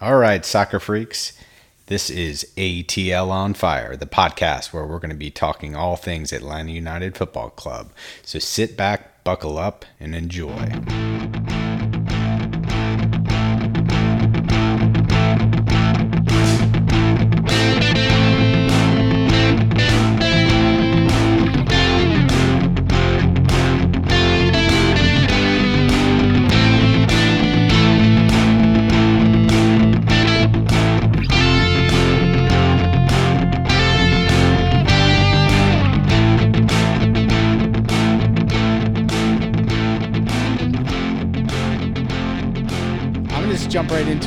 All 0.00 0.16
right, 0.16 0.44
soccer 0.44 0.78
freaks. 0.78 1.32
This 1.86 2.08
is 2.08 2.46
ATL 2.56 3.30
on 3.30 3.54
Fire, 3.54 3.96
the 3.96 4.06
podcast 4.06 4.72
where 4.72 4.86
we're 4.86 5.00
going 5.00 5.10
to 5.10 5.16
be 5.16 5.32
talking 5.32 5.74
all 5.74 5.96
things 5.96 6.32
Atlanta 6.32 6.70
United 6.70 7.16
Football 7.16 7.50
Club. 7.50 7.90
So 8.22 8.38
sit 8.38 8.76
back, 8.76 9.24
buckle 9.24 9.58
up, 9.58 9.84
and 9.98 10.14
enjoy. 10.14 10.70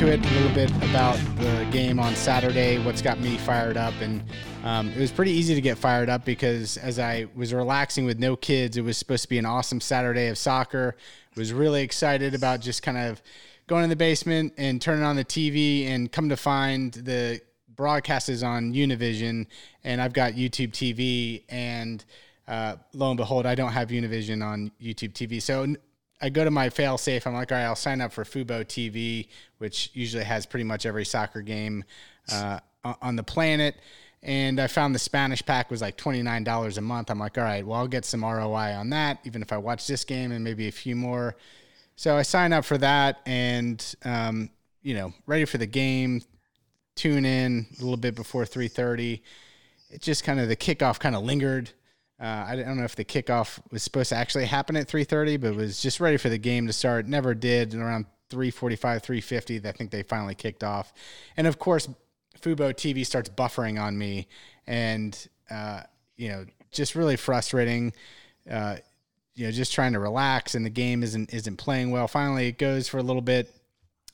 Into 0.02 0.14
it 0.14 0.26
a 0.26 0.34
little 0.34 0.54
bit 0.54 0.70
about 0.90 1.16
the 1.36 1.68
game 1.70 2.00
on 2.00 2.14
Saturday, 2.16 2.82
what's 2.84 3.00
got 3.00 3.20
me 3.20 3.36
fired 3.36 3.76
up. 3.76 3.94
And 4.00 4.20
um, 4.64 4.88
it 4.88 4.98
was 4.98 5.12
pretty 5.12 5.30
easy 5.30 5.54
to 5.54 5.60
get 5.60 5.78
fired 5.78 6.08
up 6.08 6.24
because 6.24 6.76
as 6.78 6.98
I 6.98 7.26
was 7.36 7.54
relaxing 7.54 8.04
with 8.04 8.18
no 8.18 8.34
kids, 8.34 8.76
it 8.76 8.80
was 8.80 8.98
supposed 8.98 9.22
to 9.22 9.28
be 9.28 9.38
an 9.38 9.46
awesome 9.46 9.80
Saturday 9.80 10.26
of 10.26 10.38
soccer. 10.38 10.96
Was 11.36 11.52
really 11.52 11.82
excited 11.82 12.34
about 12.34 12.60
just 12.60 12.82
kind 12.82 12.98
of 12.98 13.22
going 13.68 13.84
in 13.84 13.90
the 13.90 13.96
basement 13.96 14.54
and 14.56 14.82
turning 14.82 15.04
on 15.04 15.14
the 15.14 15.24
TV 15.24 15.86
and 15.86 16.10
come 16.10 16.28
to 16.30 16.36
find 16.36 16.94
the 16.94 17.40
broadcast 17.76 18.28
is 18.28 18.42
on 18.42 18.72
Univision 18.72 19.46
and 19.84 20.00
I've 20.02 20.12
got 20.12 20.32
YouTube 20.32 20.72
TV 20.72 21.44
and 21.48 22.04
uh, 22.48 22.74
lo 22.92 23.10
and 23.10 23.16
behold, 23.16 23.46
I 23.46 23.54
don't 23.54 23.72
have 23.72 23.90
Univision 23.90 24.44
on 24.44 24.72
YouTube 24.82 25.12
TV. 25.12 25.40
So 25.40 25.76
I 26.22 26.28
go 26.28 26.44
to 26.44 26.50
my 26.52 26.70
fail 26.70 26.96
safe. 26.96 27.26
I'm 27.26 27.34
like, 27.34 27.50
all 27.50 27.58
right, 27.58 27.64
I'll 27.64 27.74
sign 27.74 28.00
up 28.00 28.12
for 28.12 28.22
Fubo 28.22 28.64
TV, 28.64 29.26
which 29.58 29.90
usually 29.92 30.22
has 30.22 30.46
pretty 30.46 30.64
much 30.64 30.86
every 30.86 31.04
soccer 31.04 31.42
game 31.42 31.84
uh, 32.30 32.60
on 33.02 33.16
the 33.16 33.24
planet. 33.24 33.74
And 34.22 34.60
I 34.60 34.68
found 34.68 34.94
the 34.94 35.00
Spanish 35.00 35.44
pack 35.44 35.68
was 35.68 35.80
like 35.80 35.98
$29 35.98 36.78
a 36.78 36.80
month. 36.80 37.10
I'm 37.10 37.18
like, 37.18 37.36
all 37.36 37.44
right, 37.44 37.66
well, 37.66 37.80
I'll 37.80 37.88
get 37.88 38.04
some 38.04 38.24
ROI 38.24 38.74
on 38.74 38.90
that, 38.90 39.18
even 39.24 39.42
if 39.42 39.52
I 39.52 39.56
watch 39.56 39.88
this 39.88 40.04
game 40.04 40.30
and 40.30 40.44
maybe 40.44 40.68
a 40.68 40.72
few 40.72 40.94
more. 40.94 41.34
So 41.96 42.16
I 42.16 42.22
sign 42.22 42.52
up 42.52 42.64
for 42.64 42.78
that 42.78 43.20
and, 43.26 43.84
um, 44.04 44.48
you 44.82 44.94
know, 44.94 45.12
ready 45.26 45.44
for 45.44 45.58
the 45.58 45.66
game, 45.66 46.22
tune 46.94 47.24
in 47.24 47.66
a 47.78 47.82
little 47.82 47.96
bit 47.96 48.14
before 48.14 48.44
3.30. 48.44 49.20
It 49.90 50.00
just 50.00 50.22
kind 50.22 50.38
of, 50.38 50.48
the 50.48 50.56
kickoff 50.56 51.00
kind 51.00 51.16
of 51.16 51.24
lingered 51.24 51.70
uh, 52.22 52.44
I 52.48 52.54
don't 52.54 52.76
know 52.76 52.84
if 52.84 52.94
the 52.94 53.04
kickoff 53.04 53.58
was 53.72 53.82
supposed 53.82 54.10
to 54.10 54.16
actually 54.16 54.44
happen 54.44 54.76
at 54.76 54.86
3:30, 54.86 55.40
but 55.40 55.56
was 55.56 55.82
just 55.82 55.98
ready 55.98 56.16
for 56.16 56.28
the 56.28 56.38
game 56.38 56.68
to 56.68 56.72
start. 56.72 57.08
Never 57.08 57.34
did. 57.34 57.72
And 57.74 57.82
around 57.82 58.06
3:45, 58.30 59.02
3:50, 59.02 59.66
I 59.66 59.72
think 59.72 59.90
they 59.90 60.04
finally 60.04 60.36
kicked 60.36 60.62
off. 60.62 60.92
And 61.36 61.48
of 61.48 61.58
course, 61.58 61.88
Fubo 62.40 62.72
TV 62.72 63.04
starts 63.04 63.28
buffering 63.28 63.80
on 63.82 63.98
me, 63.98 64.28
and 64.68 65.28
uh, 65.50 65.82
you 66.16 66.28
know, 66.28 66.46
just 66.70 66.94
really 66.94 67.16
frustrating. 67.16 67.92
Uh, 68.48 68.76
you 69.34 69.46
know, 69.46 69.50
just 69.50 69.72
trying 69.72 69.94
to 69.94 69.98
relax, 69.98 70.54
and 70.54 70.64
the 70.64 70.70
game 70.70 71.02
isn't 71.02 71.34
isn't 71.34 71.56
playing 71.56 71.90
well. 71.90 72.06
Finally, 72.06 72.46
it 72.46 72.58
goes 72.58 72.88
for 72.88 72.98
a 72.98 73.02
little 73.02 73.22
bit. 73.22 73.52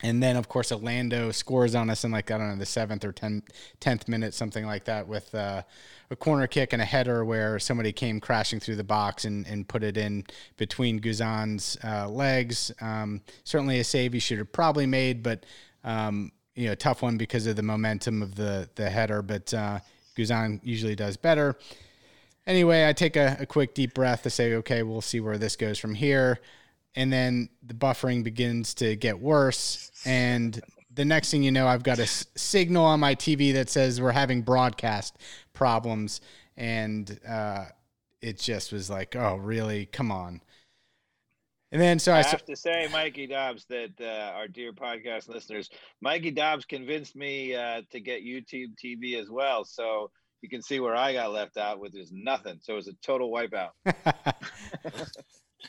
And 0.01 0.23
then, 0.23 0.37
of 0.37 0.49
course, 0.49 0.71
Orlando 0.71 1.33
scores 1.33 1.75
on 1.75 1.91
us 1.91 2.05
in 2.05 2.13
like, 2.13 2.31
I 2.31 2.39
don't 2.39 2.51
know, 2.51 2.57
the 2.57 2.67
seventh 2.67 3.05
or 3.05 3.13
10th, 3.13 3.43
10th 3.81 4.07
minute, 4.07 4.33
something 4.33 4.65
like 4.65 4.85
that, 4.85 5.09
with 5.09 5.35
uh, 5.35 5.63
a 6.11 6.17
corner 6.17 6.47
kick 6.47 6.73
and 6.73 6.81
a 6.81 6.85
header 6.85 7.25
where 7.25 7.59
somebody 7.59 7.91
came 7.93 8.21
crashing 8.21 8.61
through 8.61 8.77
the 8.77 8.85
box 8.85 9.25
and, 9.25 9.45
and 9.49 9.67
put 9.67 9.83
it 9.83 9.97
in 9.97 10.25
between 10.57 11.01
Guzan's 11.01 11.77
uh, 11.83 12.09
legs. 12.09 12.71
Um, 12.81 13.23
certainly 13.43 13.81
a 13.81 13.85
save 13.85 14.13
he 14.13 14.21
should 14.21 14.39
have 14.39 14.53
probably 14.53 14.87
made, 14.87 15.25
but, 15.25 15.45
um, 15.83 16.31
you 16.55 16.69
know, 16.69 16.77
tough 16.77 17.03
one 17.03 17.17
because 17.17 17.49
of 17.49 17.57
the 17.57 17.63
momentum 17.63 18.23
of 18.23 18.37
the, 18.37 18.71
the 18.77 18.89
header. 18.89 19.21
But 19.21 19.53
uh, 19.53 19.81
Guzan 20.17 20.61
usually 20.63 20.95
does 20.95 21.17
better. 21.17 21.59
Anyway, 22.47 22.87
I 22.87 22.93
take 22.93 23.17
a, 23.17 23.37
a 23.41 23.47
quick 23.47 23.75
deep 23.75 23.95
breath 23.95 24.23
to 24.23 24.31
say, 24.31 24.55
okay, 24.55 24.85
we'll 24.85 25.01
see 25.01 25.19
where 25.19 25.39
this 25.39 25.57
goes 25.57 25.77
from 25.77 25.97
here 25.97 26.39
and 26.99 27.13
then 27.13 27.49
the 27.63 27.75
buffering 27.75 28.25
begins 28.25 28.75
to 28.75 28.97
get 28.97 29.21
worse 29.21 29.88
and 30.05 30.61
the 30.95 31.05
next 31.05 31.31
thing 31.31 31.43
you 31.43 31.51
know 31.51 31.67
i've 31.67 31.83
got 31.83 31.99
a 31.99 32.03
s- 32.03 32.27
signal 32.37 32.85
on 32.85 33.01
my 33.01 33.15
tv 33.15 33.53
that 33.53 33.69
says 33.69 34.01
we're 34.01 34.13
having 34.13 34.43
broadcast 34.43 35.17
problems 35.53 36.21
and 36.57 37.21
uh, 37.29 37.65
it 38.21 38.39
just 38.39 38.73
was 38.73 38.91
like 38.91 39.15
oh 39.17 39.37
really 39.37 39.87
come 39.87 40.11
on 40.11 40.41
and 41.71 41.81
then 41.81 41.99
so 41.99 42.13
I, 42.13 42.21
I 42.21 42.23
have 42.23 42.47
to 42.47 42.57
say, 42.57 42.89
Mikey 42.91 43.27
Dobbs, 43.27 43.67
that 43.67 43.93
uh, 44.01 44.33
our 44.35 44.49
dear 44.49 44.73
podcast 44.73 45.29
listeners, 45.29 45.69
Mikey 46.01 46.31
Dobbs 46.31 46.65
convinced 46.65 47.15
me 47.15 47.55
uh, 47.55 47.83
to 47.91 48.01
get 48.01 48.25
YouTube 48.25 48.73
TV 48.83 49.21
as 49.21 49.29
well. 49.29 49.67
So 49.67 50.11
you 50.41 50.49
can 50.49 50.63
see 50.63 50.81
where 50.81 50.97
I 50.97 51.13
got 51.13 51.33
left 51.33 51.59
out 51.59 51.79
with 51.79 51.93
there's 51.93 52.13
nothing. 52.13 52.59
So 52.63 52.73
it 52.73 52.77
was 52.77 52.89
a 52.89 52.95
total 53.03 53.31
wipeout. 53.31 53.71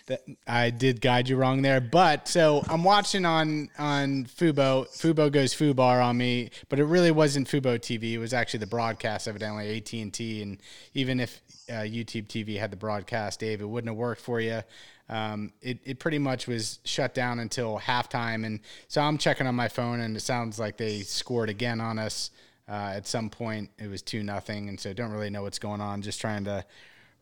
that 0.07 0.21
I 0.47 0.69
did 0.69 1.01
guide 1.01 1.29
you 1.29 1.35
wrong 1.35 1.61
there. 1.61 1.81
But 1.81 2.27
so 2.27 2.63
I'm 2.67 2.83
watching 2.83 3.25
on 3.25 3.69
on 3.77 4.25
Fubo. 4.25 4.87
Fubo 4.89 5.31
goes 5.31 5.53
Fubar 5.53 6.03
on 6.03 6.17
me, 6.17 6.51
but 6.69 6.79
it 6.79 6.85
really 6.85 7.11
wasn't 7.11 7.47
Fubo 7.47 7.77
TV. 7.77 8.13
It 8.13 8.19
was 8.19 8.33
actually 8.33 8.59
the 8.59 8.67
broadcast, 8.67 9.27
evidently 9.27 9.77
AT 9.77 9.93
and 9.93 10.13
T. 10.13 10.41
And 10.41 10.59
even 10.93 11.19
if 11.19 11.41
uh, 11.69 11.81
YouTube 11.81 12.27
TV 12.27 12.59
had 12.59 12.71
the 12.71 12.77
broadcast, 12.77 13.39
Dave, 13.39 13.61
it 13.61 13.69
wouldn't 13.69 13.89
have 13.89 13.97
worked 13.97 14.21
for 14.21 14.39
you. 14.39 14.61
Um, 15.09 15.53
it, 15.61 15.79
it 15.85 15.99
pretty 15.99 16.19
much 16.19 16.47
was 16.47 16.79
shut 16.83 17.15
down 17.15 17.39
until 17.39 17.79
halftime. 17.79 18.45
And 18.45 18.59
so 18.87 19.01
I'm 19.01 19.17
checking 19.17 19.47
on 19.47 19.55
my 19.55 19.67
phone, 19.67 20.01
and 20.01 20.15
it 20.15 20.21
sounds 20.21 20.59
like 20.59 20.77
they 20.77 21.01
scored 21.01 21.49
again 21.49 21.81
on 21.81 21.97
us. 21.97 22.31
Uh, 22.67 22.93
at 22.93 23.07
some 23.07 23.31
point, 23.31 23.71
it 23.79 23.87
was 23.87 24.03
two 24.03 24.21
nothing, 24.21 24.69
and 24.69 24.79
so 24.79 24.93
don't 24.93 25.09
really 25.09 25.31
know 25.31 25.41
what's 25.41 25.57
going 25.57 25.81
on. 25.81 26.03
Just 26.03 26.21
trying 26.21 26.43
to 26.43 26.63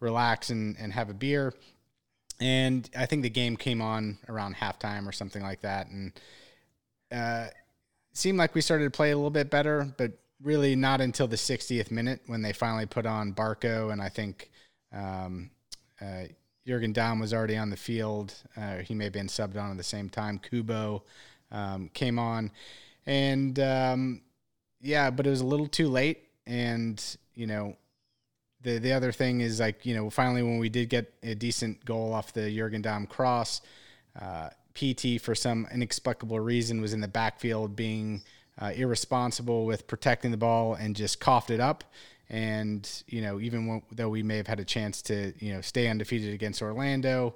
relax 0.02 0.50
and, 0.50 0.76
and 0.78 0.92
have 0.92 1.10
a 1.10 1.14
beer 1.14 1.54
and 2.40 2.90
I 2.96 3.06
think 3.06 3.24
the 3.24 3.30
game 3.30 3.58
came 3.58 3.82
on 3.82 4.18
around 4.30 4.56
halftime 4.56 5.08
or 5.08 5.12
something 5.12 5.42
like 5.42 5.62
that, 5.62 5.88
and 5.88 6.12
uh, 7.12 7.48
seemed 8.14 8.38
like 8.38 8.56
we 8.56 8.62
started 8.62 8.86
to 8.86 8.92
play 8.92 9.12
a 9.12 9.16
little 9.16 9.30
bit 9.30 9.50
better, 9.50 9.88
but 9.98 10.12
really 10.42 10.76
not 10.76 11.02
until 11.02 11.28
the 11.28 11.36
60th 11.36 11.90
minute 11.92 12.22
when 12.28 12.42
they 12.42 12.54
finally 12.54 12.86
put 12.86 13.06
on 13.06 13.34
Barco, 13.34 13.92
and 13.92 14.02
I 14.02 14.10
think 14.10 14.50
um, 14.94 15.50
uh, 16.02 16.24
Jurgen 16.66 16.94
Damm 16.94 17.20
was 17.20 17.34
already 17.34 17.58
on 17.58 17.70
the 17.70 17.78
field. 17.78 18.34
Uh, 18.56 18.78
he 18.78 18.94
may 18.94 19.06
have 19.06 19.14
been 19.14 19.28
subbed 19.28 19.58
on 19.58 19.72
at 19.72 19.78
the 19.78 19.84
same 19.84 20.10
time. 20.10 20.40
Cubo 20.40 21.02
um, 21.52 21.90
came 21.94 22.20
on, 22.20 22.52
and 23.06 23.60
um, 23.60 24.22
yeah, 24.82 25.10
but 25.10 25.26
it 25.26 25.30
was 25.30 25.42
a 25.42 25.46
little 25.46 25.68
too 25.68 25.88
late, 25.88 26.24
and 26.46 27.04
you 27.34 27.48
know 27.48 27.76
the 28.62 28.80
the 28.80 28.94
other 28.94 29.12
thing 29.12 29.42
is 29.42 29.60
like 29.60 29.86
you 29.86 29.96
know 29.96 30.10
finally 30.10 30.44
when 30.44 30.58
we 30.58 30.70
did 30.70 30.90
get 30.90 31.14
a 31.24 31.36
decent 31.36 31.84
goal 31.86 32.14
off 32.14 32.34
the 32.34 32.54
Jurgen 32.54 32.82
Damm 32.82 33.06
cross, 33.08 33.62
uh, 34.20 34.50
PT 34.74 35.22
for 35.22 35.36
some 35.36 35.68
inexplicable 35.72 36.40
reason 36.40 36.82
was 36.82 36.94
in 36.94 37.02
the 37.02 37.08
backfield 37.08 37.76
being 37.76 38.24
uh, 38.60 38.72
irresponsible 38.76 39.66
with 39.66 39.88
protecting 39.88 40.32
the 40.32 40.38
ball 40.38 40.74
and 40.74 40.96
just 40.96 41.20
coughed 41.20 41.52
it 41.52 41.60
up. 41.60 41.84
And 42.30 42.90
you 43.08 43.22
know 43.22 43.40
even 43.40 43.68
when, 43.68 43.82
though 43.92 44.10
we 44.10 44.24
may 44.24 44.38
have 44.38 44.48
had 44.48 44.60
a 44.60 44.66
chance 44.66 45.02
to 45.04 45.34
you 45.40 45.54
know 45.54 45.62
stay 45.62 45.88
undefeated 45.88 46.34
against 46.34 46.62
Orlando, 46.62 47.36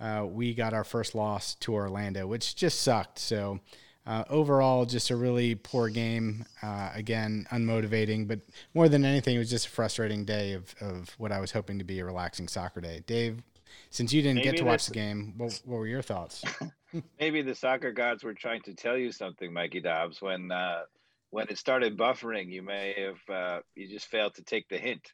uh, 0.00 0.26
we 0.28 0.54
got 0.54 0.72
our 0.72 0.84
first 0.84 1.14
loss 1.14 1.54
to 1.56 1.74
Orlando, 1.74 2.26
which 2.26 2.56
just 2.56 2.80
sucked. 2.80 3.18
So 3.18 3.60
uh, 4.06 4.24
overall, 4.28 4.86
just 4.86 5.10
a 5.10 5.16
really 5.16 5.54
poor 5.54 5.88
game. 5.88 6.44
Uh, 6.62 6.90
again, 6.94 7.46
unmotivating, 7.52 8.26
but 8.26 8.40
more 8.74 8.88
than 8.88 9.04
anything, 9.04 9.36
it 9.36 9.38
was 9.38 9.50
just 9.50 9.66
a 9.66 9.70
frustrating 9.70 10.24
day 10.24 10.52
of, 10.52 10.74
of 10.80 11.10
what 11.18 11.32
I 11.32 11.40
was 11.40 11.52
hoping 11.52 11.78
to 11.78 11.84
be 11.84 12.00
a 12.00 12.04
relaxing 12.04 12.48
soccer 12.48 12.80
day. 12.80 13.02
Dave, 13.06 13.42
since 13.90 14.12
you 14.12 14.22
didn't 14.22 14.36
Maybe 14.36 14.50
get 14.50 14.56
to 14.58 14.64
watch 14.64 14.86
the 14.86 14.94
game, 14.94 15.34
what, 15.36 15.60
what 15.64 15.78
were 15.78 15.86
your 15.86 16.02
thoughts? 16.02 16.42
Maybe 17.20 17.42
the 17.42 17.54
soccer 17.54 17.92
gods 17.92 18.24
were 18.24 18.34
trying 18.34 18.62
to 18.62 18.74
tell 18.74 18.96
you 18.96 19.12
something, 19.12 19.52
Mikey 19.52 19.80
Dobbs. 19.80 20.20
When 20.20 20.50
uh, 20.50 20.82
when 21.30 21.46
it 21.48 21.58
started 21.58 21.96
buffering, 21.96 22.50
you 22.50 22.62
may 22.62 22.94
have 22.98 23.34
uh, 23.34 23.60
you 23.74 23.88
just 23.88 24.06
failed 24.06 24.34
to 24.34 24.42
take 24.42 24.68
the 24.68 24.78
hint. 24.78 25.12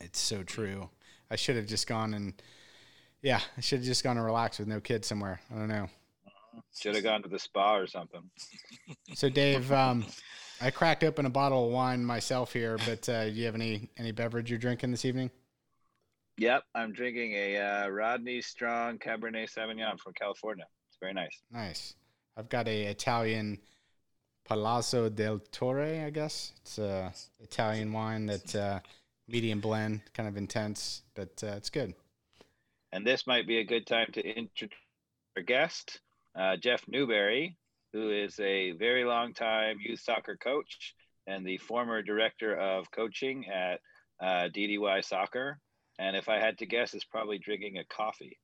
It's 0.00 0.20
so 0.20 0.42
true. 0.42 0.88
I 1.30 1.36
should 1.36 1.56
have 1.56 1.66
just 1.66 1.86
gone 1.86 2.14
and 2.14 2.40
yeah, 3.20 3.40
I 3.56 3.60
should 3.60 3.80
have 3.80 3.86
just 3.86 4.04
gone 4.04 4.16
and 4.16 4.24
relaxed 4.24 4.60
with 4.60 4.68
no 4.68 4.80
kids 4.80 5.08
somewhere. 5.08 5.40
I 5.50 5.58
don't 5.58 5.68
know. 5.68 5.88
Should 6.76 6.94
have 6.94 7.04
gone 7.04 7.22
to 7.22 7.28
the 7.28 7.38
spa 7.38 7.76
or 7.76 7.86
something. 7.86 8.22
So, 9.14 9.28
Dave, 9.28 9.70
um, 9.72 10.04
I 10.60 10.70
cracked 10.70 11.04
open 11.04 11.26
a 11.26 11.30
bottle 11.30 11.66
of 11.66 11.72
wine 11.72 12.04
myself 12.04 12.52
here, 12.52 12.78
but 12.86 13.08
uh, 13.08 13.26
do 13.26 13.32
you 13.32 13.46
have 13.46 13.54
any 13.54 13.90
any 13.96 14.12
beverage 14.12 14.50
you're 14.50 14.58
drinking 14.58 14.90
this 14.90 15.04
evening? 15.04 15.30
Yep, 16.38 16.62
I'm 16.74 16.92
drinking 16.92 17.32
a 17.32 17.56
uh, 17.58 17.88
Rodney 17.88 18.40
Strong 18.40 18.98
Cabernet 18.98 19.52
Sauvignon 19.52 19.98
from 19.98 20.12
California. 20.14 20.64
It's 20.88 20.98
very 21.00 21.12
nice. 21.12 21.42
Nice. 21.50 21.94
I've 22.36 22.48
got 22.48 22.68
a 22.68 22.84
Italian 22.84 23.58
Palazzo 24.44 25.08
del 25.08 25.40
Torre, 25.50 26.04
I 26.06 26.10
guess. 26.10 26.52
It's 26.60 26.78
a 26.78 27.12
Italian 27.40 27.92
wine 27.92 28.26
that 28.26 28.54
uh, 28.54 28.80
medium 29.26 29.60
blend, 29.60 30.02
kind 30.14 30.28
of 30.28 30.36
intense, 30.36 31.02
but 31.14 31.42
uh, 31.42 31.54
it's 31.56 31.70
good. 31.70 31.94
And 32.92 33.06
this 33.06 33.26
might 33.26 33.46
be 33.46 33.58
a 33.58 33.64
good 33.64 33.86
time 33.86 34.08
to 34.12 34.26
introduce 34.26 34.78
our 35.36 35.42
guest, 35.42 36.00
uh, 36.38 36.56
Jeff 36.56 36.82
Newberry, 36.88 37.56
who 37.92 38.10
is 38.10 38.38
a 38.40 38.72
very 38.72 39.04
long 39.04 39.34
time 39.34 39.78
youth 39.82 40.00
soccer 40.00 40.36
coach 40.36 40.94
and 41.26 41.46
the 41.46 41.58
former 41.58 42.02
director 42.02 42.56
of 42.56 42.90
coaching 42.90 43.46
at 43.48 43.80
uh, 44.20 44.48
DDY 44.48 45.04
Soccer. 45.04 45.58
And 45.98 46.16
if 46.16 46.28
I 46.28 46.38
had 46.38 46.58
to 46.58 46.66
guess, 46.66 46.94
is 46.94 47.04
probably 47.04 47.38
drinking 47.38 47.78
a 47.78 47.84
coffee. 47.84 48.38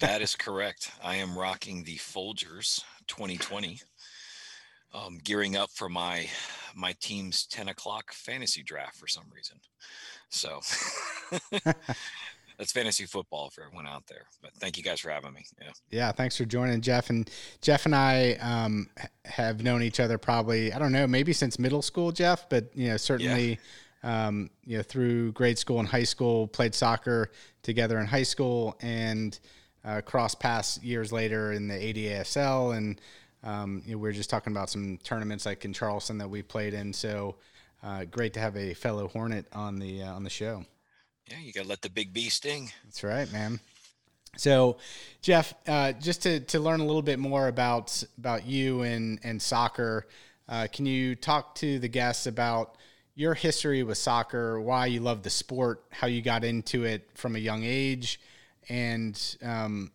that 0.00 0.22
is 0.22 0.34
correct. 0.36 0.92
I 1.02 1.16
am 1.16 1.36
rocking 1.36 1.84
the 1.84 1.96
Folgers 1.96 2.80
2020, 3.08 3.80
um, 4.94 5.18
gearing 5.22 5.56
up 5.56 5.70
for 5.70 5.88
my 5.88 6.28
my 6.74 6.94
team's 7.00 7.46
10 7.46 7.68
o'clock 7.68 8.12
fantasy 8.12 8.62
draft 8.62 8.96
for 8.96 9.08
some 9.08 9.24
reason. 9.34 9.58
So 10.30 10.60
that's 12.58 12.72
fantasy 12.72 13.04
football 13.04 13.50
for 13.50 13.64
everyone 13.64 13.86
out 13.86 14.06
there. 14.06 14.24
But 14.42 14.52
thank 14.54 14.76
you 14.76 14.82
guys 14.82 15.00
for 15.00 15.10
having 15.10 15.32
me. 15.32 15.44
Yeah. 15.60 15.72
Yeah. 15.90 16.12
Thanks 16.12 16.36
for 16.36 16.44
joining, 16.44 16.80
Jeff. 16.80 17.10
And 17.10 17.30
Jeff 17.60 17.86
and 17.86 17.94
I 17.94 18.32
um, 18.40 18.88
have 19.24 19.62
known 19.62 19.82
each 19.82 20.00
other 20.00 20.18
probably, 20.18 20.72
I 20.72 20.78
don't 20.78 20.92
know, 20.92 21.06
maybe 21.06 21.32
since 21.32 21.58
middle 21.58 21.82
school, 21.82 22.12
Jeff, 22.12 22.48
but, 22.48 22.70
you 22.74 22.88
know, 22.88 22.96
certainly. 22.96 23.50
Yeah. 23.50 23.56
Um, 24.02 24.50
you 24.64 24.76
know, 24.76 24.84
through 24.84 25.32
grade 25.32 25.58
school 25.58 25.80
and 25.80 25.88
high 25.88 26.04
school, 26.04 26.46
played 26.46 26.76
soccer 26.76 27.32
together 27.62 27.98
in 27.98 28.06
high 28.06 28.22
school 28.22 28.76
and 28.80 29.36
uh, 29.84 30.00
cross 30.00 30.32
paths 30.32 30.78
years 30.80 31.10
later 31.10 31.50
in 31.50 31.66
the 31.66 31.74
ADASL. 31.74 32.76
And, 32.76 33.00
um, 33.42 33.82
you 33.84 33.92
know, 33.92 33.98
we 33.98 34.08
were 34.08 34.12
just 34.12 34.30
talking 34.30 34.52
about 34.52 34.70
some 34.70 34.98
tournaments 35.02 35.44
like 35.44 35.64
in 35.64 35.72
Charleston 35.72 36.18
that 36.18 36.30
we 36.30 36.42
played 36.42 36.72
in. 36.72 36.92
So 36.92 37.36
uh, 37.82 38.04
great 38.04 38.32
to 38.34 38.40
have 38.40 38.56
a 38.56 38.74
fellow 38.74 39.08
Hornet 39.08 39.46
on 39.52 39.80
the, 39.80 40.02
uh, 40.02 40.14
on 40.14 40.22
the 40.22 40.30
show. 40.30 40.64
Yeah, 41.30 41.38
you 41.40 41.52
got 41.52 41.62
to 41.62 41.68
let 41.68 41.82
the 41.82 41.90
big 41.90 42.12
bee 42.12 42.28
sting. 42.28 42.70
That's 42.84 43.02
right, 43.02 43.30
man. 43.32 43.58
So, 44.36 44.76
Jeff, 45.22 45.54
uh, 45.66 45.92
just 45.92 46.22
to, 46.22 46.40
to 46.40 46.60
learn 46.60 46.80
a 46.80 46.84
little 46.84 47.02
bit 47.02 47.18
more 47.18 47.48
about 47.48 48.02
about 48.18 48.46
you 48.46 48.82
and 48.82 49.18
and 49.24 49.40
soccer, 49.40 50.06
uh, 50.48 50.68
can 50.72 50.86
you 50.86 51.14
talk 51.14 51.54
to 51.56 51.78
the 51.78 51.88
guests 51.88 52.26
about 52.26 52.76
your 53.14 53.32
history 53.32 53.82
with 53.82 53.96
soccer, 53.96 54.60
why 54.60 54.86
you 54.86 55.00
love 55.00 55.22
the 55.22 55.30
sport, 55.30 55.84
how 55.90 56.06
you 56.06 56.20
got 56.20 56.44
into 56.44 56.84
it 56.84 57.08
from 57.14 57.34
a 57.34 57.38
young 57.38 57.64
age, 57.64 58.20
and 58.68 59.36
um, 59.42 59.90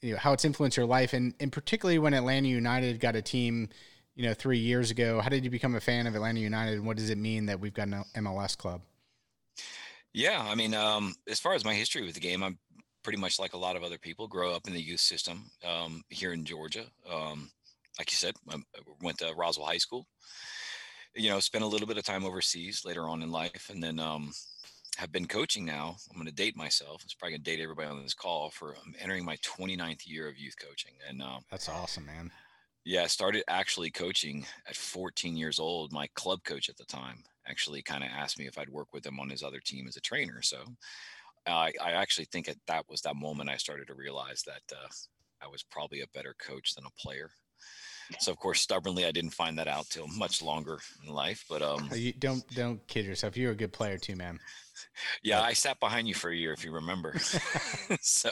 you 0.00 0.12
know 0.12 0.18
how 0.18 0.32
it's 0.32 0.44
influenced 0.44 0.76
your 0.76 0.86
life, 0.86 1.12
and 1.12 1.34
and 1.38 1.52
particularly 1.52 1.98
when 1.98 2.14
Atlanta 2.14 2.48
United 2.48 2.98
got 3.00 3.14
a 3.14 3.22
team, 3.22 3.68
you 4.16 4.24
know, 4.24 4.34
three 4.34 4.58
years 4.58 4.90
ago. 4.90 5.20
How 5.20 5.28
did 5.28 5.44
you 5.44 5.50
become 5.50 5.74
a 5.74 5.80
fan 5.80 6.06
of 6.06 6.14
Atlanta 6.14 6.40
United, 6.40 6.74
and 6.74 6.86
what 6.86 6.96
does 6.96 7.10
it 7.10 7.18
mean 7.18 7.46
that 7.46 7.60
we've 7.60 7.74
got 7.74 7.88
an 7.88 8.02
MLS 8.16 8.56
club? 8.56 8.80
Yeah, 10.14 10.40
I 10.40 10.54
mean, 10.54 10.74
um, 10.74 11.12
as 11.28 11.40
far 11.40 11.54
as 11.54 11.64
my 11.64 11.74
history 11.74 12.04
with 12.04 12.14
the 12.14 12.20
game, 12.20 12.44
I'm 12.44 12.56
pretty 13.02 13.18
much 13.18 13.40
like 13.40 13.52
a 13.52 13.58
lot 13.58 13.74
of 13.74 13.82
other 13.82 13.98
people. 13.98 14.28
Grow 14.28 14.54
up 14.54 14.68
in 14.68 14.72
the 14.72 14.80
youth 14.80 15.00
system 15.00 15.50
um, 15.68 16.02
here 16.08 16.32
in 16.32 16.44
Georgia. 16.44 16.84
Um, 17.12 17.50
like 17.98 18.12
you 18.12 18.16
said, 18.16 18.34
I 18.48 18.56
went 19.02 19.18
to 19.18 19.34
Roswell 19.36 19.66
High 19.66 19.78
School. 19.78 20.06
You 21.16 21.30
know, 21.30 21.40
spent 21.40 21.64
a 21.64 21.66
little 21.68 21.88
bit 21.88 21.98
of 21.98 22.04
time 22.04 22.24
overseas 22.24 22.82
later 22.84 23.08
on 23.08 23.22
in 23.22 23.32
life, 23.32 23.68
and 23.72 23.82
then 23.82 23.98
um, 23.98 24.32
have 24.98 25.10
been 25.10 25.26
coaching 25.26 25.64
now. 25.64 25.96
I'm 26.10 26.16
going 26.16 26.28
to 26.28 26.32
date 26.32 26.56
myself. 26.56 27.02
It's 27.02 27.14
probably 27.14 27.32
going 27.32 27.44
to 27.44 27.50
date 27.50 27.62
everybody 27.62 27.88
on 27.88 28.00
this 28.02 28.14
call 28.14 28.50
for 28.50 28.76
I'm 28.84 28.94
entering 29.00 29.24
my 29.24 29.36
29th 29.38 30.06
year 30.06 30.28
of 30.28 30.38
youth 30.38 30.54
coaching, 30.60 30.92
and 31.08 31.22
um, 31.22 31.44
that's 31.50 31.68
awesome, 31.68 32.06
man. 32.06 32.30
Yeah, 32.84 33.02
I 33.02 33.06
started 33.06 33.42
actually 33.48 33.90
coaching 33.90 34.46
at 34.68 34.76
14 34.76 35.36
years 35.36 35.58
old. 35.58 35.92
My 35.92 36.06
club 36.14 36.44
coach 36.44 36.68
at 36.68 36.76
the 36.76 36.84
time 36.84 37.24
actually 37.46 37.82
kind 37.82 38.04
of 38.04 38.10
asked 38.10 38.38
me 38.38 38.46
if 38.46 38.58
I'd 38.58 38.68
work 38.68 38.88
with 38.92 39.04
him 39.04 39.20
on 39.20 39.28
his 39.28 39.42
other 39.42 39.60
team 39.60 39.86
as 39.88 39.96
a 39.96 40.00
trainer. 40.00 40.42
So 40.42 40.58
I, 41.46 41.72
I 41.82 41.92
actually 41.92 42.26
think 42.26 42.46
that 42.46 42.56
that 42.66 42.84
was 42.88 43.02
that 43.02 43.16
moment 43.16 43.50
I 43.50 43.56
started 43.56 43.88
to 43.88 43.94
realize 43.94 44.42
that 44.46 44.62
uh, 44.72 44.88
I 45.42 45.48
was 45.48 45.62
probably 45.62 46.00
a 46.00 46.08
better 46.14 46.34
coach 46.38 46.74
than 46.74 46.86
a 46.86 47.00
player. 47.00 47.30
So 48.18 48.32
of 48.32 48.38
course, 48.38 48.60
stubbornly, 48.60 49.06
I 49.06 49.12
didn't 49.12 49.32
find 49.32 49.58
that 49.58 49.68
out 49.68 49.88
till 49.88 50.06
much 50.06 50.42
longer 50.42 50.78
in 51.06 51.12
life. 51.12 51.44
But 51.48 51.62
um, 51.62 51.88
you 51.94 52.12
don't 52.12 52.46
don't 52.54 52.86
kid 52.86 53.06
yourself. 53.06 53.36
You're 53.36 53.52
a 53.52 53.56
good 53.56 53.72
player 53.72 53.98
too, 53.98 54.16
man. 54.16 54.40
Yeah, 55.22 55.40
I 55.40 55.52
sat 55.52 55.80
behind 55.80 56.08
you 56.08 56.14
for 56.14 56.30
a 56.30 56.36
year, 56.36 56.52
if 56.52 56.64
you 56.64 56.72
remember. 56.72 57.14
so, 58.00 58.30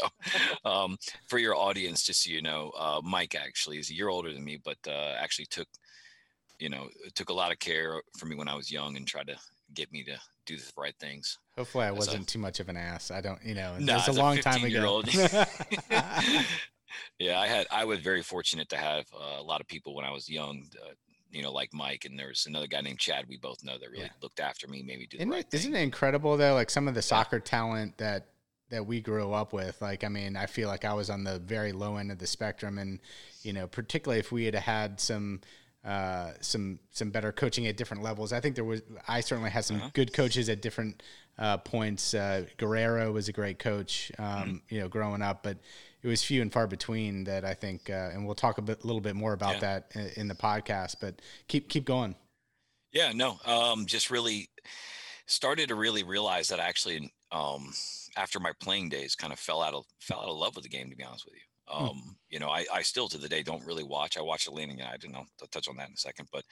um, 0.65 0.99
for 1.27 1.39
your 1.39 1.57
audience, 1.57 2.03
just 2.03 2.25
so 2.25 2.31
you 2.31 2.43
know, 2.43 2.73
uh, 2.79 3.01
Mike 3.03 3.35
actually 3.35 3.79
is 3.79 3.91
a 3.91 3.95
year 3.95 4.09
older 4.09 4.33
than 4.33 4.45
me, 4.45 4.59
but 4.63 4.79
uh, 4.87 5.15
actually 5.19 5.47
took 5.47 5.69
you 6.63 6.69
know, 6.69 6.89
it 7.05 7.17
took 7.17 7.29
a 7.29 7.33
lot 7.33 7.51
of 7.51 7.59
care 7.59 8.01
for 8.17 8.27
me 8.27 8.37
when 8.37 8.47
I 8.47 8.55
was 8.55 8.71
young 8.71 8.97
and 8.97 9.05
tried 9.05 9.27
to 9.27 9.37
get 9.75 9.93
me 9.93 10.05
to 10.05 10.17
do 10.47 10.57
the 10.57 10.71
right 10.77 10.95
things. 11.01 11.39
Hopefully, 11.59 11.87
I 11.87 11.91
wasn't 11.91 12.23
a, 12.23 12.27
too 12.27 12.39
much 12.39 12.61
of 12.61 12.69
an 12.69 12.77
ass. 12.77 13.11
I 13.11 13.21
don't, 13.21 13.43
you 13.45 13.55
know, 13.55 13.77
nah, 13.81 13.95
it 13.95 14.07
was 14.07 14.17
a 14.17 14.21
long 14.21 14.39
a 14.39 14.43
time 14.43 14.63
ago. 14.63 15.03
yeah, 17.19 17.41
I 17.41 17.49
had. 17.49 17.67
I 17.73 17.85
was 17.85 17.99
very 17.99 18.23
fortunate 18.23 18.69
to 18.69 18.77
have 18.77 19.07
uh, 19.13 19.41
a 19.41 19.43
lot 19.43 19.61
of 19.61 19.67
people 19.67 19.97
when 19.97 20.05
I 20.05 20.13
was 20.13 20.29
young. 20.29 20.69
Uh, 20.81 20.93
you 21.33 21.43
know, 21.43 21.51
like 21.51 21.71
Mike, 21.73 22.05
and 22.05 22.17
there 22.17 22.29
was 22.29 22.47
another 22.47 22.69
guy 22.69 22.81
named 22.81 23.01
Chad. 23.01 23.25
We 23.29 23.39
both 23.39 23.65
know 23.65 23.77
that 23.79 23.91
really 23.91 24.05
yeah. 24.05 24.11
looked 24.23 24.39
after 24.39 24.69
me, 24.69 24.85
maybe 24.87 25.07
do 25.07 25.17
the 25.17 25.23
isn't 25.23 25.33
right 25.33 25.47
it, 25.51 25.55
Isn't 25.55 25.75
it 25.75 25.81
incredible 25.81 26.37
though? 26.37 26.55
Like 26.55 26.71
some 26.71 26.87
of 26.87 26.95
the 26.95 27.03
soccer 27.03 27.37
yeah. 27.37 27.43
talent 27.45 27.99
that 27.99 28.27
that 28.73 28.87
we 28.87 29.01
grew 29.01 29.33
up 29.33 29.53
with. 29.53 29.81
Like, 29.83 30.05
I 30.05 30.09
mean, 30.09 30.37
I 30.37 30.47
feel 30.47 30.69
like 30.69 30.85
I 30.85 30.95
was 30.95 31.11
on 31.11 31.25
the 31.25 31.39
very 31.39 31.73
low 31.73 31.97
end 31.97 32.13
of 32.13 32.19
the 32.19 32.27
spectrum, 32.27 32.79
and 32.79 33.01
you 33.43 33.53
know, 33.53 33.67
particularly 33.67 34.21
if 34.21 34.31
we 34.31 34.45
had 34.45 34.55
had 34.55 35.01
some 35.01 35.41
uh, 35.85 36.33
some 36.41 36.79
some 36.91 37.11
better 37.11 37.33
coaching 37.33 37.67
at 37.67 37.77
different 37.77 38.03
levels. 38.03 38.33
I 38.33 38.41
think 38.41 38.55
there 38.55 38.65
was 38.65 38.83
I 39.09 39.21
certainly 39.21 39.51
had 39.51 39.65
some 39.65 39.77
uh-huh. 39.77 39.91
good 39.95 40.13
coaches 40.13 40.49
at 40.49 40.63
different 40.63 41.03
uh, 41.39 41.59
points. 41.59 42.15
Uh, 42.15 42.45
Guerrero 42.57 43.11
was 43.13 43.29
a 43.29 43.33
great 43.33 43.59
coach, 43.59 44.13
um, 44.19 44.25
mm-hmm. 44.27 44.57
you 44.69 44.81
know, 44.81 44.89
growing 44.89 45.23
up, 45.23 45.43
but 45.43 45.59
it 46.03 46.09
was 46.09 46.23
few 46.23 46.43
and 46.43 46.53
far 46.53 46.67
between 46.67 47.25
that 47.25 47.45
I 47.45 47.55
think. 47.55 47.91
Uh, 47.91 48.11
and 48.13 48.25
we'll 48.25 48.35
talk 48.35 48.59
a 48.59 48.63
bit, 48.63 48.85
little 48.85 49.01
bit 49.01 49.17
more 49.17 49.33
about 49.33 49.55
yeah. 49.55 49.61
that 49.61 49.93
in, 49.95 50.11
in, 50.17 50.29
the 50.29 50.35
podcast. 50.35 50.97
But 51.01 51.21
keep 51.49 51.69
keep 51.69 51.85
going. 51.85 52.15
Yeah, 52.93 53.13
no, 53.13 53.39
um, 53.45 53.87
just 53.87 54.11
really 54.11 54.51
started 55.27 55.69
to 55.69 55.75
really 55.75 56.05
realize 56.05 56.49
that 56.49 56.61
I 56.61 56.65
actually 56.65 57.13
um, 57.33 57.73
after 58.17 58.39
my 58.39 58.53
playing 58.61 58.91
days, 58.91 59.15
kind 59.15 59.33
of 59.33 59.39
fell 59.39 59.63
out 59.63 59.75
of 59.75 59.85
fell 59.99 60.21
out 60.21 60.29
of 60.29 60.37
love 60.37 60.55
with 60.55 60.65
the 60.65 60.71
game. 60.71 60.91
To 60.91 60.97
be 60.97 61.03
honest 61.03 61.25
with 61.25 61.35
you. 61.35 61.41
Hmm. 61.69 61.85
Um, 61.85 62.17
you 62.29 62.39
know, 62.39 62.49
I, 62.49 62.65
I 62.73 62.83
still 62.83 63.09
to 63.09 63.19
the 63.19 63.29
day 63.29 63.43
don't 63.43 63.65
really 63.65 63.85
watch. 63.85 64.17
I 64.17 64.23
watch 64.23 64.47
Atlanta 64.47 64.73
United, 64.73 65.05
and 65.05 65.17
I'll, 65.17 65.27
I'll 65.41 65.49
touch 65.49 65.69
on 65.69 65.77
that 65.77 65.89
in 65.89 65.95
a 65.95 65.99
second. 65.99 66.29
But 66.33 66.45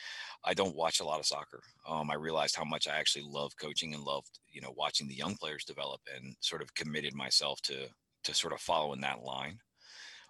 I 0.45 0.55
don't 0.55 0.77
watch 0.77 1.01
a 1.01 1.05
lot 1.05 1.21
of 1.21 1.27
soccer. 1.27 1.62
Um, 1.89 2.11
I 2.11 2.15
realized 2.15 2.57
how 2.57 2.64
much 2.64 2.87
I 2.87 2.97
actually 2.97 3.25
love 3.26 3.52
coaching 3.61 3.95
and 3.95 4.02
loved, 4.02 4.38
you 4.49 4.61
know, 4.61 4.75
watching 4.76 5.09
the 5.09 5.14
young 5.14 5.37
players 5.37 5.64
develop, 5.64 6.00
and 6.14 6.35
sort 6.40 6.62
of 6.62 6.75
committed 6.75 7.14
myself 7.14 7.61
to 7.62 7.87
to 8.25 8.35
sort 8.35 8.52
of 8.52 8.61
following 8.61 9.00
that 9.00 9.23
line. 9.23 9.59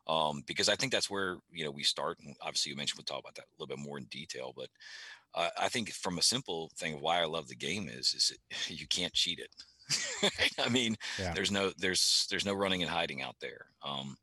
Um, 0.06 0.42
because 0.46 0.68
I 0.68 0.76
think 0.76 0.92
that's 0.92 1.10
where 1.10 1.36
you 1.52 1.64
know 1.64 1.70
we 1.70 1.82
start. 1.82 2.18
And 2.24 2.34
obviously, 2.40 2.70
you 2.70 2.76
mentioned 2.76 2.98
we'll 2.98 3.04
talk 3.16 3.22
about 3.22 3.34
that 3.36 3.44
a 3.44 3.54
little 3.58 3.76
bit 3.76 3.84
more 3.84 3.98
in 3.98 4.04
detail. 4.04 4.52
But 4.56 4.68
uh, 5.34 5.50
I 5.58 5.68
think 5.68 5.90
from 5.92 6.18
a 6.18 6.22
simple 6.22 6.70
thing 6.76 6.94
of 6.94 7.00
why 7.00 7.20
I 7.20 7.26
love 7.26 7.48
the 7.48 7.54
game 7.54 7.88
is 7.88 8.14
is 8.14 8.32
it, 8.34 8.70
you 8.80 8.86
can't 8.88 9.12
cheat 9.12 9.40
it. 9.40 9.50
I 10.58 10.68
mean, 10.68 10.96
yeah. 11.18 11.32
there's 11.34 11.50
no 11.50 11.72
there's 11.78 12.26
there's 12.30 12.46
no 12.46 12.54
running 12.54 12.82
and 12.82 12.90
hiding 12.90 13.22
out 13.22 13.36
there. 13.40 13.66
Um, 13.82 14.16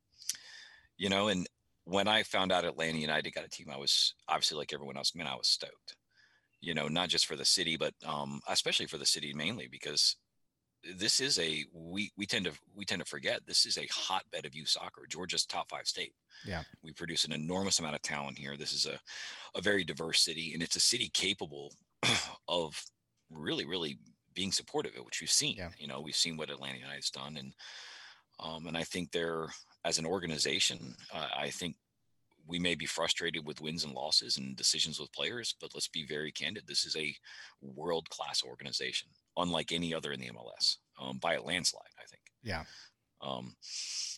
you 0.97 1.09
know, 1.09 1.27
and 1.27 1.47
when 1.85 2.07
I 2.07 2.23
found 2.23 2.51
out 2.51 2.65
Atlanta 2.65 2.97
United 2.97 3.33
got 3.33 3.45
a 3.45 3.49
team, 3.49 3.67
I 3.71 3.77
was 3.77 4.13
obviously 4.27 4.57
like 4.57 4.73
everyone 4.73 4.97
else, 4.97 5.15
man, 5.15 5.27
I 5.27 5.35
was 5.35 5.47
stoked. 5.47 5.95
You 6.59 6.73
know, 6.73 6.87
not 6.87 7.09
just 7.09 7.27
for 7.27 7.35
the 7.35 7.45
city, 7.45 7.77
but 7.77 7.93
um, 8.05 8.41
especially 8.47 8.87
for 8.87 8.97
the 8.97 9.05
city 9.05 9.31
mainly 9.33 9.67
because 9.71 10.15
this 10.95 11.19
is 11.19 11.39
a 11.39 11.65
we 11.73 12.11
we 12.17 12.25
tend 12.25 12.45
to 12.45 12.51
we 12.75 12.85
tend 12.85 12.99
to 12.99 13.07
forget 13.07 13.41
this 13.45 13.65
is 13.65 13.77
a 13.77 13.87
hotbed 13.91 14.45
of 14.45 14.55
youth 14.55 14.69
soccer. 14.69 15.05
Georgia's 15.07 15.45
top 15.45 15.69
five 15.69 15.87
state. 15.87 16.13
Yeah, 16.45 16.63
we 16.83 16.93
produce 16.93 17.25
an 17.25 17.31
enormous 17.31 17.79
amount 17.79 17.95
of 17.95 18.01
talent 18.01 18.37
here. 18.37 18.57
This 18.57 18.73
is 18.73 18.85
a 18.85 18.99
a 19.57 19.61
very 19.61 19.83
diverse 19.83 20.21
city, 20.21 20.53
and 20.53 20.63
it's 20.63 20.75
a 20.75 20.81
city 20.81 21.09
capable 21.13 21.73
of 22.47 22.81
really 23.29 23.65
really 23.65 23.99
being 24.33 24.51
supportive 24.51 24.95
of 24.95 25.05
which 25.05 25.21
we've 25.21 25.31
seen. 25.31 25.55
Yeah. 25.57 25.69
You 25.77 25.87
know, 25.87 26.01
we've 26.01 26.15
seen 26.15 26.37
what 26.37 26.49
Atlanta 26.49 26.79
United's 26.79 27.11
done, 27.11 27.37
and 27.37 27.53
um, 28.39 28.67
and 28.67 28.77
I 28.77 28.83
think 28.83 29.11
they're 29.11 29.47
as 29.85 29.99
an 29.99 30.05
organization, 30.05 30.95
uh, 31.13 31.27
I 31.37 31.49
think 31.49 31.75
we 32.47 32.59
may 32.59 32.75
be 32.75 32.85
frustrated 32.85 33.45
with 33.45 33.61
wins 33.61 33.83
and 33.83 33.93
losses 33.93 34.37
and 34.37 34.55
decisions 34.55 34.99
with 34.99 35.11
players, 35.11 35.55
but 35.59 35.71
let's 35.73 35.89
be 35.89 36.05
very 36.05 36.31
candid. 36.31 36.63
This 36.65 36.85
is 36.85 36.95
a 36.95 37.15
world 37.61 38.09
class 38.09 38.41
organization, 38.43 39.09
unlike 39.35 39.71
any 39.71 39.93
other 39.93 40.11
in 40.11 40.19
the 40.19 40.29
MLS 40.29 40.77
um, 40.99 41.17
by 41.17 41.35
a 41.35 41.41
landslide, 41.41 41.91
I 41.99 42.05
think. 42.07 42.21
Yeah. 42.43 42.63
Um, 43.21 43.55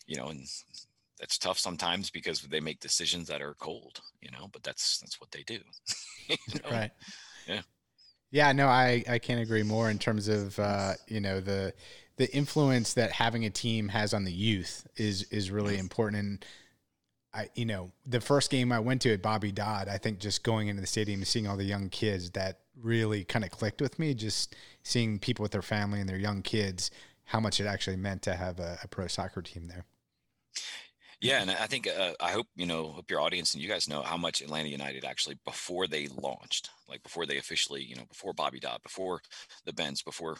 you 0.06 0.16
know, 0.16 0.28
and 0.28 0.46
that's 1.18 1.38
tough 1.38 1.58
sometimes 1.58 2.10
because 2.10 2.42
they 2.42 2.60
make 2.60 2.80
decisions 2.80 3.26
that 3.28 3.42
are 3.42 3.54
cold, 3.54 4.00
you 4.20 4.30
know, 4.30 4.48
but 4.52 4.62
that's, 4.62 4.98
that's 4.98 5.20
what 5.20 5.30
they 5.32 5.42
do. 5.42 5.58
you 6.28 6.36
know? 6.62 6.70
Right. 6.70 6.90
Yeah. 7.48 7.62
Yeah, 8.32 8.52
no, 8.52 8.68
I, 8.68 9.02
I 9.08 9.18
can't 9.18 9.40
agree 9.40 9.64
more 9.64 9.90
in 9.90 9.98
terms 9.98 10.28
of, 10.28 10.56
uh, 10.60 10.92
you 11.08 11.20
know, 11.20 11.40
the, 11.40 11.74
the 12.20 12.30
influence 12.36 12.92
that 12.92 13.12
having 13.12 13.46
a 13.46 13.50
team 13.50 13.88
has 13.88 14.12
on 14.12 14.24
the 14.24 14.32
youth 14.32 14.86
is 14.94 15.22
is 15.30 15.50
really 15.50 15.78
important. 15.78 16.18
And 16.22 16.44
I, 17.32 17.48
you 17.54 17.64
know, 17.64 17.92
the 18.04 18.20
first 18.20 18.50
game 18.50 18.72
I 18.72 18.78
went 18.78 19.00
to 19.02 19.14
at 19.14 19.22
Bobby 19.22 19.50
Dodd, 19.50 19.88
I 19.88 19.96
think 19.96 20.18
just 20.18 20.42
going 20.42 20.68
into 20.68 20.82
the 20.82 20.86
stadium 20.86 21.20
and 21.20 21.26
seeing 21.26 21.46
all 21.46 21.56
the 21.56 21.64
young 21.64 21.88
kids 21.88 22.28
that 22.32 22.58
really 22.78 23.24
kind 23.24 23.42
of 23.42 23.50
clicked 23.50 23.80
with 23.80 23.98
me. 23.98 24.12
Just 24.12 24.54
seeing 24.82 25.18
people 25.18 25.42
with 25.42 25.52
their 25.52 25.62
family 25.62 25.98
and 25.98 26.06
their 26.06 26.18
young 26.18 26.42
kids, 26.42 26.90
how 27.24 27.40
much 27.40 27.58
it 27.58 27.64
actually 27.64 27.96
meant 27.96 28.20
to 28.20 28.34
have 28.34 28.60
a, 28.60 28.78
a 28.84 28.88
pro 28.88 29.06
soccer 29.06 29.40
team 29.40 29.68
there. 29.68 29.86
Yeah, 31.20 31.42
and 31.42 31.50
I 31.50 31.66
think 31.66 31.86
uh, 31.86 32.12
I 32.18 32.30
hope 32.32 32.46
you 32.56 32.64
know, 32.64 32.88
hope 32.92 33.10
your 33.10 33.20
audience 33.20 33.52
and 33.52 33.62
you 33.62 33.68
guys 33.68 33.88
know 33.88 34.00
how 34.00 34.16
much 34.16 34.40
Atlanta 34.40 34.68
United 34.70 35.04
actually 35.04 35.38
before 35.44 35.86
they 35.86 36.08
launched, 36.08 36.70
like 36.88 37.02
before 37.02 37.26
they 37.26 37.36
officially, 37.36 37.82
you 37.82 37.94
know, 37.94 38.06
before 38.08 38.32
Bobby 38.32 38.58
Dodd, 38.58 38.82
before 38.82 39.20
the 39.66 39.72
Benz, 39.74 40.00
before 40.02 40.38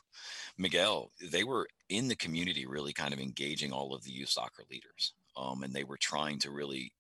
Miguel, 0.57 1.11
they 1.31 1.45
were 1.45 1.69
in 1.91 2.09
the 2.09 2.17
community, 2.17 2.65
really 2.65 2.95
kind 2.95 3.13
of 3.13 3.21
engaging 3.21 3.73
all 3.73 3.95
of 3.95 4.05
the 4.05 4.11
youth 4.11 4.31
soccer 4.31 4.63
leaders, 4.71 5.13
um, 5.37 5.63
and 5.63 5.75
they 5.75 5.85
were 5.85 5.99
trying 5.99 6.39
to 6.41 6.51
really. 6.51 6.93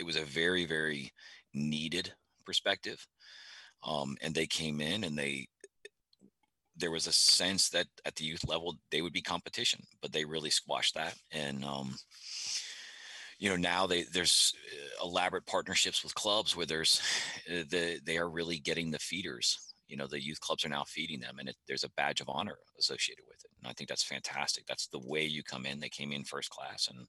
It 0.00 0.04
was 0.04 0.16
a 0.16 0.24
very, 0.24 0.64
very 0.64 1.12
needed 1.54 2.12
perspective, 2.44 3.06
um, 3.84 4.16
and 4.20 4.34
they 4.34 4.46
came 4.46 4.80
in 4.80 5.04
and 5.04 5.16
they 5.16 5.46
there 6.76 6.90
was 6.90 7.06
a 7.06 7.12
sense 7.12 7.68
that 7.68 7.86
at 8.04 8.16
the 8.16 8.24
youth 8.24 8.48
level 8.48 8.78
they 8.90 9.00
would 9.00 9.12
be 9.12 9.22
competition, 9.22 9.84
but 10.00 10.12
they 10.12 10.24
really 10.24 10.50
squashed 10.50 10.96
that 10.96 11.14
and. 11.30 11.64
Um, 11.64 11.94
you 13.42 13.48
know 13.48 13.56
now 13.56 13.88
they 13.88 14.04
there's 14.04 14.54
uh, 14.72 15.04
elaborate 15.04 15.44
partnerships 15.46 16.04
with 16.04 16.14
clubs 16.14 16.56
where 16.56 16.64
there's 16.64 17.02
uh, 17.50 17.64
the 17.68 17.98
they 18.06 18.16
are 18.16 18.30
really 18.30 18.58
getting 18.58 18.90
the 18.90 19.00
feeders. 19.00 19.58
You 19.88 19.96
know 19.96 20.06
the 20.06 20.22
youth 20.22 20.40
clubs 20.40 20.64
are 20.64 20.68
now 20.68 20.84
feeding 20.86 21.18
them 21.18 21.38
and 21.40 21.48
it, 21.48 21.56
there's 21.66 21.82
a 21.82 21.90
badge 21.90 22.20
of 22.20 22.28
honor 22.28 22.56
associated 22.78 23.24
with 23.28 23.44
it. 23.44 23.50
And 23.58 23.68
i 23.68 23.72
think 23.72 23.88
that's 23.88 24.04
fantastic. 24.04 24.64
That's 24.66 24.86
the 24.86 25.00
way 25.04 25.24
you 25.24 25.42
come 25.42 25.66
in. 25.66 25.80
They 25.80 25.88
came 25.88 26.12
in 26.12 26.22
first 26.22 26.50
class 26.50 26.88
and 26.88 27.06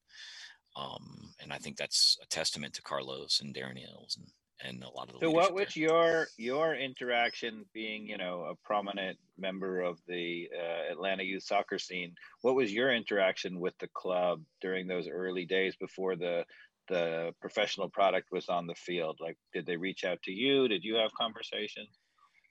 um 0.75 1.33
and 1.39 1.53
i 1.53 1.57
think 1.59 1.77
that's 1.77 2.17
a 2.23 2.25
testament 2.25 2.73
to 2.73 2.81
carlos 2.81 3.39
and 3.41 3.53
darren 3.53 3.77
Eales 3.77 4.17
and 4.17 4.25
and 4.65 4.83
a 4.83 4.89
lot 4.89 5.07
of 5.07 5.19
the 5.19 5.25
so 5.25 5.31
what 5.31 5.53
was 5.53 5.73
there. 5.75 5.83
your 5.83 6.27
your 6.37 6.75
interaction 6.75 7.65
being 7.73 8.07
you 8.07 8.17
know 8.17 8.45
a 8.49 8.55
prominent 8.65 9.17
member 9.37 9.81
of 9.81 9.99
the 10.07 10.47
uh, 10.57 10.91
atlanta 10.91 11.23
youth 11.23 11.43
soccer 11.43 11.77
scene 11.77 12.13
what 12.41 12.55
was 12.55 12.71
your 12.71 12.93
interaction 12.93 13.59
with 13.59 13.77
the 13.79 13.89
club 13.93 14.41
during 14.61 14.87
those 14.87 15.07
early 15.07 15.45
days 15.45 15.75
before 15.75 16.15
the 16.15 16.45
the 16.89 17.33
professional 17.39 17.89
product 17.89 18.29
was 18.31 18.49
on 18.49 18.67
the 18.67 18.75
field? 18.75 19.17
Like 19.21 19.37
did 19.53 19.65
they 19.65 19.77
reach 19.77 20.03
out 20.03 20.21
to 20.23 20.31
you? 20.31 20.67
Did 20.67 20.83
you 20.83 20.95
have 20.95 21.11
conversations? 21.13 21.89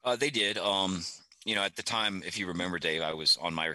Uh, 0.05 0.17
they 0.17 0.31
did. 0.31 0.59
Um 0.59 1.03
you 1.45 1.55
know 1.55 1.63
at 1.63 1.77
the 1.77 1.83
time 1.83 2.23
if 2.25 2.39
you 2.39 2.47
remember 2.47 2.79
dave 2.79 3.03
i 3.03 3.13
was 3.13 3.37
on 3.43 3.53
my 3.53 3.73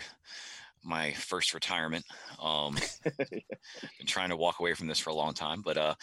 my 0.83 1.11
first 1.13 1.53
retirement. 1.53 2.05
Um 2.41 2.77
been 3.17 4.07
trying 4.07 4.29
to 4.29 4.37
walk 4.37 4.59
away 4.59 4.73
from 4.73 4.87
this 4.87 4.99
for 4.99 5.09
a 5.09 5.15
long 5.15 5.33
time 5.33 5.61
but 5.63 5.77
uh 5.77 5.95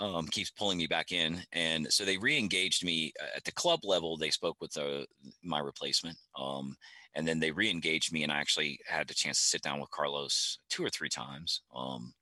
um, 0.00 0.26
keeps 0.28 0.50
pulling 0.50 0.78
me 0.78 0.86
back 0.86 1.12
in. 1.12 1.42
And 1.52 1.92
so 1.92 2.04
they 2.04 2.18
re-engaged 2.18 2.84
me 2.84 3.12
uh, 3.20 3.36
at 3.36 3.44
the 3.44 3.52
club 3.52 3.80
level. 3.84 4.16
They 4.16 4.30
spoke 4.30 4.56
with 4.60 4.72
the, 4.72 5.06
my 5.42 5.58
replacement. 5.58 6.16
Um, 6.38 6.76
and 7.14 7.26
then 7.26 7.40
they 7.40 7.50
re-engaged 7.50 8.12
me 8.12 8.22
and 8.22 8.30
I 8.30 8.38
actually 8.38 8.78
had 8.86 9.08
the 9.08 9.14
chance 9.14 9.40
to 9.40 9.46
sit 9.46 9.62
down 9.62 9.80
with 9.80 9.90
Carlos 9.90 10.58
two 10.68 10.84
or 10.84 10.90
three 10.90 11.08
times. 11.08 11.62
Um, 11.74 12.12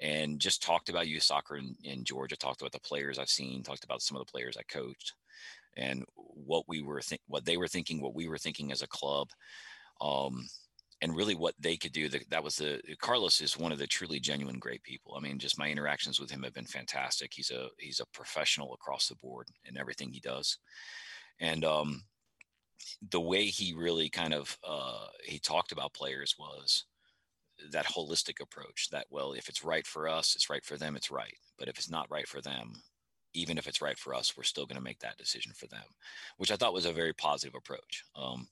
and 0.00 0.40
just 0.40 0.62
talked 0.62 0.88
about 0.88 1.08
youth 1.08 1.24
soccer 1.24 1.56
in, 1.56 1.74
in 1.84 2.04
Georgia, 2.04 2.36
talked 2.36 2.62
about 2.62 2.72
the 2.72 2.80
players 2.80 3.18
I've 3.18 3.28
seen, 3.28 3.62
talked 3.62 3.84
about 3.84 4.00
some 4.00 4.16
of 4.16 4.24
the 4.24 4.30
players 4.30 4.56
I 4.56 4.62
coached 4.62 5.14
and 5.76 6.04
what 6.16 6.64
we 6.68 6.82
were 6.82 7.00
think 7.00 7.20
what 7.26 7.44
they 7.44 7.56
were 7.56 7.68
thinking, 7.68 8.00
what 8.00 8.14
we 8.14 8.28
were 8.28 8.38
thinking 8.38 8.72
as 8.72 8.82
a 8.82 8.88
club. 8.88 9.28
Um, 10.00 10.46
and 11.02 11.16
really 11.16 11.34
what 11.34 11.54
they 11.58 11.76
could 11.76 11.92
do. 11.92 12.08
That, 12.08 12.28
that 12.30 12.44
was 12.44 12.56
the 12.56 12.80
Carlos 13.00 13.40
is 13.40 13.58
one 13.58 13.72
of 13.72 13.78
the 13.78 13.86
truly 13.86 14.20
genuine 14.20 14.58
great 14.58 14.82
people. 14.82 15.14
I 15.16 15.20
mean, 15.20 15.38
just 15.38 15.58
my 15.58 15.68
interactions 15.68 16.20
with 16.20 16.30
him 16.30 16.42
have 16.42 16.54
been 16.54 16.66
fantastic. 16.66 17.32
He's 17.34 17.50
a 17.50 17.68
he's 17.78 18.00
a 18.00 18.06
professional 18.06 18.74
across 18.74 19.08
the 19.08 19.16
board 19.16 19.48
in 19.64 19.78
everything 19.78 20.10
he 20.10 20.20
does, 20.20 20.58
and 21.40 21.64
um, 21.64 22.02
the 23.10 23.20
way 23.20 23.46
he 23.46 23.74
really 23.74 24.08
kind 24.08 24.34
of 24.34 24.58
uh, 24.66 25.06
he 25.24 25.38
talked 25.38 25.72
about 25.72 25.94
players 25.94 26.34
was 26.38 26.84
that 27.72 27.86
holistic 27.86 28.40
approach. 28.40 28.88
That 28.90 29.06
well, 29.10 29.32
if 29.32 29.48
it's 29.48 29.64
right 29.64 29.86
for 29.86 30.08
us, 30.08 30.34
it's 30.34 30.50
right 30.50 30.64
for 30.64 30.76
them. 30.76 30.96
It's 30.96 31.10
right, 31.10 31.36
but 31.58 31.68
if 31.68 31.78
it's 31.78 31.90
not 31.90 32.10
right 32.10 32.28
for 32.28 32.40
them, 32.40 32.74
even 33.34 33.58
if 33.58 33.66
it's 33.66 33.82
right 33.82 33.98
for 33.98 34.14
us, 34.14 34.36
we're 34.36 34.42
still 34.42 34.66
going 34.66 34.76
to 34.76 34.82
make 34.82 34.98
that 35.00 35.18
decision 35.18 35.52
for 35.54 35.66
them, 35.66 35.84
which 36.36 36.50
I 36.50 36.56
thought 36.56 36.72
was 36.72 36.86
a 36.86 36.92
very 36.92 37.12
positive 37.12 37.54
approach. 37.54 38.04
Um, 38.16 38.48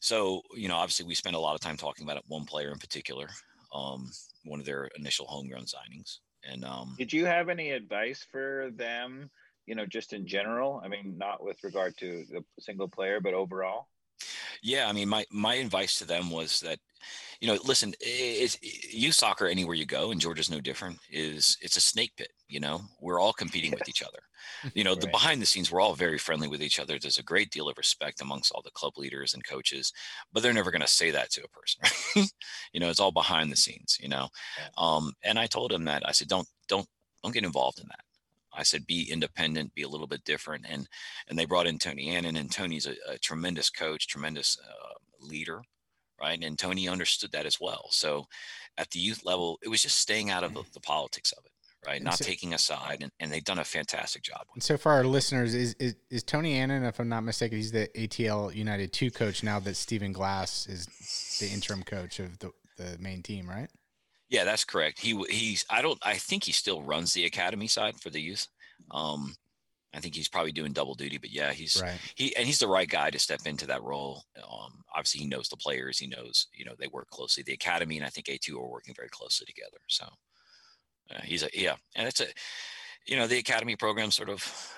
so, 0.00 0.42
you 0.56 0.68
know, 0.68 0.76
obviously 0.76 1.06
we 1.06 1.14
spent 1.14 1.36
a 1.36 1.40
lot 1.40 1.54
of 1.54 1.60
time 1.60 1.76
talking 1.76 2.04
about 2.04 2.16
it, 2.16 2.24
one 2.26 2.44
player 2.44 2.70
in 2.70 2.78
particular, 2.78 3.28
um, 3.74 4.10
one 4.44 4.60
of 4.60 4.66
their 4.66 4.88
initial 4.96 5.26
homegrown 5.26 5.64
signings. 5.64 6.18
And 6.44 6.64
um, 6.64 6.96
did 6.98 7.12
you 7.12 7.24
have 7.24 7.48
any 7.48 7.70
advice 7.70 8.26
for 8.30 8.70
them, 8.74 9.30
you 9.66 9.74
know, 9.74 9.86
just 9.86 10.12
in 10.12 10.26
general? 10.26 10.80
I 10.84 10.88
mean, 10.88 11.14
not 11.16 11.42
with 11.42 11.62
regard 11.62 11.96
to 11.98 12.24
the 12.28 12.44
single 12.58 12.88
player, 12.88 13.20
but 13.20 13.34
overall? 13.34 13.86
Yeah, 14.62 14.88
I 14.88 14.92
mean, 14.92 15.08
my 15.08 15.24
my 15.30 15.54
advice 15.54 15.98
to 15.98 16.04
them 16.04 16.30
was 16.30 16.60
that, 16.60 16.78
you 17.40 17.48
know, 17.48 17.58
listen, 17.64 17.94
it's, 18.00 18.58
youth 18.62 19.14
soccer 19.14 19.46
anywhere 19.46 19.74
you 19.74 19.86
go, 19.86 20.10
and 20.10 20.20
Georgia's 20.20 20.50
no 20.50 20.60
different. 20.60 20.98
Is 21.10 21.56
it's 21.60 21.76
a 21.76 21.80
snake 21.80 22.12
pit. 22.16 22.30
You 22.48 22.60
know, 22.60 22.82
we're 23.00 23.20
all 23.20 23.32
competing 23.32 23.72
with 23.72 23.88
each 23.88 24.02
other. 24.02 24.18
You 24.74 24.84
know, 24.84 24.92
right. 24.92 25.00
the 25.00 25.06
behind 25.08 25.40
the 25.40 25.46
scenes, 25.46 25.72
we're 25.72 25.80
all 25.80 25.94
very 25.94 26.18
friendly 26.18 26.46
with 26.46 26.62
each 26.62 26.78
other. 26.78 26.98
There's 26.98 27.18
a 27.18 27.22
great 27.22 27.50
deal 27.50 27.68
of 27.68 27.78
respect 27.78 28.20
amongst 28.20 28.52
all 28.52 28.62
the 28.62 28.70
club 28.72 28.96
leaders 28.96 29.34
and 29.34 29.44
coaches, 29.44 29.92
but 30.32 30.42
they're 30.42 30.52
never 30.52 30.70
going 30.70 30.82
to 30.82 30.88
say 30.88 31.10
that 31.10 31.30
to 31.32 31.44
a 31.44 31.48
person. 31.48 32.28
you 32.72 32.80
know, 32.80 32.88
it's 32.90 33.00
all 33.00 33.12
behind 33.12 33.50
the 33.50 33.56
scenes. 33.56 33.98
You 34.00 34.08
know, 34.08 34.28
um, 34.76 35.12
and 35.24 35.38
I 35.38 35.46
told 35.46 35.72
him 35.72 35.84
that 35.84 36.02
I 36.08 36.12
said, 36.12 36.28
don't 36.28 36.46
don't 36.68 36.86
don't 37.22 37.34
get 37.34 37.44
involved 37.44 37.80
in 37.80 37.86
that. 37.88 38.04
I 38.54 38.62
said, 38.62 38.86
be 38.86 39.10
independent, 39.10 39.74
be 39.74 39.82
a 39.82 39.88
little 39.88 40.06
bit 40.06 40.24
different. 40.24 40.66
And, 40.68 40.88
and 41.28 41.38
they 41.38 41.46
brought 41.46 41.66
in 41.66 41.78
Tony 41.78 42.10
Annan 42.10 42.36
and 42.36 42.50
Tony's 42.50 42.86
a, 42.86 42.94
a 43.08 43.18
tremendous 43.18 43.70
coach, 43.70 44.08
tremendous 44.08 44.58
uh, 44.62 44.94
leader. 45.20 45.62
Right. 46.20 46.42
And 46.42 46.56
Tony 46.56 46.88
understood 46.88 47.32
that 47.32 47.46
as 47.46 47.58
well. 47.60 47.88
So 47.90 48.26
at 48.78 48.90
the 48.90 49.00
youth 49.00 49.24
level, 49.24 49.58
it 49.62 49.68
was 49.68 49.82
just 49.82 49.98
staying 49.98 50.30
out 50.30 50.44
of 50.44 50.54
the, 50.54 50.62
the 50.72 50.80
politics 50.80 51.32
of 51.32 51.44
it. 51.44 51.50
Right. 51.84 52.00
Not 52.00 52.18
so, 52.18 52.24
taking 52.24 52.54
a 52.54 52.58
side. 52.58 52.98
And, 53.00 53.10
and 53.18 53.32
they've 53.32 53.42
done 53.42 53.58
a 53.58 53.64
fantastic 53.64 54.22
job. 54.22 54.42
And 54.54 54.62
so 54.62 54.76
for 54.76 54.92
our 54.92 55.02
listeners, 55.02 55.52
is, 55.52 55.74
is, 55.80 55.96
is 56.10 56.22
Tony 56.22 56.54
Annan, 56.54 56.84
if 56.84 57.00
I'm 57.00 57.08
not 57.08 57.22
mistaken, 57.22 57.56
he's 57.56 57.72
the 57.72 57.88
ATL 57.96 58.54
United 58.54 58.92
2 58.92 59.10
coach 59.10 59.42
now 59.42 59.58
that 59.58 59.74
Stephen 59.74 60.12
Glass 60.12 60.68
is 60.68 60.86
the 61.40 61.48
interim 61.52 61.82
coach 61.82 62.20
of 62.20 62.38
the, 62.38 62.52
the 62.76 62.96
main 63.00 63.20
team, 63.20 63.48
right? 63.48 63.68
Yeah, 64.32 64.44
that's 64.44 64.64
correct. 64.64 64.98
He 64.98 65.14
he's 65.28 65.66
I 65.68 65.82
don't 65.82 65.98
I 66.02 66.14
think 66.14 66.44
he 66.44 66.52
still 66.52 66.82
runs 66.82 67.12
the 67.12 67.26
academy 67.26 67.66
side 67.66 68.00
for 68.00 68.08
the 68.08 68.20
youth. 68.20 68.48
Um, 68.90 69.36
I 69.94 70.00
think 70.00 70.14
he's 70.14 70.30
probably 70.30 70.52
doing 70.52 70.72
double 70.72 70.94
duty, 70.94 71.18
but 71.18 71.30
yeah, 71.30 71.52
he's 71.52 71.80
right. 71.82 71.98
he 72.14 72.34
and 72.34 72.46
he's 72.46 72.58
the 72.58 72.66
right 72.66 72.88
guy 72.88 73.10
to 73.10 73.18
step 73.18 73.40
into 73.44 73.66
that 73.66 73.82
role. 73.82 74.24
Um, 74.38 74.82
obviously, 74.94 75.20
he 75.20 75.26
knows 75.26 75.50
the 75.50 75.58
players. 75.58 75.98
He 75.98 76.06
knows 76.06 76.46
you 76.54 76.64
know 76.64 76.72
they 76.78 76.86
work 76.86 77.10
closely. 77.10 77.42
The 77.42 77.52
academy 77.52 77.98
and 77.98 78.06
I 78.06 78.08
think 78.08 78.30
A 78.30 78.38
two 78.38 78.58
are 78.58 78.66
working 78.66 78.94
very 78.96 79.10
closely 79.10 79.44
together. 79.44 79.76
So 79.88 80.06
uh, 81.14 81.20
he's 81.22 81.42
a 81.42 81.50
yeah, 81.52 81.76
and 81.94 82.08
it's 82.08 82.22
a 82.22 82.26
you 83.06 83.16
know 83.16 83.26
the 83.26 83.38
academy 83.38 83.76
program 83.76 84.10
sort 84.10 84.30
of 84.30 84.72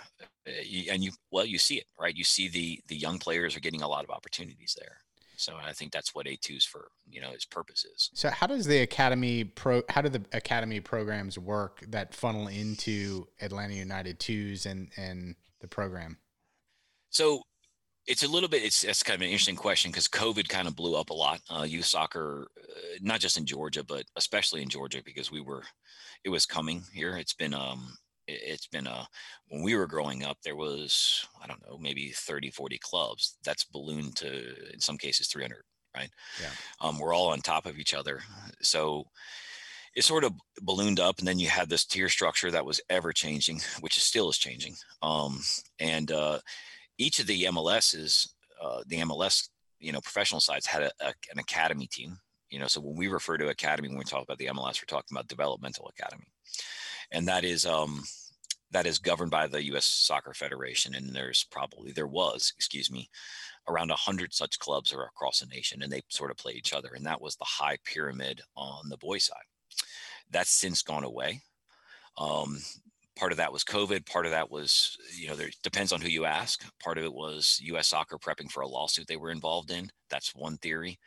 uh, 0.49 0.51
and 0.91 1.05
you 1.05 1.13
well 1.31 1.47
you 1.47 1.59
see 1.59 1.77
it 1.77 1.87
right. 1.97 2.17
You 2.17 2.25
see 2.25 2.49
the 2.49 2.81
the 2.89 2.97
young 2.97 3.21
players 3.21 3.57
are 3.57 3.61
getting 3.61 3.83
a 3.83 3.89
lot 3.89 4.03
of 4.03 4.11
opportunities 4.11 4.75
there. 4.77 4.97
So 5.45 5.57
I 5.63 5.73
think 5.73 5.93
that's 5.93 6.15
what 6.15 6.27
A2's 6.27 6.65
for, 6.65 6.89
you 7.09 7.21
know, 7.21 7.31
its 7.31 7.45
purpose 7.45 7.85
is. 7.85 8.11
So 8.15 8.31
how 8.31 8.47
does 8.47 8.67
the 8.67 8.79
academy 8.79 9.45
pro 9.45 9.83
how 9.91 10.01
do 10.01 10.09
the 10.09 10.23
academy 10.33 10.81
programs 10.81 11.39
work 11.39 11.85
that 11.89 12.15
funnel 12.15 12.49
into 12.49 13.29
Atlanta 13.41 13.75
United 13.75 14.19
2s 14.19 14.65
and 14.65 14.89
and 14.97 15.37
the 15.61 15.69
program? 15.69 16.19
So 17.11 17.43
it's 18.07 18.23
a 18.23 18.29
little 18.29 18.49
bit 18.49 18.63
it's 18.63 18.85
it's 18.85 19.03
kind 19.03 19.17
of 19.17 19.23
an 19.23 19.29
interesting 19.29 19.57
question 19.57 19.91
because 19.91 20.07
covid 20.09 20.47
kind 20.47 20.69
of 20.69 20.77
blew 20.77 20.95
up 20.95 21.09
a 21.09 21.15
lot 21.15 21.41
uh, 21.49 21.63
youth 21.63 21.87
soccer 21.87 22.49
uh, 22.61 22.99
not 23.01 23.19
just 23.19 23.39
in 23.39 23.47
georgia 23.47 23.83
but 23.83 24.05
especially 24.17 24.61
in 24.61 24.69
georgia 24.69 25.01
because 25.05 25.33
we 25.33 25.41
were 25.41 25.63
it 26.23 26.29
was 26.29 26.45
coming 26.45 26.83
here 26.93 27.17
it's 27.17 27.33
been 27.33 27.55
um 27.55 27.97
it's 28.27 28.67
been 28.67 28.87
a 28.87 29.07
when 29.49 29.63
we 29.63 29.75
were 29.75 29.87
growing 29.87 30.25
up 30.25 30.39
there 30.43 30.57
was 30.57 31.27
i 31.43 31.47
don't 31.47 31.63
know 31.69 31.79
maybe 31.79 32.11
30 32.11 32.51
40 32.51 32.79
clubs. 32.79 33.37
That's 33.45 33.65
ballooned 33.65 34.17
to 34.17 34.73
in 34.73 34.81
some 34.81 34.97
cases 34.99 35.29
300 35.29 35.63
right? 35.97 36.11
Yeah. 36.41 36.51
Um, 36.81 36.99
we're 36.99 37.15
all 37.15 37.29
on 37.29 37.41
top 37.41 37.67
of 37.67 37.79
each 37.79 37.95
other. 37.95 38.21
So 38.61 39.05
it 39.95 40.03
sort 40.03 40.25
of 40.25 40.33
ballooned 40.63 40.99
up 40.99 41.21
and 41.21 41.29
then 41.29 41.39
you 41.39 41.49
had 41.49 41.69
this 41.69 41.85
tier 41.85 42.09
structure 42.09 42.51
that 42.51 42.67
was 42.67 42.81
ever 42.91 43.13
changing 43.13 43.61
which 43.81 43.97
is 43.97 44.03
still 44.03 44.29
is 44.29 44.39
changing. 44.39 44.75
Um, 45.03 45.41
and 45.79 46.11
uh, 46.11 46.39
each 46.99 47.19
of 47.19 47.27
the 47.27 47.45
mls's 47.45 48.35
uh, 48.63 48.83
the 48.87 48.97
mls 48.99 49.49
you 49.79 49.93
know 49.93 50.01
professional 50.01 50.41
sides 50.41 50.67
had 50.67 50.83
a, 50.83 50.93
a, 51.01 51.13
an 51.33 51.39
academy 51.39 51.87
team 51.87 52.19
you 52.51 52.61
know? 52.61 52.69
So 52.69 52.81
when 52.81 52.97
we 52.97 53.09
refer 53.09 53.37
to 53.37 53.49
academy 53.49 53.89
when 53.89 53.99
we 53.99 54.05
talk 54.05 54.23
about 54.23 54.39
the 54.39 54.47
mls 54.47 54.81
we're 54.81 54.87
talking 54.87 55.13
about 55.13 55.29
developmental 55.29 55.91
academy 55.97 56.27
and 57.15 57.29
that 57.29 57.45
is 57.45 57.65
um, 57.65 58.03
that 58.73 58.87
is 58.87 58.99
governed 58.99 59.31
by 59.31 59.47
the 59.47 59.65
U.S. 59.67 59.87
Soccer 59.87 60.35
Federation. 60.35 60.97
And 60.97 61.15
there's 61.15 61.47
probably 61.51 61.93
there 61.93 62.09
was, 62.09 62.53
excuse 62.57 62.91
me, 62.91 63.09
around 63.69 63.91
hundred 63.93 64.35
such 64.35 64.59
clubs 64.59 64.93
across 64.93 65.39
the 65.39 65.47
nation, 65.47 65.83
and 65.83 65.91
they 65.91 66.03
sort 66.09 66.31
of 66.33 66.37
play 66.37 66.53
each 66.53 66.75
other. 66.75 66.91
And 66.95 67.07
that 67.07 67.21
was 67.21 67.37
the 67.37 67.45
high 67.45 67.79
pyramid 67.85 68.43
on 68.57 68.89
the 68.89 68.99
boys' 68.99 69.25
side. 69.25 69.37
That's 70.31 70.51
since 70.51 70.83
gone 70.83 71.05
away. 71.05 71.41
Um, 72.19 72.59
part 73.17 73.31
of 73.31 73.39
that 73.39 73.53
was 73.53 73.63
COVID. 73.63 74.07
Part 74.07 74.27
of 74.27 74.33
that 74.33 74.51
was, 74.51 74.97
you 75.17 75.29
know, 75.29 75.37
there 75.37 75.51
depends 75.63 75.93
on 75.93 76.01
who 76.01 76.09
you 76.09 76.25
ask. 76.25 76.65
Part 76.83 76.99
of 76.99 77.05
it 77.05 77.15
was 77.15 77.61
U.S. 77.63 77.89
Soccer 77.89 78.19
prepping 78.19 78.51
for 78.51 78.63
a 78.63 78.69
lawsuit 78.69 79.07
they 79.07 79.17
were 79.17 79.31
involved 79.31 79.71
in. 79.71 79.89
That's 80.11 80.35
one 80.35 80.57
theory. 80.57 80.99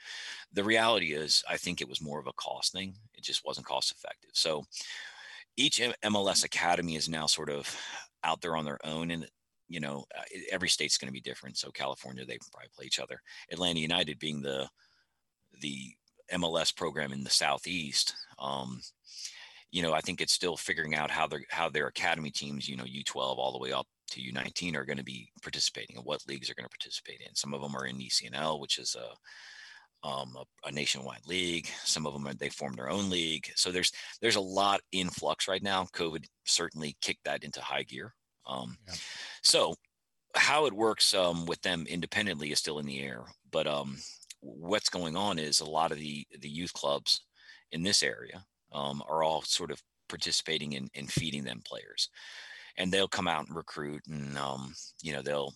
The 0.53 0.63
reality 0.63 1.13
is, 1.13 1.43
I 1.49 1.57
think 1.57 1.81
it 1.81 1.89
was 1.89 2.01
more 2.01 2.19
of 2.19 2.27
a 2.27 2.33
cost 2.33 2.71
thing. 2.71 2.93
It 3.13 3.23
just 3.23 3.45
wasn't 3.45 3.67
cost 3.67 3.91
effective. 3.91 4.31
So 4.33 4.63
each 5.57 5.81
MLS 6.03 6.45
academy 6.45 6.95
is 6.95 7.09
now 7.09 7.25
sort 7.25 7.49
of 7.49 7.75
out 8.23 8.41
there 8.41 8.55
on 8.55 8.65
their 8.65 8.79
own, 8.85 9.11
and 9.11 9.27
you 9.67 9.79
know, 9.79 10.05
uh, 10.17 10.21
every 10.51 10.69
state's 10.69 10.97
going 10.97 11.07
to 11.07 11.13
be 11.13 11.19
different. 11.19 11.57
So 11.57 11.71
California, 11.71 12.23
they 12.25 12.37
probably 12.51 12.69
play 12.75 12.85
each 12.85 12.99
other. 12.99 13.21
Atlanta 13.51 13.79
United 13.79 14.19
being 14.19 14.41
the 14.41 14.69
the 15.61 15.91
MLS 16.33 16.75
program 16.75 17.11
in 17.11 17.23
the 17.23 17.29
southeast. 17.29 18.13
Um, 18.39 18.81
you 19.71 19.81
know, 19.81 19.93
I 19.93 20.01
think 20.01 20.21
it's 20.21 20.33
still 20.33 20.55
figuring 20.55 20.95
out 20.95 21.11
how 21.11 21.27
their 21.27 21.41
how 21.49 21.69
their 21.69 21.87
academy 21.87 22.31
teams, 22.31 22.69
you 22.69 22.77
know, 22.77 22.85
U12 22.85 23.17
all 23.37 23.51
the 23.51 23.59
way 23.59 23.73
up 23.73 23.87
to 24.11 24.21
U19 24.21 24.75
are 24.75 24.85
going 24.85 24.97
to 24.97 25.03
be 25.03 25.29
participating 25.41 25.97
and 25.97 26.05
what 26.05 26.25
leagues 26.27 26.49
are 26.49 26.53
going 26.53 26.65
to 26.65 26.69
participate 26.69 27.21
in. 27.27 27.35
Some 27.35 27.53
of 27.53 27.61
them 27.61 27.75
are 27.75 27.85
in 27.85 27.97
ECNL, 27.97 28.61
which 28.61 28.77
is 28.77 28.95
a 28.95 29.09
um, 30.03 30.35
a, 30.37 30.67
a, 30.67 30.71
nationwide 30.71 31.25
league. 31.27 31.67
Some 31.83 32.05
of 32.05 32.13
them 32.13 32.27
are, 32.27 32.33
they 32.33 32.49
formed 32.49 32.77
their 32.77 32.89
own 32.89 33.09
league. 33.09 33.51
So 33.55 33.71
there's 33.71 33.91
there's 34.21 34.35
a 34.35 34.41
lot 34.41 34.81
in 34.91 35.09
flux 35.09 35.47
right 35.47 35.63
now. 35.63 35.85
COVID 35.93 36.25
certainly 36.45 36.95
kicked 37.01 37.23
that 37.25 37.43
into 37.43 37.61
high 37.61 37.83
gear. 37.83 38.13
Um, 38.45 38.77
yeah. 38.87 38.93
So 39.41 39.75
how 40.35 40.65
it 40.65 40.73
works 40.73 41.13
um, 41.13 41.45
with 41.45 41.61
them 41.61 41.85
independently 41.89 42.51
is 42.51 42.59
still 42.59 42.79
in 42.79 42.85
the 42.85 43.01
air. 43.01 43.21
But 43.51 43.67
um, 43.67 43.97
what's 44.41 44.89
going 44.89 45.15
on 45.15 45.39
is 45.39 45.59
a 45.59 45.69
lot 45.69 45.91
of 45.91 45.97
the 45.97 46.25
the 46.39 46.49
youth 46.49 46.73
clubs 46.73 47.21
in 47.71 47.83
this 47.83 48.03
area 48.03 48.45
um, 48.71 49.01
are 49.09 49.23
all 49.23 49.41
sort 49.41 49.71
of 49.71 49.81
participating 50.07 50.73
in, 50.73 50.87
in 50.93 51.07
feeding 51.07 51.43
them 51.43 51.61
players 51.65 52.09
and 52.77 52.91
they'll 52.91 53.07
come 53.07 53.27
out 53.27 53.47
and 53.47 53.55
recruit 53.55 54.01
and 54.07 54.37
um, 54.37 54.73
you 55.01 55.11
know 55.11 55.21
they'll 55.21 55.53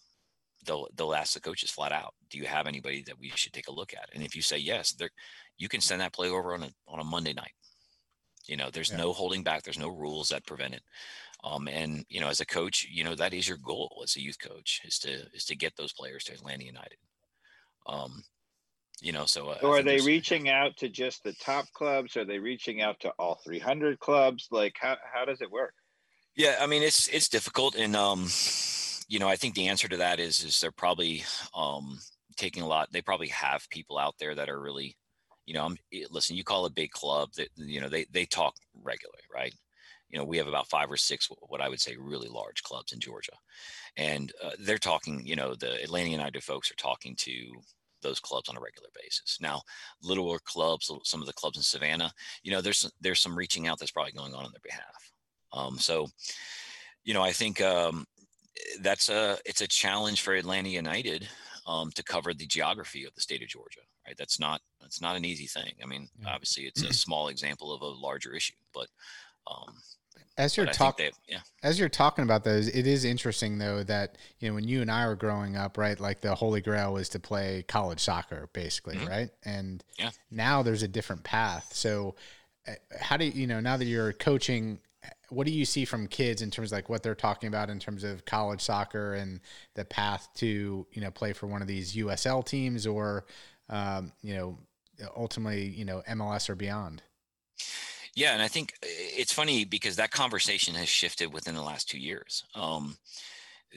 they'll 0.66 0.88
they'll 0.96 1.16
ask 1.16 1.34
the 1.34 1.40
coaches 1.40 1.72
flat 1.72 1.92
out 1.92 2.14
do 2.30 2.38
you 2.38 2.46
have 2.46 2.68
anybody 2.68 3.04
that 3.04 3.20
we 3.20 3.30
should 3.36 3.54
take 3.54 3.68
a 3.68 3.74
look 3.74 3.94
at? 3.94 4.10
And 4.14 4.24
if 4.24 4.36
you 4.36 4.42
say 4.42 4.58
yes 4.58 4.96
you 5.58 5.70
can 5.70 5.82
send 5.82 6.02
that 6.02 6.14
player 6.14 6.34
over 6.34 6.54
on 6.54 6.64
a 6.64 6.70
on 6.88 7.00
a 7.00 7.04
monday 7.04 7.34
night. 7.34 7.54
You 8.48 8.58
know 8.58 8.70
there's 8.72 8.92
yeah. 8.92 8.98
no 8.98 9.14
holding 9.14 9.44
back 9.44 9.64
there's 9.64 9.80
no 9.80 9.90
rules 9.90 10.30
that 10.30 10.46
prevent 10.46 10.74
it. 10.74 10.84
Um, 11.44 11.68
and 11.68 12.06
you 12.10 12.20
know 12.20 12.28
as 12.28 12.40
a 12.40 12.46
coach 12.46 12.88
you 12.90 13.04
know 13.04 13.16
that 13.16 13.34
is 13.34 13.48
your 13.48 13.58
goal 13.58 14.02
as 14.04 14.16
a 14.16 14.22
youth 14.22 14.40
coach 14.40 14.82
is 14.84 15.00
to 15.00 15.12
is 15.34 15.46
to 15.46 15.56
get 15.56 15.76
those 15.76 15.94
players 15.94 16.24
to 16.26 16.34
atlanta 16.34 16.64
united. 16.64 16.98
Um, 17.88 18.24
you 19.02 19.12
know 19.12 19.26
so, 19.26 19.50
uh, 19.50 19.60
so 19.60 19.72
are 19.72 19.84
they 19.84 20.00
reaching 20.02 20.50
out 20.50 20.78
to 20.78 20.90
just 20.90 21.24
the 21.24 21.34
top 21.34 21.66
clubs? 21.74 22.16
Are 22.16 22.26
they 22.26 22.38
reaching 22.40 22.82
out 22.82 23.00
to 23.02 23.10
all 23.18 23.40
300 23.44 24.00
clubs? 24.00 24.48
Like 24.52 24.76
how, 24.80 24.98
how 25.12 25.26
does 25.26 25.42
it 25.42 25.52
work? 25.52 25.74
Yeah 26.36 26.58
i 26.62 26.66
mean 26.66 26.82
it's 26.82 27.08
it's 27.10 27.28
difficult 27.28 27.76
and 27.76 27.96
um 27.96 28.28
you 29.12 29.20
know 29.20 29.28
i 29.28 29.36
think 29.36 29.54
the 29.54 29.68
answer 29.68 29.90
to 29.90 29.98
that 29.98 30.20
is 30.20 30.44
is 30.44 30.60
they're 30.60 30.72
probably 30.72 31.24
um 31.54 32.00
taking 32.38 32.64
a 32.64 32.68
lot 32.68 32.88
they 32.92 33.02
probably 33.02 33.28
have 33.28 33.70
people 33.70 33.98
out 33.98 34.16
there 34.20 34.34
that 34.34 34.50
are 34.50 34.62
really 34.62 34.96
you 35.46 35.54
know 35.54 35.66
i'm 35.66 35.78
eh, 35.94 36.06
listen 36.10 36.38
you 36.38 36.46
call 36.46 36.66
a 36.66 36.70
big 36.70 36.92
club 36.92 37.30
that 37.36 37.50
you 37.58 37.82
know 37.82 37.90
they 37.90 38.06
they 38.12 38.26
talk 38.26 38.56
regularly 38.84 39.24
right 39.34 39.54
you 40.10 40.18
know 40.18 40.24
we 40.24 40.38
have 40.38 40.48
about 40.48 40.70
five 40.70 40.90
or 40.90 40.96
six 40.96 41.30
what 41.42 41.60
i 41.60 41.68
would 41.68 41.82
say 41.82 41.98
really 42.00 42.30
large 42.30 42.64
clubs 42.64 42.94
in 42.94 43.00
georgia 43.02 43.34
and 43.98 44.32
uh, 44.42 44.52
they're 44.60 44.78
talking 44.78 45.22
you 45.26 45.36
know 45.36 45.54
the 45.56 45.84
atlanta 45.84 46.10
united 46.10 46.42
folks 46.42 46.72
are 46.72 46.76
talking 46.76 47.14
to 47.18 47.34
those 48.02 48.20
clubs 48.20 48.50
on 48.50 48.58
a 48.58 48.60
regular 48.60 48.90
basis. 48.96 49.38
Now, 49.40 49.62
littler 50.02 50.40
clubs, 50.44 50.92
some 51.04 51.22
of 51.22 51.28
the 51.28 51.34
clubs 51.34 51.58
in 51.58 51.62
Savannah, 51.62 52.12
you 52.42 52.52
know, 52.52 52.60
there's 52.60 52.92
there's 53.00 53.20
some 53.20 53.38
reaching 53.38 53.68
out 53.68 53.78
that's 53.78 53.92
probably 53.92 54.12
going 54.12 54.34
on 54.34 54.44
on 54.44 54.52
their 54.52 54.60
behalf. 54.64 55.12
Um, 55.54 55.78
so, 55.78 56.08
you 57.04 57.14
know, 57.14 57.22
I 57.22 57.32
think 57.32 57.62
um, 57.62 58.08
that's 58.82 59.10
a 59.10 59.38
it's 59.46 59.62
a 59.62 59.68
challenge 59.68 60.22
for 60.22 60.34
Atlanta 60.34 60.70
United 60.70 61.28
um, 61.68 61.92
to 61.92 62.04
cover 62.04 62.34
the 62.34 62.46
geography 62.46 63.06
of 63.06 63.14
the 63.16 63.22
state 63.22 63.42
of 63.42 63.48
Georgia. 63.48 63.82
Right, 64.06 64.18
that's 64.18 64.40
not 64.40 64.62
that's 64.82 65.02
not 65.02 65.16
an 65.16 65.26
easy 65.26 65.46
thing. 65.46 65.74
I 65.82 65.86
mean, 65.86 66.10
obviously, 66.26 66.64
it's 66.64 66.84
a 66.84 66.94
small 66.94 67.28
example 67.28 67.74
of 67.74 67.82
a 67.82 67.88
larger 67.88 68.34
issue, 68.34 68.56
but 68.74 68.88
um, 69.48 69.76
as 70.38 70.56
you're 70.56 70.66
talking, 70.66 71.12
yeah. 71.28 71.40
As 71.62 71.78
you're 71.80 71.90
talking 71.90 72.24
about 72.24 72.44
those, 72.44 72.68
it 72.68 72.88
is 72.88 73.06
interesting 73.06 73.58
though 73.58 73.84
that 73.84 74.18
you 74.40 74.48
know 74.48 74.56
when 74.56 74.68
you 74.68 74.82
and 74.82 74.90
I 74.90 75.06
were 75.08 75.16
growing 75.16 75.56
up, 75.56 75.78
right? 75.78 76.00
Like 76.00 76.22
the 76.22 76.36
holy 76.36 76.62
grail 76.62 76.94
was 76.94 77.10
to 77.10 77.20
play 77.20 77.64
college 77.68 78.00
soccer, 78.00 78.50
basically, 78.54 78.96
mm-hmm. 78.96 79.08
right? 79.08 79.30
And 79.44 79.84
yeah. 80.00 80.12
now 80.30 80.64
there's 80.64 80.84
a 80.84 80.88
different 80.88 81.24
path. 81.24 81.72
So, 81.74 82.16
uh, 82.68 82.74
how 83.00 83.18
do 83.18 83.26
you, 83.26 83.32
you 83.32 83.48
know 83.48 83.60
now 83.60 83.78
that 83.78 83.86
you're 83.86 84.14
coaching? 84.14 84.80
What 85.30 85.48
do 85.48 85.54
you 85.54 85.66
see 85.66 85.86
from 85.86 86.08
kids 86.08 86.42
in 86.42 86.52
terms 86.52 86.72
of 86.72 86.78
like 86.78 86.90
what 86.90 87.04
they're 87.04 87.16
talking 87.16 87.48
about 87.48 87.70
in 87.70 87.80
terms 87.80 88.04
of 88.04 88.26
college 88.26 88.62
soccer 88.62 89.16
and 89.16 89.40
the 89.76 89.86
path 89.86 90.28
to 90.36 90.86
you 90.92 91.02
know 91.02 91.12
play 91.12 91.34
for 91.34 91.48
one 91.48 91.62
of 91.62 91.68
these 91.68 91.96
USL 91.96 92.46
teams 92.46 92.86
or 92.86 93.26
um, 93.70 94.12
you 94.22 94.36
know 94.36 94.58
ultimately 95.16 95.68
you 95.70 95.86
know 95.86 96.04
MLS 96.10 96.50
or 96.50 96.56
beyond? 96.56 97.02
Yeah, 98.14 98.34
and 98.34 98.42
I 98.42 98.48
think 98.48 98.74
eh, 98.84 98.88
it's 99.18 99.34
funny 99.34 99.66
because 99.66 99.96
that 99.96 100.12
conversation 100.12 100.76
has 100.76 100.90
shifted 100.90 101.34
within 101.34 101.56
the 101.56 101.64
last 101.64 101.90
two 101.90 102.00
years. 102.00 102.44
Um, 102.56 102.98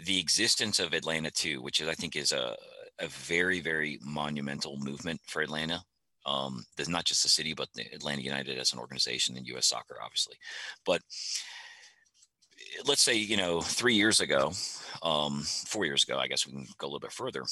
the 0.05 0.19
existence 0.19 0.81
of 0.81 0.93
Atlanta 0.93 1.31
2, 1.31 1.63
which 1.63 1.81
is 1.81 1.89
I 1.89 1.95
think 1.95 2.17
is 2.17 2.33
a 2.33 2.57
a 3.01 3.09
very 3.09 3.61
very 3.61 3.99
monumental 4.03 4.77
movement 4.79 5.21
for 5.27 5.43
Atlanta. 5.43 5.85
Um, 6.27 6.65
there's 6.77 6.89
not 6.89 7.05
just 7.05 7.23
the 7.23 7.29
city, 7.29 7.55
but 7.55 7.69
the 7.75 7.85
Atlanta 7.93 8.23
United 8.23 8.59
as 8.59 8.73
an 8.73 8.79
organization 8.79 9.37
and 9.37 9.47
U.S. 9.49 9.67
Soccer, 9.67 9.97
obviously. 10.03 10.37
But 10.87 11.03
let's 12.87 13.03
say 13.03 13.15
you 13.15 13.37
know 13.37 13.61
three 13.61 13.95
years 13.95 14.21
ago, 14.21 14.53
um, 15.03 15.43
four 15.43 15.85
years 15.85 16.05
ago, 16.05 16.19
I 16.19 16.29
guess 16.29 16.47
we 16.47 16.53
can 16.53 16.67
go 16.79 16.87
a 16.87 16.89
little 16.89 17.01
bit 17.01 17.13
further. 17.13 17.45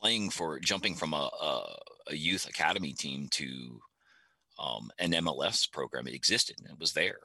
Playing 0.00 0.30
for 0.30 0.58
jumping 0.58 0.94
from 0.94 1.14
a, 1.14 1.30
a, 1.40 1.76
a 2.08 2.16
youth 2.16 2.48
academy 2.48 2.92
team 2.92 3.28
to 3.32 3.80
um, 4.58 4.90
an 4.98 5.12
MLS 5.12 5.70
program. 5.70 6.06
It 6.06 6.14
existed 6.14 6.56
and 6.58 6.70
it 6.70 6.80
was 6.80 6.92
there. 6.92 7.18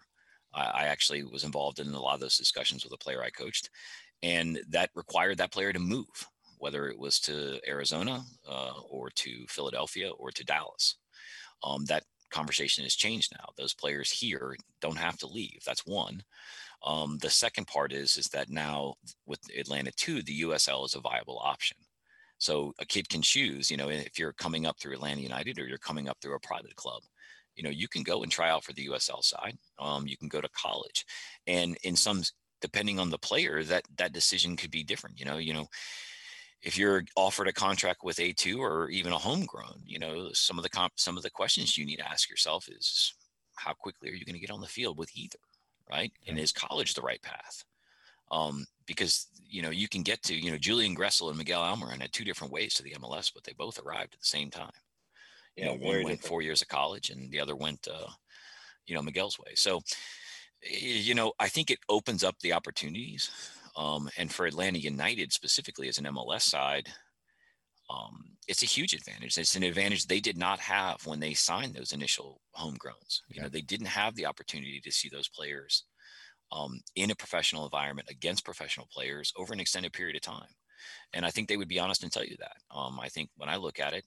I, 0.54 0.66
I, 0.66 0.84
actually 0.86 1.24
was 1.24 1.44
involved 1.44 1.80
in 1.80 1.88
a 1.88 2.00
lot 2.00 2.16
of 2.16 2.20
those 2.20 2.38
discussions 2.38 2.84
with 2.84 2.94
a 2.94 2.98
player 2.98 3.24
I 3.24 3.30
coached, 3.30 3.70
and 4.24 4.60
that 4.70 4.90
required 4.96 5.38
that 5.38 5.52
player 5.52 5.72
to 5.74 5.80
move, 5.80 6.28
whether 6.60 6.88
it 6.88 7.00
was 7.00 7.20
to 7.22 7.60
Arizona 7.68 8.22
uh, 8.48 8.74
or 8.90 9.10
to 9.12 9.46
Philadelphia 9.48 10.12
or 10.12 10.32
to 10.32 10.46
Dallas. 10.46 10.96
Um, 11.64 11.86
that 11.86 12.04
conversation 12.30 12.84
has 12.84 12.96
changed 12.96 13.34
now. 13.34 13.50
Those 13.58 13.74
players 13.74 14.12
here 14.12 14.56
don't 14.82 14.98
have 14.98 15.18
to 15.18 15.28
leave. 15.28 15.60
That's 15.66 15.86
one. 15.86 16.24
Um, 16.86 17.18
the 17.22 17.30
second 17.30 17.68
part 17.68 17.92
is 17.92 18.18
is 18.18 18.28
that 18.28 18.50
now 18.50 18.94
with 19.26 19.40
Atlanta 19.58 19.92
2, 19.98 20.22
the 20.22 20.42
USL 20.42 20.86
is 20.86 20.96
a 20.96 21.02
viable 21.02 21.40
option. 21.44 21.78
So 22.38 22.74
a 22.80 22.86
kid 22.86 23.10
can 23.10 23.22
choose, 23.22 23.70
you 23.70 23.76
know, 23.76 23.90
if 23.90 24.18
you're 24.18 24.32
coming 24.32 24.66
up 24.66 24.80
through 24.80 24.94
Atlanta 24.94 25.20
United 25.20 25.60
or 25.60 25.68
you're 25.68 25.78
coming 25.78 26.08
up 26.08 26.18
through 26.22 26.36
a 26.36 26.40
private 26.40 26.76
club 26.76 27.02
you 27.60 27.64
know, 27.64 27.70
you 27.70 27.90
can 27.90 28.04
go 28.04 28.24
and 28.24 28.32
try 28.32 28.50
out 28.50 28.64
for 28.64 28.72
the 28.72 28.88
USL 28.88 29.22
side. 29.22 29.58
Um, 29.78 30.08
you 30.08 30.16
can 30.16 30.30
go 30.30 30.40
to 30.40 30.48
college, 30.50 31.06
and 31.46 31.78
in 31.84 31.98
some, 31.98 32.24
depending 32.62 33.00
on 33.00 33.10
the 33.10 33.18
player, 33.18 33.66
that 33.66 33.84
that 33.98 34.14
decision 34.14 34.56
could 34.56 34.72
be 34.72 34.82
different. 34.82 35.20
You 35.20 35.26
know, 35.26 35.38
you 35.38 35.54
know, 35.54 35.68
if 36.62 36.78
you're 36.78 37.04
offered 37.16 37.48
a 37.48 37.54
contract 37.54 38.04
with 38.04 38.18
A2 38.18 38.60
or 38.60 38.90
even 38.90 39.14
a 39.14 39.18
homegrown, 39.18 39.82
you 39.86 40.00
know, 40.00 40.30
some 40.34 40.58
of 40.58 40.64
the 40.64 40.70
comp, 40.70 40.94
some 40.98 41.18
of 41.18 41.24
the 41.24 41.30
questions 41.30 41.78
you 41.78 41.86
need 41.86 41.98
to 41.98 42.10
ask 42.10 42.30
yourself 42.30 42.68
is 42.68 43.14
how 43.56 43.74
quickly 43.74 44.10
are 44.10 44.14
you 44.14 44.26
going 44.26 44.36
to 44.36 44.42
get 44.42 44.52
on 44.52 44.62
the 44.62 44.68
field 44.68 44.98
with 44.98 45.10
either, 45.16 45.40
right? 45.90 46.12
And 46.28 46.38
is 46.38 46.52
college 46.52 46.94
the 46.94 47.02
right 47.02 47.22
path? 47.22 47.64
Um, 48.32 48.66
because 48.86 49.28
you 49.50 49.64
know 49.64 49.72
you 49.72 49.88
can 49.88 50.04
get 50.04 50.22
to 50.24 50.36
you 50.36 50.52
know 50.52 50.58
Julian 50.58 50.96
Gressel 50.96 51.30
and 51.30 51.38
Miguel 51.38 51.62
Almiron 51.62 52.02
had 52.02 52.14
two 52.14 52.24
different 52.24 52.54
ways 52.54 52.76
to 52.76 52.84
the 52.84 52.92
MLS, 52.92 53.32
but 53.34 53.44
they 53.44 53.54
both 53.54 53.84
arrived 53.84 54.14
at 54.14 54.20
the 54.20 54.26
same 54.26 54.52
time. 54.52 54.72
You 55.56 55.66
know, 55.66 55.74
one 55.74 56.04
went 56.04 56.24
four 56.24 56.42
years 56.42 56.62
of 56.62 56.68
college 56.68 57.10
and 57.10 57.30
the 57.32 57.40
other 57.40 57.56
went, 57.56 57.88
uh, 57.92 58.08
you 58.86 58.96
know, 58.96 59.02
Miguel's 59.02 59.38
way. 59.38 59.52
So, 59.56 59.82
you 60.64 61.14
know, 61.16 61.34
I 61.38 61.50
think 61.50 61.70
it 61.70 61.80
opens 61.90 62.24
up 62.24 62.40
the 62.40 62.54
opportunities. 62.54 63.30
Um, 63.76 64.10
and 64.18 64.32
for 64.32 64.46
Atlanta 64.46 64.80
United 64.80 65.32
specifically 65.32 65.88
as 65.88 65.98
an 65.98 66.06
MLS 66.06 66.42
side, 66.42 66.90
um, 67.90 68.24
it's 68.48 68.64
a 68.64 68.68
huge 68.68 68.94
advantage. 68.94 69.38
It's 69.38 69.56
an 69.56 69.64
advantage 69.64 70.06
they 70.06 70.20
did 70.20 70.38
not 70.38 70.60
have 70.60 71.06
when 71.06 71.20
they 71.20 71.34
signed 71.34 71.74
those 71.74 71.92
initial 71.92 72.42
homegrowns. 72.58 73.22
You 73.30 73.42
know, 73.42 73.50
they 73.50 73.62
didn't 73.62 73.88
have 73.88 74.16
the 74.16 74.26
opportunity 74.26 74.80
to 74.84 74.92
see 74.92 75.10
those 75.10 75.28
players 75.28 75.86
um, 76.52 76.80
in 76.96 77.12
a 77.12 77.16
professional 77.16 77.66
environment 77.66 78.10
against 78.10 78.46
professional 78.46 78.88
players 78.92 79.34
over 79.38 79.54
an 79.54 79.60
extended 79.60 79.94
period 79.94 80.16
of 80.16 80.22
time. 80.22 80.48
And 81.14 81.26
I 81.26 81.32
think 81.32 81.48
they 81.48 81.58
would 81.58 81.68
be 81.68 81.80
honest 81.80 82.04
and 82.04 82.12
tell 82.12 82.26
you 82.26 82.38
that. 82.40 82.58
Um, 82.76 83.00
I 83.00 83.10
think 83.10 83.30
when 83.38 83.50
I 83.50 83.58
look 83.58 83.80
at 83.80 83.94
it, 83.94 84.06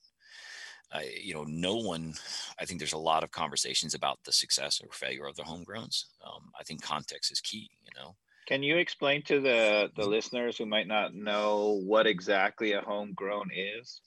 I, 0.93 1.09
you 1.23 1.35
know, 1.35 1.45
no 1.45 1.77
one, 1.77 2.15
I 2.61 2.65
think 2.65 2.79
there's 2.79 2.93
a 2.93 2.99
lot 2.99 3.25
of 3.25 3.31
conversations 3.31 3.95
about 3.95 4.19
the 4.25 4.33
success 4.33 4.81
or 4.81 4.93
failure 4.93 5.27
of 5.27 5.37
the 5.37 5.43
homegrowns. 5.43 6.05
Um, 6.25 6.51
I 6.59 6.63
think 6.65 6.83
context 6.83 7.33
is 7.33 7.41
key, 7.41 7.71
you 7.85 7.91
know. 8.01 8.15
Can 8.47 8.63
you 8.63 8.77
explain 8.77 9.23
to 9.23 9.41
the, 9.41 9.91
the 9.97 10.07
listeners 10.07 10.59
who 10.59 10.67
might 10.67 10.89
not 10.89 11.15
know 11.15 11.81
what 11.85 12.07
exactly 12.07 12.73
a 12.73 12.81
homegrown 12.81 13.51
is? 13.55 14.01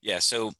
Yeah. 0.00 0.18
So 0.18 0.52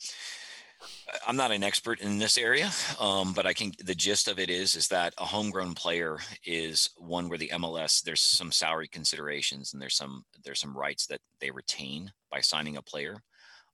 I'm 1.26 1.36
not 1.36 1.50
an 1.50 1.62
expert 1.62 2.00
in 2.00 2.18
this 2.18 2.36
area, 2.36 2.70
um, 3.00 3.32
but 3.32 3.46
I 3.46 3.54
can. 3.54 3.72
The 3.82 3.94
gist 3.94 4.28
of 4.28 4.38
it 4.38 4.50
is, 4.50 4.76
is 4.76 4.88
that 4.88 5.14
a 5.18 5.24
homegrown 5.24 5.74
player 5.74 6.18
is 6.44 6.90
one 6.96 7.28
where 7.28 7.38
the 7.38 7.50
MLS 7.54 8.02
there's 8.02 8.20
some 8.20 8.52
salary 8.52 8.88
considerations 8.88 9.72
and 9.72 9.80
there's 9.80 9.96
some 9.96 10.24
there's 10.44 10.60
some 10.60 10.76
rights 10.76 11.06
that 11.06 11.20
they 11.40 11.50
retain 11.50 12.12
by 12.30 12.40
signing 12.40 12.76
a 12.76 12.82
player. 12.82 13.22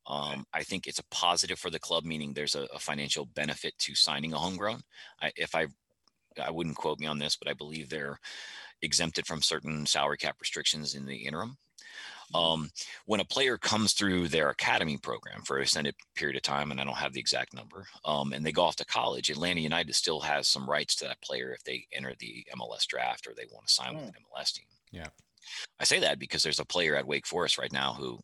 Um, 0.07 0.47
I 0.53 0.63
think 0.63 0.87
it's 0.87 0.99
a 0.99 1.05
positive 1.11 1.59
for 1.59 1.71
the 1.71 1.79
club, 1.79 2.05
meaning 2.05 2.33
there's 2.33 2.57
a, 2.57 2.67
a 2.75 2.79
financial 2.79 3.27
benefit 3.27 3.77
to 3.79 3.95
signing 3.95 4.33
a 4.33 4.39
homegrown. 4.39 4.81
I, 5.21 5.31
if 5.37 5.55
I, 5.55 5.67
I 6.43 6.51
wouldn't 6.51 6.77
quote 6.77 6.99
me 6.99 7.07
on 7.07 7.19
this, 7.19 7.37
but 7.37 7.49
I 7.49 7.55
believe 7.55 7.89
they're 7.89 8.19
exempted 8.83 9.27
from 9.27 9.43
certain 9.43 9.87
salary 9.87 10.17
cap 10.17 10.37
restrictions 10.41 10.95
in 10.95 11.07
the 11.07 11.17
interim. 11.17 11.57
Um, 12.35 12.71
when 13.05 13.21
a 13.21 13.25
player 13.25 13.59
comes 13.59 13.93
through 13.93 14.29
their 14.29 14.49
academy 14.49 14.97
program 14.97 15.43
for 15.43 15.57
an 15.57 15.63
extended 15.63 15.95
period 16.15 16.37
of 16.37 16.43
time, 16.43 16.71
and 16.71 16.81
I 16.81 16.85
don't 16.85 16.97
have 16.97 17.13
the 17.13 17.21
exact 17.21 17.53
number, 17.53 17.85
um, 18.05 18.33
and 18.33 18.45
they 18.45 18.53
go 18.53 18.63
off 18.63 18.77
to 18.77 18.87
college, 18.87 19.29
Atlanta 19.29 19.61
United 19.61 19.95
still 19.95 20.21
has 20.21 20.49
some 20.49 20.69
rights 20.69 20.97
to 20.97 21.05
that 21.05 21.21
player 21.21 21.53
if 21.53 21.63
they 21.65 21.87
enter 21.93 22.15
the 22.19 22.47
MLS 22.57 22.87
draft 22.87 23.27
or 23.27 23.35
they 23.35 23.47
want 23.53 23.67
to 23.67 23.75
sign 23.75 23.95
with 23.95 24.05
an 24.05 24.13
hmm. 24.17 24.41
MLS 24.41 24.53
team. 24.53 24.65
Yeah. 24.93 25.09
I 25.79 25.85
say 25.85 25.99
that 26.01 26.19
because 26.19 26.43
there's 26.43 26.61
a 26.61 26.65
player 26.65 26.95
at 26.97 27.07
Wake 27.07 27.27
Forest 27.27 27.59
right 27.59 27.73
now 27.73 27.93
who 27.93 28.19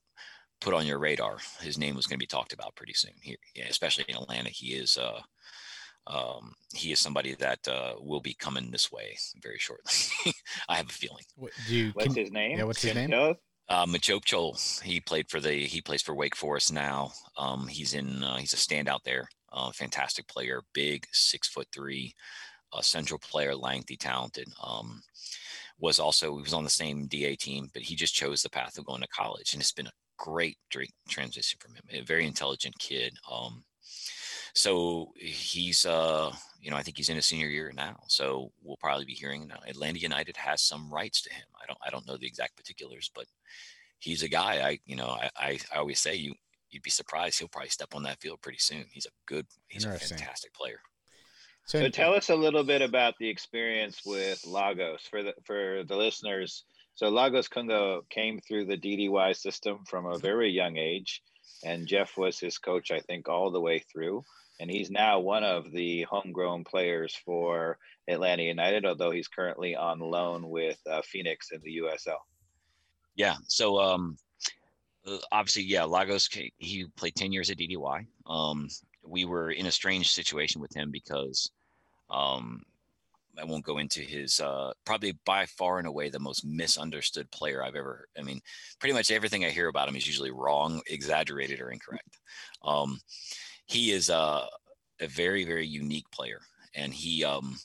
put 0.61 0.75
on 0.75 0.87
your 0.87 0.99
radar. 0.99 1.39
His 1.61 1.79
name 1.79 1.95
was 1.95 2.07
going 2.07 2.19
to 2.19 2.23
be 2.23 2.27
talked 2.27 2.53
about 2.53 2.77
pretty 2.77 2.95
soon 2.95 3.13
here, 3.21 3.37
especially 3.69 4.05
in 4.09 4.17
Atlanta. 4.17 4.49
He 4.49 4.69
is, 4.69 4.97
uh, 4.97 5.21
um, 6.09 6.55
he 6.75 6.91
is 6.93 7.01
somebody 7.01 7.35
that 7.35 7.67
uh, 7.69 7.95
will 8.01 8.21
be 8.21 8.35
coming 8.35 8.71
this 8.71 8.91
way 8.91 9.17
very 9.43 9.59
shortly. 9.59 10.33
I 10.69 10.77
have 10.77 10.89
a 10.89 10.93
feeling. 10.93 11.25
What, 11.37 11.53
do 11.67 11.77
you, 11.77 11.91
what's 11.93 12.15
can, 12.15 12.17
his 12.17 12.33
name? 12.33 12.59
Yeah, 12.59 12.65
what's 12.65 12.83
his 12.83 12.95
name? 12.95 13.11
Uh, 13.71 13.85
Machop 13.85 14.25
Chol. 14.25 14.83
He 14.83 15.01
played 15.01 15.29
for 15.29 15.41
the 15.41 15.67
he 15.67 15.83
plays 15.83 16.01
for 16.01 16.15
Wake 16.15 16.35
Forest 16.35 16.73
now. 16.73 17.13
Um, 17.37 17.69
he's 17.69 17.93
in 17.93 18.25
uh, 18.25 18.37
he's 18.37 18.55
a 18.55 18.57
standout 18.57 19.03
there. 19.05 19.29
Uh, 19.53 19.71
fantastic 19.73 20.27
player, 20.27 20.63
big, 20.73 21.07
six 21.13 21.49
foot 21.49 21.69
three, 21.75 22.15
a 22.75 22.83
central 22.83 23.19
player, 23.19 23.55
lengthy, 23.55 23.97
talented. 23.97 24.49
Um, 24.63 25.03
was 25.79 25.99
also 25.99 26.37
he 26.37 26.43
was 26.43 26.55
on 26.55 26.65
the 26.65 26.71
same 26.71 27.07
DA 27.07 27.37
team, 27.37 27.69
but 27.75 27.83
he 27.83 27.95
just 27.95 28.15
chose 28.15 28.43
the 28.43 28.51
path 28.51 28.79
of 28.79 28.87
going 28.87 29.03
to 29.03 29.09
college, 29.09 29.53
and 29.53 29.61
it's 29.61 29.73
been 29.73 29.87
a 29.87 29.93
great 30.19 30.57
transition 31.09 31.59
from 31.61 31.75
him. 31.75 31.85
A 31.91 32.01
very 32.01 32.27
intelligent 32.27 32.79
kid. 32.79 33.15
Um, 33.31 33.65
so 34.55 35.13
he's 35.17 35.85
uh 35.87 36.31
you 36.61 36.71
know 36.71 36.77
i 36.77 36.83
think 36.83 36.97
he's 36.97 37.09
in 37.09 37.17
his 37.17 37.27
senior 37.27 37.49
year 37.49 37.73
now 37.75 37.97
so 38.07 38.51
we'll 38.63 38.77
probably 38.77 39.05
be 39.05 39.13
hearing 39.13 39.47
now 39.47 39.59
atlanta 39.67 39.99
united 39.99 40.37
has 40.37 40.63
some 40.63 40.93
rights 40.93 41.23
to 41.23 41.33
him. 41.33 41.45
I 41.63 41.67
don't 41.67 41.79
i 41.87 41.91
don't 41.91 42.07
know 42.07 42.17
the 42.17 42.27
exact 42.27 42.57
particulars 42.57 43.11
but 43.15 43.27
he's 43.99 44.23
a 44.23 44.29
guy 44.29 44.69
i 44.69 44.79
you 44.87 44.97
know 44.97 45.09
i 45.09 45.31
i, 45.37 45.59
I 45.75 45.79
always 45.79 46.01
say 46.01 46.15
you 46.15 46.35
you'd 46.71 46.83
be 46.83 46.91
surprised 46.91 47.39
he'll 47.39 47.49
probably 47.49 47.71
step 47.71 47.95
on 47.95 48.03
that 48.05 48.21
field 48.21 48.41
pretty 48.43 48.59
soon. 48.59 48.85
He's 48.91 49.07
a 49.07 49.11
good 49.27 49.47
he's 49.69 49.85
a 49.85 49.93
fantastic 49.93 50.55
player. 50.55 50.81
So, 51.65 51.81
so 51.81 51.89
tell 51.89 52.15
us 52.15 52.31
a 52.31 52.35
little 52.35 52.65
bit 52.65 52.81
about 52.81 53.15
the 53.19 53.29
experience 53.29 54.01
with 54.05 54.45
lagos 54.47 55.03
for 55.03 55.23
the 55.23 55.35
for 55.45 55.83
the 55.87 55.97
listeners 55.97 56.65
so 56.99 57.09
lagos 57.09 57.47
Kunga 57.47 58.01
came 58.11 58.41
through 58.41 58.65
the 58.67 58.77
ddy 58.77 59.37
system 59.37 59.85
from 59.87 60.07
a 60.07 60.19
very 60.19 60.51
young 60.51 60.77
age 60.77 61.23
and 61.65 61.87
jeff 61.87 62.17
was 62.17 62.41
his 62.41 62.59
coach 62.59 62.91
i 62.91 62.99
think 63.01 63.29
all 63.29 63.53
the 63.53 63.61
way 63.61 63.79
through 63.79 64.25
and 64.61 64.69
he's 64.71 64.91
now 64.91 65.21
one 65.21 65.45
of 65.45 65.71
the 65.71 66.03
homegrown 66.03 66.65
players 66.65 67.15
for 67.25 67.79
Atlanta 68.09 68.43
United, 68.43 68.85
although 68.85 69.11
he's 69.11 69.29
currently 69.29 69.77
on 69.77 70.01
loan 70.01 70.49
with 70.49 70.79
uh, 70.91 71.01
Phoenix 71.03 71.53
in 71.53 71.61
the 71.63 71.79
USL. 71.79 72.19
Yeah. 73.15 73.37
So 73.47 73.79
um, 73.81 74.17
uh, 75.07 75.19
obviously, 75.31 75.65
yeah, 75.65 75.85
Lagos 75.85 76.29
he 76.59 76.87
played 76.97 77.15
ten 77.15 77.33
years 77.33 77.51
at 77.51 77.59
DDY. 77.59 78.07
Um, 78.27 78.69
we 79.07 79.25
were 79.25 79.51
in 79.51 79.67
a 79.67 79.73
strange 79.73 80.11
situation 80.11 80.61
with 80.61 80.75
him 80.75 80.91
because 80.91 81.51
um, 82.11 82.63
I 83.39 83.45
won't 83.45 83.65
go 83.65 83.79
into 83.79 84.01
his 84.01 84.41
uh, 84.41 84.73
probably 84.85 85.19
by 85.25 85.47
far 85.47 85.79
and 85.79 85.87
away 85.87 86.11
the 86.11 86.19
most 86.19 86.45
misunderstood 86.45 87.31
player 87.31 87.63
I've 87.63 87.77
ever. 87.77 88.09
I 88.19 88.23
mean, 88.23 88.41
pretty 88.79 88.93
much 88.93 89.11
everything 89.11 89.45
I 89.45 89.51
hear 89.51 89.69
about 89.69 89.89
him 89.89 89.97
is 89.97 90.07
usually 90.07 90.31
wrong, 90.31 90.81
exaggerated, 90.87 91.61
or 91.61 91.71
incorrect. 91.71 92.19
Um, 92.63 93.01
he 93.67 93.93
is 93.93 94.09
a, 94.09 94.47
a 95.01 95.07
very 95.07 95.45
very 95.45 95.67
unique 95.67 96.11
player, 96.11 96.41
and 96.75 96.93
he 96.93 97.25
um, 97.25 97.57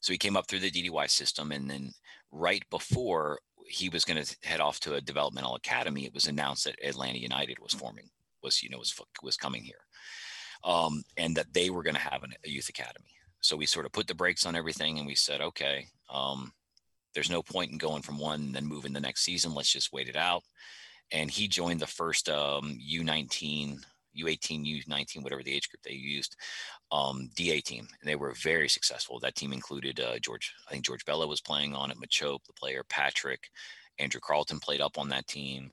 so 0.00 0.12
he 0.12 0.18
came 0.18 0.36
up 0.36 0.46
through 0.46 0.60
the 0.60 0.70
DDY 0.70 1.10
system, 1.10 1.52
and 1.52 1.68
then 1.70 1.92
right 2.30 2.62
before 2.70 3.38
he 3.66 3.88
was 3.88 4.04
going 4.04 4.22
to 4.22 4.36
head 4.42 4.60
off 4.60 4.80
to 4.80 4.94
a 4.94 5.00
developmental 5.00 5.54
academy, 5.54 6.04
it 6.04 6.14
was 6.14 6.26
announced 6.26 6.64
that 6.64 6.82
Atlanta 6.84 7.18
United 7.18 7.58
was 7.60 7.72
forming, 7.72 8.08
was 8.42 8.62
you 8.62 8.70
know 8.70 8.78
was 8.78 8.94
was 9.22 9.36
coming 9.36 9.62
here, 9.62 9.84
um, 10.64 11.02
and 11.16 11.36
that 11.36 11.52
they 11.52 11.70
were 11.70 11.82
going 11.82 11.96
to 11.96 12.00
have 12.00 12.22
an, 12.22 12.32
a 12.44 12.48
youth 12.48 12.68
academy. 12.68 13.17
So 13.40 13.56
we 13.56 13.66
sort 13.66 13.86
of 13.86 13.92
put 13.92 14.06
the 14.06 14.14
brakes 14.14 14.46
on 14.46 14.56
everything, 14.56 14.98
and 14.98 15.06
we 15.06 15.14
said, 15.14 15.40
okay, 15.40 15.86
um, 16.12 16.52
there's 17.14 17.30
no 17.30 17.42
point 17.42 17.70
in 17.72 17.78
going 17.78 18.02
from 18.02 18.18
one 18.18 18.40
and 18.40 18.54
then 18.54 18.66
moving 18.66 18.92
the 18.92 19.00
next 19.00 19.22
season. 19.22 19.54
Let's 19.54 19.72
just 19.72 19.92
wait 19.92 20.08
it 20.08 20.16
out. 20.16 20.42
And 21.10 21.30
he 21.30 21.48
joined 21.48 21.80
the 21.80 21.86
first 21.86 22.28
um, 22.28 22.78
U19 22.86 23.78
U18, 24.18 24.84
U19, 24.86 25.22
whatever 25.22 25.42
the 25.42 25.54
age 25.54 25.68
group 25.68 25.82
they 25.82 25.92
used, 25.92 26.36
um, 26.90 27.30
DA 27.36 27.60
team. 27.60 27.86
And 28.00 28.08
they 28.08 28.16
were 28.16 28.34
very 28.34 28.68
successful. 28.68 29.20
That 29.20 29.34
team 29.34 29.52
included 29.52 30.00
uh, 30.00 30.18
George, 30.18 30.52
I 30.66 30.72
think 30.72 30.84
George 30.84 31.04
Bello 31.04 31.26
was 31.26 31.40
playing 31.40 31.74
on 31.74 31.90
it, 31.90 31.98
Machop, 31.98 32.44
the 32.44 32.52
player, 32.52 32.84
Patrick, 32.88 33.48
Andrew 33.98 34.20
Carleton 34.20 34.60
played 34.60 34.80
up 34.80 34.98
on 34.98 35.08
that 35.10 35.26
team. 35.26 35.70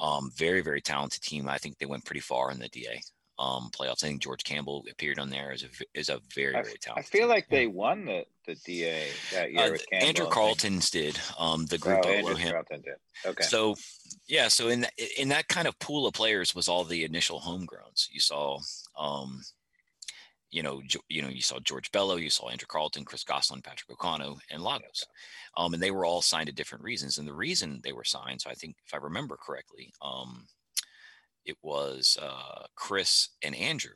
Um, 0.00 0.30
very, 0.34 0.60
very 0.60 0.80
talented 0.80 1.22
team. 1.22 1.48
I 1.48 1.58
think 1.58 1.78
they 1.78 1.86
went 1.86 2.04
pretty 2.04 2.20
far 2.20 2.50
in 2.50 2.58
the 2.58 2.68
DA 2.68 3.00
um, 3.38 3.70
playoffs. 3.72 4.04
I 4.04 4.08
think 4.08 4.22
George 4.22 4.44
Campbell 4.44 4.84
appeared 4.90 5.18
on 5.18 5.30
there 5.30 5.52
as 5.52 5.64
a 5.64 5.68
is 5.94 6.08
a 6.08 6.20
very 6.34 6.52
very 6.52 6.78
talented. 6.80 6.92
I 6.96 7.02
feel 7.02 7.22
team. 7.22 7.28
like 7.28 7.48
they 7.48 7.66
won 7.66 8.04
the, 8.04 8.24
the 8.46 8.54
DA 8.64 9.06
that 9.32 9.52
year. 9.52 9.60
Uh, 9.60 9.70
with 9.72 9.86
Campbell, 9.90 10.08
Andrew 10.08 10.26
Carleton's 10.28 10.90
did. 10.90 11.18
Um, 11.38 11.66
the 11.66 11.78
group 11.78 12.00
oh, 12.04 12.08
Andrew 12.08 12.34
him. 12.34 12.52
Carleton 12.52 12.82
did. 12.82 12.94
Okay. 13.26 13.44
So 13.44 13.74
yeah, 14.26 14.48
so 14.48 14.68
in 14.68 14.82
that, 14.82 14.92
in 15.18 15.28
that 15.28 15.48
kind 15.48 15.68
of 15.68 15.78
pool 15.78 16.06
of 16.06 16.14
players 16.14 16.54
was 16.54 16.68
all 16.68 16.84
the 16.84 17.04
initial 17.04 17.40
homegrowns. 17.40 18.08
You 18.10 18.20
saw, 18.20 18.58
um, 18.98 19.42
you 20.50 20.62
know, 20.62 20.80
you 21.08 21.20
know, 21.20 21.28
you 21.28 21.42
saw 21.42 21.58
George 21.60 21.90
Bello, 21.90 22.16
you 22.16 22.30
saw 22.30 22.48
Andrew 22.48 22.66
Carleton, 22.68 23.04
Chris 23.04 23.24
Goslin, 23.24 23.62
Patrick 23.62 23.90
O'Connell, 23.90 24.38
and 24.50 24.62
Lagos, 24.62 25.04
um, 25.56 25.74
and 25.74 25.82
they 25.82 25.90
were 25.90 26.04
all 26.04 26.22
signed 26.22 26.46
to 26.46 26.54
different 26.54 26.84
reasons. 26.84 27.18
And 27.18 27.26
the 27.26 27.34
reason 27.34 27.80
they 27.82 27.92
were 27.92 28.04
signed, 28.04 28.40
so 28.40 28.50
I 28.50 28.54
think 28.54 28.76
if 28.86 28.94
I 28.94 28.98
remember 28.98 29.36
correctly, 29.36 29.92
um, 30.00 30.46
it 31.44 31.56
was 31.62 32.18
uh, 32.20 32.66
Chris 32.74 33.30
and 33.42 33.54
Andrew 33.54 33.94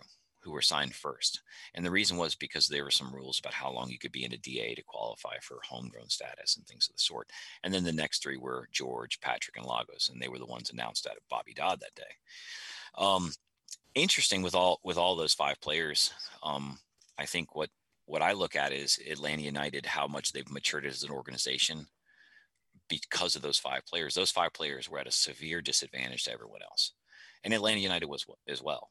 who 0.49 0.53
were 0.53 0.63
signed 0.63 0.95
first. 0.95 1.43
And 1.75 1.85
the 1.85 1.91
reason 1.91 2.17
was 2.17 2.35
because 2.35 2.67
there 2.67 2.85
were 2.85 2.91
some 2.91 3.15
rules 3.15 3.39
about 3.39 3.53
how 3.53 3.71
long 3.71 3.91
you 3.91 3.99
could 3.99 4.13
be 4.13 4.25
in 4.25 4.33
a 4.33 4.39
DA 4.39 4.75
to 4.75 4.83
qualify 4.83 5.37
for 5.43 5.59
homegrown 5.69 6.09
status 6.09 6.57
and 6.57 6.67
things 6.67 6.89
of 6.89 6.95
the 6.95 7.01
sort. 7.01 7.31
And 7.63 7.73
then 7.73 7.85
the 7.85 7.93
next 7.93 8.23
three 8.23 8.39
were 8.39 8.69
George, 8.73 9.21
Patrick, 9.21 9.57
and 9.57 9.67
Lagos, 9.67 10.09
and 10.09 10.21
they 10.21 10.29
were 10.29 10.39
the 10.39 10.47
ones 10.47 10.71
announced 10.71 11.07
out 11.07 11.17
of 11.17 11.29
Bobby 11.29 11.53
Dodd 11.55 11.81
that 11.81 11.95
day. 11.95 12.03
Um, 12.97 13.33
interesting 13.95 14.43
with 14.43 14.55
all 14.55 14.81
with 14.83 14.97
all 14.97 15.17
those 15.17 15.35
five 15.35 15.61
players. 15.61 16.13
Um, 16.43 16.79
I 17.19 17.27
think 17.27 17.55
what 17.55 17.71
what 18.07 18.23
I 18.23 18.33
look 18.33 18.57
at 18.57 18.73
is 18.73 18.99
Atlanta 19.07 19.43
United, 19.43 19.85
how 19.85 20.07
much 20.07 20.33
they've 20.33 20.51
matured 20.51 20.87
as 20.87 21.03
an 21.03 21.11
organization 21.11 21.87
because 22.89 23.37
of 23.37 23.43
those 23.43 23.59
five 23.59 23.85
players. 23.85 24.15
Those 24.15 24.31
five 24.31 24.55
players 24.55 24.89
were 24.89 24.99
at 24.99 25.07
a 25.07 25.13
severe 25.13 25.61
disadvantage 25.61 26.25
to 26.25 26.33
everyone 26.33 26.63
else 26.63 26.93
and 27.45 27.55
Atlanta 27.55 27.81
United 27.81 28.07
was 28.07 28.27
as 28.49 28.63
well. 28.63 28.91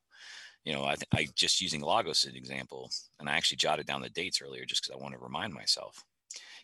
You 0.63 0.73
know, 0.73 0.83
I, 0.83 0.95
th- 0.95 1.07
I 1.13 1.27
just 1.35 1.61
using 1.61 1.81
Lagos 1.81 2.25
as 2.25 2.31
an 2.31 2.37
example, 2.37 2.89
and 3.19 3.29
I 3.29 3.37
actually 3.37 3.57
jotted 3.57 3.85
down 3.85 4.01
the 4.01 4.09
dates 4.09 4.41
earlier 4.41 4.65
just 4.65 4.83
because 4.83 4.99
I 4.99 5.01
want 5.01 5.13
to 5.13 5.19
remind 5.19 5.53
myself. 5.53 6.03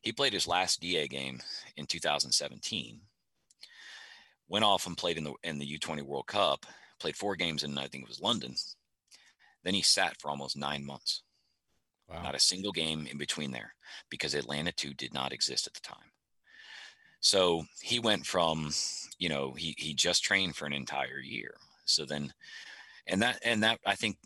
He 0.02 0.12
played 0.12 0.34
his 0.34 0.48
last 0.48 0.82
DA 0.82 1.08
game 1.08 1.39
in 1.78 1.86
2017. 1.86 3.00
Went 4.50 4.65
off 4.65 4.86
and 4.86 4.98
played 4.98 5.17
in 5.17 5.24
the 5.24 5.34
in 5.43 5.58
the 5.58 5.80
U20 5.80 6.02
World 6.02 6.28
Cup. 6.28 6.65
Played 7.00 7.15
four 7.15 7.36
games 7.36 7.63
in 7.63 7.78
I 7.78 7.88
think 7.88 8.04
it 8.04 8.10
was 8.10 8.19
London. 8.19 8.56
Then 9.63 9.74
he 9.74 9.82
sat 9.82 10.19
for 10.19 10.30
almost 10.30 10.58
nine 10.58 10.86
months. 10.86 11.24
Wow. 12.10 12.24
Not 12.24 12.36
a 12.36 12.39
single 12.39 12.74
game 12.74 13.08
in 13.10 13.17
between 13.17 13.52
there 13.52 13.74
because 14.10 14.34
Atlanta 14.34 14.74
2 14.74 14.93
did 14.93 15.13
not 15.13 15.32
exist 15.32 15.65
at 15.65 15.74
the 15.74 15.80
time. 15.80 16.12
So 17.22 17.63
he 17.82 18.00
went 18.00 18.26
from, 18.26 18.72
you 19.17 19.30
know, 19.30 19.54
he 19.54 19.76
he 19.78 19.93
just 19.93 20.24
trained 20.24 20.58
for 20.58 20.65
an 20.65 20.74
entire 20.74 21.19
year. 21.19 21.56
So 21.86 22.06
then, 22.06 22.34
and 23.08 23.22
that, 23.22 23.39
and 23.43 23.63
that, 23.63 23.80
I 23.86 23.96
think, 23.96 24.17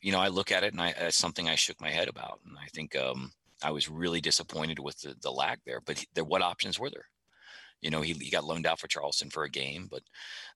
you 0.00 0.12
know, 0.12 0.20
I 0.20 0.28
look 0.28 0.50
at 0.50 0.64
it 0.64 0.72
and 0.72 0.80
I, 0.80 0.94
it's 0.98 1.16
something 1.16 1.48
I 1.48 1.54
shook 1.54 1.80
my 1.80 1.90
head 1.90 2.08
about. 2.08 2.40
And 2.46 2.56
I 2.58 2.66
think, 2.66 2.96
um, 2.96 3.32
I 3.62 3.70
was 3.70 3.88
really 3.88 4.20
disappointed 4.20 4.78
with 4.78 4.98
the, 5.00 5.14
the 5.20 5.30
lack 5.30 5.60
there, 5.64 5.80
but 5.84 6.02
there, 6.14 6.24
what 6.24 6.42
options 6.42 6.78
were 6.78 6.90
there? 6.90 7.06
You 7.82 7.90
know, 7.90 8.00
he, 8.00 8.12
he 8.14 8.30
got 8.30 8.44
loaned 8.44 8.66
out 8.66 8.78
for 8.78 8.88
Charleston 8.88 9.30
for 9.30 9.44
a 9.44 9.50
game, 9.50 9.88
but 9.90 10.02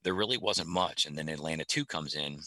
there 0.03 0.15
really 0.15 0.39
wasn't 0.39 0.69
much. 0.69 1.07
And 1.07 1.17
then 1.17 1.29
Atlanta 1.29 1.65
2 1.65 1.85
comes 1.85 2.15
in, 2.15 2.41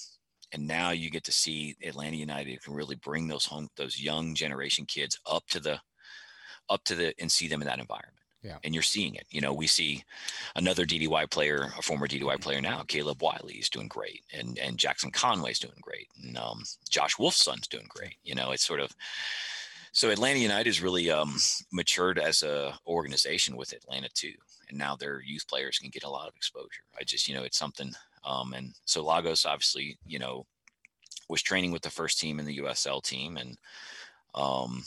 and 0.53 0.67
now 0.67 0.91
you 0.91 1.09
get 1.09 1.23
to 1.25 1.31
see 1.31 1.75
Atlanta 1.83 2.15
United 2.15 2.61
can 2.63 2.73
really 2.73 2.95
bring 2.95 3.27
those 3.27 3.45
home, 3.45 3.67
those 3.75 3.99
young 3.99 4.35
generation 4.35 4.85
kids 4.85 5.19
up 5.29 5.43
to 5.49 5.59
the, 5.59 5.79
up 6.69 6.83
to 6.85 6.95
the, 6.95 7.13
and 7.19 7.31
see 7.31 7.47
them 7.47 7.61
in 7.61 7.67
that 7.67 7.79
environment. 7.79 8.15
Yeah. 8.47 8.57
And 8.63 8.73
you're 8.73 8.83
seeing 8.83 9.15
it. 9.15 9.25
You 9.29 9.41
know, 9.41 9.53
we 9.53 9.67
see 9.67 10.03
another 10.55 10.85
DDY 10.85 11.29
player, 11.29 11.73
a 11.77 11.81
former 11.81 12.07
DDY 12.07 12.39
player 12.39 12.61
now, 12.61 12.83
Caleb 12.87 13.21
Wiley 13.21 13.55
is 13.55 13.69
doing 13.69 13.89
great, 13.89 14.23
and 14.33 14.57
and 14.57 14.77
Jackson 14.77 15.11
Conway's 15.11 15.59
doing 15.59 15.79
great, 15.81 16.07
and 16.23 16.37
um, 16.37 16.63
Josh 16.89 17.17
Wolfson's 17.17 17.67
doing 17.67 17.87
great. 17.89 18.15
You 18.23 18.35
know, 18.35 18.51
it's 18.51 18.65
sort 18.65 18.79
of 18.79 18.95
so 19.97 20.11
Atlanta 20.11 20.37
United 20.37 20.67
has 20.67 20.79
really 20.79 21.09
um, 21.09 21.37
matured 21.71 22.19
as 22.19 22.43
a 22.43 22.77
organization 22.85 23.57
with 23.57 23.73
Atlanta 23.73 24.09
too, 24.13 24.33
and 24.69 24.77
now 24.77 24.95
their 24.95 25.21
youth 25.21 25.47
players 25.47 25.79
can 25.79 25.89
get 25.89 26.03
a 26.03 26.09
lot 26.09 26.27
of 26.27 26.35
exposure. 26.35 26.83
I 26.99 27.03
just, 27.03 27.27
you 27.27 27.33
know, 27.33 27.41
it's 27.41 27.57
something. 27.57 27.91
Um, 28.23 28.53
and 28.53 28.75
so 28.85 29.03
Lagos 29.03 29.43
obviously, 29.43 29.97
you 30.05 30.19
know, 30.19 30.45
was 31.29 31.41
training 31.41 31.71
with 31.71 31.81
the 31.81 31.89
first 31.89 32.19
team 32.19 32.39
in 32.39 32.45
the 32.45 32.59
USL 32.59 33.01
team, 33.03 33.37
and 33.37 33.57
um, 34.35 34.83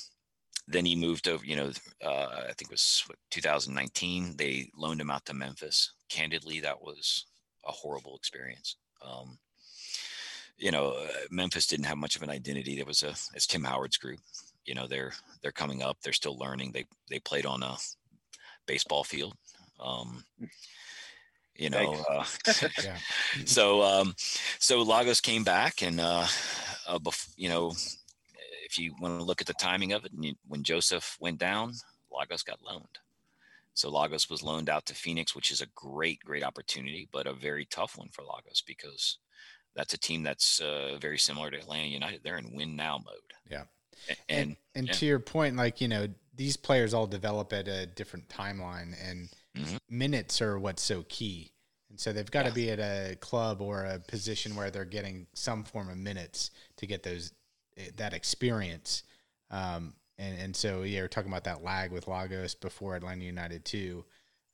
then 0.70 0.85
he 0.85 0.94
moved 0.94 1.28
over. 1.28 1.44
You 1.44 1.56
know, 1.56 1.70
uh, 2.04 2.28
I 2.48 2.52
think 2.52 2.62
it 2.62 2.70
was 2.70 3.04
what, 3.06 3.18
2019. 3.30 4.37
They 4.37 4.70
loaned 4.76 5.00
him 5.00 5.11
out 5.11 5.24
to 5.26 5.35
Memphis. 5.35 5.92
Candidly, 6.09 6.61
that 6.61 6.80
was 6.80 7.26
a 7.66 7.72
horrible 7.72 8.16
experience. 8.16 8.76
Um, 9.04 9.38
you 10.56 10.70
know, 10.70 10.90
uh, 10.90 11.09
Memphis 11.30 11.66
didn't 11.66 11.87
have 11.87 11.98
much 11.98 12.16
of 12.16 12.22
an 12.22 12.30
identity. 12.30 12.76
There 12.76 12.85
was 12.85 13.02
a, 13.02 13.11
it's 13.35 13.46
Tim 13.46 13.64
Howard's 13.64 13.96
group. 13.96 14.20
You 14.66 14.74
know, 14.74 14.87
they're 14.87 15.12
they're 15.42 15.52
coming 15.52 15.83
up. 15.83 15.98
They're 16.02 16.12
still 16.12 16.38
learning. 16.38 16.72
They 16.72 16.85
they 17.09 17.18
played 17.20 17.46
on 17.46 17.62
a 17.62 17.76
baseball 18.66 19.04
field. 19.04 19.35
Um, 19.80 20.22
you 21.56 21.70
know, 21.70 22.04
uh, 22.09 22.24
Yeah. 22.83 22.96
so 23.44 23.83
um, 23.83 24.14
so 24.59 24.83
Lagos 24.83 25.20
came 25.20 25.44
back, 25.44 25.83
and 25.83 26.00
uh, 26.00 26.26
uh, 26.87 26.98
bef- 26.98 27.33
you 27.37 27.48
know, 27.48 27.72
if 28.70 28.78
you 28.78 28.94
want 29.00 29.18
to 29.18 29.24
look 29.24 29.40
at 29.40 29.46
the 29.46 29.54
timing 29.54 29.92
of 29.92 30.04
it, 30.04 30.12
when 30.46 30.62
Josef 30.62 31.16
went 31.20 31.38
down, 31.38 31.74
Lagos 32.11 32.42
got 32.42 32.62
loaned. 32.62 32.98
So 33.74 33.90
Lagos 33.90 34.30
was 34.30 34.42
loaned 34.42 34.68
out 34.68 34.87
to 34.87 34.94
Phoenix, 34.94 35.35
which 35.35 35.50
is 35.50 35.61
a 35.61 35.66
great, 35.74 36.20
great 36.24 36.44
opportunity, 36.44 37.09
but 37.12 37.26
a 37.26 37.33
very 37.33 37.64
tough 37.66 37.96
one 37.96 38.09
for 38.12 38.22
Lagos 38.22 38.62
because 38.66 39.18
that's 39.74 39.94
a 39.94 39.98
team 39.98 40.22
that's 40.22 40.61
uh, 40.61 40.98
very 41.00 41.18
similar 41.18 41.50
to 41.50 41.59
Atlanta 41.59 41.87
United. 41.87 42.20
They're 42.22 42.38
in 42.38 42.54
win 42.54 42.76
now 42.76 42.98
mode. 43.04 43.33
Yeah. 43.48 43.64
And 44.28 44.40
And, 44.40 44.56
and 44.74 44.87
yeah. 44.88 44.92
to 44.94 45.06
your 45.06 45.20
point, 45.20 45.56
like 45.56 45.80
you 45.80 45.88
know, 45.88 46.09
these 46.35 46.56
players 46.56 46.94
all 46.94 47.06
develop 47.06 47.52
at 47.52 47.68
a 47.68 47.87
different 47.87 48.28
timeline, 48.28 48.94
and 49.02 49.28
Mhm. 49.56 49.78
minutes 49.88 50.40
are 50.40 50.59
what's 50.59 50.83
so 50.83 51.04
key. 51.09 51.52
And 51.90 51.98
so 52.00 52.12
they've 52.12 52.30
got 52.30 52.42
to 52.44 52.48
Yeah. 52.50 52.54
be 52.54 52.70
at 52.70 52.78
a 52.78 53.16
club 53.16 53.61
or 53.61 53.85
a 53.85 53.98
position 53.98 54.54
where 54.54 54.70
they're 54.70 54.85
getting 54.85 55.26
some 55.35 55.64
form 55.64 55.88
of 55.90 55.96
minutes 55.96 56.50
to 56.76 56.87
get 56.87 57.02
those 57.02 57.33
that 57.96 58.12
experience. 58.12 59.02
Um, 59.50 59.94
and 60.18 60.38
and 60.38 60.56
so 60.56 60.83
yeah, 60.83 61.00
we're 61.00 61.09
talking 61.09 61.30
about 61.30 61.44
that 61.44 61.62
lag 61.62 61.92
with 61.92 62.06
Lagos 62.09 62.54
before 62.54 62.94
Atlanta 62.96 63.24
United 63.24 63.64
too. 63.64 64.04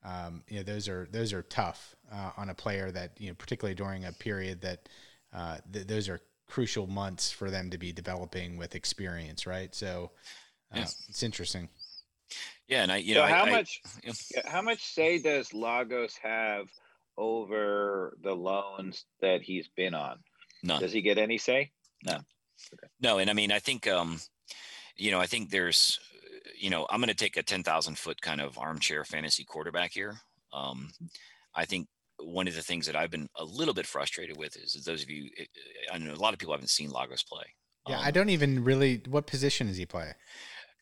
Um, 0.05 0.45
you 0.49 0.59
know, 0.59 0.63
those 0.63 0.89
are 0.89 1.09
those 1.11 1.33
are 1.33 1.43
tough 1.43 1.97
uh, 2.13 2.31
on 2.37 2.51
a 2.51 2.55
player 2.55 2.91
that 2.93 3.13
you 3.21 3.29
know, 3.29 3.35
particularly 3.35 3.75
during 3.75 4.05
a 4.05 4.13
period 4.13 4.61
that 4.63 4.89
uh, 5.33 5.59
th- 5.73 5.87
those 5.87 6.09
are 6.09 6.21
crucial 6.47 6.87
months 6.87 7.33
for 7.33 7.51
them 7.51 7.71
to 7.71 7.79
be 7.79 7.93
developing 7.93 8.57
with 8.57 8.77
experience, 8.77 9.47
right? 9.47 9.75
So 9.75 10.13
uh, 10.73 10.79
Yeah. 10.79 10.83
it's 11.09 11.23
interesting. 11.25 11.69
yeah, 12.69 12.83
and 12.85 12.93
I, 12.93 12.99
you 12.99 13.15
so 13.15 13.23
know, 13.23 13.27
how 13.27 13.45
I- 13.45 13.51
much 13.51 13.81
yeah. 14.05 14.13
yeah, 14.37 14.49
how 14.49 14.63
much 14.63 14.85
say 14.85 15.19
does 15.19 15.53
Lagos 15.53 16.15
have 16.23 16.69
over 17.17 18.17
the 18.23 18.35
loans 18.35 19.05
that 19.21 19.43
he's 19.43 19.69
been 19.77 19.95
on? 19.95 20.19
none. 20.63 20.81
Does 20.81 20.93
he 20.93 21.01
get 21.01 21.19
any 21.19 21.39
say? 21.39 21.73
No, 22.05 22.19
and 23.19 23.31
I 23.31 23.33
mean, 23.33 23.53
I 23.53 23.59
think, 23.59 23.87
um, 23.87 24.21
you 24.97 25.11
know, 25.11 25.21
I 25.21 25.27
think 25.27 25.51
there's, 25.51 25.99
you 26.59 26.71
know, 26.71 26.87
I'm 26.91 27.01
going 27.01 27.09
to 27.09 27.15
take 27.15 27.37
a 27.37 27.43
10,000 27.43 27.99
foot 27.99 28.21
kind 28.21 28.41
of 28.41 28.59
armchair 28.59 29.05
fantasy 29.05 29.45
quarterback 29.45 29.93
here. 29.93 30.17
Um, 30.53 30.91
I 31.55 31.65
think 31.65 31.89
one 32.19 32.49
of 32.49 32.55
the 32.55 32.63
things 32.63 32.87
that 32.87 32.97
I've 32.97 33.11
been 33.11 33.29
a 33.37 33.45
little 33.45 33.75
bit 33.75 33.87
frustrated 33.87 34.37
with 34.37 34.57
is, 34.57 34.75
is 34.75 34.85
those 34.85 35.03
of 35.03 35.11
you, 35.11 35.31
I 35.93 35.99
know 35.99 36.13
a 36.13 36.17
lot 36.17 36.33
of 36.33 36.39
people 36.39 36.55
haven't 36.55 36.71
seen 36.71 36.91
Lagos 36.91 37.23
play. 37.23 37.45
Yeah, 37.89 37.99
Um, 37.99 38.05
I 38.05 38.11
don't 38.11 38.31
even 38.31 38.65
really. 38.65 39.03
What 39.09 39.27
position 39.27 39.67
does 39.67 39.77
he 39.77 39.87
play? 39.87 40.13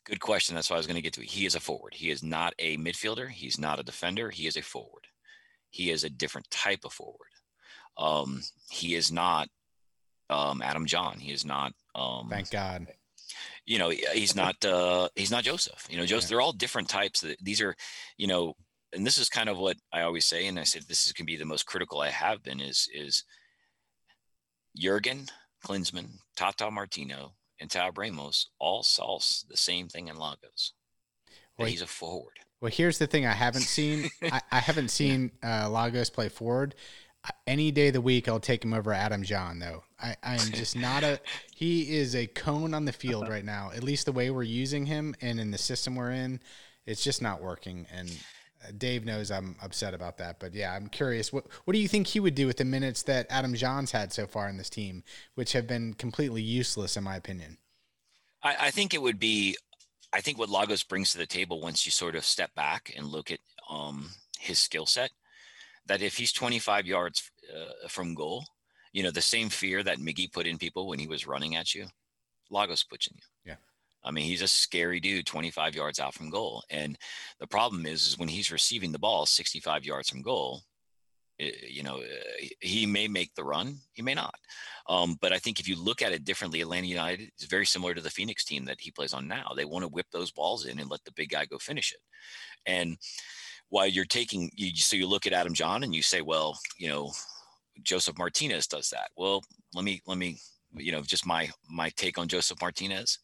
Good 0.05 0.21
question. 0.21 0.55
That's 0.55 0.71
what 0.71 0.77
I 0.77 0.79
was 0.79 0.87
going 0.87 0.97
to 0.97 1.03
get 1.03 1.15
to. 1.15 1.23
He 1.23 1.47
is 1.47 1.55
a 1.55 1.61
forward. 1.61 1.95
He 1.95 2.11
is 2.11 2.23
not 2.23 2.55
a 2.59 2.77
midfielder. 2.77 3.29
He's 3.29 3.59
not 3.59 3.81
a 3.81 3.83
defender. 3.83 4.31
He 4.31 4.47
is 4.47 4.57
a 4.57 4.63
forward. 4.63 5.07
He 5.71 5.91
is 5.91 6.05
a 6.05 6.11
different 6.11 6.51
type 6.51 6.85
of 6.85 6.93
forward. 6.93 7.31
Um, 7.97 8.43
he 8.71 8.95
is 8.95 9.11
not 9.11 9.49
um, 10.31 10.63
Adam 10.63 10.87
Jahn. 10.87 11.19
He 11.19 11.33
is 11.33 11.45
not. 11.45 11.73
Um, 11.95 12.29
Thank 12.29 12.51
God. 12.51 12.87
you 13.67 13.79
know 13.79 13.91
he's 13.91 14.35
not 14.37 14.63
uh 14.65 15.09
he's 15.15 15.31
not 15.31 15.45
josef 15.45 15.87
you 15.89 15.97
know 15.97 16.05
josef 16.05 16.25
Yeah. 16.29 16.35
they're 16.35 16.41
all 16.43 16.53
different 16.53 16.89
types 16.89 17.21
that 17.23 17.39
these 17.43 17.61
are 17.63 17.75
you 18.19 18.27
know 18.27 18.55
and 18.93 19.07
this 19.07 19.17
is 19.17 19.29
kind 19.29 19.49
of 19.49 19.57
what 19.59 19.77
i 19.93 20.03
always 20.03 20.25
say 20.27 20.47
and 20.47 20.59
i 20.59 20.65
said 20.65 20.83
this 20.83 21.07
is 21.07 21.13
going 21.13 21.25
to 21.27 21.33
be 21.33 21.37
the 21.39 21.45
most 21.47 21.65
critical 21.67 22.01
i 22.01 22.11
have 22.11 22.43
been 22.43 22.61
is 22.61 22.89
is 22.93 23.25
jurgen 24.77 25.27
Klinsmann 25.65 26.19
tata 26.37 26.71
martino 26.71 27.33
and 27.61 27.71
Tab 27.71 27.97
Ramos 27.97 28.51
all 28.59 28.83
saw 28.83 29.19
the 29.49 29.57
same 29.57 29.89
thing 29.89 30.09
in 30.09 30.17
lagos 30.17 30.73
Well, 31.59 31.69
he's 31.69 31.83
a 31.83 31.87
forward 31.87 32.39
Well, 32.61 32.71
here's 32.73 32.99
the 32.99 33.07
thing: 33.07 33.27
I 33.27 33.33
haven't 33.33 33.63
seen. 33.63 34.09
I, 34.23 34.41
I 34.51 34.59
haven't 34.61 34.89
seen 34.89 35.33
uh, 35.43 35.69
Lagos 35.71 36.09
play 36.09 36.29
forward. 36.31 36.75
Any 37.46 37.70
day 37.70 37.88
of 37.88 37.92
the 37.92 38.00
week, 38.00 38.26
I'll 38.26 38.40
take 38.40 38.64
him 38.64 38.72
over 38.72 38.92
Adam 38.92 39.22
Jahn. 39.22 39.59
Though 39.59 39.85
I, 40.00 40.16
I 40.22 40.35
am 40.35 40.38
just 40.52 40.76
not 40.76 41.04
a. 41.04 41.20
He 41.54 41.96
is 41.96 42.14
a 42.14 42.26
cone 42.26 42.74
on 42.74 42.85
the 42.85 42.92
field 42.92 43.28
right 43.28 43.44
now. 43.44 43.70
At 43.74 43.85
least 43.85 44.07
the 44.07 44.12
way 44.12 44.30
we're 44.30 44.42
using 44.42 44.87
him 44.87 45.14
and 45.20 45.38
in 45.38 45.50
the 45.50 45.59
system 45.59 45.94
we're 45.94 46.12
in, 46.12 46.40
it's 46.87 47.04
just 47.04 47.20
not 47.20 47.42
working. 47.42 47.87
And 47.92 48.11
uh, 48.62 48.72
Dave 48.76 49.04
knows 49.04 49.30
I'm 49.30 49.57
upset 49.62 49.94
about 49.94 50.18
that. 50.18 50.40
But 50.40 50.54
yeah, 50.54 50.72
I'm 50.72 50.88
curious. 50.88 51.33
What 51.33 51.46
What 51.64 51.74
do 51.74 51.80
you 51.80 51.88
think 51.88 52.07
he 52.07 52.20
would 52.20 52.35
do 52.35 52.46
with 52.46 52.57
the 52.57 52.64
minutes 52.64 53.02
that 53.02 53.26
Adam 53.28 53.54
Jahn's 53.54 53.92
had 53.92 54.12
so 54.12 54.26
far 54.26 54.48
in 54.48 54.57
this 54.57 54.70
team, 54.70 55.02
which 55.35 55.52
have 55.52 55.66
been 55.66 55.94
completely 55.94 56.42
useless 56.42 56.96
in 56.96 57.04
my 57.04 57.16
opinion? 57.16 57.59
I, 58.42 58.57
I 58.61 58.70
think 58.70 58.94
it 58.94 59.02
would 59.02 59.18
be 59.18 59.57
I 60.14 60.20
think 60.20 60.38
what 60.38 60.48
Lagos 60.48 60.85
brings 60.85 61.11
to 61.11 61.18
the 61.18 61.26
table 61.26 61.61
once 61.61 61.85
you 61.85 61.90
sort 61.90 62.14
of 62.14 62.24
step 62.24 62.54
back 62.54 62.92
and 62.96 63.07
look 63.07 63.33
at 63.33 63.40
um, 63.68 64.11
his 64.38 64.61
skill 64.61 64.87
set, 64.87 65.11
that 65.87 66.02
if 66.02 66.18
he's 66.18 66.30
25 66.30 66.87
yards 66.87 67.33
uh, 67.52 67.88
from 67.88 68.14
goal, 68.14 68.44
you 68.92 69.02
know, 69.02 69.11
the 69.11 69.20
same 69.20 69.48
fear 69.48 69.83
that 69.83 69.98
Miggy 69.98 70.33
put 70.33 70.46
in 70.46 70.57
people 70.57 70.87
when 70.87 70.98
he 70.98 71.07
was 71.07 71.26
running 71.26 71.57
at 71.57 71.74
you, 71.74 71.87
Lagos 72.50 72.85
puts 72.85 73.09
in 73.09 73.16
you. 73.16 73.52
Yeah. 73.52 73.57
I 74.04 74.11
mean, 74.11 74.24
he's 74.24 74.42
a 74.42 74.48
scary 74.48 75.00
dude 75.00 75.26
25 75.26 75.74
yards 75.74 75.98
out 75.98 76.14
from 76.14 76.30
goal. 76.30 76.62
And 76.70 76.96
the 77.40 77.46
problem 77.46 77.87
is, 77.87 78.07
is 78.07 78.18
when 78.18 78.28
he's 78.28 78.52
receiving 78.52 78.92
the 78.92 78.98
ball 78.98 79.26
65 79.26 79.85
yards 79.85 80.11
from 80.11 80.22
goal, 80.22 80.62
eh, 81.40 81.50
you 81.68 81.83
know, 81.83 81.96
uh, 81.98 82.46
he 82.61 82.87
may 82.87 83.09
make 83.09 83.35
the 83.35 83.44
run, 83.44 83.78
he 83.92 84.02
may 84.02 84.14
not. 84.14 84.35
Um, 84.88 85.16
but 85.20 85.33
I 85.33 85.38
think 85.38 85.59
if 85.59 85.66
you 85.66 85.83
look 85.83 86.02
at 86.02 86.12
it 86.12 86.24
differently, 86.24 86.61
Atlanta 86.61 86.87
United 86.87 87.30
is 87.38 87.46
very 87.46 87.66
similar 87.66 87.94
to 87.94 88.02
the 88.02 88.11
Phoenix 88.11 88.44
team 88.44 88.66
that 88.66 88.80
he 88.80 88.90
plays 88.90 89.14
on 89.14 89.26
now. 89.26 89.52
They 89.57 89.64
want 89.64 89.83
to 89.83 89.88
whip 89.88 90.07
those 90.12 90.30
balls 90.30 90.66
in 90.66 90.78
and 90.78 90.90
let 90.90 91.02
the 91.04 91.12
big 91.12 91.30
guy 91.30 91.46
go 91.46 91.59
finish 91.59 91.92
it. 91.92 92.00
And 92.66 92.98
while 93.70 93.87
you're 93.87 94.04
taking, 94.04 94.50
you, 94.54 94.76
so 94.76 94.96
you 94.96 95.07
look 95.07 95.26
at 95.26 95.33
Adam 95.33 95.54
Jahn 95.54 95.83
and 95.83 95.94
you 95.94 96.02
say, 96.02 96.20
well, 96.20 96.59
you 96.78 96.88
know, 96.88 97.11
Josef 97.83 98.17
Martinez 98.19 98.67
does 98.67 98.91
that. 98.91 99.11
Well, 99.17 99.43
let 99.75 99.85
me, 99.85 100.01
let 100.07 100.19
me, 100.19 100.39
you 100.77 100.93
know, 100.93 101.03
just 101.03 101.27
my, 101.27 101.51
my 101.69 101.91
take 101.91 102.19
on 102.19 102.29
Josef 102.29 102.61
Martinez. 102.61 103.19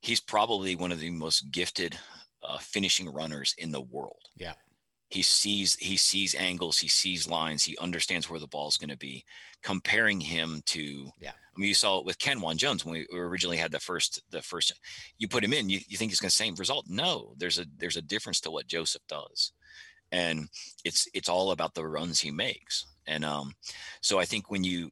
He's 0.00 0.20
probably 0.20 0.76
one 0.76 0.92
of 0.92 1.00
the 1.00 1.10
most 1.10 1.50
gifted 1.50 1.98
uh, 2.42 2.58
finishing 2.58 3.08
runners 3.08 3.54
in 3.58 3.72
the 3.72 3.80
world 3.80 4.20
Yeah. 4.36 4.52
he 5.08 5.22
sees 5.22 5.74
he 5.76 5.96
sees 5.96 6.34
angles 6.36 6.78
he 6.78 6.86
sees 6.86 7.28
lines 7.28 7.64
he 7.64 7.76
understands 7.78 8.28
where 8.30 8.38
the 8.38 8.46
ball's 8.46 8.76
going 8.76 8.90
to 8.90 8.96
be 8.96 9.24
comparing 9.62 10.20
him 10.20 10.62
to 10.66 11.10
Yeah. 11.18 11.30
i 11.32 11.58
mean 11.58 11.68
you 11.68 11.74
saw 11.74 11.98
it 11.98 12.04
with 12.04 12.18
Kenwyne 12.18 12.56
Jones 12.56 12.84
when 12.84 12.92
we 13.10 13.18
originally 13.18 13.56
had 13.56 13.72
the 13.72 13.80
first 13.80 14.22
the 14.30 14.42
first 14.42 14.72
you 15.18 15.26
put 15.26 15.42
him 15.42 15.52
in 15.52 15.68
you, 15.70 15.80
you 15.88 15.96
think 15.96 16.12
he's 16.12 16.20
going 16.20 16.28
to 16.28 16.34
same 16.36 16.54
result 16.54 16.86
no 16.88 17.32
there's 17.36 17.58
a 17.58 17.66
there's 17.78 17.96
a 17.96 18.02
difference 18.02 18.40
to 18.42 18.50
what 18.50 18.68
josef 18.68 19.02
does 19.08 19.52
and 20.12 20.48
it's 20.84 21.08
it's 21.14 21.28
all 21.28 21.50
about 21.50 21.74
the 21.74 21.86
runs 21.86 22.20
he 22.20 22.30
makes 22.30 22.86
and 23.06 23.24
um 23.24 23.52
so 24.00 24.18
i 24.18 24.24
think 24.24 24.50
when 24.50 24.64
you 24.64 24.90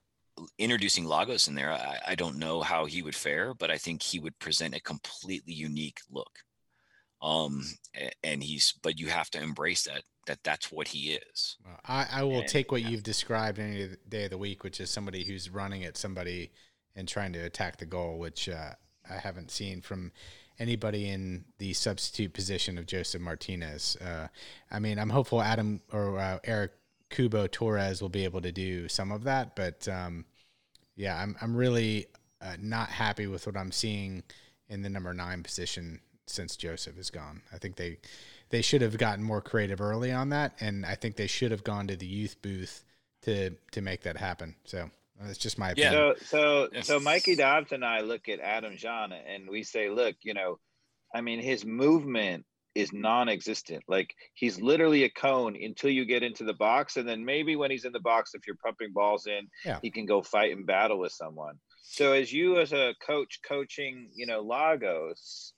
introducing 0.58 1.04
lagos 1.04 1.46
in 1.48 1.54
there 1.54 1.70
I, 1.72 1.98
I 2.08 2.14
don't 2.14 2.38
know 2.38 2.60
how 2.62 2.86
he 2.86 3.02
would 3.02 3.14
fare 3.14 3.54
but 3.54 3.70
i 3.70 3.78
think 3.78 4.02
he 4.02 4.18
would 4.18 4.38
present 4.38 4.74
a 4.74 4.80
completely 4.80 5.52
unique 5.52 6.00
look. 6.10 6.38
Um 7.22 7.62
and 8.22 8.42
he's 8.42 8.74
but 8.82 8.98
you 8.98 9.08
have 9.08 9.30
to 9.30 9.42
embrace 9.42 9.84
that 9.84 10.02
that 10.26 10.42
that's 10.42 10.72
what 10.72 10.88
he 10.88 11.12
is. 11.12 11.56
Well, 11.64 11.78
I, 11.86 12.06
I 12.10 12.22
will 12.22 12.40
And- 12.40 12.48
take 12.48 12.72
what 12.72 12.82
you've 12.82 13.02
described 13.02 13.58
any 13.58 13.90
day 14.08 14.24
of 14.24 14.30
the 14.30 14.38
week, 14.38 14.64
which 14.64 14.80
is 14.80 14.90
somebody 14.90 15.22
who's 15.24 15.50
running 15.50 15.84
at 15.84 15.96
somebody 15.96 16.50
and 16.96 17.06
trying 17.06 17.32
to 17.34 17.40
attack 17.40 17.76
the 17.76 17.86
goal, 17.86 18.18
which 18.18 18.48
uh, 18.48 18.72
I 19.10 19.18
haven't 19.18 19.50
seen 19.50 19.80
from 19.82 20.12
anybody 20.58 21.08
in 21.10 21.44
the 21.58 21.72
substitute 21.74 22.32
position 22.32 22.78
of 22.78 22.86
Josef 22.86 23.20
Martinez. 23.20 23.96
Uh, 23.96 24.28
I 24.70 24.78
mean, 24.78 24.98
I'm 24.98 25.10
hopeful 25.10 25.42
Adam 25.42 25.82
or 25.92 26.18
uh, 26.18 26.38
Erick 26.44 26.72
Cubo 27.14 27.50
Torres 27.50 28.02
will 28.02 28.08
be 28.08 28.24
able 28.24 28.40
to 28.40 28.52
do 28.52 28.88
some 28.88 29.12
of 29.12 29.24
that, 29.24 29.54
but 29.54 29.86
um, 29.88 30.24
yeah, 30.96 31.16
I'm 31.16 31.36
I'm 31.40 31.56
really 31.56 32.06
uh, 32.40 32.56
not 32.60 32.88
happy 32.88 33.26
with 33.26 33.46
what 33.46 33.56
I'm 33.56 33.72
seeing 33.72 34.22
in 34.68 34.82
the 34.82 34.90
number 34.90 35.14
nine 35.14 35.42
position 35.42 36.00
since 36.26 36.56
Josef 36.56 36.98
is 36.98 37.10
gone. 37.10 37.42
I 37.52 37.58
think 37.58 37.76
they 37.76 37.98
they 38.50 38.62
should 38.62 38.82
have 38.82 38.98
gotten 38.98 39.24
more 39.24 39.40
creative 39.40 39.80
early 39.80 40.12
on 40.12 40.30
that, 40.30 40.54
and 40.60 40.84
I 40.84 40.94
think 40.94 41.16
they 41.16 41.26
should 41.26 41.50
have 41.50 41.64
gone 41.64 41.86
to 41.86 41.96
the 41.96 42.06
youth 42.06 42.40
booth 42.42 42.84
to 43.22 43.50
to 43.72 43.80
make 43.80 44.02
that 44.02 44.16
happen. 44.16 44.56
So 44.64 44.90
that's 45.20 45.38
just 45.38 45.58
my 45.58 45.70
opinion. 45.70 45.92
Yeah. 45.92 46.12
So 46.24 46.68
so 46.72 46.80
so 46.82 47.00
Mikey 47.00 47.36
Dobbs 47.36 47.72
and 47.72 47.84
I 47.84 48.00
look 48.00 48.28
at 48.28 48.40
Adam 48.40 48.76
Jahn 48.76 49.12
and 49.12 49.48
we 49.48 49.62
say, 49.62 49.88
look, 49.88 50.16
you 50.22 50.34
know, 50.34 50.58
I 51.14 51.20
mean, 51.20 51.40
his 51.40 51.64
movement 51.64 52.44
is 52.74 52.92
non-existent. 52.92 53.82
Like 53.88 54.14
he's 54.34 54.60
literally 54.60 55.04
a 55.04 55.10
cone 55.10 55.56
until 55.60 55.90
you 55.90 56.04
get 56.04 56.22
into 56.22 56.44
the 56.44 56.54
box, 56.54 56.96
and 56.96 57.08
then 57.08 57.24
maybe 57.24 57.56
when 57.56 57.70
he's 57.70 57.84
in 57.84 57.92
the 57.92 58.00
box, 58.00 58.32
if 58.34 58.46
you're 58.46 58.56
pumping 58.56 58.92
balls 58.92 59.26
in, 59.26 59.48
Yeah. 59.64 59.78
he 59.82 59.90
can 59.90 60.06
go 60.06 60.22
fight 60.22 60.52
and 60.56 60.66
battle 60.66 60.98
with 60.98 61.12
someone. 61.12 61.58
So 61.82 62.12
as 62.12 62.32
you 62.32 62.58
as 62.60 62.72
a 62.72 62.94
coach 63.06 63.40
coaching, 63.46 64.10
you 64.14 64.26
know, 64.26 64.40
Lagos, 64.40 65.52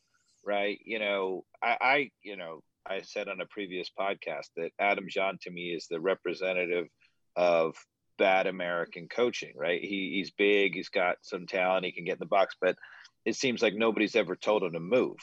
right? 0.45 0.79
You 0.85 0.99
know, 0.99 1.45
I, 1.63 1.77
I 1.81 2.11
you 2.23 2.37
know, 2.37 2.63
I 2.87 3.03
said 3.03 3.29
on 3.29 3.41
a 3.41 3.47
previous 3.47 3.91
podcast 3.99 4.49
that 4.57 4.71
Adam 4.79 5.07
Jahn 5.09 5.39
to 5.43 5.51
me 5.51 5.71
is 5.71 5.87
the 5.89 6.01
representative 6.01 6.87
of 7.35 7.77
bad 8.19 8.47
American 8.47 9.09
coaching, 9.09 9.53
right? 9.57 9.81
He 9.81 10.13
he's 10.15 10.31
big, 10.31 10.75
he's 10.75 10.89
got 10.89 11.17
some 11.23 11.47
talent, 11.47 11.85
he 11.87 11.93
can 11.93 12.05
get 12.05 12.15
in 12.15 12.19
the 12.21 12.27
box, 12.27 12.55
but 12.61 12.77
it 13.25 13.37
seems 13.37 13.63
like 13.63 13.75
nobody's 13.75 14.17
ever 14.17 14.37
told 14.37 14.63
him 14.63 14.73
to 14.73 14.81
move, 14.81 15.17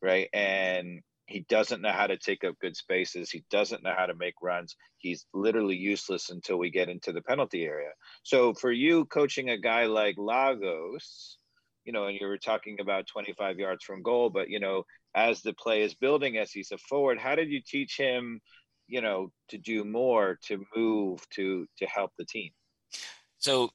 right? 0.00 0.28
And 0.32 1.00
he 1.30 1.46
doesn't 1.48 1.80
know 1.80 1.92
how 1.92 2.08
to 2.08 2.16
take 2.16 2.42
up 2.42 2.58
good 2.60 2.76
spaces. 2.76 3.30
He 3.30 3.44
doesn't 3.50 3.84
know 3.84 3.94
how 3.96 4.06
to 4.06 4.14
make 4.16 4.34
runs. 4.42 4.74
He's 4.98 5.26
literally 5.32 5.76
useless 5.76 6.28
until 6.28 6.58
we 6.58 6.70
get 6.70 6.88
into 6.88 7.12
the 7.12 7.22
penalty 7.22 7.64
area. 7.64 7.90
So 8.24 8.52
for 8.52 8.72
you 8.72 9.04
coaching 9.04 9.48
a 9.48 9.58
guy 9.58 9.86
like 9.86 10.16
Lagos, 10.18 11.38
you 11.84 11.92
know, 11.92 12.06
and 12.06 12.18
you 12.20 12.26
were 12.26 12.36
talking 12.36 12.80
about 12.80 13.06
25 13.06 13.60
yards 13.60 13.84
from 13.84 14.02
goal, 14.02 14.28
but 14.28 14.50
you 14.50 14.58
know, 14.58 14.82
as 15.14 15.40
the 15.40 15.54
play 15.54 15.82
is 15.82 15.94
building, 15.94 16.36
as 16.36 16.50
he's 16.50 16.72
a 16.72 16.78
forward, 16.78 17.18
how 17.18 17.36
did 17.36 17.48
you 17.48 17.60
teach 17.64 17.96
him, 17.96 18.40
you 18.88 19.00
know, 19.00 19.30
to 19.50 19.58
do 19.58 19.84
more, 19.84 20.36
to 20.48 20.64
move, 20.76 21.24
to 21.30 21.64
to 21.78 21.86
help 21.86 22.10
the 22.18 22.24
team? 22.24 22.50
So 23.38 23.70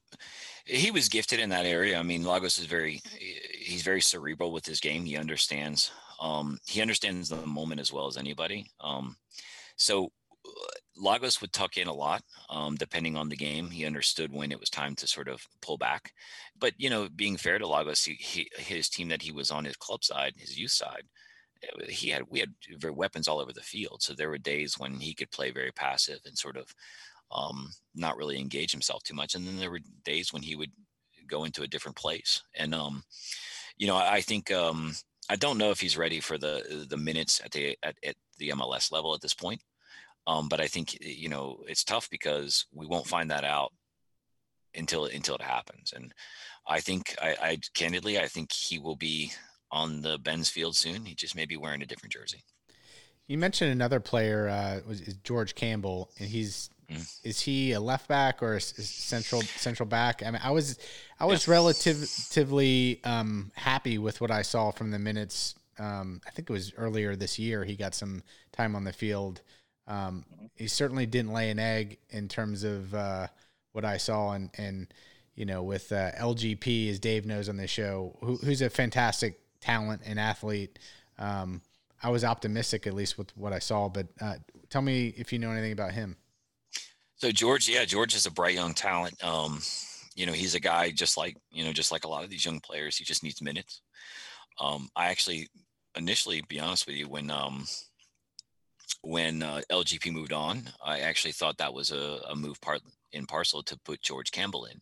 he 0.66 0.90
was 0.90 1.08
gifted 1.08 1.40
in 1.40 1.48
that 1.48 1.64
area. 1.64 1.98
I 1.98 2.02
mean, 2.02 2.22
Lagos 2.22 2.58
is 2.58 2.66
very 2.66 3.00
he's 3.18 3.82
very 3.82 4.02
cerebral 4.02 4.52
with 4.52 4.66
his 4.66 4.78
game. 4.78 5.06
He 5.06 5.16
understands 5.16 5.90
um, 6.20 6.58
he 6.66 6.80
understands 6.80 7.28
the 7.28 7.46
moment 7.46 7.80
as 7.80 7.92
well 7.92 8.06
as 8.06 8.16
anybody. 8.16 8.70
Um, 8.80 9.16
so 9.76 10.10
uh, 10.46 10.50
Lagos 10.96 11.40
would 11.40 11.52
tuck 11.52 11.76
in 11.76 11.88
a 11.88 11.92
lot, 11.92 12.22
um, 12.48 12.76
depending 12.76 13.16
on 13.16 13.28
the 13.28 13.36
game. 13.36 13.70
He 13.70 13.84
understood 13.84 14.32
when 14.32 14.52
it 14.52 14.60
was 14.60 14.70
time 14.70 14.94
to 14.96 15.06
sort 15.06 15.28
of 15.28 15.46
pull 15.60 15.76
back. 15.76 16.12
But 16.58 16.72
you 16.78 16.90
know, 16.90 17.08
being 17.14 17.36
fair 17.36 17.58
to 17.58 17.66
Lagos, 17.66 18.04
he, 18.04 18.14
he, 18.14 18.48
his 18.56 18.88
team 18.88 19.08
that 19.08 19.22
he 19.22 19.32
was 19.32 19.50
on 19.50 19.64
his 19.64 19.76
club 19.76 20.04
side, 20.04 20.34
his 20.36 20.58
youth 20.58 20.70
side, 20.70 21.04
uh, 21.62 21.84
he 21.88 22.08
had 22.10 22.22
we 22.30 22.40
had 22.40 22.54
weapons 22.94 23.28
all 23.28 23.40
over 23.40 23.52
the 23.52 23.60
field. 23.60 24.02
So 24.02 24.14
there 24.14 24.30
were 24.30 24.38
days 24.38 24.78
when 24.78 24.94
he 24.94 25.14
could 25.14 25.30
play 25.30 25.50
very 25.50 25.72
passive 25.72 26.20
and 26.24 26.36
sort 26.36 26.56
of 26.56 26.74
um, 27.30 27.70
not 27.94 28.16
really 28.16 28.38
engage 28.38 28.72
himself 28.72 29.02
too 29.02 29.14
much. 29.14 29.34
And 29.34 29.46
then 29.46 29.58
there 29.58 29.70
were 29.70 29.80
days 30.04 30.32
when 30.32 30.42
he 30.42 30.56
would 30.56 30.72
go 31.26 31.44
into 31.44 31.62
a 31.62 31.68
different 31.68 31.96
place. 31.96 32.42
And 32.54 32.74
um, 32.74 33.02
you 33.76 33.86
know, 33.86 33.96
I 33.96 34.20
think 34.20 34.50
um, 34.52 34.94
I 35.28 35.36
don't 35.36 35.58
know 35.58 35.70
if 35.70 35.80
he's 35.80 35.96
ready 35.96 36.20
for 36.20 36.38
the 36.38 36.86
the 36.88 36.96
minutes 36.96 37.40
at 37.44 37.52
the 37.52 37.76
at, 37.82 37.96
at 38.04 38.16
the 38.38 38.50
MLS 38.50 38.92
level 38.92 39.14
at 39.14 39.20
this 39.20 39.34
point. 39.34 39.62
Um, 40.26 40.48
but 40.48 40.60
I 40.60 40.66
think 40.66 40.98
you 41.00 41.28
know 41.28 41.62
it's 41.68 41.84
tough 41.84 42.08
because 42.10 42.66
we 42.72 42.86
won't 42.86 43.06
find 43.06 43.30
that 43.30 43.44
out 43.44 43.72
until 44.74 45.06
until 45.06 45.36
it 45.36 45.42
happens. 45.42 45.92
And 45.94 46.12
I 46.66 46.80
think 46.80 47.14
I, 47.20 47.36
I 47.40 47.58
candidly 47.74 48.18
I 48.18 48.26
think 48.26 48.52
he 48.52 48.78
will 48.78 48.96
be 48.96 49.32
on 49.70 50.02
the 50.02 50.18
Benz 50.18 50.50
field 50.50 50.76
soon. 50.76 51.04
He 51.04 51.14
just 51.14 51.36
may 51.36 51.46
be 51.46 51.56
wearing 51.56 51.82
a 51.82 51.86
different 51.86 52.12
jersey. 52.12 52.42
You 53.26 53.38
mentioned 53.38 53.72
another 53.72 53.98
player 53.98 54.48
uh, 54.48 54.80
was 54.86 55.00
George 55.24 55.56
Campbell, 55.56 56.10
and 56.20 56.28
he's 56.28 56.70
Mm. 56.90 57.20
is 57.24 57.40
he 57.40 57.72
a 57.72 57.80
left 57.80 58.06
back 58.08 58.42
or 58.42 58.52
a 58.54 58.56
s- 58.56 58.74
s- 58.78 58.88
central 58.88 59.42
central 59.42 59.88
back? 59.88 60.22
I 60.24 60.30
mean, 60.30 60.40
I 60.42 60.50
was 60.50 60.78
I 61.18 61.24
was 61.24 61.46
Yeah. 61.46 61.54
relatively 61.54 63.00
um, 63.04 63.50
happy 63.54 63.98
with 63.98 64.20
what 64.20 64.30
I 64.30 64.42
saw 64.42 64.70
from 64.70 64.90
the 64.90 64.98
minutes. 64.98 65.54
Um, 65.78 66.20
I 66.26 66.30
think 66.30 66.48
it 66.48 66.52
was 66.52 66.72
earlier 66.76 67.16
this 67.16 67.38
year. 67.38 67.64
He 67.64 67.76
got 67.76 67.94
some 67.94 68.22
time 68.52 68.74
on 68.76 68.84
the 68.84 68.92
field. 68.92 69.42
Um, 69.86 70.24
he 70.54 70.68
certainly 70.68 71.06
didn't 71.06 71.32
lay 71.32 71.50
an 71.50 71.58
egg 71.58 71.98
in 72.10 72.28
terms 72.28 72.64
of 72.64 72.94
uh, 72.94 73.26
what 73.72 73.84
I 73.84 73.96
saw, 73.98 74.32
and 74.32 74.50
and 74.56 74.86
you 75.34 75.44
know 75.44 75.62
with 75.62 75.92
uh, 75.92 76.12
LGP, 76.12 76.90
as 76.90 76.98
Dave 76.98 77.26
knows 77.26 77.48
on 77.48 77.56
the 77.56 77.66
show, 77.66 78.16
who, 78.20 78.36
who's 78.36 78.62
a 78.62 78.70
fantastic 78.70 79.40
talent 79.60 80.02
and 80.04 80.18
athlete. 80.18 80.78
Um, 81.18 81.60
I 82.02 82.10
was 82.10 82.24
optimistic 82.24 82.86
at 82.86 82.92
least 82.94 83.16
with 83.18 83.36
what 83.36 83.52
I 83.52 83.58
saw, 83.58 83.88
but 83.88 84.06
uh, 84.20 84.34
tell 84.70 84.82
me 84.82 85.14
if 85.16 85.32
you 85.32 85.38
know 85.38 85.50
anything 85.50 85.72
about 85.72 85.92
him. 85.92 86.16
So 87.16 87.30
George, 87.32 87.68
yeah, 87.68 87.84
George 87.84 88.14
is 88.14 88.26
a 88.26 88.30
bright 88.30 88.54
young 88.54 88.74
talent. 88.74 89.22
Um, 89.24 89.62
you 90.14 90.26
know, 90.26 90.32
he's 90.32 90.54
a 90.54 90.60
guy 90.60 90.90
just 90.90 91.16
like 91.16 91.36
you 91.50 91.64
know, 91.64 91.72
just 91.72 91.92
like 91.92 92.04
a 92.04 92.08
lot 92.08 92.24
of 92.24 92.30
these 92.30 92.44
young 92.44 92.60
players. 92.60 92.96
He 92.96 93.04
just 93.04 93.22
needs 93.22 93.42
minutes. 93.42 93.82
Um, 94.60 94.88
I 94.96 95.08
actually 95.08 95.48
initially, 95.96 96.42
be 96.48 96.60
honest 96.60 96.86
with 96.86 96.96
you, 96.96 97.08
when 97.08 97.30
um, 97.30 97.66
when 99.02 99.42
uh, 99.42 99.62
LGP 99.70 100.12
moved 100.12 100.32
on, 100.32 100.62
I 100.84 101.00
actually 101.00 101.32
thought 101.32 101.58
that 101.58 101.74
was 101.74 101.90
a, 101.90 102.20
a 102.28 102.36
move 102.36 102.60
part 102.60 102.80
in 103.12 103.26
parcel 103.26 103.62
to 103.64 103.78
put 103.84 104.02
George 104.02 104.30
Campbell 104.30 104.66
in. 104.66 104.80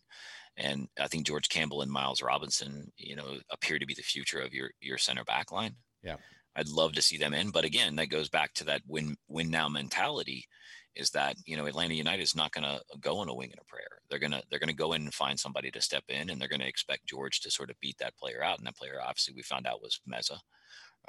And 0.57 0.87
I 0.99 1.07
think 1.07 1.25
George 1.25 1.49
Campbell 1.49 1.81
and 1.81 1.91
Miles 1.91 2.21
Robinson, 2.21 2.91
you 2.97 3.15
know, 3.15 3.37
appear 3.51 3.77
to 3.77 3.85
be 3.85 3.93
the 3.93 4.01
future 4.01 4.39
of 4.39 4.53
your 4.53 4.71
your 4.81 4.97
center 4.97 5.23
back 5.23 5.51
line. 5.51 5.75
Yeah. 6.03 6.17
I'd 6.55 6.69
love 6.69 6.93
to 6.93 7.01
see 7.01 7.17
them 7.17 7.33
in, 7.33 7.49
but 7.49 7.65
again, 7.65 7.97
that 7.97 8.07
goes 8.07 8.29
back 8.29 8.53
to 8.55 8.63
that 8.65 8.81
win 8.87 9.17
win 9.27 9.49
now 9.49 9.67
mentality. 9.67 10.47
Is 10.95 11.09
that 11.11 11.35
you 11.45 11.57
know 11.57 11.65
Atlanta 11.65 11.93
United 11.93 12.23
is 12.23 12.35
not 12.35 12.51
going 12.51 12.63
to 12.63 12.79
go 12.99 13.17
on 13.17 13.29
a 13.29 13.33
wing 13.33 13.51
and 13.51 13.59
a 13.61 13.65
prayer. 13.65 13.99
They're 14.09 14.19
gonna 14.19 14.41
they're 14.49 14.59
gonna 14.59 14.73
go 14.73 14.93
in 14.93 15.03
and 15.03 15.13
find 15.13 15.39
somebody 15.39 15.71
to 15.71 15.81
step 15.81 16.03
in, 16.09 16.29
and 16.29 16.39
they're 16.39 16.47
going 16.47 16.61
to 16.61 16.67
expect 16.67 17.07
George 17.07 17.41
to 17.41 17.51
sort 17.51 17.69
of 17.69 17.79
beat 17.79 17.97
that 17.99 18.17
player 18.17 18.43
out. 18.43 18.57
And 18.57 18.67
that 18.67 18.77
player, 18.77 18.99
obviously, 19.01 19.33
we 19.35 19.41
found 19.41 19.67
out 19.67 19.81
was 19.81 19.99
Meza, 20.09 20.39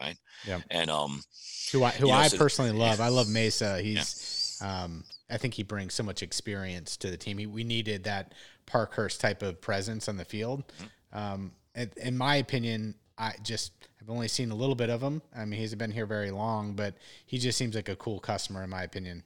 right? 0.01 0.16
Yeah. 0.46 0.61
And 0.70 0.90
um, 0.90 1.22
Who 1.72 1.85
I 1.85 1.90
who 1.90 2.07
You 2.07 2.12
know, 2.12 2.18
I 2.18 2.29
so- 2.29 2.38
personally 2.38 2.72
love. 2.79 3.01
I 3.01 3.09
love 3.09 3.27
Meza. 3.27 3.81
He's 3.81 4.59
um, 4.62 5.05
I 5.31 5.37
think 5.37 5.55
he 5.55 5.62
brings 5.62 5.94
so 5.94 6.03
much 6.03 6.22
experience 6.22 6.96
to 6.99 7.11
the 7.11 7.16
team. 7.16 7.38
He, 7.38 7.46
we 7.46 7.64
needed 7.64 8.05
that 8.05 8.35
Parkhurst 8.66 9.20
type 9.20 9.42
of 9.42 9.61
presence 9.61 10.09
on 10.09 10.16
the 10.16 10.25
field. 10.25 10.64
Mm-hmm. 10.79 11.18
Um, 11.18 11.53
in, 11.75 11.90
in 11.96 12.18
my 12.18 12.37
opinion, 12.37 12.94
I 13.18 13.35
just 13.42 13.72
I've 14.01 14.11
only 14.11 14.29
seen 14.29 14.51
a 14.51 14.55
little 14.55 14.75
bit 14.75 14.90
of 14.90 15.03
him. 15.03 15.22
I 15.35 15.44
mean, 15.44 15.53
he 15.53 15.62
hasn't 15.62 15.79
been 15.79 15.90
here 15.90 16.07
very 16.07 16.31
long, 16.31 16.75
but 16.75 16.94
he 17.27 17.38
just 17.38 17.59
seems 17.59 17.75
like 17.75 17.88
a 17.88 17.96
cool 17.96 18.20
customer 18.20 18.62
in 18.62 18.70
my 18.70 18.83
opinion. 18.83 19.25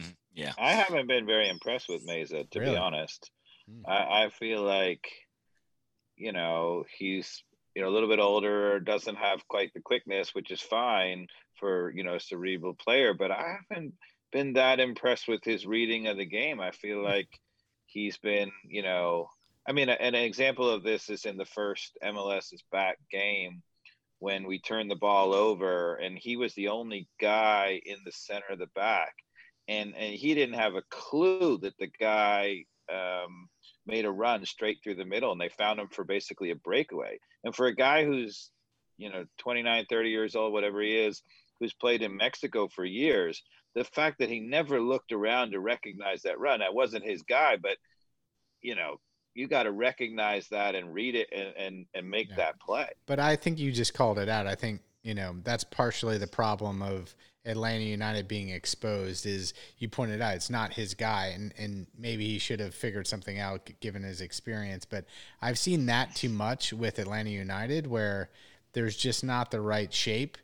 Mhm, 0.00 0.16
yeah, 0.34 0.54
I 0.58 0.72
haven't 0.72 1.06
been 1.06 1.26
very 1.26 1.48
impressed 1.48 1.88
with 1.88 2.06
Meza, 2.06 2.48
to 2.50 2.58
Really? 2.58 2.72
be 2.72 2.76
honest. 2.76 3.30
Hmm. 3.68 3.82
I, 3.86 4.24
I 4.24 4.30
feel 4.30 4.62
like, 4.62 5.08
you 6.16 6.32
know, 6.32 6.84
he's 6.98 7.42
you 7.74 7.82
know 7.82 7.88
a 7.88 7.94
little 7.94 8.08
bit 8.08 8.18
older, 8.18 8.80
doesn't 8.80 9.16
have 9.16 9.46
quite 9.48 9.72
the 9.74 9.80
quickness, 9.80 10.34
which 10.34 10.50
is 10.50 10.60
fine 10.60 11.26
for 11.58 11.90
you 11.92 12.04
know 12.04 12.14
a 12.16 12.20
cerebral 12.20 12.74
player. 12.74 13.14
But 13.14 13.30
I 13.30 13.58
haven't 13.70 13.94
been 14.32 14.54
that 14.54 14.80
impressed 14.80 15.28
with 15.28 15.44
his 15.44 15.66
reading 15.66 16.06
of 16.06 16.16
the 16.16 16.26
game. 16.26 16.60
I 16.60 16.70
feel 16.72 17.02
like 17.02 17.28
he's 17.86 18.18
been, 18.18 18.50
you 18.64 18.82
know, 18.82 19.28
I 19.66 19.72
mean, 19.72 19.88
an 19.88 20.14
example 20.14 20.68
of 20.68 20.82
this 20.82 21.10
is 21.10 21.24
in 21.26 21.36
the 21.36 21.44
first 21.44 21.98
MLS's 22.02 22.62
back 22.70 22.98
game 23.10 23.62
when 24.18 24.46
we 24.46 24.60
turned 24.60 24.90
the 24.90 24.96
ball 24.96 25.34
over, 25.34 25.96
and 25.96 26.18
he 26.18 26.36
was 26.36 26.54
the 26.54 26.68
only 26.68 27.08
guy 27.20 27.80
in 27.84 27.98
the 28.04 28.12
center 28.12 28.46
of 28.50 28.58
the 28.58 28.68
back 28.74 29.14
and 29.70 29.94
and 29.96 30.14
he 30.14 30.34
didn't 30.34 30.56
have 30.56 30.74
a 30.74 30.82
clue 30.90 31.56
that 31.58 31.78
the 31.78 31.90
guy 32.00 32.64
um, 32.92 33.48
made 33.86 34.04
a 34.04 34.10
run 34.10 34.44
straight 34.44 34.78
through 34.82 34.96
the 34.96 35.04
middle 35.04 35.30
and 35.32 35.40
they 35.40 35.48
found 35.48 35.78
him 35.78 35.88
for 35.88 36.04
basically 36.04 36.50
a 36.50 36.56
breakaway 36.56 37.18
and 37.44 37.54
for 37.54 37.66
a 37.66 37.74
guy 37.74 38.04
who's 38.04 38.50
you 38.98 39.10
know 39.10 39.24
29 39.38 39.86
30 39.88 40.10
years 40.10 40.34
old 40.34 40.52
whatever 40.52 40.82
he 40.82 40.96
is 40.96 41.22
who's 41.60 41.72
played 41.72 42.02
in 42.02 42.16
mexico 42.16 42.68
for 42.68 42.84
years 42.84 43.42
the 43.76 43.84
fact 43.84 44.18
that 44.18 44.28
he 44.28 44.40
never 44.40 44.80
looked 44.80 45.12
around 45.12 45.52
to 45.52 45.60
recognize 45.60 46.22
that 46.22 46.40
run 46.40 46.58
that 46.60 46.74
wasn't 46.74 47.04
his 47.04 47.22
guy 47.22 47.56
but 47.56 47.76
you 48.60 48.74
know 48.74 48.96
you 49.34 49.46
got 49.46 49.62
to 49.62 49.72
recognize 49.72 50.48
that 50.48 50.74
and 50.74 50.92
read 50.92 51.14
it 51.14 51.28
and 51.32 51.54
and, 51.56 51.86
and 51.94 52.10
make 52.10 52.28
Yeah. 52.30 52.36
that 52.36 52.60
play 52.60 52.88
But 53.06 53.20
I 53.20 53.36
think 53.36 53.58
you 53.60 53.70
just 53.70 53.94
called 53.94 54.18
it 54.18 54.28
out. 54.28 54.46
I 54.48 54.56
think 54.56 54.80
you 55.02 55.14
know 55.14 55.36
that's 55.44 55.64
partially 55.64 56.18
the 56.18 56.26
problem 56.26 56.82
of 56.82 57.14
Atlanta 57.44 57.84
United 57.84 58.28
being 58.28 58.50
exposed. 58.50 59.26
Is 59.26 59.54
you 59.78 59.88
pointed 59.88 60.20
out 60.20 60.34
it's 60.34 60.50
not 60.50 60.74
his 60.74 60.94
guy, 60.94 61.26
and 61.26 61.52
and 61.58 61.86
maybe 61.96 62.26
he 62.26 62.38
should 62.38 62.60
have 62.60 62.74
figured 62.74 63.06
something 63.06 63.38
out 63.38 63.70
given 63.80 64.02
his 64.02 64.20
experience. 64.20 64.84
But 64.84 65.06
I've 65.40 65.58
seen 65.58 65.86
that 65.86 66.14
too 66.14 66.28
much 66.28 66.72
with 66.72 66.98
Atlanta 66.98 67.30
United, 67.30 67.86
where 67.86 68.30
there's 68.72 68.96
just 68.96 69.24
not 69.24 69.50
the 69.50 69.60
right 69.60 69.92
shape 69.92 70.38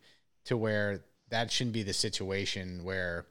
to 0.47 0.57
where 0.57 1.05
that 1.31 1.51
shouldn't 1.51 1.75
be 1.75 1.83
the 1.83 1.93
situation 1.93 2.85
where 2.85 3.27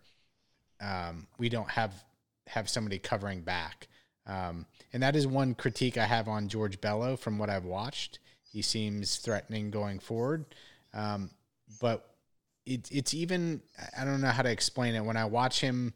um, 0.81 1.27
we 1.37 1.49
don't 1.49 1.69
have 1.69 2.03
have 2.47 2.69
somebody 2.69 2.99
covering 2.99 3.41
back. 3.41 3.87
Um, 4.27 4.65
and 4.93 5.03
that 5.03 5.15
is 5.15 5.27
one 5.27 5.55
critique 5.55 5.97
I 5.97 6.05
have 6.05 6.27
on 6.27 6.47
George 6.47 6.81
Bello 6.81 7.15
from 7.15 7.37
what 7.37 7.49
I've 7.49 7.65
watched. 7.65 8.19
He 8.43 8.61
seems 8.61 9.17
threatening 9.17 9.71
going 9.71 9.99
forward. 9.99 10.45
Um, 10.93 11.29
but 11.79 12.14
it, 12.65 12.89
it's 12.91 13.13
even 13.13 13.61
I 13.97 14.05
don't 14.05 14.21
know 14.21 14.29
how 14.29 14.43
to 14.43 14.51
explain 14.51 14.95
it. 14.95 15.03
When 15.03 15.17
I 15.17 15.25
watch 15.25 15.61
him 15.61 15.93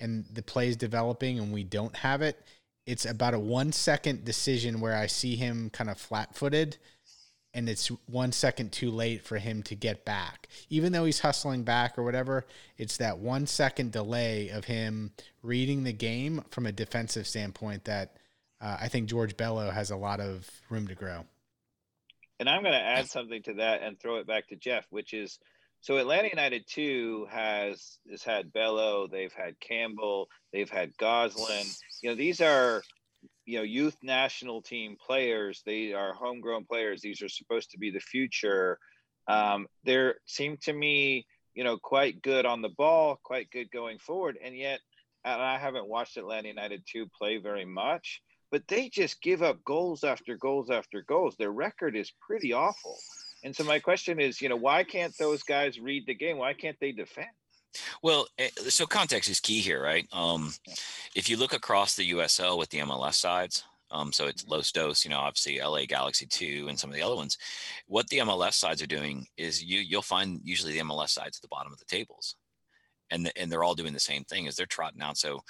and 0.00 0.24
the 0.32 0.42
plays 0.42 0.76
developing 0.76 1.38
and 1.38 1.52
we 1.52 1.64
don't 1.64 1.96
have 1.96 2.22
it, 2.22 2.40
it's 2.86 3.04
about 3.04 3.34
a 3.34 3.38
one 3.38 3.72
second 3.72 4.24
decision 4.24 4.80
where 4.80 4.96
I 4.96 5.06
see 5.06 5.36
him 5.36 5.70
kind 5.70 5.90
of 5.90 5.98
flat 5.98 6.34
footed 6.34 6.78
and 7.56 7.70
it's 7.70 7.88
one 8.04 8.32
second 8.32 8.70
too 8.70 8.90
late 8.90 9.24
for 9.24 9.38
him 9.38 9.62
to 9.62 9.74
get 9.74 10.04
back. 10.04 10.46
Even 10.68 10.92
though 10.92 11.06
he's 11.06 11.20
hustling 11.20 11.62
back 11.62 11.96
or 11.96 12.02
whatever, 12.02 12.44
it's 12.76 12.98
that 12.98 13.16
one 13.16 13.46
second 13.46 13.92
delay 13.92 14.50
of 14.50 14.66
him 14.66 15.10
reading 15.42 15.82
the 15.82 15.92
game 15.94 16.44
from 16.50 16.66
a 16.66 16.72
defensive 16.72 17.26
standpoint 17.26 17.84
that 17.84 18.18
uh, 18.60 18.76
I 18.78 18.88
think 18.88 19.08
George 19.08 19.38
Bello 19.38 19.70
has 19.70 19.90
a 19.90 19.96
lot 19.96 20.20
of 20.20 20.46
room 20.68 20.86
to 20.88 20.94
grow. 20.94 21.24
And 22.38 22.46
I'm 22.46 22.60
going 22.60 22.74
to 22.74 22.78
add 22.78 23.08
something 23.08 23.42
to 23.44 23.54
that 23.54 23.82
and 23.82 23.98
throw 23.98 24.16
it 24.16 24.26
back 24.26 24.48
to 24.48 24.56
Jeff, 24.56 24.84
which 24.90 25.14
is 25.14 25.38
so 25.86 25.98
Atlanta 25.98 26.28
United 26.28 26.66
too 26.66 27.28
has 27.30 28.00
has 28.10 28.24
had 28.24 28.52
Bello, 28.52 29.06
they've 29.06 29.32
had 29.32 29.60
Campbell, 29.60 30.28
they've 30.52 30.68
had 30.68 30.96
Goslin. 30.96 31.64
You 32.02 32.10
know, 32.10 32.16
these 32.16 32.40
are 32.40 32.82
you 33.44 33.58
know 33.58 33.62
youth 33.62 33.96
national 34.02 34.62
team 34.62 34.96
players. 34.96 35.62
They 35.64 35.92
are 35.92 36.12
homegrown 36.12 36.64
players. 36.64 37.02
These 37.02 37.22
are 37.22 37.28
supposed 37.28 37.70
to 37.70 37.78
be 37.78 37.92
the 37.92 38.00
future. 38.00 38.80
Um, 39.28 39.68
they 39.84 40.10
seem 40.24 40.56
to 40.62 40.72
me 40.72 41.24
you 41.54 41.62
know 41.62 41.78
quite 41.78 42.20
good 42.20 42.46
on 42.46 42.62
the 42.62 42.68
ball 42.68 43.20
quite 43.22 43.48
good 43.52 43.70
going 43.70 43.98
forward 43.98 44.36
and 44.44 44.54
yet 44.54 44.78
and 45.24 45.40
i 45.40 45.56
haven't 45.56 45.88
watched 45.88 46.18
atlanta 46.18 46.48
united 46.48 46.82
2 46.86 47.06
play 47.18 47.38
very 47.38 47.64
much 47.64 48.20
but 48.50 48.68
they 48.68 48.88
just 48.88 49.22
give 49.22 49.42
up 49.42 49.62
goals 49.64 50.04
after 50.04 50.36
goals 50.36 50.70
after 50.70 51.02
goals. 51.02 51.36
Their 51.36 51.50
record 51.50 51.96
is 51.96 52.12
pretty 52.26 52.52
awful 52.52 52.96
and 53.44 53.54
so 53.54 53.64
my 53.64 53.78
question 53.78 54.20
is 54.20 54.40
you 54.40 54.48
know 54.48 54.56
why 54.56 54.84
can't 54.84 55.16
those 55.18 55.42
guys 55.42 55.78
read 55.78 56.06
the 56.06 56.14
game 56.14 56.38
why 56.38 56.52
can't 56.52 56.78
they 56.80 56.92
defend 56.92 57.28
well, 58.02 58.26
eh, 58.38 58.48
so 58.68 58.86
context 58.86 59.28
is 59.28 59.38
key 59.38 59.60
here, 59.60 59.82
right? 59.82 60.06
Um, 60.10 60.54
if 61.14 61.28
you 61.28 61.36
look 61.36 61.52
across 61.52 61.94
the 61.94 62.10
USL 62.12 62.58
with 62.58 62.70
the 62.70 62.78
MLS 62.78 63.14
sides, 63.14 63.64
um, 63.90 64.12
so 64.12 64.26
it's 64.26 64.46
Los 64.46 64.72
Dos, 64.72 65.04
you 65.04 65.10
know, 65.10 65.18
obviously 65.18 65.60
LA 65.60 65.86
Galaxy 65.86 66.26
2 66.26 66.66
and 66.68 66.78
some 66.78 66.90
of 66.90 66.96
the 66.96 67.02
other 67.02 67.14
ones. 67.14 67.38
What 67.86 68.08
the 68.08 68.18
MLS 68.18 68.54
sides 68.54 68.82
are 68.82 68.86
doing 68.86 69.26
is 69.36 69.62
you 69.62 69.78
you'll 69.78 70.02
find 70.02 70.40
usually 70.42 70.72
the 70.72 70.84
MLS 70.84 71.10
sides 71.10 71.38
at 71.38 71.42
the 71.42 71.48
bottom 71.48 71.72
of 71.72 71.78
the 71.78 71.84
tables. 71.84 72.36
And 73.10 73.26
the, 73.26 73.38
and 73.38 73.50
they're 73.50 73.62
all 73.62 73.76
doing 73.76 73.92
the 73.92 74.00
same 74.00 74.24
thing 74.24 74.48
as 74.48 74.56
they're 74.56 74.66
trotting 74.66 75.00
out. 75.00 75.16
So 75.16 75.40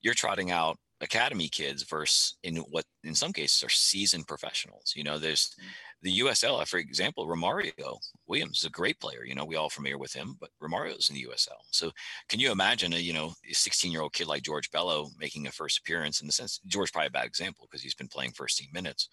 you're 0.00 0.14
trotting 0.14 0.52
out 0.52 0.78
academy 1.00 1.48
kids 1.48 1.82
versus 1.82 2.36
in 2.44 2.56
what 2.56 2.84
in 3.02 3.14
some 3.14 3.32
cases 3.32 3.64
are 3.64 3.70
seasoned 3.70 4.28
professionals. 4.28 4.92
You 4.94 5.02
know, 5.02 5.18
there's 5.18 5.56
the 6.02 6.20
USL, 6.20 6.62
uh, 6.62 6.64
for 6.64 6.78
example, 6.78 7.26
Romario 7.26 7.98
Williams 8.26 8.58
is 8.60 8.64
a 8.64 8.70
great 8.70 8.98
player. 9.00 9.24
You 9.24 9.34
know, 9.34 9.44
we 9.44 9.56
all 9.56 9.68
familiar 9.68 9.98
with 9.98 10.12
him, 10.12 10.36
but 10.40 10.50
Romario's 10.62 11.10
in 11.10 11.14
the 11.14 11.26
USL. 11.26 11.58
So 11.70 11.90
can 12.28 12.40
you 12.40 12.50
imagine 12.50 12.94
a, 12.94 12.96
you 12.96 13.12
know, 13.12 13.34
a 13.48 13.52
16 13.52 13.92
year 13.92 14.00
old 14.00 14.12
kid 14.12 14.26
like 14.26 14.42
George 14.42 14.70
Bello 14.70 15.10
making 15.18 15.46
a 15.46 15.52
first 15.52 15.78
appearance 15.78 16.20
in 16.20 16.26
the 16.26 16.32
sense, 16.32 16.60
George 16.66 16.92
probably 16.92 17.08
a 17.08 17.10
bad 17.10 17.26
example 17.26 17.66
because 17.68 17.82
he's 17.82 17.94
been 17.94 18.08
playing 18.08 18.32
first 18.32 18.58
team 18.58 18.68
minutes. 18.72 19.08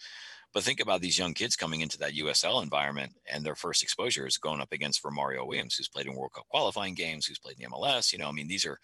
But 0.54 0.64
think 0.64 0.80
about 0.80 1.02
these 1.02 1.20
young 1.20 1.34
kids 1.34 1.58
coming 1.58 1.82
into 1.82 1.98
that 1.98 2.14
USL 2.14 2.64
environment 2.64 3.12
and 3.32 3.46
their 3.46 3.56
first 3.56 3.84
exposure 3.84 4.26
is 4.26 4.38
going 4.38 4.62
up 4.62 4.72
against 4.72 5.04
Romario 5.04 5.46
Williams, 5.46 5.76
who's 5.76 5.90
played 5.90 6.06
in 6.06 6.16
World 6.16 6.34
Cup 6.34 6.48
qualifying 6.48 6.94
games, 6.94 7.26
who's 7.26 7.40
played 7.40 7.58
in 7.60 7.70
the 7.70 7.76
MLS. 7.76 8.14
You 8.14 8.20
know, 8.20 8.30
I 8.30 8.32
mean, 8.32 8.48
these 8.48 8.66
are, 8.66 8.80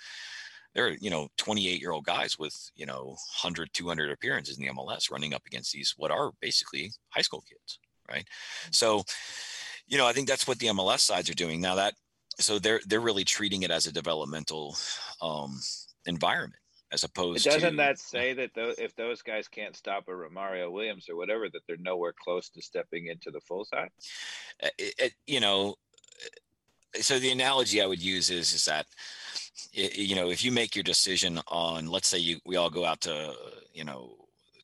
they're, 0.76 0.90
you 0.90 1.10
know, 1.10 1.30
28 1.38 1.80
year 1.80 1.92
old 1.92 2.04
guys 2.04 2.38
with, 2.38 2.54
you 2.76 2.86
know, 2.86 3.16
100, 3.42 3.70
200 3.72 4.12
appearances 4.12 4.58
in 4.58 4.66
the 4.66 4.74
MLS 4.74 5.10
running 5.10 5.34
up 5.34 5.44
against 5.46 5.72
these, 5.72 5.94
what 5.96 6.12
are 6.12 6.34
basically 6.42 6.92
high 7.10 7.22
school 7.22 7.44
kids 7.48 7.80
right? 8.10 8.26
Mm-hmm. 8.26 8.72
So, 8.72 9.04
you 9.88 9.98
know, 9.98 10.08
I 10.08 10.14
think 10.14 10.28
that's 10.28 10.48
what 10.48 10.60
the 10.60 10.68
MLS 10.68 11.00
sides 11.00 11.30
are 11.30 11.36
doing 11.36 11.62
now. 11.62 11.76
That 11.76 11.94
so 12.40 12.60
they're 12.60 12.82
they're 12.88 13.00
really 13.00 13.24
treating 13.24 13.64
it 13.64 13.72
as 13.72 13.88
a 13.88 13.92
developmental 13.92 14.76
um, 15.22 15.60
environment 16.06 16.60
as 16.94 17.04
opposed. 17.04 17.44
To 17.44 17.50
doesn't 17.50 17.72
to, 17.72 17.78
that 17.78 18.00
say 18.00 18.34
that 18.34 18.52
though, 18.56 18.74
if 18.78 18.96
those 18.96 19.22
guys 19.22 19.48
can't 19.48 19.76
stop 19.76 20.08
a 20.08 20.12
Romario 20.12 20.72
Williams 20.72 21.10
or 21.10 21.16
whatever, 21.16 21.50
that 21.50 21.62
they're 21.68 21.78
nowhere 21.78 22.14
close 22.24 22.50
to 22.50 22.62
stepping 22.62 23.08
into 23.08 23.32
the 23.32 23.42
full 23.42 23.66
side? 23.66 23.90
Uh, 24.62 24.70
it, 24.78 24.94
it, 25.00 25.14
you 25.26 25.40
know, 25.40 25.76
uh, 26.96 27.02
so 27.02 27.20
the 27.20 27.32
analogy 27.32 27.82
I 27.82 27.88
would 27.88 28.02
use 28.02 28.30
is 28.30 28.54
is 28.54 28.66
that 28.66 28.86
you 29.72 30.16
know 30.16 30.30
if 30.30 30.46
you 30.46 30.52
make 30.52 30.76
your 30.76 30.84
decision 30.84 31.40
on 31.48 31.88
let's 31.88 32.08
say 32.08 32.20
you 32.20 32.40
we 32.46 32.56
all 32.56 32.70
go 32.70 32.86
out 32.86 33.02
to 33.02 33.34
you 33.74 33.84
know 33.84 34.16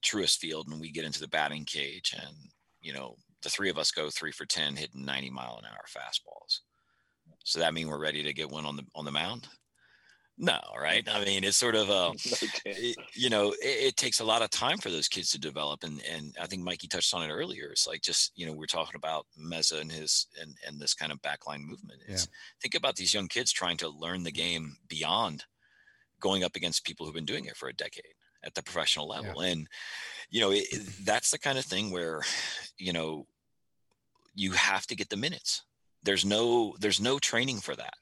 Truist 0.03 0.37
Field 0.37 0.67
and 0.67 0.79
we 0.79 0.91
get 0.91 1.05
into 1.05 1.19
the 1.19 1.27
batting 1.27 1.65
cage 1.65 2.15
and 2.17 2.35
you 2.81 2.93
know 2.93 3.15
the 3.43 3.49
three 3.49 3.69
of 3.69 3.77
us 3.77 3.91
go 3.91 4.09
three 4.09 4.31
for 4.31 4.45
10 4.45 4.75
hitting 4.75 5.05
90 5.05 5.29
mile 5.29 5.59
an 5.59 5.69
hour 5.69 5.85
fastballs. 5.87 6.59
So 7.43 7.59
that 7.59 7.73
mean 7.73 7.87
we're 7.87 8.01
ready 8.01 8.23
to 8.23 8.33
get 8.33 8.49
one 8.49 8.65
on 8.65 8.75
the 8.75 8.83
on 8.95 9.05
the 9.05 9.11
mound? 9.11 9.47
No 10.37 10.59
right? 10.79 11.07
I 11.11 11.23
mean 11.25 11.43
it's 11.43 11.57
sort 11.57 11.75
of 11.75 11.89
uh, 11.89 12.11
a 12.31 12.49
it, 12.65 12.95
you 13.13 13.29
know 13.29 13.51
it, 13.61 13.87
it, 13.87 13.97
takes 13.97 14.19
a 14.19 14.25
lot 14.25 14.41
of 14.41 14.49
time 14.49 14.77
for 14.77 14.89
those 14.89 15.07
kids 15.07 15.31
to 15.31 15.39
develop. 15.39 15.83
And 15.83 16.01
and 16.09 16.35
i 16.41 16.47
think 16.47 16.63
mikey 16.63 16.87
touched 16.87 17.13
on 17.13 17.23
it 17.23 17.31
earlier. 17.31 17.69
It's 17.71 17.87
like 17.87 18.01
just 18.01 18.31
you 18.35 18.45
know 18.45 18.53
we're 18.53 18.65
talking 18.65 18.95
about 18.95 19.25
meza 19.39 19.79
and 19.79 19.91
his 19.91 20.27
and 20.39 20.55
and 20.65 20.79
this 20.79 20.93
kind 20.93 21.11
of 21.11 21.21
backline 21.21 21.61
movement. 21.61 22.01
Is 22.07 22.27
yeah. 22.29 22.35
think 22.61 22.75
about 22.75 22.95
these 22.95 23.13
young 23.13 23.27
kids 23.27 23.51
trying 23.51 23.77
to 23.77 23.89
learn 23.89 24.23
the 24.23 24.31
mm-hmm. 24.31 24.41
game 24.41 24.77
beyond 24.87 25.45
going 26.21 26.43
up 26.43 26.55
against 26.55 26.85
people 26.85 27.05
who've 27.05 27.15
been 27.15 27.25
doing 27.25 27.45
it 27.45 27.55
for 27.55 27.69
a 27.69 27.73
decade 27.73 28.13
at 28.43 28.53
the 28.55 28.63
professional 28.63 29.07
level 29.07 29.43
yeah. 29.43 29.51
and 29.51 29.67
you 30.29 30.41
know, 30.41 30.51
it, 30.51 30.67
that's 31.03 31.31
the 31.31 31.39
kind 31.39 31.57
of 31.57 31.65
thing 31.65 31.91
where, 31.91 32.21
you 32.77 32.93
know, 32.93 33.25
you 34.35 34.51
have 34.51 34.85
to 34.87 34.95
get 34.95 35.09
the 35.09 35.17
minutes. 35.17 35.63
There's 36.03 36.23
no 36.23 36.75
there's 36.79 37.01
no 37.01 37.19
training 37.19 37.57
for 37.57 37.75
that. 37.75 37.93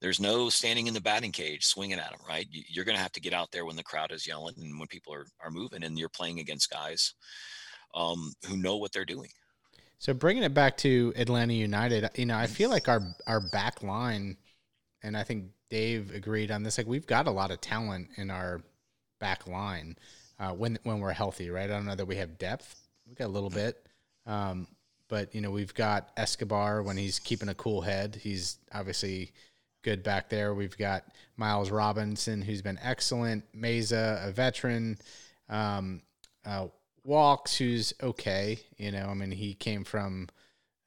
There's 0.00 0.20
no 0.20 0.48
standing 0.48 0.86
in 0.86 0.94
the 0.94 1.00
batting 1.00 1.32
cage 1.32 1.64
swinging 1.64 1.98
at 1.98 2.10
them, 2.10 2.20
right? 2.28 2.46
You're 2.50 2.84
going 2.84 2.96
to 2.96 3.02
have 3.02 3.12
to 3.12 3.20
get 3.20 3.32
out 3.32 3.50
there 3.50 3.64
when 3.64 3.76
the 3.76 3.82
crowd 3.82 4.12
is 4.12 4.26
yelling 4.26 4.54
and 4.58 4.78
when 4.78 4.88
people 4.88 5.12
are 5.12 5.26
are 5.42 5.50
moving, 5.50 5.82
and 5.82 5.98
you're 5.98 6.08
playing 6.08 6.38
against 6.38 6.70
guys 6.70 7.14
um, 7.94 8.32
who 8.46 8.56
know 8.56 8.76
what 8.76 8.92
they're 8.92 9.04
doing. 9.04 9.30
So 9.98 10.14
bringing 10.14 10.42
it 10.42 10.54
back 10.54 10.76
to 10.78 11.12
Atlanta 11.16 11.54
United, 11.54 12.08
you 12.14 12.26
know, 12.26 12.36
I 12.36 12.46
feel 12.46 12.70
like 12.70 12.88
our 12.88 13.02
our 13.26 13.40
back 13.40 13.82
line, 13.82 14.36
and 15.02 15.16
I 15.16 15.24
think 15.24 15.46
Dave 15.68 16.14
agreed 16.14 16.50
on 16.50 16.62
this. 16.62 16.78
Like 16.78 16.86
we've 16.86 17.06
got 17.06 17.26
a 17.26 17.30
lot 17.30 17.50
of 17.50 17.60
talent 17.60 18.08
in 18.16 18.30
our 18.30 18.62
back 19.18 19.46
line 19.46 19.96
uh, 20.38 20.52
when 20.52 20.78
when 20.82 21.00
we're 21.00 21.12
healthy, 21.12 21.50
right? 21.50 21.64
I 21.64 21.74
don't 21.74 21.86
know 21.86 21.94
that 21.94 22.06
we 22.06 22.16
have 22.16 22.38
depth. 22.38 22.74
We 23.08 23.14
got 23.14 23.26
a 23.26 23.28
little 23.28 23.50
bit, 23.50 23.86
um, 24.26 24.66
but 25.08 25.34
you 25.34 25.40
know 25.40 25.50
we've 25.50 25.74
got 25.74 26.10
Escobar 26.16 26.82
when 26.82 26.96
he's 26.96 27.18
keeping 27.18 27.48
a 27.48 27.54
cool 27.54 27.80
head. 27.80 28.18
He's 28.20 28.58
obviously 28.72 29.32
good 29.82 30.02
back 30.02 30.28
there. 30.28 30.54
We've 30.54 30.76
got 30.76 31.04
Miles 31.36 31.70
Robinson, 31.70 32.42
who's 32.42 32.62
been 32.62 32.78
excellent. 32.82 33.44
Meza, 33.54 34.26
a 34.26 34.32
veteran. 34.32 34.98
Um, 35.48 36.02
uh, 36.44 36.66
Walkes, 37.04 37.56
who's 37.56 37.94
okay. 38.02 38.58
You 38.78 38.90
know, 38.90 39.06
I 39.08 39.14
mean, 39.14 39.30
he 39.30 39.54
came 39.54 39.84
from, 39.84 40.28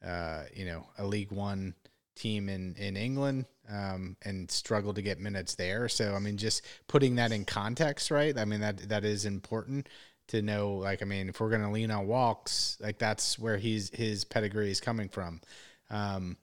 uh, 0.05 0.43
you 0.53 0.65
know, 0.65 0.85
a 0.97 1.05
League 1.05 1.31
One 1.31 1.75
team 2.15 2.49
in 2.49 2.75
in 2.75 2.97
England 2.97 3.45
um, 3.69 4.15
and 4.23 4.49
struggled 4.49 4.95
to 4.95 5.01
get 5.01 5.19
minutes 5.19 5.55
there. 5.55 5.89
So 5.89 6.13
I 6.15 6.19
mean, 6.19 6.37
just 6.37 6.65
putting 6.87 7.15
that 7.15 7.31
in 7.31 7.45
context, 7.45 8.11
right? 8.11 8.37
I 8.37 8.45
mean 8.45 8.61
that 8.61 8.89
that 8.89 9.05
is 9.05 9.25
important 9.25 9.87
to 10.27 10.41
know. 10.41 10.73
Like 10.75 11.01
I 11.01 11.05
mean, 11.05 11.29
if 11.29 11.39
we're 11.39 11.49
gonna 11.49 11.71
lean 11.71 11.91
on 11.91 12.07
Walkes, 12.07 12.77
like 12.79 12.97
that's 12.97 13.37
where 13.39 13.57
he's 13.57 13.89
his 13.89 14.25
pedigree 14.25 14.71
is 14.71 14.81
coming 14.81 15.09
from. 15.09 15.41
Um, 15.89 16.37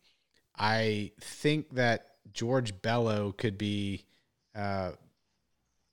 I 0.59 1.13
think 1.21 1.75
that 1.75 2.07
George 2.33 2.81
Bello 2.83 3.33
could 3.33 3.59
be 3.59 4.05
uh, 4.55 4.93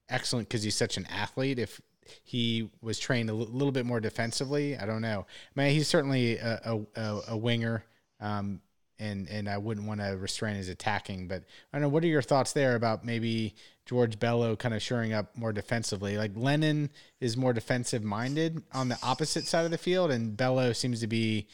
excellent 0.09 0.47
because 0.47 0.63
he's 0.63 0.75
such 0.75 0.97
an 0.97 1.05
athlete. 1.07 1.59
If 1.59 1.81
he 2.23 2.69
was 2.81 2.99
trained 2.99 3.29
a 3.29 3.33
l- 3.33 3.39
little 3.39 3.71
bit 3.71 3.85
more 3.85 3.99
defensively, 3.99 4.77
I 4.77 4.85
don't 4.85 5.01
know. 5.01 5.25
I 5.55 5.59
mean, 5.59 5.73
he's 5.73 5.87
certainly 5.87 6.37
a, 6.37 6.79
a, 6.95 7.21
a 7.29 7.37
winger. 7.37 7.83
Um, 8.19 8.61
and 8.99 9.27
and 9.29 9.49
I 9.49 9.57
wouldn't 9.57 9.87
want 9.87 10.01
to 10.01 10.17
restrain 10.17 10.55
his 10.55 10.69
attacking. 10.69 11.27
But 11.27 11.43
I 11.71 11.77
don't 11.77 11.81
know. 11.83 11.89
What 11.89 12.03
are 12.03 12.07
your 12.07 12.21
thoughts 12.21 12.53
there 12.53 12.75
about 12.75 13.05
maybe 13.05 13.55
George 13.85 14.19
Bello 14.19 14.55
kind 14.55 14.73
of 14.73 14.81
shoring 14.81 15.13
up 15.13 15.35
more 15.35 15.53
defensively? 15.53 16.17
Like 16.17 16.31
Lennon 16.35 16.89
is 17.19 17.37
more 17.37 17.53
defensive 17.53 18.03
minded 18.03 18.63
on 18.73 18.89
the 18.89 18.97
opposite 19.03 19.45
side 19.45 19.65
of 19.65 19.71
the 19.71 19.77
field, 19.77 20.11
and 20.11 20.35
Bello 20.37 20.73
seems 20.73 20.99
to 21.01 21.07
be, 21.07 21.47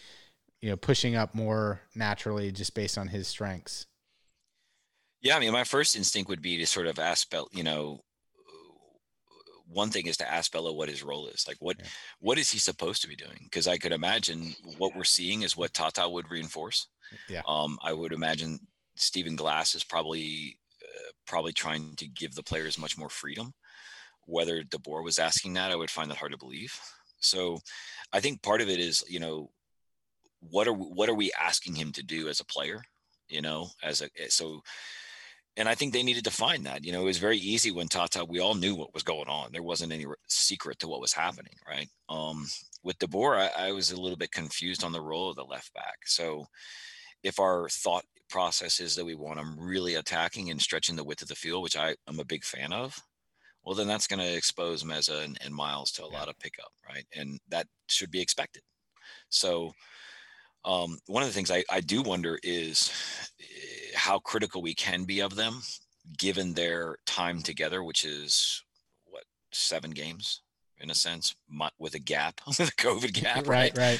you 0.62 0.70
know, 0.70 0.76
pushing 0.76 1.16
up 1.16 1.34
more 1.34 1.82
naturally 1.96 2.52
just 2.52 2.76
based 2.76 2.98
on 2.98 3.08
his 3.08 3.28
strengths. 3.28 3.86
Yeah, 5.22 5.36
I 5.36 5.40
mean, 5.40 5.52
my 5.52 5.66
first 5.66 5.96
instinct 5.96 6.30
would 6.30 6.42
be 6.42 6.58
to 6.58 6.66
sort 6.66 6.88
of 6.88 6.98
ask 6.98 7.30
Bello, 7.30 7.48
you 7.52 7.64
know, 7.64 8.02
one 9.72 9.89
thing 9.89 10.07
is 10.07 10.17
to 10.17 10.32
ask 10.32 10.51
Bello 10.51 10.74
what 10.74 10.89
his 10.89 11.03
role 11.03 11.28
is. 11.28 11.45
Like, 11.47 11.57
what 11.59 11.78
yeah. 11.80 11.86
what 12.20 12.38
is 12.38 12.49
he 12.49 12.59
supposed 12.59 13.01
to 13.03 13.07
be 13.07 13.15
doing? 13.15 13.39
Because 13.43 13.67
I 13.67 13.78
could 13.78 13.91
imagine 13.91 14.55
what 14.78 14.95
we're 14.95 15.03
seeing 15.03 15.43
is 15.43 15.55
what 15.55 15.74
Tata 15.74 16.07
would 16.09 16.30
reinforce. 16.32 16.88
Yeah. 17.28 17.41
Um, 17.47 17.78
I 17.84 17.93
would 17.93 18.13
imagine 18.13 18.59
Stephen 18.95 19.36
Glass 19.36 19.76
is 19.76 19.84
probably 19.84 20.57
uh, 20.84 21.11
probably 21.28 21.53
trying 21.53 21.95
to 21.97 22.07
give 22.07 22.36
the 22.36 22.43
players 22.43 22.78
much 22.80 22.97
more 22.97 23.09
freedom. 23.09 23.53
Whether 24.26 24.63
DeBoer 24.63 25.03
was 25.03 25.20
asking 25.20 25.53
that, 25.53 25.72
I 25.72 25.76
would 25.76 25.89
find 25.89 26.09
that 26.09 26.17
hard 26.17 26.32
to 26.32 26.38
believe. 26.38 26.74
So, 27.20 27.59
I 28.13 28.20
think 28.20 28.41
part 28.41 28.61
of 28.61 28.70
it 28.70 28.80
is, 28.80 29.03
you 29.07 29.20
know, 29.20 29.51
what 30.39 30.67
are 30.67 30.74
what 30.74 31.09
are 31.09 31.15
we 31.15 31.32
asking 31.39 31.76
him 31.76 31.91
to 31.93 32.03
do 32.03 32.28
as 32.28 32.39
a 32.39 32.45
player, 32.45 32.82
you 33.28 33.41
know, 33.41 33.67
as 33.84 34.01
a 34.01 34.05
eh, 34.17 34.28
so 34.30 34.61
and 35.58 35.68
I 35.68 35.76
think 35.76 35.93
they 35.93 36.04
needed 36.04 36.24
to 36.26 36.32
find 36.32 36.66
that. 36.66 36.86
You 36.86 36.91
know, 36.91 37.02
it 37.02 37.06
was 37.06 37.18
very 37.18 37.38
easy 37.38 37.72
when 37.72 37.88
Tata. 37.88 38.26
We 38.26 38.39
all 38.39 38.56
knew 38.56 38.76
what 38.76 38.93
was 38.93 39.04
going 39.04 39.28
on. 39.28 39.52
There 39.52 39.64
wasn't 39.64 39.91
any 39.91 40.06
secret 40.28 40.80
to 40.80 40.88
what 40.88 41.02
was 41.02 41.14
happening, 41.14 41.54
right? 41.68 41.88
Um, 42.08 42.47
with 42.84 42.97
DeBoer, 43.00 43.50
I, 43.58 43.68
I 43.68 43.72
was 43.72 43.91
a 43.91 44.00
little 44.00 44.18
bit 44.18 44.32
confused 44.32 44.84
on 44.84 44.91
the 44.91 45.02
role 45.02 45.30
of 45.30 45.36
the 45.36 45.43
left 45.43 45.74
back. 45.74 45.97
So, 46.06 46.45
if 47.24 47.39
our 47.39 47.68
thought 47.70 48.06
process 48.30 48.80
is 48.80 48.95
that 48.95 49.06
we 49.06 49.16
want 49.16 49.38
them 49.38 49.58
really 49.60 49.95
attacking 49.95 50.50
and 50.50 50.62
stretching 50.62 50.95
the 50.95 51.04
width 51.04 51.22
of 51.22 51.28
the 51.28 51.36
field, 51.36 51.64
which 51.64 51.76
I 51.76 51.95
am 52.08 52.20
a 52.20 52.26
big 52.26 52.45
fan 52.45 52.72
of, 52.72 52.97
well, 53.64 53.76
then 53.76 53.88
that's 53.88 54.08
going 54.08 54.20
to 54.20 54.36
expose 54.36 54.84
Meza 54.84 55.26
and, 55.26 55.38
and 55.43 55.54
Miles 55.54 55.91
to 55.91 56.06
a 56.06 56.12
yeah. 56.12 56.20
lot 56.20 56.30
of 56.30 56.39
pickup, 56.39 56.72
right? 56.88 57.06
And 57.16 57.39
that 57.50 57.68
should 57.88 58.12
be 58.12 58.22
expected. 58.22 58.62
So, 59.30 59.74
um, 60.66 60.97
one 61.08 61.24
of 61.24 61.30
the 61.30 61.34
things 61.34 61.52
I, 61.52 61.64
I 61.70 61.82
do 61.82 62.02
wonder 62.02 62.39
is 62.43 62.91
how 64.00 64.18
critical 64.18 64.62
we 64.62 64.74
can 64.74 65.04
be 65.04 65.20
of 65.20 65.36
them 65.36 65.62
given 66.18 66.54
their 66.54 66.97
time 67.06 67.41
together, 67.41 67.84
which 67.84 68.06
is 68.06 68.64
what 69.06 69.26
seven 69.52 69.91
games 69.91 70.41
in 70.80 70.89
a 70.89 70.95
sense, 70.95 71.36
with 71.78 71.95
a 71.95 72.00
gap, 72.00 72.39
with 72.47 72.60
a 72.62 72.64
COVID 72.64 73.14
gap, 73.14 73.47
right? 73.47 73.78
Right. 73.78 74.00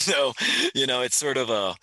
So, 0.00 0.32
you 0.74 0.86
know, 0.86 1.02
it's 1.02 1.16
sort 1.16 1.36
of 1.36 1.50
a. 1.50 1.74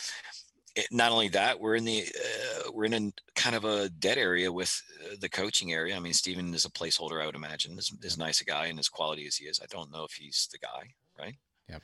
It, 0.76 0.88
not 0.90 1.12
only 1.12 1.28
that, 1.30 1.60
we're 1.60 1.76
in 1.76 1.84
the 1.84 2.04
uh, 2.04 2.72
we're 2.74 2.86
in 2.86 2.94
a 2.94 3.12
kind 3.36 3.56
of 3.56 3.66
a 3.66 3.90
dead 3.90 4.18
area 4.18 4.52
with 4.52 4.82
uh, 5.04 5.16
the 5.20 5.30
coaching 5.30 5.74
area. 5.74 5.96
I 5.96 6.00
mean, 6.00 6.14
Stephen 6.14 6.54
is 6.54 6.66
a 6.66 6.72
placeholder, 6.72 7.22
I 7.22 7.26
would 7.26 7.36
imagine. 7.36 7.78
As, 7.78 7.92
as 8.04 8.18
nice 8.18 8.42
a 8.42 8.46
guy 8.46 8.68
and 8.68 8.80
as 8.80 8.90
quality 8.90 9.28
as 9.28 9.36
he 9.36 9.46
is, 9.46 9.60
I 9.62 9.66
don't 9.70 9.92
know 9.92 10.06
if 10.06 10.14
he's 10.14 10.48
the 10.52 10.58
guy, 10.58 10.94
right? 11.20 11.36
Yep. 11.70 11.82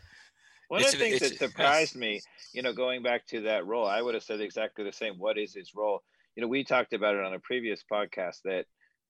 One 0.67 0.81
it's, 0.81 0.93
of 0.93 0.99
the 0.99 1.05
things 1.05 1.19
that 1.21 1.37
surprised 1.37 1.95
me, 1.95 2.21
you 2.53 2.61
know, 2.61 2.73
going 2.73 3.01
back 3.01 3.25
to 3.27 3.41
that 3.41 3.65
role, 3.65 3.87
I 3.87 4.01
would 4.01 4.15
have 4.15 4.23
said 4.23 4.41
exactly 4.41 4.83
the 4.83 4.91
same. 4.91 5.15
What 5.17 5.37
is 5.37 5.53
his 5.53 5.73
role? 5.75 6.01
You 6.35 6.41
know, 6.41 6.47
we 6.47 6.63
talked 6.63 6.93
about 6.93 7.15
it 7.15 7.23
on 7.23 7.33
a 7.33 7.39
previous 7.39 7.83
podcast 7.89 8.41
that 8.43 8.65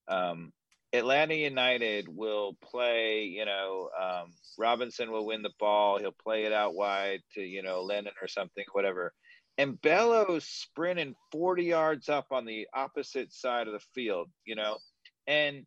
um, 0.07 0.53
Atlanta 0.93 1.33
United 1.33 2.07
will 2.07 2.55
play, 2.63 3.23
you 3.23 3.45
know, 3.45 3.89
um, 3.99 4.33
Robinson 4.57 5.11
will 5.11 5.25
win 5.25 5.41
the 5.41 5.51
ball. 5.59 5.99
He'll 5.99 6.11
play 6.11 6.43
it 6.43 6.53
out 6.53 6.75
wide 6.75 7.21
to, 7.33 7.41
you 7.41 7.63
know, 7.63 7.81
Lennon 7.81 8.13
or 8.21 8.27
something, 8.27 8.63
whatever. 8.73 9.13
And 9.57 9.81
Bello's 9.81 10.45
sprinting 10.45 11.15
40 11.31 11.63
yards 11.63 12.07
up 12.07 12.27
on 12.31 12.45
the 12.45 12.67
opposite 12.73 13.33
side 13.33 13.65
of 13.67 13.73
the 13.73 13.85
field, 13.95 14.29
you 14.45 14.55
know, 14.55 14.77
and 15.25 15.65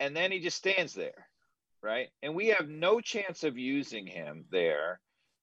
and 0.00 0.16
then 0.16 0.32
he 0.32 0.40
just 0.40 0.56
stands 0.56 0.94
there 0.94 1.28
right? 1.84 2.08
And 2.22 2.34
we 2.34 2.48
have 2.48 2.68
no 2.68 3.00
chance 3.00 3.44
of 3.44 3.58
using 3.58 4.06
him 4.06 4.46
there. 4.50 5.00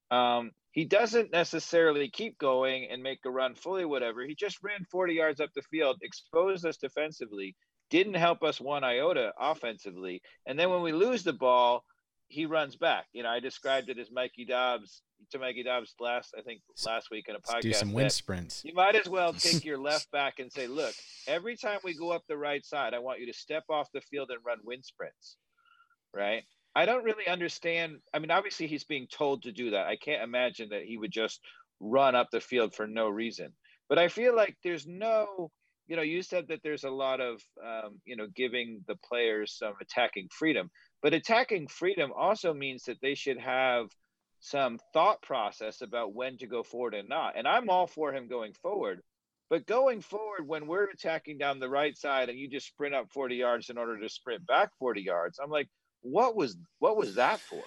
Um, 0.09 0.51
he 0.71 0.85
doesn't 0.85 1.31
necessarily 1.31 2.09
keep 2.09 2.37
going 2.37 2.87
and 2.89 3.03
make 3.03 3.19
a 3.25 3.29
run 3.29 3.55
fully, 3.55 3.85
whatever. 3.85 4.23
He 4.25 4.35
just 4.35 4.57
ran 4.63 4.85
40 4.91 5.13
yards 5.13 5.39
up 5.39 5.49
the 5.53 5.61
field, 5.61 5.99
exposed 6.01 6.65
us 6.65 6.77
defensively, 6.77 7.55
didn't 7.89 8.15
help 8.15 8.41
us 8.41 8.59
one 8.59 8.83
iota 8.83 9.33
offensively. 9.39 10.21
And 10.45 10.57
then 10.57 10.69
when 10.69 10.81
we 10.81 10.93
lose 10.93 11.23
the 11.23 11.33
ball, 11.33 11.83
he 12.27 12.45
runs 12.45 12.77
back. 12.77 13.05
You 13.11 13.23
know, 13.23 13.29
I 13.29 13.41
described 13.41 13.89
it 13.89 13.99
as 13.99 14.09
Mikey 14.09 14.45
Dobbs 14.45 15.01
to 15.31 15.39
Mikey 15.39 15.63
Dobbs 15.63 15.93
last, 15.99 16.33
I 16.37 16.41
think 16.41 16.61
last 16.85 17.11
week 17.11 17.25
in 17.27 17.35
a 17.35 17.39
podcast. 17.39 17.53
Let's 17.53 17.65
do 17.65 17.73
some 17.73 17.93
wind 17.93 18.11
sprints. 18.11 18.61
You 18.63 18.73
might 18.73 18.95
as 18.95 19.07
well 19.07 19.33
take 19.37 19.65
your 19.65 19.77
left 19.77 20.09
back 20.11 20.39
and 20.39 20.51
say, 20.51 20.67
look, 20.67 20.95
every 21.27 21.57
time 21.57 21.79
we 21.83 21.93
go 21.93 22.11
up 22.11 22.23
the 22.27 22.37
right 22.37 22.65
side, 22.65 22.93
I 22.93 22.99
want 22.99 23.19
you 23.19 23.27
to 23.27 23.37
step 23.37 23.65
off 23.69 23.89
the 23.93 24.01
field 24.01 24.31
and 24.31 24.39
run 24.45 24.59
wind 24.63 24.85
sprints 24.85 25.35
right? 26.13 26.43
I 26.75 26.85
don't 26.85 27.03
really 27.03 27.27
understand. 27.27 27.97
I 28.13 28.19
mean, 28.19 28.31
obviously 28.31 28.67
he's 28.67 28.85
being 28.85 29.07
told 29.07 29.43
to 29.43 29.51
do 29.51 29.71
that. 29.71 29.87
I 29.87 29.97
can't 29.97 30.23
imagine 30.23 30.69
that 30.69 30.83
he 30.83 30.97
would 30.97 31.11
just 31.11 31.41
run 31.79 32.15
up 32.15 32.29
the 32.31 32.39
field 32.39 32.73
for 32.73 32.87
no 32.87 33.09
reason. 33.09 33.53
But 33.89 33.99
I 33.99 34.07
feel 34.07 34.35
like 34.35 34.55
there's 34.63 34.87
no, 34.87 35.51
you 35.87 35.95
know, 35.97 36.01
you 36.01 36.21
said 36.21 36.47
that 36.47 36.61
there's 36.63 36.85
a 36.85 36.89
lot 36.89 37.19
of, 37.19 37.41
um, 37.61 37.99
you 38.05 38.15
know, 38.15 38.27
giving 38.33 38.83
the 38.87 38.95
players 38.95 39.57
some 39.57 39.73
attacking 39.81 40.29
freedom. 40.31 40.69
But 41.01 41.13
attacking 41.13 41.67
freedom 41.67 42.13
also 42.15 42.53
means 42.53 42.83
that 42.83 43.01
they 43.01 43.15
should 43.15 43.39
have 43.39 43.87
some 44.39 44.79
thought 44.93 45.21
process 45.21 45.81
about 45.81 46.13
when 46.13 46.37
to 46.37 46.47
go 46.47 46.63
forward 46.63 46.93
and 46.93 47.09
not. 47.09 47.37
And 47.37 47.47
I'm 47.47 47.69
all 47.69 47.87
for 47.87 48.13
him 48.13 48.27
going 48.27 48.53
forward. 48.53 49.01
But 49.49 49.67
going 49.67 49.99
forward, 49.99 50.47
when 50.47 50.65
we're 50.65 50.85
attacking 50.85 51.37
down 51.37 51.59
the 51.59 51.67
right 51.67 51.97
side 51.97 52.29
and 52.29 52.39
you 52.39 52.49
just 52.49 52.67
sprint 52.67 52.95
up 52.95 53.11
40 53.11 53.35
yards 53.35 53.69
in 53.69 53.77
order 53.77 53.99
to 53.99 54.07
sprint 54.07 54.47
back 54.47 54.69
40 54.79 55.01
yards, 55.01 55.39
I'm 55.43 55.49
like, 55.49 55.67
what 56.01 56.35
was 56.35 56.57
what 56.79 56.97
was 56.97 57.15
that 57.15 57.39
for? 57.39 57.63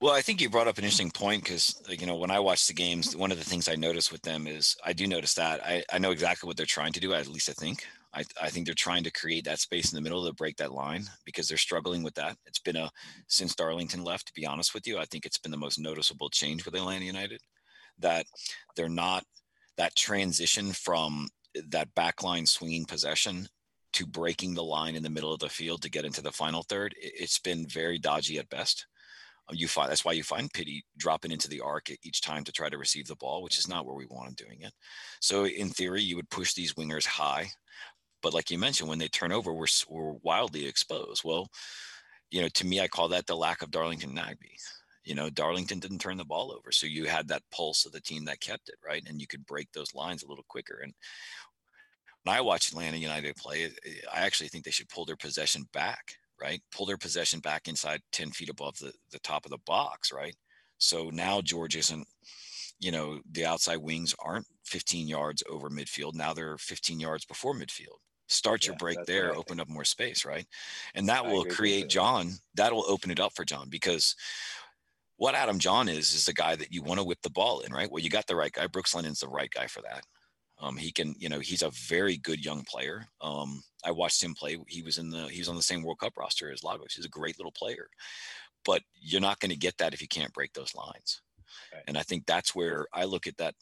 Well, 0.00 0.14
I 0.14 0.22
think 0.22 0.40
you 0.40 0.48
brought 0.48 0.66
up 0.66 0.78
an 0.78 0.84
interesting 0.84 1.10
point 1.10 1.44
because, 1.44 1.82
you 1.88 2.06
know, 2.06 2.16
when 2.16 2.30
I 2.30 2.38
watch 2.38 2.66
the 2.66 2.72
games, 2.72 3.14
one 3.14 3.30
of 3.30 3.38
the 3.38 3.44
things 3.44 3.68
I 3.68 3.74
notice 3.74 4.10
with 4.10 4.22
them 4.22 4.46
is 4.46 4.76
I 4.82 4.94
do 4.94 5.06
notice 5.06 5.34
that 5.34 5.62
I, 5.62 5.84
I 5.92 5.98
know 5.98 6.10
exactly 6.10 6.46
what 6.46 6.56
they're 6.56 6.64
trying 6.64 6.92
to 6.94 7.00
do. 7.00 7.12
At 7.12 7.28
least 7.28 7.50
I 7.50 7.52
think. 7.52 7.84
I, 8.14 8.24
I 8.40 8.48
think 8.48 8.64
they're 8.64 8.74
trying 8.74 9.02
to 9.04 9.10
create 9.10 9.44
that 9.44 9.58
space 9.58 9.92
in 9.92 9.96
the 9.96 10.02
middle 10.02 10.24
to 10.24 10.32
break 10.32 10.56
that 10.58 10.72
line 10.72 11.04
because 11.24 11.48
they're 11.48 11.58
struggling 11.58 12.02
with 12.02 12.14
that. 12.14 12.36
It's 12.46 12.60
been 12.60 12.76
a 12.76 12.90
since 13.26 13.54
Darlington 13.56 14.04
left. 14.04 14.28
To 14.28 14.32
be 14.34 14.46
honest 14.46 14.72
with 14.72 14.86
you, 14.86 14.98
I 14.98 15.04
think 15.04 15.26
it's 15.26 15.38
been 15.38 15.50
the 15.50 15.58
most 15.58 15.78
noticeable 15.78 16.30
change 16.30 16.64
with 16.64 16.76
Atlanta 16.76 17.04
United 17.04 17.40
that 17.98 18.24
they're 18.76 18.88
not 18.88 19.24
that 19.76 19.96
transition 19.96 20.72
from 20.72 21.28
that 21.68 21.94
backline 21.94 22.48
swinging 22.48 22.84
possession 22.84 23.48
to 23.94 24.06
breaking 24.06 24.54
the 24.54 24.62
line 24.62 24.94
in 24.94 25.02
the 25.02 25.10
middle 25.10 25.32
of 25.32 25.40
the 25.40 25.48
field 25.48 25.82
to 25.82 25.90
get 25.90 26.04
into 26.04 26.22
the 26.22 26.32
final 26.32 26.62
third, 26.62 26.94
it's 26.98 27.38
been 27.38 27.66
very 27.66 27.98
dodgy 27.98 28.38
at 28.38 28.48
best. 28.48 28.86
Um, 29.48 29.56
you 29.56 29.68
find 29.68 29.90
that's 29.90 30.04
why 30.04 30.12
you 30.12 30.22
find 30.22 30.52
Pity 30.52 30.84
dropping 30.96 31.30
into 31.30 31.48
the 31.48 31.60
arc 31.60 31.90
each 32.02 32.20
time 32.20 32.44
to 32.44 32.52
try 32.52 32.68
to 32.68 32.78
receive 32.78 33.06
the 33.06 33.16
ball, 33.16 33.42
which 33.42 33.58
is 33.58 33.68
not 33.68 33.84
where 33.84 33.94
we 33.94 34.06
want 34.06 34.28
him 34.28 34.34
doing 34.36 34.62
it. 34.62 34.72
So 35.20 35.46
in 35.46 35.70
theory, 35.70 36.02
you 36.02 36.16
would 36.16 36.30
push 36.30 36.54
these 36.54 36.74
wingers 36.74 37.06
high, 37.06 37.48
but 38.22 38.32
like 38.32 38.50
you 38.50 38.58
mentioned, 38.58 38.88
when 38.88 38.98
they 38.98 39.08
turn 39.08 39.32
over, 39.32 39.52
we're 39.52 39.66
we're 39.88 40.14
wildly 40.22 40.66
exposed. 40.66 41.22
Well, 41.24 41.48
you 42.30 42.40
know, 42.40 42.48
to 42.48 42.66
me, 42.66 42.80
I 42.80 42.88
call 42.88 43.08
that 43.08 43.26
the 43.26 43.36
lack 43.36 43.62
of 43.62 43.70
Darlington 43.70 44.14
Nagbe. 44.14 44.56
You 45.04 45.14
know, 45.14 45.28
Darlington 45.28 45.78
didn't 45.78 45.98
turn 45.98 46.16
the 46.16 46.24
ball 46.24 46.50
over, 46.50 46.72
so 46.72 46.86
you 46.86 47.04
had 47.04 47.28
that 47.28 47.42
pulse 47.52 47.84
of 47.84 47.92
the 47.92 48.00
team 48.00 48.24
that 48.24 48.40
kept 48.40 48.70
it 48.70 48.76
right, 48.84 49.04
and 49.06 49.20
you 49.20 49.26
could 49.26 49.44
break 49.44 49.70
those 49.72 49.94
lines 49.94 50.22
a 50.22 50.28
little 50.28 50.46
quicker. 50.48 50.80
And 50.82 50.94
I 52.26 52.40
watch 52.40 52.68
Atlanta 52.68 52.96
United 52.96 53.36
play, 53.36 53.64
eh, 53.64 53.90
I 54.12 54.20
actually 54.20 54.48
think 54.48 54.64
they 54.64 54.70
should 54.70 54.88
pull 54.88 55.04
their 55.04 55.16
possession 55.16 55.64
back, 55.72 56.16
right? 56.40 56.60
Pull 56.72 56.86
their 56.86 56.96
possession 56.96 57.40
back 57.40 57.68
inside 57.68 58.00
10 58.12 58.30
feet 58.30 58.48
above 58.48 58.78
the, 58.78 58.92
the 59.12 59.18
top 59.20 59.44
of 59.44 59.50
the 59.50 59.58
box, 59.66 60.12
right? 60.12 60.34
So 60.78 61.10
now 61.10 61.40
George 61.40 61.76
isn't, 61.76 62.06
you 62.80 62.90
know, 62.90 63.20
the 63.30 63.46
outside 63.46 63.78
wings 63.78 64.14
aren't 64.18 64.46
15 64.66 65.06
yards 65.06 65.42
over 65.48 65.70
midfield. 65.70 66.14
Now 66.14 66.32
they're 66.32 66.58
15 66.58 67.00
yards 67.00 67.24
before 67.24 67.54
midfield. 67.54 67.98
Start 68.26 68.66
your 68.66 68.76
break 68.76 69.04
there, 69.04 69.34
open 69.34 69.60
up 69.60 69.68
more 69.68 69.84
space, 69.84 70.24
right? 70.24 70.46
And 70.94 71.08
that 71.08 71.26
I 71.26 71.28
will 71.28 71.44
create 71.44 71.90
Jahn, 71.90 72.32
that'll 72.54 72.84
open 72.88 73.10
it 73.10 73.20
up 73.20 73.32
for 73.34 73.44
Jahn 73.44 73.68
because 73.68 74.16
what 75.16 75.34
Adam 75.34 75.58
Jahn 75.58 75.88
is, 75.88 76.14
is 76.14 76.24
the 76.24 76.32
guy 76.32 76.56
that 76.56 76.72
you 76.72 76.82
want 76.82 76.98
to 76.98 77.04
whip 77.04 77.20
the 77.22 77.30
ball 77.30 77.60
in, 77.60 77.72
right? 77.72 77.90
Well, 77.90 78.02
you 78.02 78.10
got 78.10 78.26
the 78.26 78.34
right 78.34 78.50
guy. 78.50 78.66
Brooks 78.66 78.94
Lennon's 78.94 79.20
the 79.20 79.28
right 79.28 79.50
guy 79.50 79.66
for 79.66 79.82
that. 79.82 80.04
Um, 80.64 80.76
he 80.78 80.90
can, 80.90 81.14
you 81.18 81.28
know, 81.28 81.40
he's 81.40 81.62
a 81.62 81.70
very 81.88 82.16
good 82.16 82.42
young 82.42 82.64
player. 82.64 83.06
Um, 83.20 83.62
I 83.84 83.90
watched 83.90 84.22
him 84.22 84.34
play. 84.34 84.56
He 84.66 84.82
was 84.82 84.96
in 84.96 85.10
the, 85.10 85.28
he 85.28 85.40
was 85.40 85.48
on 85.48 85.56
the 85.56 85.62
same 85.62 85.82
World 85.82 85.98
Cup 85.98 86.14
roster 86.16 86.50
as 86.50 86.64
Lagos. 86.64 86.94
He's 86.94 87.04
a 87.04 87.10
great 87.10 87.38
little 87.38 87.52
player, 87.52 87.88
but 88.64 88.80
you're 88.98 89.20
not 89.20 89.40
going 89.40 89.50
to 89.50 89.58
get 89.58 89.76
that 89.78 89.92
if 89.92 90.00
you 90.00 90.08
can't 90.08 90.32
break 90.32 90.54
those 90.54 90.74
lines. 90.74 91.20
Right. 91.72 91.82
And 91.86 91.98
I 91.98 92.02
think 92.02 92.24
that's 92.24 92.54
where 92.54 92.86
I 92.94 93.04
look 93.04 93.26
at 93.26 93.36
that. 93.36 93.54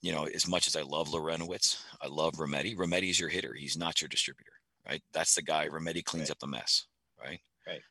You 0.00 0.12
know, 0.12 0.24
as 0.24 0.48
much 0.48 0.66
as 0.66 0.74
I 0.74 0.82
love 0.82 1.08
Larentowicz, 1.08 1.80
I 2.00 2.08
love 2.08 2.32
Remedi. 2.34 2.74
Remedi 2.76 3.10
is 3.10 3.20
your 3.20 3.28
hitter. 3.28 3.54
He's 3.54 3.76
not 3.76 4.00
your 4.00 4.08
distributor, 4.08 4.52
right? 4.88 5.02
That's 5.12 5.34
the 5.34 5.42
guy. 5.42 5.68
Remedi 5.68 6.02
cleans 6.02 6.28
right. 6.28 6.32
up 6.32 6.38
the 6.40 6.48
mess, 6.48 6.86
right? 7.20 7.38
Right. 7.66 7.82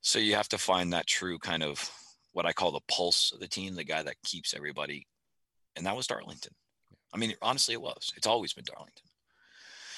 So 0.00 0.20
you 0.20 0.34
have 0.34 0.48
to 0.50 0.58
find 0.58 0.92
that 0.92 1.08
true 1.08 1.38
kind 1.38 1.64
of 1.64 1.90
what 2.32 2.46
I 2.46 2.52
call 2.52 2.72
the 2.72 2.80
pulse 2.88 3.32
of 3.32 3.40
the 3.40 3.48
team, 3.48 3.74
the 3.74 3.82
guy 3.82 4.02
that 4.02 4.22
keeps 4.22 4.54
everybody, 4.54 5.06
and 5.74 5.86
that 5.86 5.96
was 5.96 6.06
Darlington. 6.06 6.52
I 7.14 7.18
mean, 7.18 7.34
honestly, 7.40 7.74
it 7.74 7.80
was. 7.80 8.12
It's 8.16 8.26
always 8.26 8.52
been 8.52 8.64
Darlington. 8.64 9.04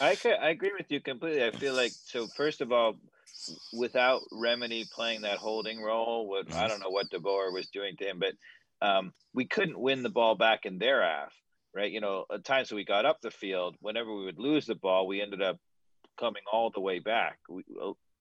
I 0.01 0.15
could, 0.15 0.35
I 0.41 0.51
agree 0.51 0.73
with 0.77 0.91
you 0.91 1.01
completely. 1.01 1.45
I 1.45 1.51
feel 1.51 1.75
like 1.75 1.93
so. 1.93 2.27
First 2.29 2.61
of 2.61 2.71
all, 2.71 2.97
without 3.73 4.23
Remedi 4.33 4.89
playing 4.91 5.23
that 5.23 5.39
holding 5.39 5.83
role, 5.83 6.29
what 6.29 6.49
mm-hmm. 6.49 6.59
I 6.59 6.69
don't 6.69 6.81
know 6.81 6.91
what 6.91 7.11
DeBoer 7.11 7.53
was 7.53 7.69
doing 7.69 7.97
to 7.97 8.05
him, 8.05 8.21
but 8.21 8.35
um, 8.87 9.13
we 9.35 9.45
couldn't 9.45 9.79
win 9.79 10.03
the 10.03 10.09
ball 10.09 10.37
back 10.37 10.67
in 10.67 10.79
their 10.79 11.03
half, 11.03 11.33
right? 11.75 11.91
You 11.91 12.01
know, 12.01 12.27
at 12.33 12.45
times 12.45 12.71
we 12.71 12.85
got 12.85 13.07
up 13.07 13.21
the 13.21 13.31
field, 13.31 13.77
whenever 13.81 14.15
we 14.15 14.25
would 14.25 14.39
lose 14.39 14.67
the 14.67 14.77
ball, 14.77 15.07
we 15.07 15.21
ended 15.21 15.43
up 15.43 15.59
coming 16.19 16.43
all 16.53 16.71
the 16.71 16.81
way 16.81 17.01
back. 17.01 17.39
We, 17.49 17.65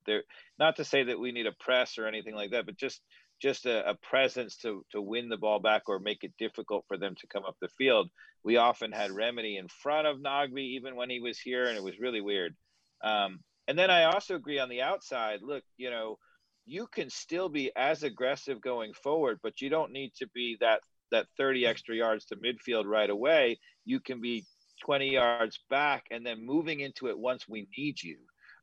there, 0.05 0.23
not 0.57 0.77
to 0.77 0.85
say 0.85 1.03
that 1.03 1.19
we 1.19 1.31
need 1.31 1.45
a 1.45 1.51
press 1.51 1.97
or 1.97 2.07
anything 2.07 2.33
like 2.33 2.51
that, 2.51 2.65
but 2.65 2.77
just 2.77 3.01
just 3.41 3.65
a, 3.65 3.89
a, 3.89 3.95
presence 3.95 4.57
to 4.57 4.83
to 4.91 5.01
win 5.01 5.29
the 5.29 5.37
ball 5.37 5.59
back 5.59 5.83
or 5.87 5.99
make 5.99 6.23
it 6.23 6.33
difficult 6.37 6.85
for 6.87 6.97
them 6.97 7.15
to 7.19 7.27
come 7.27 7.43
up 7.45 7.55
the 7.61 7.67
field. 7.77 8.09
We 8.43 8.57
often 8.57 8.91
had 8.91 9.11
Remedi 9.11 9.59
in 9.59 9.67
front 9.67 10.07
of 10.07 10.19
Nagbe 10.19 10.59
even 10.59 10.95
when 10.95 11.09
he 11.09 11.19
was 11.19 11.39
here, 11.39 11.65
and 11.65 11.77
it 11.77 11.83
was 11.83 11.99
really 11.99 12.21
weird. 12.21 12.55
Um, 13.03 13.39
and 13.67 13.77
then 13.77 13.91
I 13.91 14.05
also 14.05 14.35
agree 14.35 14.59
on 14.59 14.69
the 14.69 14.81
outside. 14.81 15.39
Look, 15.41 15.63
you 15.77 15.89
know, 15.89 16.17
you 16.65 16.87
can 16.87 17.09
still 17.09 17.49
be 17.49 17.71
as 17.75 18.03
aggressive 18.03 18.61
going 18.61 18.93
forward, 18.93 19.39
but 19.43 19.61
you 19.61 19.69
don't 19.69 19.91
need 19.91 20.13
to 20.19 20.27
be 20.33 20.57
that 20.61 20.81
that 21.11 21.27
30 21.37 21.65
extra 21.65 21.95
yards 21.95 22.25
to 22.25 22.35
midfield 22.35 22.85
right 22.85 23.09
away, 23.09 23.59
you 23.85 23.99
can 23.99 24.19
be 24.19 24.45
20 24.81 25.11
yards 25.13 25.59
back 25.69 26.05
and 26.11 26.25
then 26.25 26.45
moving 26.45 26.81
into 26.81 27.07
it 27.07 27.17
once 27.17 27.47
we 27.47 27.67
need 27.77 28.01
you. 28.01 28.17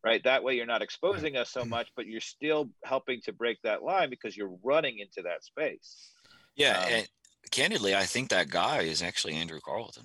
Right. 0.05 0.23
That 0.25 0.45
way 0.45 0.55
you're 0.55 0.67
not 0.67 0.83
exposing 0.83 1.37
us 1.37 1.51
so 1.51 1.65
much, 1.65 1.89
but 1.97 2.07
you're 2.07 2.21
still 2.21 2.69
helping 2.85 3.23
to 3.23 3.33
break 3.33 3.59
that 3.63 3.83
line 3.83 4.11
because 4.11 4.37
you're 4.37 4.55
running 4.63 4.99
into 4.99 5.23
that 5.23 5.43
space. 5.43 6.13
Yeah. 6.57 6.79
Um, 6.79 6.93
and 6.93 7.09
candidly, 7.51 7.95
I 7.95 8.05
think 8.05 8.29
that 8.29 8.51
guy 8.51 8.83
is 8.83 9.03
actually 9.03 9.35
Andrew 9.35 9.61
Carleton. 9.65 10.05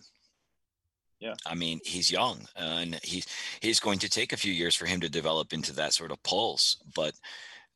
Yeah. 1.19 1.33
I 1.45 1.53
mean, 1.53 1.81
he's 1.83 2.09
young 2.09 2.47
and 2.55 2.97
he's 3.03 3.27
he's 3.61 3.81
going 3.81 3.99
to 3.99 4.09
take 4.09 4.31
a 4.31 4.37
few 4.37 4.53
years 4.53 4.73
for 4.73 4.85
him 4.85 5.01
to 5.01 5.09
develop 5.09 5.51
into 5.51 5.73
that 5.73 5.93
sort 5.93 6.11
of 6.11 6.23
pulse, 6.23 6.77
but 6.95 7.13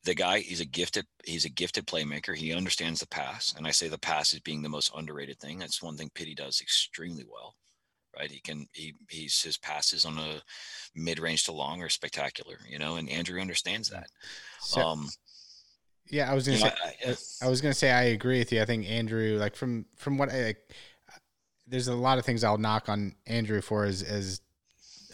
the 0.06 0.16
guy 0.16 0.40
he's 0.40 0.62
a 0.62 0.66
gifted 0.66 1.06
he's 1.26 1.46
a 1.46 1.50
gifted 1.50 1.88
playmaker 1.88 2.36
he 2.36 2.54
understands 2.54 3.00
the 3.00 3.08
pass 3.08 3.54
and 3.58 3.66
i 3.66 3.72
say 3.72 3.88
the 3.88 3.98
pass 3.98 4.34
is 4.34 4.40
being 4.42 4.62
the 4.62 4.70
most 4.70 4.92
underrated 4.96 5.40
thing 5.40 5.58
that's 5.58 5.82
one 5.82 5.96
thing 5.96 6.12
Pity 6.14 6.36
does 6.36 6.60
extremely 6.62 7.26
well 7.30 7.56
right 8.18 8.32
he 8.32 8.40
can 8.40 8.68
he 8.74 8.94
he's 9.10 9.42
his 9.42 9.58
passes 9.58 10.06
on 10.06 10.18
a 10.18 10.42
mid-range 10.96 11.44
to 11.46 11.52
long 11.52 11.82
are 11.82 11.90
spectacular 11.90 12.58
you 12.70 12.78
know 12.78 12.96
and 12.96 13.10
andrew 13.10 13.40
understands 13.40 13.90
that 13.90 14.08
so, 14.60 14.82
um 14.82 15.10
yeah 16.10 16.32
i 16.32 16.36
was 16.36 16.46
gonna 16.46 16.60
say 16.60 16.66
know, 16.66 17.14
I, 17.42 17.46
I, 17.46 17.50
was 17.50 17.62
gonna 17.62 17.74
say 17.74 17.92
i 17.92 18.04
agree 18.04 18.40
with 18.40 18.52
you 18.52 18.62
i 18.62 18.66
think 18.66 18.90
andrew 18.90 19.38
like 19.40 19.56
from 19.56 19.86
from 19.96 20.18
what 20.18 20.32
i 20.32 20.44
like, 20.44 20.74
there's 21.68 21.88
a 21.88 21.96
lot 21.96 22.18
of 22.18 22.26
things 22.26 22.44
i'll 22.44 22.58
knock 22.58 22.90
on 22.90 23.16
andrew 23.26 23.62
for 23.62 23.86
as 23.86 24.04
as 24.04 24.42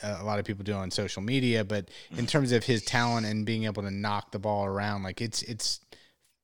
a 0.03 0.23
lot 0.23 0.39
of 0.39 0.45
people 0.45 0.63
do 0.63 0.73
on 0.73 0.91
social 0.91 1.21
media, 1.21 1.63
but 1.63 1.89
in 2.11 2.17
mm-hmm. 2.17 2.25
terms 2.25 2.51
of 2.51 2.63
his 2.63 2.83
talent 2.83 3.25
and 3.25 3.45
being 3.45 3.65
able 3.65 3.83
to 3.83 3.91
knock 3.91 4.31
the 4.31 4.39
ball 4.39 4.65
around, 4.65 5.03
like 5.03 5.21
it's 5.21 5.41
it's 5.43 5.81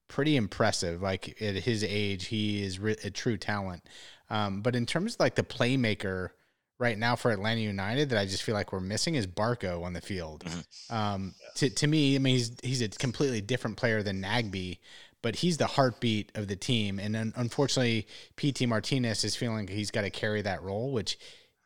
pretty 0.07 0.35
impressive. 0.35 1.01
Like 1.01 1.41
at 1.41 1.55
his 1.55 1.83
age, 1.83 2.25
he 2.27 2.63
is 2.63 2.77
a 2.77 3.09
true 3.09 3.37
talent. 3.37 3.83
Um, 4.29 4.61
but 4.61 4.75
in 4.75 4.85
terms 4.85 5.15
of 5.15 5.19
like 5.19 5.35
the 5.35 5.43
playmaker 5.43 6.29
right 6.78 6.97
now 6.97 7.15
for 7.15 7.32
Atlanta 7.32 7.61
United, 7.61 8.09
that 8.09 8.19
I 8.19 8.26
just 8.26 8.43
feel 8.43 8.55
like 8.55 8.71
we're 8.73 8.80
missing 8.80 9.15
is 9.15 9.28
Barco 9.28 9.84
on 9.84 9.93
the 9.93 10.01
field. 10.01 10.43
Mm-hmm. 10.43 10.95
Um, 10.95 11.36
to 11.55 11.69
to 11.69 11.88
me, 11.88 12.15
I 12.15 12.19
mean 12.19 12.36
he's 12.36 12.51
he's 12.63 12.82
a 12.82 12.89
completely 12.89 13.41
different 13.41 13.78
player 13.78 14.03
than 14.03 14.21
Nagbe. 14.21 14.80
But 15.21 15.38
he's 15.38 15.57
the 15.57 15.65
heartbeat 15.65 16.32
of 16.36 16.47
the 16.47 16.55
team, 16.55 16.99
and 16.99 17.15
unfortunately, 17.36 18.05
Pity 18.36 18.67
Martinez 18.67 19.23
is 19.23 19.36
feeling 19.36 19.67
he's 19.67 19.89
got 19.89 20.01
to 20.01 20.11
carry 20.11 20.43
that 20.43 20.61
role, 20.61 20.91
which 20.91 21.17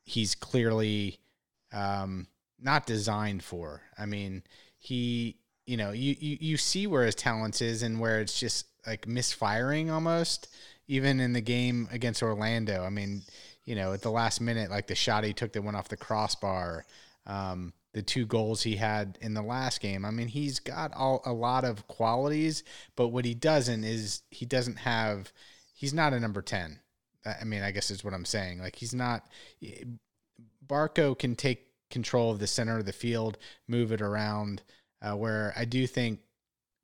he's 0.06 0.34
clearly 0.34 1.20
um, 1.74 2.28
not 2.62 2.86
designed 2.86 3.44
for. 3.44 3.82
I 3.98 4.06
mean, 4.06 4.44
he, 4.78 5.38
you 5.66 5.78
know, 5.78 5.92
you, 5.92 6.16
you, 6.20 6.38
you 6.40 6.58
see 6.58 6.88
where 6.88 7.06
his 7.06 7.16
talents 7.16 7.62
is 7.62 7.84
and 7.84 8.00
where 8.00 8.22
it's 8.22 8.40
just 8.40 8.66
like 8.88 9.08
misfiring 9.08 9.92
almost, 9.92 10.48
even 10.88 11.20
in 11.20 11.34
the 11.34 11.42
game 11.42 11.88
against 11.92 12.24
Orlando. 12.24 12.84
I 12.84 12.90
mean, 12.90 13.24
you 13.70 13.76
know, 13.76 13.94
at 13.94 14.02
the 14.02 14.10
last 14.10 14.42
minute, 14.42 14.72
like 14.72 14.88
the 14.88 14.96
shot 14.96 15.24
he 15.24 15.32
took 15.32 15.54
that 15.54 15.62
went 15.62 15.78
off 15.78 15.90
the 15.90 15.96
crossbar, 15.96 16.88
um, 17.28 17.72
the 17.94 18.02
two 18.02 18.26
goals 18.26 18.64
he 18.64 18.76
had 18.76 19.20
in 19.22 19.36
the 19.36 19.44
last 19.44 19.80
game. 19.80 20.06
I 20.06 20.10
mean, 20.10 20.28
he's 20.28 20.60
got 20.60 20.92
all, 20.96 21.22
a 21.24 21.32
lot 21.32 21.64
of 21.64 21.88
qualities, 21.88 22.64
but 22.96 23.10
what 23.10 23.26
he 23.26 23.36
doesn't 23.36 23.84
is 23.84 24.24
he 24.32 24.48
doesn't 24.48 24.78
have, 24.78 25.32
he's 25.76 25.94
not 25.94 26.14
a 26.14 26.20
number 26.20 26.42
10. 26.42 26.80
I 27.24 27.44
mean, 27.44 27.62
I 27.62 27.70
guess 27.70 27.92
is 27.92 28.04
what 28.04 28.16
I'm 28.16 28.26
saying. 28.26 28.58
Like 28.58 28.76
he's 28.76 28.96
not 28.96 29.28
Barco 30.66 31.18
can 31.18 31.36
take 31.36 31.68
control 31.92 32.32
of 32.32 32.40
the 32.40 32.48
center 32.48 32.80
of 32.80 32.88
the 32.88 32.94
field, 32.94 33.38
move 33.68 33.92
it 33.92 34.02
around. 34.02 34.64
Uh, 35.00 35.16
where 35.16 35.54
I 35.56 35.66
do 35.66 35.86
think 35.86 36.22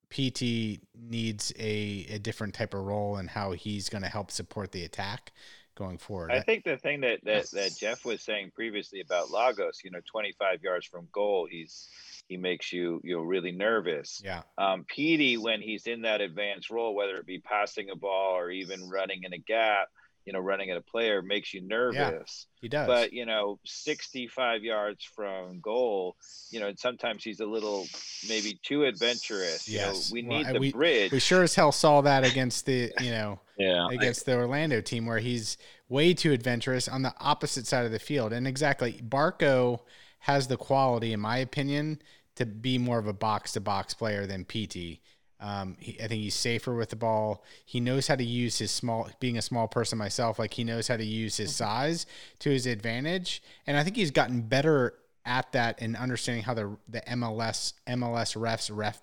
Pity 0.10 0.82
needs 0.96 1.52
a, 1.58 2.06
a 2.12 2.20
different 2.20 2.54
type 2.54 2.76
of 2.76 2.82
role 2.82 3.16
and 3.16 3.30
how 3.30 3.54
he's 3.54 3.90
going 3.90 4.04
to 4.04 4.10
help 4.10 4.30
support 4.30 4.72
the 4.72 4.84
attack 4.84 5.32
going 5.76 5.98
forward. 5.98 6.32
I 6.32 6.42
think 6.42 6.64
the 6.64 6.78
thing 6.78 7.02
that, 7.02 7.20
that 7.24 7.52
that 7.52 7.76
Jeff 7.78 8.06
was 8.06 8.22
saying 8.22 8.52
previously 8.56 9.02
about 9.02 9.32
Lagos, 9.32 9.82
you 9.84 9.92
know, 9.92 10.00
25 10.06 10.64
yards 10.64 10.86
from 10.86 11.08
goal, 11.12 11.48
he's 11.50 11.90
he 12.28 12.38
makes 12.38 12.74
you 12.74 13.02
you 13.04 13.16
know 13.16 13.22
really 13.22 13.52
nervous. 13.52 14.22
Yeah. 14.24 14.42
Um, 14.58 14.86
Pity 14.88 15.38
when 15.38 15.62
he's 15.62 15.88
in 15.88 16.02
that 16.04 16.22
advanced 16.22 16.70
role, 16.70 16.96
whether 16.96 17.18
it 17.18 17.26
be 17.26 17.40
passing 17.40 17.90
a 17.90 17.96
ball 17.96 18.36
or 18.36 18.50
even 18.50 18.90
running 18.90 19.24
in 19.24 19.34
a 19.34 19.38
gap, 19.38 19.90
you 20.26 20.34
know, 20.34 20.40
running 20.40 20.72
at 20.72 20.78
a 20.78 20.82
player 20.82 21.22
makes 21.22 21.54
you 21.54 21.62
nervous. 21.62 22.48
Yeah, 22.58 22.62
he 22.62 22.68
does. 22.68 22.88
But, 22.88 23.14
you 23.14 23.26
know, 23.26 23.60
65 23.64 24.64
yards 24.64 25.06
from 25.16 25.60
goal, 25.62 26.16
you 26.50 26.60
know, 26.60 26.68
and 26.68 26.78
sometimes 26.78 27.24
he's 27.24 27.40
a 27.40 27.46
little 27.46 27.88
maybe 28.28 28.60
too 28.64 28.86
adventurous. 28.86 29.70
Yes. 29.70 30.12
You 30.12 30.24
know, 30.24 30.28
we 30.28 30.30
well, 30.30 30.38
need 30.38 30.56
the 30.56 30.60
we, 30.60 30.72
bridge. 30.72 31.12
We 31.12 31.20
sure 31.20 31.44
as 31.44 31.54
hell 31.54 31.72
saw 31.72 32.02
that 32.02 32.26
against 32.26 32.66
the, 32.66 32.92
you 33.00 33.12
know, 33.12 33.40
yeah, 33.58 33.88
against 33.92 34.28
I, 34.28 34.34
the 34.34 34.40
Orlando 34.40 34.82
team 34.82 35.06
where 35.06 35.20
he's 35.20 35.58
way 35.90 36.14
too 36.14 36.32
adventurous 36.32 36.88
on 36.88 37.04
the 37.04 37.14
opposite 37.20 37.68
side 37.68 37.86
of 37.86 37.92
the 37.92 38.00
field. 38.00 38.34
And 38.34 38.48
exactly, 38.48 38.94
Barco 38.94 39.82
has 40.20 40.48
the 40.48 40.58
quality, 40.58 41.14
in 41.14 41.20
my 41.20 41.38
opinion, 41.38 42.02
to 42.36 42.48
be 42.48 42.80
more 42.80 42.98
of 42.98 43.08
a 43.08 43.14
box 43.14 43.54
to 43.54 43.62
box 43.62 43.94
player 43.94 44.26
than 44.26 44.44
Pity. 44.44 45.02
Um, 45.40 45.76
he, 45.80 46.00
I 46.02 46.08
think 46.08 46.22
he's 46.22 46.36
safer 46.36 46.74
with 46.74 46.90
the 46.90 46.96
ball. 46.96 47.44
He 47.66 47.80
knows 47.80 48.08
how 48.08 48.16
to 48.16 48.24
use 48.24 48.58
his 48.58 48.72
small, 48.72 49.10
being 49.20 49.38
a 49.38 49.42
small 49.42 49.68
person 49.68 49.98
myself, 49.98 50.40
like 50.40 50.54
he 50.54 50.64
knows 50.64 50.88
how 50.88 50.98
to 50.98 51.06
use 51.06 51.38
his 51.38 51.50
mm-hmm. 51.50 51.66
size 51.66 52.06
to 52.40 52.50
his 52.50 52.66
advantage. 52.66 53.44
And 53.68 53.78
I 53.78 53.84
think 53.84 53.96
he's 53.96 54.12
gotten 54.12 54.42
better 54.42 54.94
at 55.26 55.52
that 55.54 55.82
and 55.82 55.96
understanding 55.96 56.44
how 56.44 56.54
the 56.54 56.78
the 56.88 57.02
MLS 57.02 57.74
MLS 57.88 58.38
refs 58.38 58.70
ref 58.72 59.02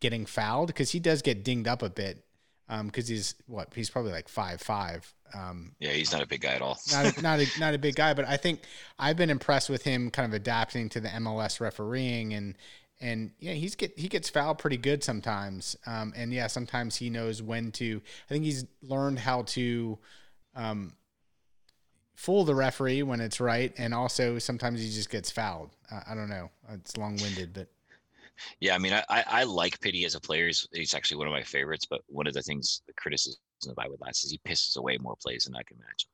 getting 0.00 0.26
fouled 0.26 0.68
because 0.68 0.90
he 0.90 1.00
does 1.00 1.22
get 1.22 1.44
dinged 1.44 1.68
up 1.68 1.82
a 1.82 1.90
bit 1.90 2.24
because 2.66 3.08
um, 3.08 3.14
he's 3.14 3.34
what 3.46 3.72
he's 3.74 3.90
probably 3.90 4.12
like 4.12 4.28
five 4.28 4.60
five. 4.60 5.12
Um, 5.34 5.72
yeah, 5.78 5.90
he's 5.90 6.12
not 6.12 6.22
a 6.22 6.26
big 6.26 6.40
guy 6.40 6.54
at 6.54 6.62
all. 6.62 6.78
not 6.92 7.18
a, 7.18 7.22
not 7.22 7.40
a, 7.40 7.46
not 7.60 7.74
a 7.74 7.78
big 7.78 7.96
guy, 7.96 8.14
but 8.14 8.26
I 8.26 8.36
think 8.36 8.60
I've 8.98 9.16
been 9.16 9.30
impressed 9.30 9.68
with 9.68 9.82
him 9.82 10.10
kind 10.10 10.26
of 10.26 10.34
adapting 10.34 10.88
to 10.90 11.00
the 11.00 11.08
MLS 11.08 11.60
refereeing 11.60 12.34
and 12.34 12.56
and 13.00 13.30
yeah, 13.38 13.52
he's 13.52 13.74
get 13.74 13.98
he 13.98 14.08
gets 14.08 14.28
fouled 14.28 14.58
pretty 14.58 14.76
good 14.76 15.04
sometimes. 15.04 15.76
Um, 15.86 16.12
and 16.16 16.32
yeah, 16.32 16.46
sometimes 16.46 16.96
he 16.96 17.10
knows 17.10 17.42
when 17.42 17.72
to. 17.72 18.00
I 18.28 18.32
think 18.32 18.44
he's 18.44 18.64
learned 18.82 19.18
how 19.18 19.42
to 19.42 19.98
um, 20.54 20.94
fool 22.14 22.44
the 22.44 22.54
referee 22.54 23.02
when 23.02 23.20
it's 23.20 23.40
right, 23.40 23.72
and 23.78 23.94
also 23.94 24.38
sometimes 24.38 24.80
he 24.80 24.88
just 24.88 25.10
gets 25.10 25.30
fouled. 25.30 25.70
Uh, 25.90 26.00
I 26.08 26.14
don't 26.14 26.28
know. 26.28 26.50
It's 26.70 26.96
long 26.96 27.16
winded, 27.16 27.52
but 27.54 27.68
yeah, 28.60 28.74
I 28.74 28.78
mean, 28.78 28.92
I, 28.92 29.04
I 29.08 29.44
like 29.44 29.80
Pity 29.80 30.04
as 30.04 30.14
a 30.14 30.20
player. 30.20 30.46
He's, 30.46 30.66
he's 30.72 30.94
actually 30.94 31.18
one 31.18 31.26
of 31.26 31.32
my 31.32 31.42
favorites. 31.42 31.86
But 31.88 32.02
one 32.06 32.26
of 32.26 32.34
the 32.34 32.42
things, 32.42 32.82
the 32.86 32.92
criticism 32.94 33.40
of 33.68 33.78
I 33.78 33.88
would 33.88 34.00
last 34.00 34.24
is 34.24 34.30
he 34.30 34.40
pisses 34.46 34.76
away 34.76 34.98
more 34.98 35.16
plays 35.20 35.44
than 35.44 35.56
I 35.56 35.62
can 35.62 35.76
imagine. 35.76 36.10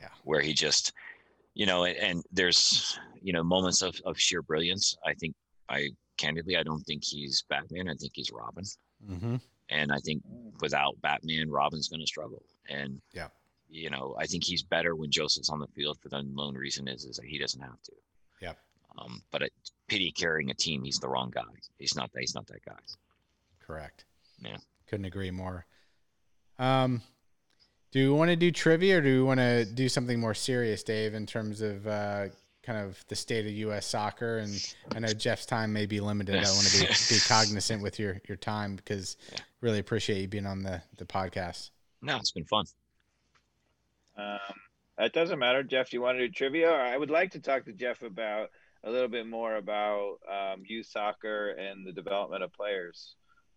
Yeah, 0.00 0.08
where 0.24 0.40
he 0.40 0.52
just, 0.52 0.92
you 1.54 1.66
know, 1.66 1.84
and, 1.84 1.96
and 1.96 2.24
there's 2.32 2.98
you 3.20 3.32
know 3.32 3.42
moments 3.42 3.82
of, 3.82 4.00
of 4.04 4.18
sheer 4.18 4.42
brilliance. 4.42 4.96
I 5.04 5.14
think 5.14 5.34
I 5.68 5.90
candidly, 6.18 6.56
I 6.56 6.62
don't 6.62 6.82
think 6.82 7.02
he's 7.04 7.44
Batman. 7.48 7.88
I 7.88 7.94
think 7.94 8.12
he's 8.14 8.30
Robin. 8.30 8.64
Mm-hmm. 9.10 9.36
And 9.70 9.92
I 9.92 9.98
think 9.98 10.22
without 10.60 11.00
Batman, 11.00 11.50
Robin's 11.50 11.88
going 11.88 12.00
to 12.00 12.06
struggle. 12.06 12.42
And 12.68 13.00
yeah, 13.12 13.28
you 13.70 13.90
know, 13.90 14.14
I 14.18 14.26
think 14.26 14.44
he's 14.44 14.62
better 14.62 14.94
when 14.96 15.10
Josef's 15.10 15.50
on 15.50 15.60
the 15.60 15.66
field 15.68 15.98
for 16.02 16.08
the 16.08 16.22
lone 16.22 16.54
reason 16.54 16.88
is 16.88 17.04
is 17.04 17.16
that 17.16 17.26
he 17.26 17.38
doesn't 17.38 17.60
have 17.60 17.82
to. 17.84 17.92
Yeah. 18.40 18.54
Um, 18.98 19.22
but 19.30 19.42
it, 19.42 19.52
Pity 19.88 20.12
carrying 20.12 20.50
a 20.50 20.54
team, 20.54 20.84
he's 20.84 20.98
the 20.98 21.08
wrong 21.08 21.30
guy. 21.30 21.42
He's 21.78 21.94
not 21.94 22.12
that. 22.12 22.20
He's 22.20 22.34
not 22.34 22.46
that 22.48 22.64
guy. 22.64 22.78
Correct. 23.60 24.04
Yeah. 24.42 24.56
Couldn't 24.86 25.06
agree 25.06 25.30
more. 25.30 25.66
Um, 26.58 27.02
do 27.90 28.10
we 28.10 28.18
want 28.18 28.30
to 28.30 28.36
do 28.36 28.50
trivia 28.50 28.98
or 28.98 29.00
do 29.00 29.20
we 29.20 29.22
want 29.22 29.40
to 29.40 29.64
do 29.64 29.88
something 29.88 30.18
more 30.20 30.34
serious, 30.34 30.82
Dave, 30.82 31.14
in 31.14 31.26
terms 31.26 31.62
of 31.62 31.86
uh, 31.86 32.26
kind 32.62 32.78
of 32.78 33.02
the 33.08 33.16
state 33.16 33.46
of 33.46 33.52
U.S. 33.52 33.86
soccer. 33.86 34.38
And 34.38 34.74
I 34.94 35.00
know 35.00 35.08
Jeff's 35.08 35.46
time 35.46 35.72
may 35.72 35.86
be 35.86 36.00
limited. 36.00 36.36
I 36.36 36.50
want 36.50 36.66
to 36.66 36.80
be, 36.80 36.86
be 36.86 37.20
cognizant 37.26 37.82
with 37.82 37.98
your, 37.98 38.20
your 38.28 38.36
time 38.36 38.76
because 38.76 39.16
yeah. 39.32 39.38
really 39.60 39.78
appreciate 39.78 40.20
you 40.20 40.28
being 40.28 40.46
on 40.46 40.62
the, 40.62 40.82
the 40.96 41.04
podcast. 41.04 41.70
No, 42.02 42.16
it's 42.16 42.32
been 42.32 42.44
fun. 42.44 42.66
Um, 44.16 44.38
it 44.98 45.12
doesn't 45.12 45.38
matter, 45.38 45.62
Jeff. 45.62 45.90
Do 45.90 45.96
you 45.96 46.02
want 46.02 46.18
to 46.18 46.26
do 46.26 46.32
trivia? 46.32 46.70
I 46.70 46.96
would 46.96 47.10
like 47.10 47.32
to 47.32 47.40
talk 47.40 47.64
to 47.66 47.72
Jeff 47.72 48.02
about 48.02 48.50
a 48.84 48.90
little 48.90 49.08
bit 49.08 49.26
more 49.26 49.56
about 49.56 50.18
um, 50.30 50.62
youth 50.66 50.86
soccer 50.86 51.50
and 51.50 51.86
the 51.86 51.92
development 51.92 52.42
of 52.42 52.52
players. 52.52 53.14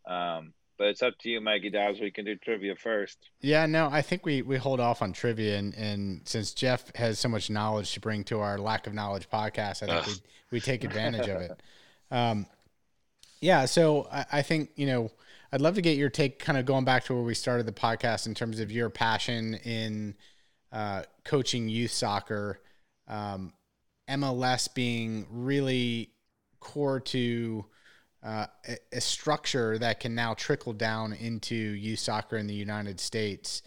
Um, 0.07 0.53
but 0.77 0.87
it's 0.87 1.01
up 1.01 1.17
to 1.19 1.29
you, 1.29 1.41
Mikey 1.41 1.69
Dobbs. 1.69 1.99
We 1.99 2.11
can 2.11 2.25
do 2.25 2.35
trivia 2.35 2.75
first. 2.75 3.29
Yeah, 3.41 3.65
no, 3.65 3.89
I 3.91 4.01
think 4.01 4.25
we, 4.25 4.41
we 4.41 4.57
hold 4.57 4.79
off 4.79 5.01
on 5.01 5.13
trivia, 5.13 5.57
and, 5.57 5.73
and 5.75 6.21
since 6.25 6.53
Jeff 6.53 6.95
has 6.95 7.19
so 7.19 7.29
much 7.29 7.49
knowledge 7.49 7.93
to 7.93 7.99
bring 7.99 8.23
to 8.25 8.39
our 8.39 8.57
lack 8.57 8.87
of 8.87 8.93
knowledge 8.93 9.29
podcast, 9.29 9.87
I 9.87 10.01
think 10.01 10.07
we 10.07 10.57
we 10.57 10.59
take 10.59 10.83
advantage 10.83 11.27
of 11.27 11.41
it. 11.41 11.59
Um, 12.13 12.45
yeah, 13.39 13.63
so 13.63 14.09
I, 14.11 14.25
I 14.33 14.41
think 14.41 14.71
you 14.75 14.85
know 14.85 15.11
I'd 15.53 15.61
love 15.61 15.75
to 15.75 15.81
get 15.81 15.97
your 15.97 16.09
take, 16.09 16.39
kind 16.39 16.57
of 16.57 16.65
going 16.65 16.83
back 16.83 17.05
to 17.05 17.13
where 17.13 17.23
we 17.23 17.33
started 17.33 17.65
the 17.65 17.71
podcast 17.71 18.25
in 18.25 18.33
terms 18.33 18.59
of 18.59 18.69
your 18.69 18.89
passion 18.89 19.55
in 19.63 20.15
uh, 20.71 21.03
coaching 21.25 21.67
youth 21.67 21.91
soccer, 21.91 22.59
um, 23.07 23.53
MLS 24.09 24.73
being 24.73 25.25
really 25.29 26.11
core 26.59 26.99
to 26.99 27.65
uh, 28.23 28.45
a, 28.91 29.01
structure 29.01 29.77
that 29.79 29.99
can 29.99 30.13
now 30.13 30.33
trickle 30.33 30.73
down 30.73 31.13
into 31.13 31.55
youth 31.55 31.99
soccer 31.99 32.37
in 32.37 32.47
the 32.47 32.53
United 32.53 32.99
States. 32.99 33.63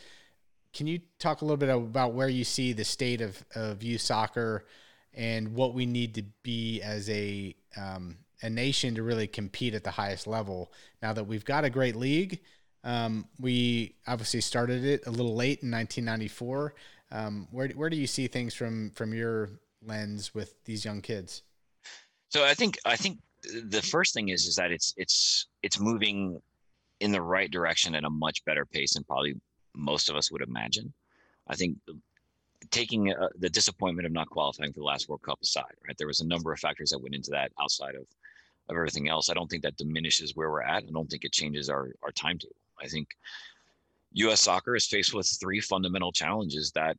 can 0.72 0.86
you 0.86 1.00
talk 1.18 1.40
a 1.40 1.44
little 1.44 1.57
bit 1.57 1.68
about 1.68 2.14
where 2.14 2.28
you 2.28 2.44
see 2.44 2.72
the 2.72 2.84
state 2.84 3.20
of, 3.20 3.44
of 3.55 3.82
youth 3.82 4.00
soccer 4.00 4.64
and 5.12 5.55
what 5.55 5.74
we 5.74 5.86
need 5.86 6.14
to 6.14 6.22
be 6.42 6.80
as 6.82 7.09
a 7.11 7.55
um, 7.76 8.16
a 8.42 8.50
nation 8.50 8.94
to 8.94 9.02
really 9.02 9.26
compete 9.26 9.74
at 9.74 9.84
the 9.84 9.90
highest 9.90 10.26
level? 10.26 10.72
Now 11.02 11.12
that 11.12 11.24
we've 11.24 11.44
got 11.44 11.64
a 11.64 11.70
great 11.70 11.96
league, 11.96 12.40
um, 12.84 13.26
we 13.40 13.96
obviously 14.07 14.40
started 14.40 14.84
it 14.84 15.07
a 15.07 15.11
little 15.11 15.34
late 15.34 15.62
in 15.62 15.70
1994. 15.70 16.74
Um, 17.11 17.48
where 17.50 17.68
where 17.68 17.90
do 17.90 17.96
you 17.96 18.07
see 18.07 18.28
things 18.28 18.55
from 18.55 18.90
from 18.90 19.14
your 19.14 19.50
lens 19.82 20.34
with 20.34 20.62
these 20.64 20.84
young 20.84 21.00
kids? 21.00 21.42
So 22.28 22.44
I 22.44 22.55
think 22.55 22.78
I 22.84 22.96
think 22.96 23.18
the 23.64 23.82
first 23.82 24.14
thing 24.14 24.28
is 24.28 24.47
is 24.47 24.57
that 24.57 24.72
it's 24.72 24.95
it's 24.97 25.47
it's 25.62 25.80
moving 25.80 26.40
in 27.01 27.12
the 27.12 27.22
right 27.22 27.51
direction 27.51 27.95
at 27.95 28.05
a 28.05 28.11
much 28.11 28.45
better 28.45 28.64
pace 28.64 28.95
than 28.95 29.05
probably 29.05 29.34
most 29.74 30.09
of 30.09 30.16
us 30.16 30.30
would 30.30 30.42
imagine. 30.42 30.92
I 31.49 31.57
think 31.57 31.76
taking 32.70 33.12
uh, 33.12 33.28
the 33.38 33.51
disappointment 33.51 34.07
of 34.07 34.12
not 34.12 34.30
qualifying 34.30 34.72
for 34.72 34.80
the 34.80 34.86
last 34.86 35.09
World 35.09 35.22
Cup 35.22 35.38
aside, 35.42 35.74
right? 35.86 35.97
There 35.99 36.07
was 36.07 36.20
a 36.20 36.26
number 36.26 36.53
of 36.53 36.61
factors 36.61 36.90
that 36.90 36.99
went 36.99 37.14
into 37.14 37.30
that 37.30 37.53
outside 37.61 37.95
of 37.95 38.07
of 38.70 38.76
everything 38.76 39.11
else. 39.11 39.28
I 39.28 39.34
don't 39.34 39.51
think 39.51 39.62
that 39.64 39.76
diminishes 39.76 40.34
where 40.34 40.51
we're 40.51 40.62
at. 40.62 40.84
I 40.84 40.90
don't 40.92 41.11
think 41.11 41.24
it 41.24 41.32
changes 41.32 41.68
our 41.68 41.92
our 42.03 42.12
timetable. 42.12 42.57
I 42.82 42.86
think 42.86 43.09
U.S. 44.12 44.40
soccer 44.40 44.76
is 44.76 44.86
faced 44.86 45.12
with 45.12 45.26
three 45.40 45.61
fundamental 45.61 46.12
challenges 46.12 46.70
that 46.72 46.97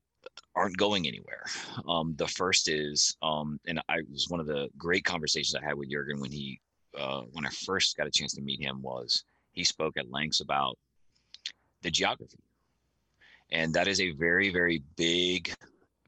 aren't 0.55 0.77
going 0.77 1.07
anywhere. 1.07 1.43
Um, 1.87 2.15
the 2.17 2.27
first 2.27 2.69
is, 2.69 3.15
um, 3.21 3.59
and 3.67 3.79
I 3.89 3.97
was 4.11 4.27
one 4.29 4.39
of 4.39 4.47
the 4.47 4.69
great 4.77 5.03
conversations 5.03 5.55
I 5.55 5.65
had 5.65 5.75
with 5.75 5.89
Jurgen 5.89 6.19
when 6.19 6.31
he, 6.31 6.59
uh, 6.97 7.21
when 7.31 7.45
I 7.45 7.49
first 7.49 7.97
got 7.97 8.07
a 8.07 8.11
chance 8.11 8.33
to 8.35 8.41
meet 8.41 8.61
him, 8.61 8.81
was 8.81 9.23
he 9.51 9.63
spoke 9.63 9.97
at 9.97 10.09
lengths 10.11 10.41
about 10.41 10.77
the 11.81 11.91
geography, 11.91 12.39
and 13.51 13.73
that 13.73 13.87
is 13.87 13.99
a 13.99 14.11
very, 14.11 14.49
very 14.49 14.81
big, 14.95 15.53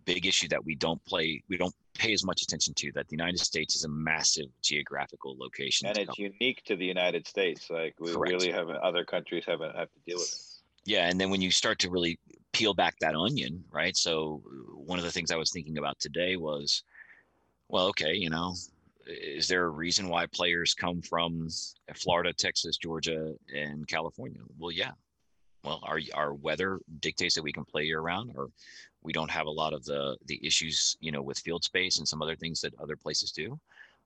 big 0.06 0.26
issue 0.26 0.48
that 0.48 0.64
we 0.64 0.76
don't 0.76 1.04
play, 1.06 1.44
we 1.50 1.58
don't 1.58 1.76
pay 1.94 2.14
as 2.14 2.24
much 2.24 2.42
attention 2.42 2.74
to. 2.76 2.92
That 2.94 3.08
the 3.10 3.16
United 3.16 3.40
States 3.40 3.76
is 3.76 3.84
a 3.84 3.90
massive 3.90 4.48
geographical 4.62 5.36
location, 5.38 5.88
and 5.88 5.98
it's 5.98 6.18
unique 6.18 6.64
to 6.66 6.76
the 6.76 6.86
United 6.86 7.28
States. 7.28 7.70
Like 7.70 7.96
we 8.00 8.14
Correct. 8.14 8.32
really 8.32 8.52
haven't, 8.52 8.78
other 8.78 9.04
countries 9.04 9.44
haven't 9.46 9.76
have 9.76 9.92
to 9.92 10.00
deal 10.06 10.18
with 10.18 10.32
it. 10.32 10.42
Yeah, 10.86 11.10
and 11.10 11.20
then 11.20 11.30
when 11.30 11.42
you 11.42 11.52
start 11.52 11.80
to 11.80 11.90
really 11.90 12.18
peel 12.58 12.74
back 12.74 12.96
that 13.00 13.16
onion, 13.16 13.64
right? 13.72 13.96
So 13.96 14.42
one 14.74 14.98
of 14.98 15.06
the 15.06 15.12
things 15.12 15.32
I 15.32 15.36
was 15.36 15.52
thinking 15.52 15.78
about 15.78 16.00
today 16.00 16.38
was, 16.38 16.84
well, 17.70 17.86
okay, 17.88 18.14
you 18.14 18.32
know, 18.32 18.56
is 19.06 19.48
there 19.48 19.66
a 19.66 19.70
reason 19.70 20.10
why 20.10 20.26
players 20.26 20.74
come 20.74 21.02
from 21.02 21.50
Florida, 21.96 22.34
Texas, 22.34 22.78
Georgia, 22.78 23.34
and 23.56 23.88
California? 23.88 24.42
Well, 24.58 24.72
yeah. 24.72 24.92
Well, 25.64 25.82
our 25.84 26.00
our 26.14 26.34
weather 26.34 26.80
dictates 27.00 27.36
that 27.36 27.44
we 27.44 27.52
can 27.52 27.66
play 27.66 27.84
year 27.84 28.00
round, 28.00 28.32
or 28.36 28.48
we 29.04 29.14
don't 29.14 29.32
have 29.32 29.48
a 29.48 29.52
lot 29.52 29.74
of 29.74 29.86
the 29.86 30.18
the 30.26 30.40
issues, 30.46 30.98
you 31.00 31.12
know, 31.12 31.22
with 31.22 31.40
field 31.40 31.64
space 31.64 32.00
and 32.00 32.08
some 32.08 32.22
other 32.22 32.36
things 32.36 32.62
that 32.62 32.74
other 32.80 32.96
places 32.96 33.32
do. 33.32 33.60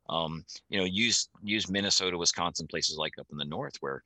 Um, 0.10 0.44
you 0.70 0.78
know, 0.78 0.86
use 0.86 1.30
use 1.42 1.70
Minnesota, 1.70 2.18
Wisconsin, 2.18 2.68
places 2.68 2.98
like 2.98 3.14
up 3.20 3.28
in 3.32 3.38
the 3.38 3.46
north 3.46 3.76
where 3.80 4.04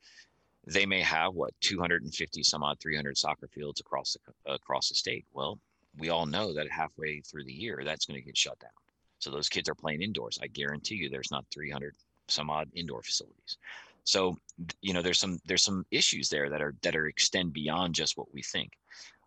they 0.66 0.84
may 0.86 1.00
have 1.00 1.34
what 1.34 1.54
250 1.60 2.42
some 2.42 2.62
odd 2.62 2.78
300 2.80 3.16
soccer 3.16 3.48
fields 3.48 3.80
across 3.80 4.16
the 4.44 4.52
across 4.52 4.88
the 4.88 4.94
state. 4.94 5.24
Well 5.32 5.58
we 5.98 6.10
all 6.10 6.26
know 6.26 6.52
that 6.52 6.70
halfway 6.70 7.20
through 7.20 7.44
the 7.44 7.52
year 7.52 7.82
that's 7.84 8.04
going 8.04 8.20
to 8.20 8.26
get 8.26 8.36
shut 8.36 8.58
down. 8.58 8.70
So 9.18 9.30
those 9.30 9.48
kids 9.48 9.68
are 9.68 9.74
playing 9.74 10.02
indoors. 10.02 10.38
I 10.42 10.46
guarantee 10.48 10.96
you 10.96 11.08
there's 11.08 11.30
not 11.30 11.46
300 11.52 11.94
some 12.28 12.50
odd 12.50 12.68
indoor 12.74 13.02
facilities. 13.02 13.56
So 14.04 14.36
you 14.82 14.92
know 14.92 15.02
there's 15.02 15.18
some 15.18 15.40
there's 15.46 15.62
some 15.64 15.84
issues 15.90 16.28
there 16.28 16.50
that 16.50 16.62
are 16.62 16.74
that 16.82 16.96
are 16.96 17.06
extend 17.06 17.52
beyond 17.52 17.94
just 17.94 18.16
what 18.16 18.32
we 18.32 18.42
think. 18.42 18.72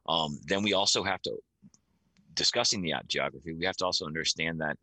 Um, 0.08 0.40
then 0.46 0.64
we 0.64 0.74
also 0.74 1.04
have 1.04 1.22
to 1.24 1.38
discussing 2.34 2.82
the 2.82 2.94
geography 3.08 3.54
we 3.54 3.66
have 3.66 3.76
to 3.78 3.86
also 3.86 4.06
understand 4.06 4.62
that 4.62 4.78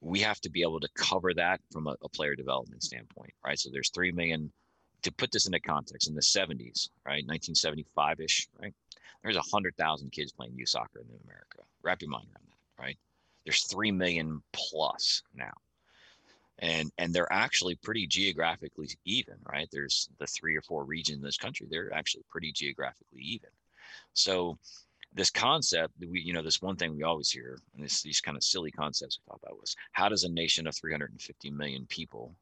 we 0.00 0.20
have 0.20 0.40
to 0.40 0.48
be 0.48 0.62
able 0.62 0.80
to 0.80 0.88
cover 0.96 1.34
that 1.34 1.60
from 1.70 1.86
a, 1.86 1.96
a 2.02 2.08
player 2.08 2.34
development 2.34 2.82
standpoint 2.82 3.32
right? 3.44 3.58
So 3.58 3.68
there's 3.70 3.90
3 3.90 4.12
million 4.12 4.50
to 5.02 5.12
put 5.12 5.30
this 5.30 5.46
into 5.46 5.60
context, 5.60 6.08
in 6.08 6.14
the 6.14 6.20
70s, 6.20 6.90
right, 7.04 7.24
1975 7.26 8.20
ish, 8.20 8.48
right, 8.60 8.74
there's 9.22 9.36
100,000 9.36 10.12
kids 10.12 10.32
playing 10.32 10.56
youth 10.56 10.68
soccer 10.68 11.00
in 11.00 11.06
America. 11.24 11.58
Wrap 11.82 12.02
your 12.02 12.10
mind 12.10 12.26
around 12.26 12.46
that, 12.48 12.82
right? 12.82 12.98
There's 13.44 13.64
3 13.64 13.92
million 13.92 14.42
plus 14.52 15.22
now. 15.34 15.52
And, 16.58 16.90
and 16.96 17.12
they're 17.14 17.32
actually 17.32 17.74
pretty 17.74 18.06
geographically 18.06 18.88
even, 19.04 19.34
right? 19.50 19.68
There's 19.70 20.08
the 20.18 20.26
three 20.26 20.56
or 20.56 20.62
four 20.62 20.84
regions 20.84 21.18
in 21.18 21.24
this 21.24 21.36
country, 21.36 21.66
they're 21.68 21.92
actually 21.92 22.24
pretty 22.30 22.52
geographically 22.52 23.20
even. 23.20 23.50
So, 24.14 24.58
this 25.16 25.30
concept 25.30 25.94
we 26.10 26.20
you 26.20 26.32
know 26.32 26.42
this 26.42 26.60
one 26.60 26.76
thing 26.76 26.94
we 26.94 27.02
always 27.02 27.30
hear 27.30 27.58
and 27.74 27.84
this 27.84 28.02
these 28.02 28.20
kind 28.20 28.36
of 28.36 28.44
silly 28.44 28.70
concepts 28.70 29.18
we 29.18 29.30
talk 29.30 29.40
about 29.42 29.58
was 29.58 29.74
how 29.92 30.08
does 30.08 30.24
a 30.24 30.28
nation 30.28 30.66
of 30.66 30.76
350 30.76 31.50
million 31.50 31.86
people 31.86 32.34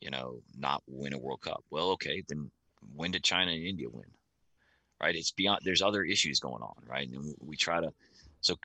you 0.00 0.10
know, 0.10 0.40
not 0.56 0.82
win 0.86 1.12
a 1.12 1.18
World 1.18 1.42
Cup. 1.42 1.64
Well, 1.70 1.90
okay, 1.90 2.22
then 2.28 2.50
when 2.94 3.10
did 3.10 3.22
China 3.22 3.52
and 3.52 3.64
India 3.64 3.88
win? 3.90 4.08
Right? 5.00 5.14
It's 5.14 5.32
beyond. 5.32 5.60
There's 5.64 5.82
other 5.82 6.02
issues 6.02 6.40
going 6.40 6.62
on, 6.62 6.74
right? 6.86 7.08
And 7.08 7.34
we 7.40 7.56
try 7.56 7.80
to. 7.80 7.92
So, 8.40 8.56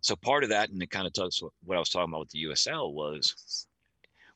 so 0.00 0.16
part 0.16 0.44
of 0.44 0.50
that, 0.50 0.70
and 0.70 0.82
it 0.82 0.90
kind 0.90 1.06
of 1.06 1.12
talks 1.12 1.42
what 1.64 1.76
I 1.76 1.78
was 1.78 1.88
talking 1.88 2.10
about 2.10 2.20
with 2.20 2.30
the 2.30 2.44
USL 2.44 2.92
was, 2.92 3.66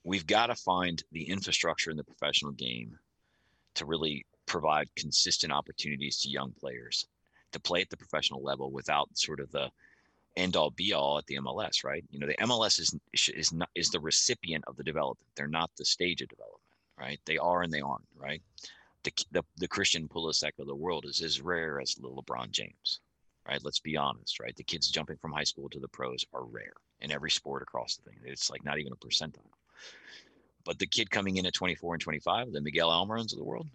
we've 0.04 0.26
got 0.26 0.46
to 0.46 0.54
find 0.54 1.02
the 1.12 1.28
infrastructure 1.28 1.90
in 1.90 1.96
the 1.96 2.04
professional 2.04 2.52
game 2.52 2.98
to 3.74 3.86
really 3.86 4.26
provide 4.46 4.88
consistent 4.96 5.52
opportunities 5.52 6.20
to 6.20 6.28
young 6.28 6.52
players 6.58 7.06
to 7.52 7.60
play 7.60 7.80
at 7.80 7.90
the 7.90 7.96
professional 7.96 8.42
level 8.42 8.70
without 8.70 9.08
sort 9.14 9.40
of 9.40 9.50
the 9.52 9.70
end 10.36 10.56
all 10.56 10.70
be 10.70 10.92
all 10.92 11.18
at 11.18 11.26
the 11.26 11.36
MLS, 11.36 11.84
right? 11.84 12.04
You 12.10 12.18
know, 12.18 12.26
the 12.26 12.36
MLS 12.36 12.80
is 12.80 12.94
is 13.28 13.52
not 13.52 13.68
is 13.74 13.90
the 13.90 14.00
recipient 14.00 14.64
of 14.66 14.76
the 14.76 14.84
development. 14.84 15.28
They're 15.36 15.48
not 15.48 15.70
the 15.76 15.84
stage 15.84 16.22
of 16.22 16.28
development, 16.28 16.60
right? 16.98 17.20
They 17.26 17.38
are 17.38 17.62
and 17.62 17.72
they 17.72 17.80
aren't, 17.80 18.06
right? 18.16 18.42
The 19.04 19.12
the, 19.32 19.42
the 19.56 19.68
Christian 19.68 20.08
Pulisic 20.08 20.58
of 20.58 20.66
the 20.66 20.74
world 20.74 21.04
is 21.06 21.20
as 21.22 21.40
rare 21.40 21.80
as 21.80 21.98
little 21.98 22.22
LeBron 22.22 22.50
James, 22.50 23.00
right? 23.46 23.62
Let's 23.62 23.80
be 23.80 23.96
honest, 23.96 24.40
right? 24.40 24.54
The 24.56 24.64
kids 24.64 24.90
jumping 24.90 25.16
from 25.16 25.32
high 25.32 25.44
school 25.44 25.68
to 25.70 25.80
the 25.80 25.88
pros 25.88 26.24
are 26.32 26.44
rare 26.44 26.74
in 27.00 27.12
every 27.12 27.30
sport 27.30 27.62
across 27.62 27.96
the 27.96 28.10
thing. 28.10 28.18
It's 28.24 28.50
like 28.50 28.64
not 28.64 28.78
even 28.78 28.92
a 28.92 28.96
percentile. 28.96 29.50
But 30.64 30.78
the 30.78 30.86
kid 30.86 31.10
coming 31.10 31.36
in 31.38 31.46
at 31.46 31.54
24 31.54 31.94
and 31.94 32.00
25, 32.00 32.52
the 32.52 32.60
Miguel 32.60 32.90
Almirons 32.90 33.32
of 33.32 33.38
the 33.38 33.44
world, 33.44 33.66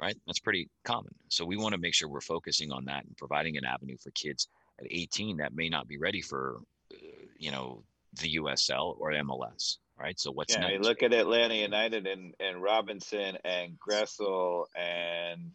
right? 0.00 0.16
That's 0.26 0.40
pretty 0.40 0.68
common. 0.84 1.14
So 1.28 1.44
we 1.44 1.56
want 1.56 1.72
to 1.74 1.80
make 1.80 1.94
sure 1.94 2.08
we're 2.08 2.20
focusing 2.20 2.72
on 2.72 2.84
that 2.86 3.04
and 3.04 3.16
providing 3.16 3.56
an 3.56 3.64
avenue 3.64 3.96
for 3.96 4.10
kids 4.10 4.48
at 4.80 4.86
18 4.90 5.38
that 5.38 5.54
may 5.54 5.68
not 5.68 5.88
be 5.88 5.98
ready 5.98 6.20
for, 6.20 6.60
uh, 6.92 6.96
you 7.38 7.50
know, 7.50 7.82
the 8.20 8.36
USL 8.36 8.96
or 8.98 9.12
MLS, 9.12 9.78
right? 9.98 10.18
So 10.18 10.30
what's 10.30 10.54
yeah, 10.54 10.68
next? 10.68 10.86
Look 10.86 11.02
at 11.02 11.12
Atlanta 11.12 11.54
United 11.54 12.06
and, 12.06 12.34
and 12.40 12.62
Robinson 12.62 13.36
and 13.44 13.76
Gressel 13.78 14.66
and 14.76 15.52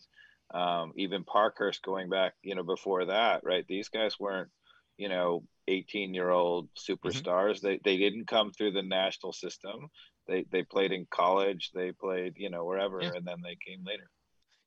um, 0.53 0.93
even 0.95 1.23
Parkhurst 1.23 1.81
going 1.83 2.09
back, 2.09 2.33
you 2.41 2.55
know, 2.55 2.63
before 2.63 3.05
that, 3.05 3.41
right? 3.43 3.65
These 3.67 3.89
guys 3.89 4.19
weren't, 4.19 4.49
you 4.97 5.09
know, 5.09 5.43
18 5.67 6.13
year 6.13 6.29
old 6.29 6.69
mm-hmm. 6.73 6.93
superstars. 6.93 7.57
Mm-hmm. 7.57 7.67
They, 7.67 7.79
they 7.83 7.97
didn't 7.97 8.27
come 8.27 8.51
through 8.51 8.71
the 8.71 8.83
national 8.83 9.33
system. 9.33 9.89
They, 10.27 10.45
they 10.51 10.63
played 10.63 10.91
in 10.91 11.07
college, 11.09 11.71
they 11.73 11.91
played, 11.93 12.33
you 12.37 12.49
know, 12.49 12.65
wherever, 12.65 13.01
yeah. 13.01 13.11
and 13.15 13.25
then 13.25 13.37
they 13.43 13.57
came 13.65 13.83
later. 13.85 14.09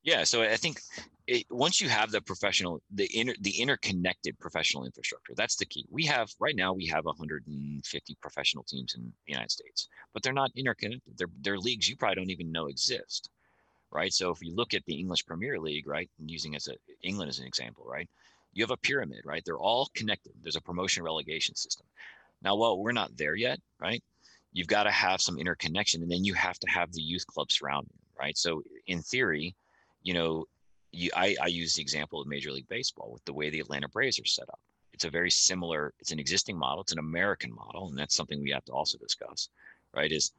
Yeah, 0.03 0.25
so 0.25 0.43
I 0.43 0.57
think 0.57 0.81
it, 1.27 1.47
once 1.51 1.81
you 1.81 1.89
have 1.89 2.11
the 2.11 2.23
professional, 2.23 2.81
the 2.91 3.09
inter, 3.19 3.35
the 3.41 3.61
interconnected 3.61 4.39
professional 4.39 4.85
infrastructure, 4.87 5.35
that's 5.37 5.57
the 5.57 5.67
key. 5.67 5.87
We 5.91 6.05
have 6.07 6.31
right 6.41 6.57
now 6.57 6.73
we 6.73 6.87
have 6.87 7.05
150 7.05 8.17
professional 8.23 8.65
teams 8.65 8.95
in 8.95 9.03
the 9.03 9.33
United 9.33 9.51
States, 9.51 9.89
but 10.15 10.23
they're 10.23 10.33
not 10.33 10.51
interconnected. 10.57 11.19
They're 11.19 11.29
they're 11.43 11.59
leagues 11.59 11.89
you 11.89 11.97
probably 11.97 12.17
don't 12.17 12.31
even 12.31 12.51
know 12.51 12.67
exist, 12.67 13.29
right? 13.91 14.13
So 14.13 14.31
if 14.31 14.43
you 14.43 14.55
look 14.55 14.75
at 14.75 14.85
the 14.87 14.95
English 14.95 15.27
Premier 15.27 15.61
League, 15.61 15.87
right, 15.87 16.11
using 16.19 16.57
as 16.57 16.69
a 16.69 16.75
England 17.03 17.31
as 17.31 17.39
an 17.39 17.47
example, 17.47 17.85
right, 17.87 18.09
you 18.55 18.65
have 18.65 18.71
a 18.71 18.77
pyramid, 18.79 19.23
right? 19.25 19.43
They're 19.45 19.59
all 19.59 19.91
connected. 19.95 20.33
There's 20.43 20.57
a 20.57 20.63
promotion 20.63 21.03
relegation 21.05 21.57
system. 21.57 21.87
Now, 22.43 22.57
while 22.57 22.79
we're 22.79 22.93
not 22.93 23.17
there 23.17 23.37
yet, 23.37 23.61
right, 23.81 24.03
you've 24.53 24.67
got 24.67 24.85
to 24.85 24.91
have 24.91 25.21
some 25.21 25.39
interconnection, 25.39 26.03
and 26.03 26.11
then 26.11 26.25
you 26.25 26.35
have 26.35 26.59
to 26.61 26.71
have 26.71 26.93
the 26.93 27.03
youth 27.03 27.27
club 27.27 27.53
surrounding, 27.53 27.99
right? 28.19 28.37
So 28.37 28.63
in 28.87 29.03
theory 29.03 29.55
you 30.03 30.15
know, 30.15 30.47
you, 30.93 31.11
I, 31.15 31.37
I 31.41 31.47
use 31.47 31.75
the 31.75 31.83
example 31.83 32.21
of 32.21 32.27
Major 32.27 32.51
League 32.51 32.69
Baseball 32.69 33.11
with 33.13 33.25
the 33.25 33.33
way 33.33 33.51
the 33.51 33.61
Atlanta 33.61 33.89
Braves 33.89 34.19
are 34.19 34.25
set 34.25 34.49
up. 34.49 34.61
It's 34.93 35.05
a 35.05 35.11
very 35.11 35.31
similar, 35.31 35.95
it's 36.01 36.13
an 36.13 36.19
existing 36.19 36.59
model, 36.59 36.83
it's 36.83 36.93
an 36.93 36.99
American 36.99 37.55
model, 37.55 37.89
and 37.89 37.99
that's 37.99 38.17
something 38.17 38.43
we 38.43 38.51
have 38.51 38.65
to 38.67 38.73
also 38.73 38.99
discuss, 38.99 39.49
right? 39.95 40.11
Is 40.11 40.33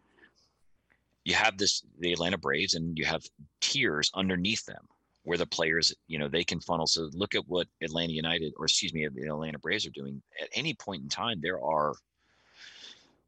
you 1.24 1.36
have 1.36 1.58
this 1.58 1.84
the 2.00 2.14
Atlanta 2.14 2.38
Braves 2.38 2.74
and 2.74 2.98
you 2.98 3.06
have 3.06 3.24
tiers 3.60 4.12
underneath 4.14 4.66
them 4.66 4.88
where 5.24 5.38
the 5.38 5.46
players, 5.46 5.94
you 6.08 6.18
know, 6.18 6.28
they 6.28 6.44
can 6.44 6.60
funnel. 6.60 6.88
So 6.88 7.10
look 7.14 7.36
at 7.36 7.48
what 7.48 7.68
Atlanta 7.82 8.12
United, 8.12 8.54
or 8.58 8.66
excuse 8.66 8.94
me, 8.94 9.08
the 9.08 9.28
Atlanta 9.28 9.60
Braves 9.60 9.86
are 9.86 9.92
doing. 9.92 10.22
At 10.42 10.50
any 10.56 10.74
point 10.74 11.04
in 11.04 11.10
time, 11.10 11.40
there 11.42 11.64
are 11.64 11.94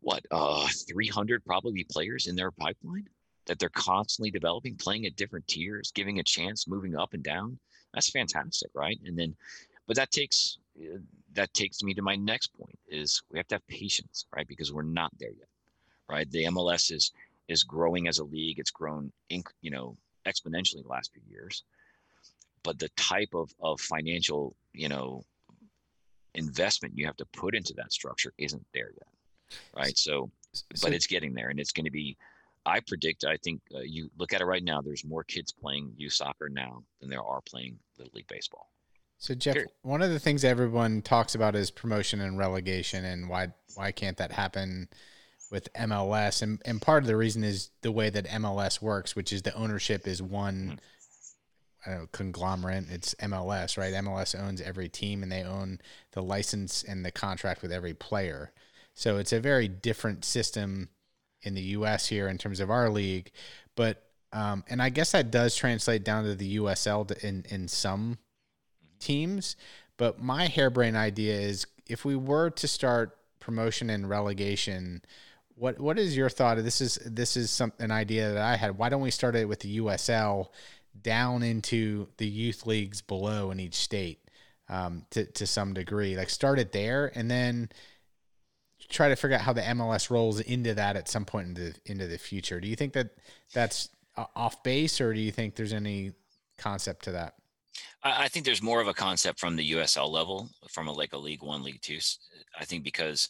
what 0.01 0.25
uh 0.31 0.67
300 0.89 1.45
probably 1.45 1.85
players 1.85 2.27
in 2.27 2.35
their 2.35 2.51
pipeline 2.51 3.07
that 3.45 3.59
they're 3.59 3.69
constantly 3.69 4.31
developing, 4.31 4.75
playing 4.75 5.05
at 5.05 5.15
different 5.15 5.47
tiers, 5.47 5.91
giving 5.91 6.19
a 6.19 6.23
chance, 6.23 6.67
moving 6.67 6.95
up 6.95 7.13
and 7.13 7.23
down. 7.23 7.57
That's 7.93 8.09
fantastic, 8.09 8.71
right? 8.73 8.99
And 9.05 9.17
then, 9.17 9.35
but 9.87 9.95
that 9.97 10.11
takes 10.11 10.57
uh, 10.79 10.97
that 11.33 11.53
takes 11.53 11.83
me 11.83 11.93
to 11.93 12.01
my 12.01 12.15
next 12.15 12.47
point 12.47 12.77
is 12.87 13.21
we 13.31 13.39
have 13.39 13.47
to 13.47 13.55
have 13.55 13.67
patience, 13.67 14.25
right? 14.35 14.47
Because 14.47 14.71
we're 14.71 14.83
not 14.83 15.11
there 15.19 15.31
yet, 15.31 15.49
right? 16.09 16.29
The 16.31 16.45
MLS 16.45 16.91
is 16.91 17.11
is 17.47 17.63
growing 17.63 18.07
as 18.07 18.19
a 18.19 18.23
league. 18.23 18.59
It's 18.59 18.71
grown, 18.71 19.11
in, 19.29 19.43
you 19.61 19.71
know, 19.71 19.97
exponentially 20.25 20.81
the 20.81 20.89
last 20.89 21.11
few 21.11 21.21
years. 21.29 21.63
But 22.63 22.79
the 22.79 22.89
type 22.89 23.33
of 23.33 23.53
of 23.61 23.81
financial, 23.81 24.55
you 24.73 24.89
know, 24.89 25.23
investment 26.35 26.97
you 26.97 27.05
have 27.05 27.17
to 27.17 27.25
put 27.25 27.55
into 27.55 27.73
that 27.75 27.91
structure 27.91 28.33
isn't 28.37 28.65
there 28.73 28.91
yet, 28.93 29.59
right? 29.75 29.97
So, 29.97 30.31
so 30.53 30.63
but 30.81 30.93
it's 30.93 31.07
getting 31.07 31.33
there, 31.33 31.49
and 31.49 31.59
it's 31.59 31.71
going 31.71 31.85
to 31.85 31.91
be 31.91 32.17
I 32.65 32.79
predict, 32.79 33.25
I 33.25 33.37
think 33.37 33.61
uh, 33.73 33.79
you 33.79 34.09
look 34.17 34.33
at 34.33 34.41
it 34.41 34.45
right 34.45 34.63
now, 34.63 34.81
there's 34.81 35.03
more 35.03 35.23
kids 35.23 35.51
playing 35.51 35.93
youth 35.97 36.13
soccer 36.13 36.49
now 36.49 36.83
than 36.99 37.09
there 37.09 37.23
are 37.23 37.41
playing 37.41 37.79
Little 37.97 38.13
League 38.15 38.27
Baseball. 38.27 38.69
So 39.23 39.33
Jeff, 39.33 39.53
Period. 39.53 39.71
one 39.83 40.01
of 40.01 40.09
the 40.09 40.19
things 40.19 40.43
everyone 40.43 41.01
talks 41.01 41.33
about 41.33 41.55
is 41.55 41.71
promotion 41.71 42.19
and 42.19 42.37
relegation, 42.37 43.05
and 43.05 43.29
why 43.29 43.53
why 43.75 43.93
can't 43.93 44.17
that 44.17 44.33
happen 44.33 44.89
with 45.49 45.71
MLS? 45.73 46.41
And 46.41 46.61
and 46.65 46.81
part 46.81 47.03
of 47.03 47.07
the 47.07 47.15
reason 47.15 47.41
is 47.41 47.69
the 47.83 47.91
way 47.93 48.09
that 48.09 48.27
MLS 48.27 48.81
works, 48.81 49.15
which 49.15 49.31
is 49.31 49.41
the 49.41 49.55
ownership 49.55 50.07
is 50.07 50.21
one 50.21 50.77
mm-hmm. 51.85 51.91
know, 51.91 52.07
conglomerate. 52.11 52.89
It's 52.89 53.15
MLS, 53.21 53.77
right? 53.77 53.93
MLS 53.93 54.37
owns 54.37 54.59
every 54.59 54.89
team, 54.89 55.23
and 55.23 55.31
they 55.31 55.43
own 55.43 55.79
the 56.11 56.21
license 56.21 56.83
and 56.83 57.05
the 57.05 57.11
contract 57.11 57.61
with 57.61 57.71
every 57.71 57.93
player. 57.93 58.51
So 58.93 59.17
it's 59.17 59.31
a 59.31 59.39
very 59.39 59.69
different 59.69 60.25
system 60.25 60.89
in 61.43 61.53
the 61.53 61.61
U.S. 61.61 62.07
here 62.07 62.27
in 62.27 62.37
terms 62.37 62.59
of 62.59 62.69
our 62.71 62.89
league, 62.89 63.31
but 63.75 64.03
um, 64.33 64.63
and 64.67 64.81
I 64.81 64.89
guess 64.89 65.11
that 65.11 65.29
does 65.29 65.55
translate 65.55 66.03
down 66.03 66.23
to 66.23 66.35
the 66.35 66.57
USL 66.57 67.11
in 67.23 67.45
in 67.49 67.67
some 67.67 68.17
teams. 68.99 69.55
But 69.97 70.21
my 70.21 70.47
harebrained 70.47 70.97
idea 70.97 71.39
is 71.39 71.67
if 71.87 72.03
we 72.03 72.15
were 72.15 72.49
to 72.49 72.67
start 72.67 73.17
promotion 73.39 73.89
and 73.89 74.09
relegation, 74.09 75.03
what 75.55 75.79
what 75.79 75.99
is 75.99 76.17
your 76.17 76.29
thought? 76.29 76.57
This 76.63 76.81
is 76.81 76.95
this 77.05 77.37
is 77.37 77.51
some 77.51 77.73
an 77.79 77.91
idea 77.91 78.33
that 78.33 78.41
I 78.41 78.55
had. 78.55 78.77
Why 78.77 78.89
don't 78.89 79.01
we 79.01 79.11
start 79.11 79.35
it 79.35 79.47
with 79.47 79.59
the 79.59 79.77
USL 79.77 80.47
down 81.01 81.43
into 81.43 82.07
the 82.17 82.27
youth 82.27 82.65
leagues 82.65 83.01
below 83.01 83.51
in 83.51 83.59
each 83.59 83.75
state 83.75 84.19
um, 84.67 85.05
to 85.11 85.25
to 85.25 85.45
some 85.45 85.73
degree? 85.73 86.17
Like 86.17 86.29
start 86.29 86.57
it 86.57 86.71
there, 86.71 87.11
and 87.13 87.29
then 87.29 87.69
try 88.89 89.09
to 89.09 89.15
figure 89.15 89.35
out 89.35 89.41
how 89.41 89.53
the 89.53 89.61
MLS 89.61 90.09
rolls 90.09 90.39
into 90.39 90.73
that 90.73 90.95
at 90.95 91.07
some 91.07 91.25
point 91.25 91.49
into 91.49 91.73
into 91.85 92.07
the 92.07 92.17
future. 92.17 92.59
Do 92.59 92.67
you 92.67 92.75
think 92.75 92.93
that 92.93 93.09
that's 93.53 93.89
uh, 94.17 94.25
off 94.35 94.63
base, 94.63 95.01
or 95.01 95.13
do 95.13 95.19
you 95.19 95.31
think 95.31 95.55
there's 95.55 95.73
any 95.73 96.13
concept 96.57 97.03
to 97.05 97.11
that? 97.13 97.35
I 98.03 98.27
think 98.27 98.45
there's 98.45 98.61
more 98.61 98.81
of 98.81 98.87
a 98.87 98.93
concept 98.93 99.39
from 99.39 99.55
the 99.55 99.71
USL 99.71 100.09
level, 100.09 100.49
from 100.69 100.87
a 100.87 100.91
like 100.91 101.13
a 101.13 101.17
League 101.17 101.43
One, 101.43 101.63
League 101.63 101.81
Two. 101.81 101.99
I 102.59 102.65
think 102.65 102.83
because 102.83 103.29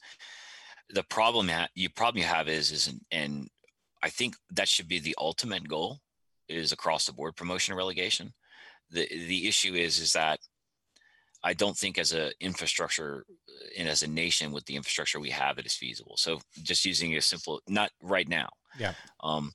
the 0.89 1.03
problem 1.03 1.47
ha- 1.47 1.69
you 1.75 1.89
have 2.23 2.47
is 2.47 2.71
is 2.71 2.93
and 3.11 3.47
I 4.01 4.09
think 4.09 4.35
that 4.51 4.67
should 4.67 4.87
be 4.87 4.99
the 4.99 5.15
ultimate 5.17 5.67
goal 5.67 5.99
is 6.49 6.71
across 6.71 7.05
the 7.05 7.13
board 7.13 7.35
promotion 7.35 7.71
and 7.71 7.77
relegation. 7.77 8.33
The 8.89 9.07
the 9.07 9.47
issue 9.47 9.75
is 9.75 9.99
is 9.99 10.13
that 10.13 10.39
I 11.43 11.53
don't 11.53 11.77
think 11.77 11.97
as 11.97 12.13
a 12.13 12.31
infrastructure 12.39 13.25
and 13.77 13.87
as 13.87 14.01
a 14.01 14.07
nation 14.07 14.51
with 14.51 14.65
the 14.65 14.75
infrastructure 14.75 15.19
we 15.19 15.29
have, 15.31 15.57
it 15.57 15.65
is 15.65 15.73
feasible. 15.73 16.15
So 16.17 16.39
just 16.63 16.85
using 16.85 17.15
a 17.15 17.21
simple, 17.21 17.61
not 17.67 17.91
right 18.01 18.27
now. 18.27 18.49
Yeah. 18.79 18.93
Um, 19.21 19.51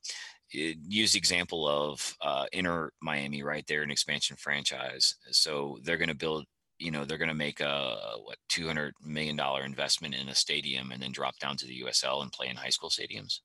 use 0.51 1.13
the 1.13 1.19
example 1.19 1.69
of 1.69 2.17
uh, 2.23 2.47
Inter 2.53 2.91
Miami, 3.03 3.43
right? 3.43 3.65
They're 3.67 3.83
an 3.83 3.91
expansion 3.91 4.37
franchise, 4.37 5.15
so 5.31 5.79
they're 5.83 5.97
going 5.99 6.09
to 6.09 6.15
build. 6.15 6.45
You 6.79 6.93
know, 6.93 7.05
they're 7.05 7.19
going 7.19 7.29
to 7.29 7.35
make 7.35 7.61
a 7.61 7.97
what 8.23 8.37
two 8.49 8.67
hundred 8.67 8.95
million 9.05 9.35
dollar 9.35 9.65
investment 9.65 10.15
in 10.15 10.29
a 10.29 10.35
stadium 10.35 10.93
and 10.93 11.03
then 11.03 11.11
drop 11.11 11.37
down 11.39 11.57
to 11.57 11.67
the 11.67 11.83
USL 11.83 12.23
and 12.23 12.31
play 12.31 12.47
in 12.49 12.57
high 12.57 12.69
school 12.69 12.89
stadiums 12.89 13.41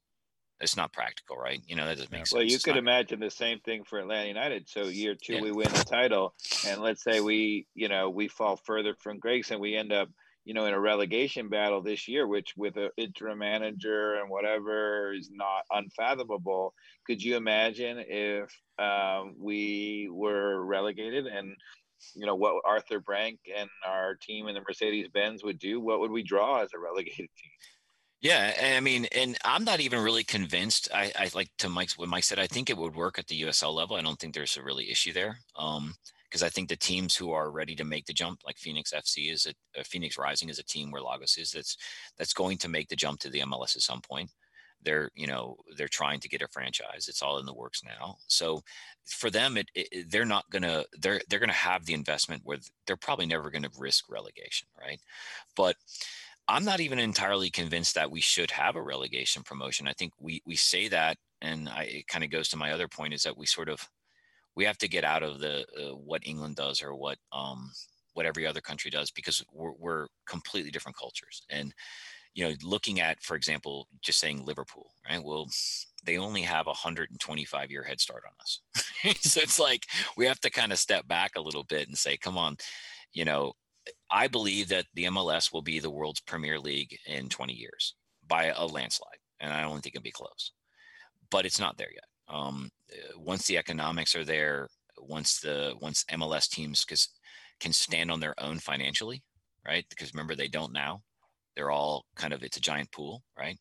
it's 0.62 0.78
not 0.78 0.94
practical, 0.94 1.38
right? 1.38 1.62
You 1.68 1.76
know, 1.76 1.86
that 1.86 1.96
doesn't 1.96 2.12
make 2.12 2.26
sense. 2.26 2.34
Well, 2.34 2.44
you 2.44 2.56
it's 2.56 2.64
could 2.64 2.76
not... 2.76 2.80
imagine 2.80 3.20
the 3.20 3.30
same 3.30 3.60
thing 3.60 3.84
for 3.84 4.00
Atlanta 4.00 4.28
United. 4.28 4.70
So 4.70 4.86
year 4.86 5.16
two, 5.16 5.36
yeah. 5.36 5.42
we 5.42 5.52
win 5.52 5.72
the 5.74 5.84
title, 5.84 6.34
and 6.68 6.82
let's 6.82 7.04
say 7.04 7.20
we, 7.20 7.68
you 7.76 7.90
know, 7.90 8.10
we 8.10 8.28
fall 8.28 8.56
further 8.56 8.96
from 9.00 9.20
Grayson, 9.20 9.60
we 9.60 9.76
end 9.76 9.92
up, 9.92 10.10
you 10.46 10.54
know, 10.54 10.66
in 10.66 10.74
a 10.74 10.80
relegation 10.80 11.50
battle 11.50 11.82
this 11.82 12.08
year, 12.08 12.28
which 12.28 12.54
with 12.56 12.78
an 12.78 12.90
interim 12.98 13.40
manager 13.40 14.16
and 14.16 14.30
whatever 14.30 15.14
is 15.14 15.30
not 15.32 15.64
unfathomable. 15.72 16.74
Could 17.08 17.22
you 17.22 17.36
imagine 17.36 18.04
if 18.08 18.50
um, 18.80 19.36
we 19.38 20.10
were 20.12 20.64
relegated 20.64 21.28
and 21.28 21.56
you 22.16 22.26
know 22.26 22.36
what 22.36 22.62
Arthur 22.66 23.00
Blank 23.00 23.40
and 23.56 23.70
our 23.86 24.16
team 24.16 24.48
in 24.48 24.56
the 24.56 24.62
Mercedes 24.62 25.08
Benz 25.14 25.44
would 25.44 25.60
do? 25.60 25.80
What 25.80 26.00
would 26.02 26.12
we 26.12 26.24
draw 26.24 26.62
as 26.62 26.70
a 26.74 26.80
relegated 26.80 27.16
team? 27.18 27.52
Yeah, 28.24 28.76
I 28.78 28.80
mean, 28.80 29.06
and 29.12 29.38
I'm 29.44 29.66
not 29.66 29.82
even 29.82 30.00
really 30.02 30.24
convinced. 30.24 30.90
I, 30.94 31.12
I 31.20 31.30
like 31.36 31.50
to 31.58 31.68
Mike's 31.70 31.98
what 31.98 32.08
Mike 32.08 32.24
said. 32.24 32.40
I 32.40 32.48
think 32.48 32.70
it 32.70 32.78
would 32.78 32.96
work 32.96 33.20
at 33.20 33.28
the 33.28 33.36
USL 33.42 33.74
level. 33.74 33.98
I 33.98 34.02
don't 34.02 34.18
think 34.18 34.34
there's 34.34 34.56
a 34.58 34.64
really 34.64 34.90
issue 34.90 35.12
there. 35.14 35.40
Um, 35.58 35.96
because 36.30 36.42
I 36.42 36.50
think 36.50 36.68
the 36.70 36.76
teams 36.78 37.16
who 37.16 37.32
are 37.32 37.52
ready 37.52 37.76
to 37.76 37.84
make 37.84 38.08
the 38.08 38.14
jump, 38.14 38.40
like 38.46 38.58
Phoenix 38.58 38.92
FC 38.92 39.32
is 39.32 39.46
a 39.46 39.80
uh, 39.80 39.84
Phoenix 39.86 40.18
Rising 40.18 40.50
is 40.50 40.58
a 40.58 40.64
team 40.64 40.90
where 40.90 41.02
Lagos 41.04 41.38
is 41.38 41.52
that's 41.52 41.78
that's 42.18 42.34
going 42.34 42.58
to 42.60 42.70
make 42.70 42.90
the 42.90 42.96
jump 42.96 43.20
to 43.20 43.30
the 43.30 43.42
MLS 43.42 43.76
at 43.76 43.84
some 43.84 44.02
point. 44.02 44.32
They're 44.82 45.12
you 45.16 45.28
know 45.28 45.58
they're 45.78 45.88
trying 45.88 46.20
to 46.22 46.30
get 46.30 46.42
a 46.42 46.48
franchise. 46.48 47.08
It's 47.08 47.22
all 47.22 47.38
in 47.40 47.46
the 47.46 47.54
works 47.54 47.84
now. 47.84 48.18
So 48.28 48.62
for 49.06 49.30
them, 49.30 49.58
it, 49.58 49.70
it 49.76 50.10
they're 50.10 50.26
not 50.26 50.50
gonna 50.50 50.86
they're 51.00 51.22
they're 51.30 51.40
gonna 51.40 51.54
have 51.54 51.86
the 51.86 51.94
investment 51.94 52.42
where 52.46 52.58
they're 52.88 52.98
probably 52.98 53.28
never 53.28 53.52
to 53.52 53.70
risk 53.78 54.10
relegation, 54.10 54.68
right? 54.80 55.00
But 55.56 55.76
I'm 56.48 56.66
not 56.66 56.82
even 56.82 57.00
entirely 57.00 57.50
convinced 57.50 57.96
that 57.96 58.12
we 58.12 58.22
should 58.22 58.52
have 58.52 58.76
a 58.76 58.82
relegation 58.82 59.44
promotion. 59.44 59.88
I 59.88 59.94
think 59.94 60.14
we 60.20 60.42
we 60.46 60.56
say 60.56 60.88
that, 60.90 61.18
and 61.42 61.70
I, 61.70 61.84
it 61.84 62.08
kind 62.08 62.24
of 62.24 62.32
goes 62.32 62.50
to 62.50 62.58
my 62.58 62.72
other 62.72 62.88
point 62.88 63.14
is 63.14 63.24
that 63.24 63.38
we 63.38 63.46
sort 63.46 63.70
of 63.70 63.88
we 64.56 64.66
have 64.66 64.78
to 64.80 64.88
get 64.88 65.04
out 65.04 65.24
of 65.24 65.40
the 65.40 65.66
uh, 65.80 65.96
what 65.96 66.26
England 66.26 66.56
does 66.56 66.82
or 66.84 66.96
what 66.96 67.18
um, 67.32 67.72
what 68.14 68.26
every 68.26 68.46
other 68.46 68.62
country 68.62 68.92
does 68.92 69.12
because 69.12 69.44
we're, 69.52 69.74
we're 69.78 70.08
completely 70.28 70.72
different 70.72 70.98
cultures. 70.98 71.44
And 71.50 71.74
you 72.34 72.44
know, 72.44 72.56
looking 72.64 73.00
at, 73.00 73.22
for 73.22 73.36
example, 73.36 73.88
just 74.02 74.20
saying 74.20 74.44
Liverpool, 74.44 74.90
right? 75.08 75.24
Well, 75.24 75.48
they 76.04 76.18
only 76.18 76.42
have 76.42 76.66
a 76.66 76.72
125 76.72 77.72
year 77.72 77.84
head 77.84 78.00
start 78.02 78.24
on 78.26 78.34
us. 78.42 78.60
so 79.22 79.40
it's 79.42 79.60
like 79.60 79.86
we 80.18 80.26
have 80.26 80.40
to 80.42 80.50
kind 80.50 80.72
of 80.72 80.80
step 80.80 81.08
back 81.08 81.34
a 81.36 81.42
little 81.42 81.64
bit 81.64 81.88
and 81.88 81.98
say, 81.98 82.18
come 82.18 82.38
on, 82.38 82.58
you 83.14 83.24
know, 83.24 83.54
I 84.14 84.28
believe 84.28 84.70
that 84.70 84.86
the 84.94 85.06
MLS 85.06 85.52
will 85.52 85.64
be 85.64 85.80
the 85.80 85.90
world's 85.90 86.22
premier 86.22 86.60
league 86.60 86.96
in 87.08 87.30
20 87.30 87.52
years 87.52 87.96
by 88.28 88.54
a 88.56 88.64
landslide, 88.64 89.18
and 89.40 89.52
I 89.52 89.62
don't 89.62 89.82
think 89.82 89.96
it'll 89.96 90.04
be 90.04 90.12
close. 90.12 90.52
But 91.32 91.48
it's 91.48 91.60
not 91.60 91.78
there 91.78 91.90
yet. 91.92 92.04
Um, 92.28 92.70
uh, 92.92 93.20
once 93.20 93.48
the 93.48 93.58
economics 93.58 94.16
are 94.16 94.24
there, 94.24 94.68
once 95.00 95.40
the 95.40 95.74
once 95.82 96.06
MLS 96.12 96.48
teams 96.48 96.86
can 97.60 97.74
stand 97.74 98.12
on 98.12 98.20
their 98.20 98.36
own 98.40 98.60
financially, 98.60 99.24
right? 99.66 99.86
Because 99.90 100.14
remember 100.14 100.36
they 100.36 100.48
don't 100.48 100.74
now. 100.74 101.02
They're 101.56 101.72
all 101.72 102.06
kind 102.16 102.34
of 102.34 102.44
it's 102.44 102.58
a 102.58 102.62
giant 102.62 102.92
pool, 102.92 103.24
right? 103.36 103.58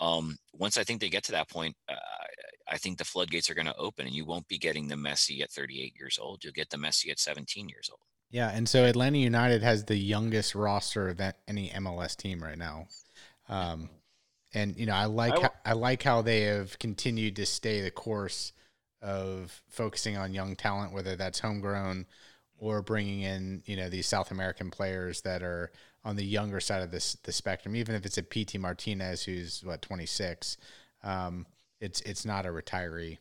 Um, 0.00 0.36
once 0.52 0.76
I 0.76 0.84
think 0.84 1.00
they 1.00 1.08
get 1.08 1.22
to 1.24 1.32
that 1.32 1.48
point, 1.48 1.76
uh, 1.88 1.94
I 2.68 2.76
think 2.76 2.98
the 2.98 3.04
floodgates 3.04 3.48
are 3.50 3.54
going 3.54 3.66
to 3.66 3.76
open, 3.76 4.06
and 4.06 4.14
you 4.14 4.24
won't 4.24 4.48
be 4.48 4.58
getting 4.58 4.88
the 4.88 4.96
Messi 4.96 5.42
at 5.42 5.52
38 5.52 5.94
years 5.96 6.18
old. 6.20 6.42
You'll 6.42 6.52
get 6.52 6.70
the 6.70 6.76
Messi 6.76 7.08
at 7.08 7.20
17 7.20 7.68
years 7.68 7.88
old. 7.88 8.00
Yeah, 8.30 8.50
and 8.50 8.68
so 8.68 8.84
Atlanta 8.84 9.18
United 9.18 9.62
has 9.62 9.84
the 9.84 9.96
youngest 9.96 10.54
roster 10.54 11.08
of 11.08 11.20
any 11.46 11.70
MLS 11.70 12.16
team 12.16 12.42
right 12.42 12.58
now. 12.58 12.88
Um, 13.48 13.88
and 14.52 14.76
you 14.76 14.86
know, 14.86 14.94
I 14.94 15.04
like 15.04 15.38
I, 15.38 15.42
how, 15.42 15.50
I 15.64 15.72
like 15.74 16.02
how 16.02 16.22
they 16.22 16.42
have 16.42 16.78
continued 16.78 17.36
to 17.36 17.46
stay 17.46 17.82
the 17.82 17.90
course 17.90 18.52
of 19.02 19.62
focusing 19.68 20.16
on 20.16 20.34
young 20.34 20.56
talent, 20.56 20.92
whether 20.92 21.14
that's 21.14 21.40
homegrown 21.40 22.06
or 22.58 22.82
bringing 22.82 23.22
in 23.22 23.62
you 23.66 23.76
know 23.76 23.88
these 23.88 24.06
South 24.06 24.30
American 24.30 24.70
players 24.70 25.20
that 25.22 25.42
are 25.42 25.70
on 26.04 26.16
the 26.16 26.24
younger 26.24 26.60
side 26.60 26.82
of 26.82 26.90
this 26.90 27.14
the 27.22 27.32
spectrum. 27.32 27.76
Even 27.76 27.94
if 27.94 28.06
it's 28.06 28.18
a 28.18 28.22
Pity 28.22 28.58
Martinez 28.58 29.22
who's 29.24 29.62
what 29.64 29.82
twenty 29.82 30.06
six, 30.06 30.56
um, 31.04 31.46
it's 31.80 32.00
it's 32.02 32.24
not 32.24 32.46
a 32.46 32.48
retiree. 32.48 33.18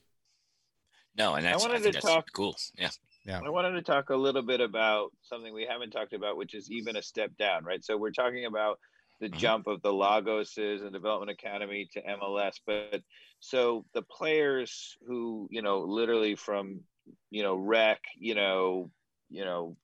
No, 1.18 1.36
and 1.36 1.46
that's, 1.46 1.64
I 1.64 1.68
wanted 1.68 1.88
I 1.88 1.92
to 1.92 2.02
talk 2.02 2.28
cool. 2.34 2.56
Yeah, 2.78 2.90
yeah. 3.26 3.40
I 3.44 3.50
wanted 3.50 3.72
to 3.72 3.82
talk 3.82 4.10
a 4.10 4.16
little 4.16 4.44
bit 4.44 4.62
about 4.62 5.12
something 5.24 5.54
we 5.54 5.68
haven't 5.70 5.92
talked 5.92 6.14
about, 6.14 6.38
which 6.38 6.54
is 6.54 6.72
even 6.72 6.96
a 6.96 7.02
step 7.02 7.32
down, 7.38 7.64
right? 7.64 7.84
So 7.84 7.98
we're 7.98 8.12
talking 8.12 8.46
about 8.46 8.80
the 9.20 9.28
mm-hmm. 9.28 9.38
jump 9.38 9.68
of 9.68 9.82
the 9.82 9.92
Lagoses 9.92 10.82
and 10.82 10.94
Development 10.94 11.32
Academy 11.32 11.88
to 11.94 12.02
MLS, 12.02 12.60
but 12.66 13.02
so 13.40 13.86
the 13.94 14.04
players 14.04 14.96
who, 15.08 15.48
you 15.52 15.62
know, 15.62 15.80
literally 15.80 16.36
from, 16.36 16.82
you 17.32 17.44
know, 17.44 17.56
rec, 17.56 18.00
you 18.18 18.36
know, 18.36 18.92
you 19.30 19.44
know, 19.44 19.76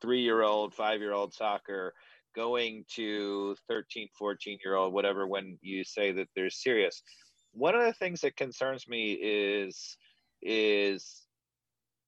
three 0.00 0.20
year 0.20 0.42
old, 0.42 0.74
five 0.74 1.00
year 1.00 1.12
old 1.12 1.32
soccer 1.32 1.94
going 2.34 2.84
to 2.94 3.56
13, 3.68 4.08
14 4.18 4.58
year 4.64 4.74
old, 4.74 4.92
whatever, 4.92 5.26
when 5.26 5.58
you 5.62 5.84
say 5.84 6.12
that 6.12 6.28
they're 6.34 6.50
serious. 6.50 7.02
One 7.52 7.74
of 7.74 7.84
the 7.84 7.92
things 7.92 8.20
that 8.22 8.36
concerns 8.36 8.88
me 8.88 9.12
is, 9.12 9.96
is 10.42 11.23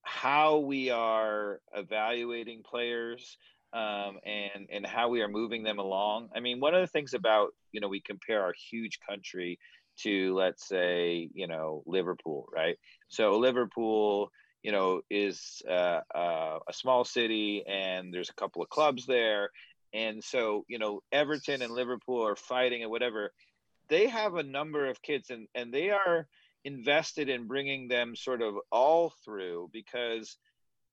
how 0.06 0.58
we 0.58 0.90
are 0.90 1.60
evaluating 1.74 2.62
players 2.62 3.36
um, 3.72 4.18
and 4.24 4.68
and 4.70 4.86
how 4.86 5.08
we 5.08 5.20
are 5.20 5.28
moving 5.28 5.64
them 5.64 5.78
along. 5.78 6.28
I 6.34 6.40
mean, 6.40 6.60
one 6.60 6.74
of 6.74 6.80
the 6.80 6.86
things 6.86 7.12
about 7.12 7.50
you 7.72 7.80
know 7.80 7.88
we 7.88 8.00
compare 8.00 8.42
our 8.42 8.54
huge 8.70 9.00
country 9.06 9.58
to 9.98 10.34
let's 10.34 10.66
say 10.66 11.28
you 11.34 11.48
know 11.48 11.82
Liverpool, 11.86 12.48
right? 12.54 12.78
So 13.08 13.38
Liverpool, 13.38 14.30
you 14.62 14.70
know, 14.70 15.00
is 15.10 15.60
uh, 15.68 16.00
uh, 16.14 16.58
a 16.68 16.72
small 16.72 17.04
city, 17.04 17.64
and 17.66 18.14
there's 18.14 18.30
a 18.30 18.34
couple 18.34 18.62
of 18.62 18.68
clubs 18.68 19.06
there, 19.06 19.50
and 19.92 20.22
so 20.22 20.64
you 20.68 20.78
know 20.78 21.02
Everton 21.10 21.62
and 21.62 21.72
Liverpool 21.72 22.24
are 22.24 22.36
fighting 22.36 22.82
and 22.82 22.92
whatever. 22.92 23.32
They 23.88 24.06
have 24.06 24.34
a 24.36 24.42
number 24.44 24.86
of 24.86 25.02
kids, 25.02 25.30
and 25.30 25.48
and 25.54 25.74
they 25.74 25.90
are 25.90 26.28
invested 26.66 27.28
in 27.28 27.46
bringing 27.46 27.88
them 27.88 28.14
sort 28.16 28.42
of 28.42 28.54
all 28.70 29.12
through 29.24 29.70
because 29.72 30.36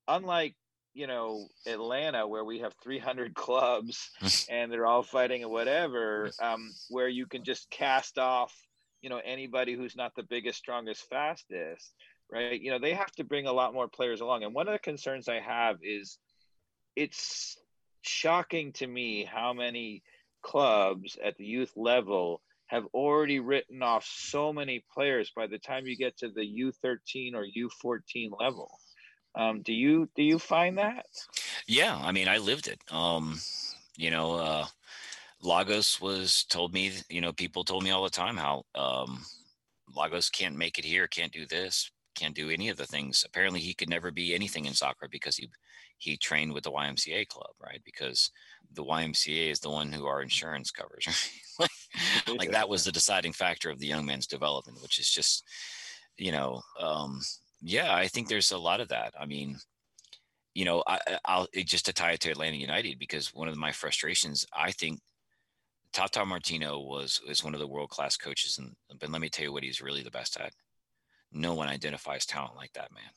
unlike 0.07 0.55
you 0.93 1.07
know 1.07 1.47
Atlanta 1.65 2.28
where 2.28 2.45
we 2.45 2.59
have 2.59 2.74
300 2.84 3.34
clubs 3.36 4.11
and 4.49 4.71
they're 4.71 4.86
all 4.86 5.03
fighting 5.03 5.43
or 5.43 5.49
whatever 5.49 6.32
um, 6.41 6.71
where 6.89 7.09
you 7.09 7.26
can 7.26 7.43
just 7.43 7.69
cast 7.69 8.17
off 8.17 8.53
you 9.01 9.09
know 9.09 9.19
anybody 9.26 9.74
who's 9.74 9.95
not 9.95 10.13
the 10.15 10.24
biggest 10.24 10.59
strongest 10.59 11.03
fastest 11.09 11.91
right? 12.34 12.59
You 12.59 12.71
know 12.71 12.80
they 12.80 12.93
have 12.93 13.11
to 13.13 13.24
bring 13.24 13.47
a 13.47 13.53
lot 13.53 13.74
more 13.74 13.88
players 13.88 14.21
along. 14.21 14.43
And 14.43 14.53
one 14.53 14.67
of 14.67 14.74
the 14.74 14.80
concerns 14.80 15.28
I 15.28 15.39
have 15.39 15.78
is 15.84 16.17
it's 16.95 17.57
shocking 18.01 18.74
to 18.74 18.88
me 18.88 19.24
how 19.24 19.53
many 19.53 20.03
clubs 20.41 21.17
at 21.24 21.38
the 21.38 21.45
youth 21.45 21.71
level 21.76 22.41
have 22.74 22.86
already 22.93 23.39
written 23.39 23.84
off 23.84 24.05
so 24.05 24.51
many 24.51 24.84
players 24.93 25.32
by 25.36 25.47
the 25.47 25.59
time 25.59 25.86
you 25.86 25.95
get 25.95 26.17
to 26.17 26.30
the 26.30 26.41
U13 26.41 27.34
or 27.36 27.45
U14 27.45 28.32
level 28.39 28.69
um, 29.36 29.61
do 29.61 29.74
you 29.74 30.09
do 30.15 30.24
you 30.24 30.39
find 30.39 30.78
that? 30.78 31.05
Yeah, 31.67 31.99
I 32.01 32.11
mean, 32.11 32.28
I 32.28 32.38
lived 32.38 32.67
it. 32.67 32.80
Um, 32.91 33.39
you 33.97 34.11
know, 34.11 34.36
uh, 34.36 34.65
Lagos 35.41 35.99
was 35.99 36.43
told 36.49 36.74
me. 36.74 36.91
You 37.09 37.21
know, 37.21 37.34
people 37.34 37.63
told 37.63 37.84
me 37.84 37.91
all 37.91 38.03
the 38.03 38.09
time 38.09 38.38
how 38.38 38.63
um, 38.76 39.26
Lagos 39.95 40.30
can't 40.30 40.55
make 40.55 40.78
it 40.78 40.86
here, 40.86 41.07
can't 41.07 41.32
do 41.32 41.45
this, 41.45 41.91
can't 42.15 42.36
do 42.36 42.49
any 42.49 42.69
of 42.69 42.78
the 42.78 42.86
things. 42.86 43.24
Apparently, 43.28 43.59
he 43.59 43.74
could 43.74 43.89
never 43.89 44.11
be 44.11 44.36
anything 44.36 44.65
in 44.65 44.74
soccer 44.74 45.07
because 45.09 45.38
he 45.38 45.49
he 45.97 46.17
trained 46.17 46.53
with 46.53 46.63
the 46.63 46.71
YMCA 46.71 47.28
club, 47.28 47.51
right? 47.63 47.82
Because 47.84 48.30
the 48.71 48.84
YMCA 48.84 49.51
is 49.51 49.59
the 49.61 49.69
one 49.69 49.91
who 49.91 50.05
our 50.05 50.21
insurance 50.21 50.71
covers. 50.71 51.07
Right? 51.07 51.43
like, 52.38 52.51
that 52.51 52.70
was 52.70 52.84
the 52.84 52.91
deciding 52.99 53.34
factor 53.34 53.70
of 53.70 53.80
the 53.80 53.88
young 53.88 54.06
man's 54.06 54.28
development, 54.28 54.82
which 54.82 54.99
is 54.99 55.10
just, 55.10 55.43
you 56.18 56.32
know, 56.32 56.62
um, 56.80 57.20
yeah, 57.62 57.93
I 57.93 58.08
think 58.08 58.28
there's 58.28 58.51
a 58.51 58.58
lot 58.58 58.82
of 58.82 58.89
that. 58.89 59.14
I 59.20 59.26
mean, 59.26 59.58
you 60.54 60.66
know, 60.66 60.84
I, 60.86 60.99
will 61.28 61.47
just 61.64 61.86
to 61.86 61.93
tie 61.93 62.12
it 62.12 62.20
to 62.22 62.32
Atlanta 62.32 62.58
United 62.58 62.99
because 62.99 63.34
one 63.34 63.47
of 63.47 63.58
my 63.58 63.72
frustrations, 63.72 64.45
I 64.54 64.72
think 64.72 64.99
Tata 65.93 66.26
Martino 66.26 66.80
was 66.80 67.22
is 67.28 67.43
one 67.43 67.54
of 67.54 67.60
the 67.60 67.68
world 67.68 67.89
class 67.89 68.18
coaches, 68.18 68.58
and 68.58 68.76
but 68.99 69.10
let 69.10 69.22
me 69.22 69.30
tell 69.30 69.45
you 69.45 69.54
what 69.54 69.64
he's 69.64 69.82
really 69.82 70.04
the 70.04 70.12
best 70.12 70.38
at. 70.39 70.54
No 71.32 71.54
one 71.54 71.68
identifies 71.68 72.26
talent 72.26 72.56
like 72.56 72.74
that 72.74 72.91
man, 72.93 73.12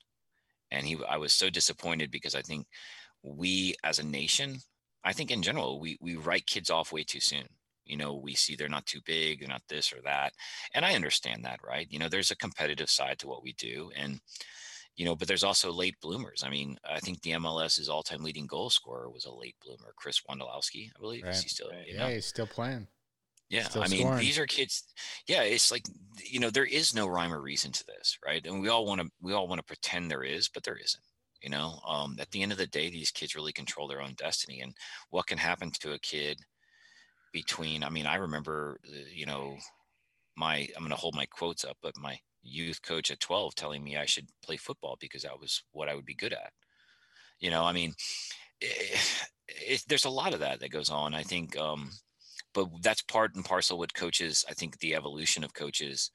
and 0.71 0.87
he. 0.87 0.99
I 1.09 1.17
was 1.17 1.33
so 1.33 1.51
disappointed 1.51 2.11
because 2.11 2.35
I 2.35 2.43
think 2.43 2.67
we 3.23 3.75
as 3.83 3.99
a 3.99 4.07
nation, 4.07 4.59
I 5.05 5.13
think 5.13 5.31
in 5.31 5.43
general, 5.43 5.81
we 5.81 5.99
we 6.01 6.17
write 6.17 6.47
kids 6.47 6.71
off 6.71 6.93
way 6.93 7.03
too 7.03 7.21
soon 7.21 7.47
you 7.87 7.97
know 7.97 8.15
we 8.15 8.35
see 8.35 8.57
they're 8.57 8.69
not 8.69 8.85
too 8.87 9.01
big 9.07 9.41
they're 9.41 9.49
not 9.49 9.63
this 9.69 9.93
or 9.93 10.01
that 10.03 10.33
and 10.75 10.85
i 10.85 10.95
understand 10.95 11.45
that 11.45 11.61
right? 11.67 11.87
You 11.91 11.99
know 11.99 12.09
there's 12.09 12.31
a 12.31 12.37
competitive 12.37 12.91
side 12.91 13.19
to 13.21 13.29
what 13.29 13.43
we 13.43 13.53
do 13.55 13.91
and 13.97 14.21
you 14.97 15.05
know 15.05 15.15
but 15.15 15.29
there's 15.29 15.45
also 15.45 15.73
late 15.73 15.97
bloomers. 16.01 16.43
I 16.45 16.51
mean 16.51 16.77
i 16.89 17.01
think 17.01 17.23
the 17.23 17.33
mls's 17.33 17.89
all-time 17.89 18.23
leading 18.23 18.47
goal 18.47 18.71
scorer 18.71 19.11
was 19.11 19.25
a 19.25 19.33
late 19.33 19.57
bloomer 19.65 19.93
chris 19.97 20.21
wondolowski 20.29 20.91
i 20.97 21.01
believe. 21.01 21.25
Right. 21.25 21.35
is 21.35 21.43
he 21.43 21.49
still 21.49 21.71
yeah. 21.87 21.99
Know? 21.99 22.09
he's 22.09 22.27
still 22.27 22.47
playing. 22.47 22.89
Yeah 23.49 23.65
still 23.65 23.83
i 23.83 23.89
mean 23.89 24.17
these 24.19 24.39
are 24.39 24.47
kids 24.47 24.85
yeah 25.29 25.43
it's 25.43 25.71
like 25.71 25.85
you 26.25 26.41
know 26.41 26.51
there 26.51 26.65
is 26.65 26.95
no 26.95 27.07
rhyme 27.07 27.33
or 27.33 27.41
reason 27.41 27.73
to 27.73 27.85
this 27.87 28.19
right? 28.25 28.45
And 28.45 28.61
we 28.61 28.69
all 28.69 28.87
want 28.87 29.01
to 29.01 29.09
we 29.21 29.33
all 29.33 29.49
want 29.49 29.61
to 29.61 29.65
pretend 29.67 30.11
there 30.11 30.25
is 30.25 30.49
but 30.49 30.65
there 30.65 30.77
isn't 30.77 31.03
you 31.43 31.51
know? 31.51 31.79
Um, 31.87 32.17
at 32.19 32.31
the 32.31 32.43
end 32.43 32.51
of 32.51 32.59
the 32.59 32.67
day 32.67 32.91
these 32.91 33.11
kids 33.11 33.37
really 33.37 33.53
control 33.53 33.87
their 33.87 34.01
own 34.03 34.15
destiny 34.17 34.61
and 34.61 34.75
what 35.11 35.27
can 35.27 35.39
happen 35.39 35.71
to 35.81 35.93
a 35.93 35.99
kid 35.99 36.39
between 37.37 37.85
i 37.85 37.91
mean 37.91 38.07
i 38.07 38.15
remember 38.15 38.81
uh, 38.89 39.09
you 39.15 39.27
know 39.27 39.59
my 40.39 40.67
i'm 40.75 40.83
going 40.83 40.89
to 40.89 40.97
hold 40.97 41.15
my 41.15 41.27
quotes 41.27 41.67
up 41.67 41.77
but 41.83 41.93
my 41.99 42.19
youth 42.43 42.81
coach 42.81 43.11
at 43.11 43.21
12 43.21 43.55
telling 43.55 43.85
me 43.85 43.95
i 43.95 44.07
should 44.07 44.27
play 44.43 44.57
football 44.57 44.97
because 44.99 45.21
that 45.21 45.39
was 45.39 45.63
what 45.73 45.87
i 45.87 45.95
would 45.95 46.07
be 46.07 46.15
good 46.15 46.33
at. 46.33 46.51
You 47.39 47.51
know 47.51 47.63
i 47.65 47.73
mean 47.75 47.93
it, 48.63 48.91
eh, 48.95 48.99
it, 49.49 49.85
there's 49.87 50.07
a 50.07 50.19
lot 50.21 50.33
of 50.33 50.41
that 50.41 50.61
that 50.61 50.71
goes 50.71 50.89
on 50.89 51.15
i 51.15 51.23
think 51.23 51.59
um, 51.59 51.91
but 52.55 52.69
that's 52.81 53.03
part 53.03 53.35
and 53.35 53.45
parcel 53.45 53.77
with 53.77 53.93
coaches 53.93 54.43
i 54.49 54.55
think 54.55 54.79
the 54.79 54.95
evolution 54.95 55.45
of 55.45 55.53
coaches 55.53 56.11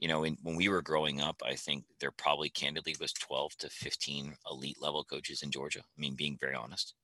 you 0.00 0.08
know 0.08 0.24
in, 0.24 0.36
when 0.42 0.56
we 0.56 0.68
were 0.68 0.82
growing 0.82 1.20
up 1.20 1.40
i 1.46 1.54
think 1.54 1.84
there 2.00 2.10
probably 2.10 2.50
candidly 2.50 2.96
was 3.00 3.12
12 3.12 3.56
to 3.58 3.70
15 3.70 4.34
elite 4.50 4.82
level 4.82 5.04
coaches 5.04 5.42
in 5.44 5.52
georgia 5.52 5.78
i 5.80 6.00
mean 6.00 6.16
being 6.16 6.36
very 6.40 6.56
honest 6.56 6.94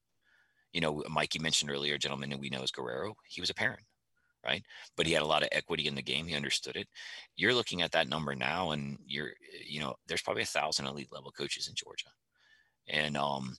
you 0.77 0.83
know, 0.83 1.03
Mikey 1.09 1.39
mentioned 1.39 1.71
earlier, 1.71 1.95
a 1.95 1.99
gentleman 1.99 2.29
that 2.29 2.39
we 2.39 2.51
know 2.51 2.61
as 2.63 2.71
Guerrero, 2.71 3.17
he 3.27 3.41
was 3.41 3.49
a 3.49 3.55
parent, 3.55 3.81
right? 4.45 4.63
But 4.95 5.07
he 5.07 5.15
had 5.15 5.23
a 5.23 5.27
lot 5.27 5.43
of 5.43 5.49
equity 5.51 5.87
in 5.87 5.95
the 5.95 6.03
game. 6.03 6.27
He 6.27 6.35
understood 6.35 6.77
it. 6.77 6.87
You're 7.35 7.55
looking 7.55 7.81
at 7.81 7.93
that 7.93 8.11
number 8.11 8.35
now, 8.35 8.73
and 8.73 8.99
you're, 9.07 9.31
you 9.67 9.81
know, 9.81 9.95
there's 10.07 10.21
probably 10.21 10.43
a 10.43 10.47
thousand 10.47 10.85
elite 10.85 11.09
level 11.11 11.31
coaches 11.31 11.69
in 11.69 11.75
Georgia, 11.75 12.11
and 12.89 13.17
um, 13.17 13.57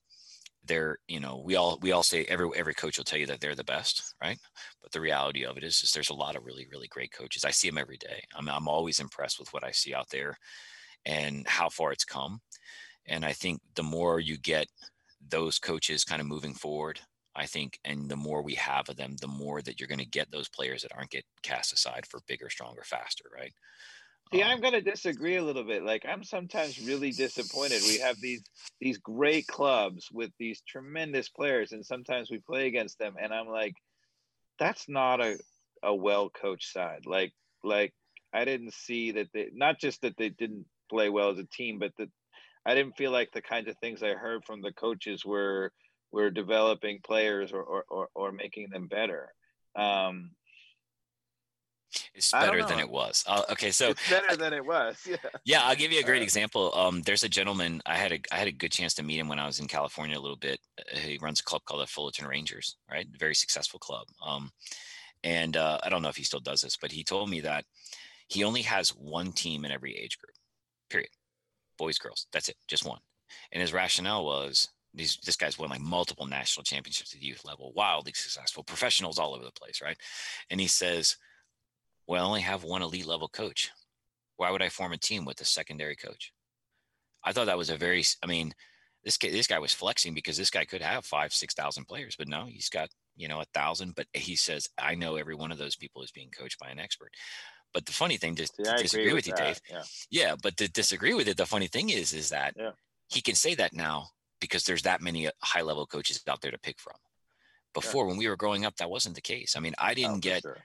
they're, 0.63 0.99
you 1.07 1.19
know, 1.19 1.41
we 1.43 1.55
all 1.55 1.79
we 1.81 1.91
all 1.91 2.03
say 2.03 2.23
every 2.25 2.51
every 2.55 2.75
coach 2.75 2.99
will 2.99 3.03
tell 3.03 3.17
you 3.17 3.25
that 3.25 3.41
they're 3.41 3.55
the 3.55 3.63
best, 3.63 4.13
right? 4.21 4.37
But 4.83 4.91
the 4.91 5.01
reality 5.01 5.43
of 5.43 5.57
it 5.57 5.63
is, 5.63 5.81
is 5.81 5.93
there's 5.93 6.11
a 6.11 6.13
lot 6.13 6.35
of 6.35 6.45
really 6.45 6.67
really 6.71 6.87
great 6.87 7.11
coaches. 7.11 7.45
I 7.45 7.49
see 7.49 7.67
them 7.67 7.79
every 7.79 7.97
day. 7.97 8.21
I'm 8.35 8.47
I'm 8.47 8.67
always 8.67 8.99
impressed 8.99 9.39
with 9.39 9.51
what 9.53 9.63
I 9.63 9.71
see 9.71 9.91
out 9.91 10.11
there, 10.11 10.37
and 11.03 11.47
how 11.47 11.69
far 11.69 11.91
it's 11.91 12.05
come. 12.05 12.41
And 13.07 13.25
I 13.25 13.33
think 13.33 13.59
the 13.73 13.81
more 13.81 14.19
you 14.19 14.37
get 14.37 14.67
those 15.25 15.59
coaches 15.59 16.03
kind 16.03 16.21
of 16.21 16.27
moving 16.27 16.53
forward. 16.53 16.99
I 17.35 17.45
think, 17.45 17.79
and 17.85 18.09
the 18.09 18.15
more 18.15 18.41
we 18.41 18.55
have 18.55 18.89
of 18.89 18.95
them, 18.95 19.15
the 19.21 19.27
more 19.27 19.61
that 19.61 19.79
you're 19.79 19.87
going 19.87 19.99
to 19.99 20.05
get 20.05 20.31
those 20.31 20.49
players 20.49 20.81
that 20.81 20.91
aren't 20.95 21.11
get 21.11 21.23
cast 21.43 21.71
aside 21.71 22.07
for 22.07 22.19
bigger, 22.27 22.49
stronger, 22.49 22.81
faster, 22.83 23.25
right? 23.31 23.53
See, 24.33 24.41
um, 24.41 24.49
I'm 24.49 24.59
going 24.59 24.73
to 24.73 24.81
disagree 24.81 25.35
a 25.35 25.43
little 25.43 25.63
bit. 25.63 25.83
Like, 25.83 26.03
I'm 26.07 26.23
sometimes 26.23 26.81
really 26.85 27.11
disappointed. 27.11 27.83
We 27.87 27.99
have 27.99 28.19
these 28.19 28.43
these 28.81 28.97
great 28.97 29.47
clubs 29.47 30.09
with 30.11 30.31
these 30.39 30.61
tremendous 30.67 31.29
players, 31.29 31.71
and 31.71 31.85
sometimes 31.85 32.31
we 32.31 32.39
play 32.39 32.67
against 32.67 32.97
them, 32.97 33.15
and 33.21 33.31
I'm 33.31 33.47
like, 33.47 33.75
that's 34.59 34.89
not 34.89 35.21
a 35.21 35.37
a 35.83 35.95
well 35.95 36.29
coached 36.29 36.73
side. 36.73 37.05
Like, 37.05 37.33
like 37.63 37.93
I 38.33 38.45
didn't 38.45 38.73
see 38.73 39.11
that 39.11 39.27
they 39.33 39.49
not 39.53 39.79
just 39.79 40.01
that 40.01 40.17
they 40.17 40.29
didn't 40.29 40.65
play 40.89 41.09
well 41.09 41.29
as 41.29 41.39
a 41.39 41.45
team, 41.45 41.79
but 41.79 41.91
that 41.97 42.09
I 42.67 42.75
didn't 42.75 42.97
feel 42.97 43.11
like 43.11 43.31
the 43.31 43.41
kinds 43.41 43.69
of 43.69 43.77
things 43.77 44.03
I 44.03 44.09
heard 44.09 44.43
from 44.43 44.61
the 44.61 44.73
coaches 44.73 45.25
were 45.25 45.71
were 46.11 46.29
developing 46.29 46.99
players 47.01 47.53
or 47.53 47.63
or, 47.63 47.85
or, 47.89 48.09
or 48.13 48.31
making 48.33 48.69
them 48.69 48.87
better. 48.87 49.33
Um, 49.75 50.31
it's 52.13 52.31
better 52.31 52.61
than 52.65 52.79
it 52.79 52.89
was. 52.89 53.23
Uh, 53.25 53.43
okay, 53.51 53.71
so 53.71 53.91
it's 53.91 54.09
better 54.09 54.35
than 54.35 54.51
it 54.53 54.65
was. 54.65 54.97
Yeah. 55.07 55.15
Yeah, 55.45 55.61
I'll 55.63 55.75
give 55.77 55.93
you 55.93 56.01
a 56.01 56.03
great 56.03 56.19
uh, 56.19 56.23
example. 56.23 56.75
Um, 56.75 57.01
there's 57.03 57.23
a 57.23 57.29
gentleman 57.29 57.81
I 57.85 57.95
had 57.95 58.11
a 58.11 58.19
I 58.33 58.37
had 58.37 58.49
a 58.49 58.51
good 58.51 58.73
chance 58.73 58.93
to 58.95 59.03
meet 59.03 59.19
him 59.19 59.29
when 59.29 59.39
I 59.39 59.45
was 59.45 59.59
in 59.59 59.67
California 59.67 60.17
a 60.17 60.19
little 60.19 60.37
bit. 60.37 60.59
Uh, 60.77 60.99
he 60.99 61.17
runs 61.21 61.39
a 61.39 61.43
club 61.43 61.61
called 61.63 61.81
the 61.81 61.87
Fullerton 61.87 62.27
Rangers, 62.27 62.75
right? 62.91 63.07
Very 63.17 63.35
successful 63.35 63.79
club. 63.79 64.07
Um, 64.25 64.51
and 65.23 65.55
uh, 65.55 65.79
I 65.83 65.89
don't 65.89 66.01
know 66.01 66.09
if 66.09 66.17
he 66.17 66.25
still 66.25 66.41
does 66.41 66.61
this, 66.61 66.75
but 66.75 66.91
he 66.91 67.05
told 67.05 67.29
me 67.29 67.39
that 67.41 67.63
he 68.27 68.43
only 68.43 68.63
has 68.63 68.89
one 68.89 69.31
team 69.31 69.63
in 69.63 69.71
every 69.71 69.95
age 69.95 70.17
group. 70.19 70.35
Period 70.89 71.09
boys, 71.77 71.97
girls. 71.97 72.27
That's 72.31 72.49
it, 72.49 72.55
just 72.67 72.85
one. 72.85 72.99
And 73.51 73.61
his 73.61 73.73
rationale 73.73 74.25
was 74.25 74.67
these 74.93 75.17
this 75.25 75.35
guy's 75.35 75.59
won 75.59 75.69
like 75.69 75.81
multiple 75.81 76.25
national 76.25 76.63
championships 76.63 77.13
at 77.13 77.19
the 77.19 77.25
youth 77.25 77.45
level, 77.45 77.73
wildly 77.75 78.13
successful, 78.13 78.63
professionals 78.63 79.19
all 79.19 79.33
over 79.33 79.43
the 79.43 79.51
place, 79.51 79.81
right? 79.81 79.97
And 80.49 80.59
he 80.59 80.67
says, 80.67 81.17
Well, 82.07 82.23
I 82.23 82.27
only 82.27 82.41
have 82.41 82.63
one 82.63 82.81
elite 82.81 83.05
level 83.05 83.27
coach. 83.27 83.71
Why 84.37 84.51
would 84.51 84.61
I 84.61 84.69
form 84.69 84.93
a 84.93 84.97
team 84.97 85.25
with 85.25 85.41
a 85.41 85.45
secondary 85.45 85.95
coach? 85.95 86.33
I 87.23 87.31
thought 87.31 87.45
that 87.47 87.57
was 87.57 87.69
a 87.69 87.77
very 87.77 88.03
I 88.23 88.27
mean, 88.27 88.53
this 89.03 89.17
guy, 89.17 89.29
this 89.29 89.47
guy 89.47 89.59
was 89.59 89.73
flexing 89.73 90.13
because 90.13 90.37
this 90.37 90.49
guy 90.49 90.65
could 90.65 90.81
have 90.81 91.05
five, 91.05 91.33
six 91.33 91.53
thousand 91.53 91.85
players, 91.85 92.15
but 92.17 92.27
no, 92.27 92.45
he's 92.45 92.69
got, 92.69 92.89
you 93.15 93.27
know, 93.27 93.41
a 93.41 93.45
thousand. 93.53 93.95
But 93.95 94.07
he 94.13 94.35
says, 94.35 94.67
I 94.77 94.95
know 94.95 95.15
every 95.15 95.35
one 95.35 95.51
of 95.51 95.57
those 95.57 95.75
people 95.75 96.03
is 96.03 96.11
being 96.11 96.29
coached 96.29 96.59
by 96.59 96.69
an 96.69 96.79
expert. 96.79 97.11
But 97.73 97.85
the 97.85 97.91
funny 97.91 98.17
thing, 98.17 98.35
to, 98.35 98.47
to 98.47 98.77
disagree 98.77 99.05
with, 99.07 99.15
with 99.15 99.27
you, 99.27 99.33
Dave. 99.33 99.61
Yeah. 99.69 99.83
yeah, 100.09 100.35
but 100.41 100.57
to 100.57 100.69
disagree 100.69 101.13
with 101.13 101.27
it, 101.27 101.37
the 101.37 101.45
funny 101.45 101.67
thing 101.67 101.89
is, 101.89 102.13
is 102.13 102.29
that 102.29 102.53
yeah. 102.57 102.71
he 103.07 103.21
can 103.21 103.35
say 103.35 103.55
that 103.55 103.73
now 103.73 104.09
because 104.39 104.63
there's 104.63 104.83
that 104.83 105.01
many 105.01 105.27
uh, 105.27 105.31
high 105.41 105.61
level 105.61 105.85
coaches 105.85 106.21
out 106.27 106.41
there 106.41 106.51
to 106.51 106.59
pick 106.59 106.79
from. 106.79 106.95
Before, 107.73 108.03
yeah. 108.03 108.09
when 108.09 108.17
we 108.17 108.27
were 108.27 108.35
growing 108.35 108.65
up, 108.65 108.77
that 108.77 108.89
wasn't 108.89 109.15
the 109.15 109.21
case. 109.21 109.55
I 109.55 109.59
mean, 109.59 109.75
I 109.77 109.93
didn't 109.93 110.17
oh, 110.17 110.19
get, 110.19 110.41
sure. 110.41 110.57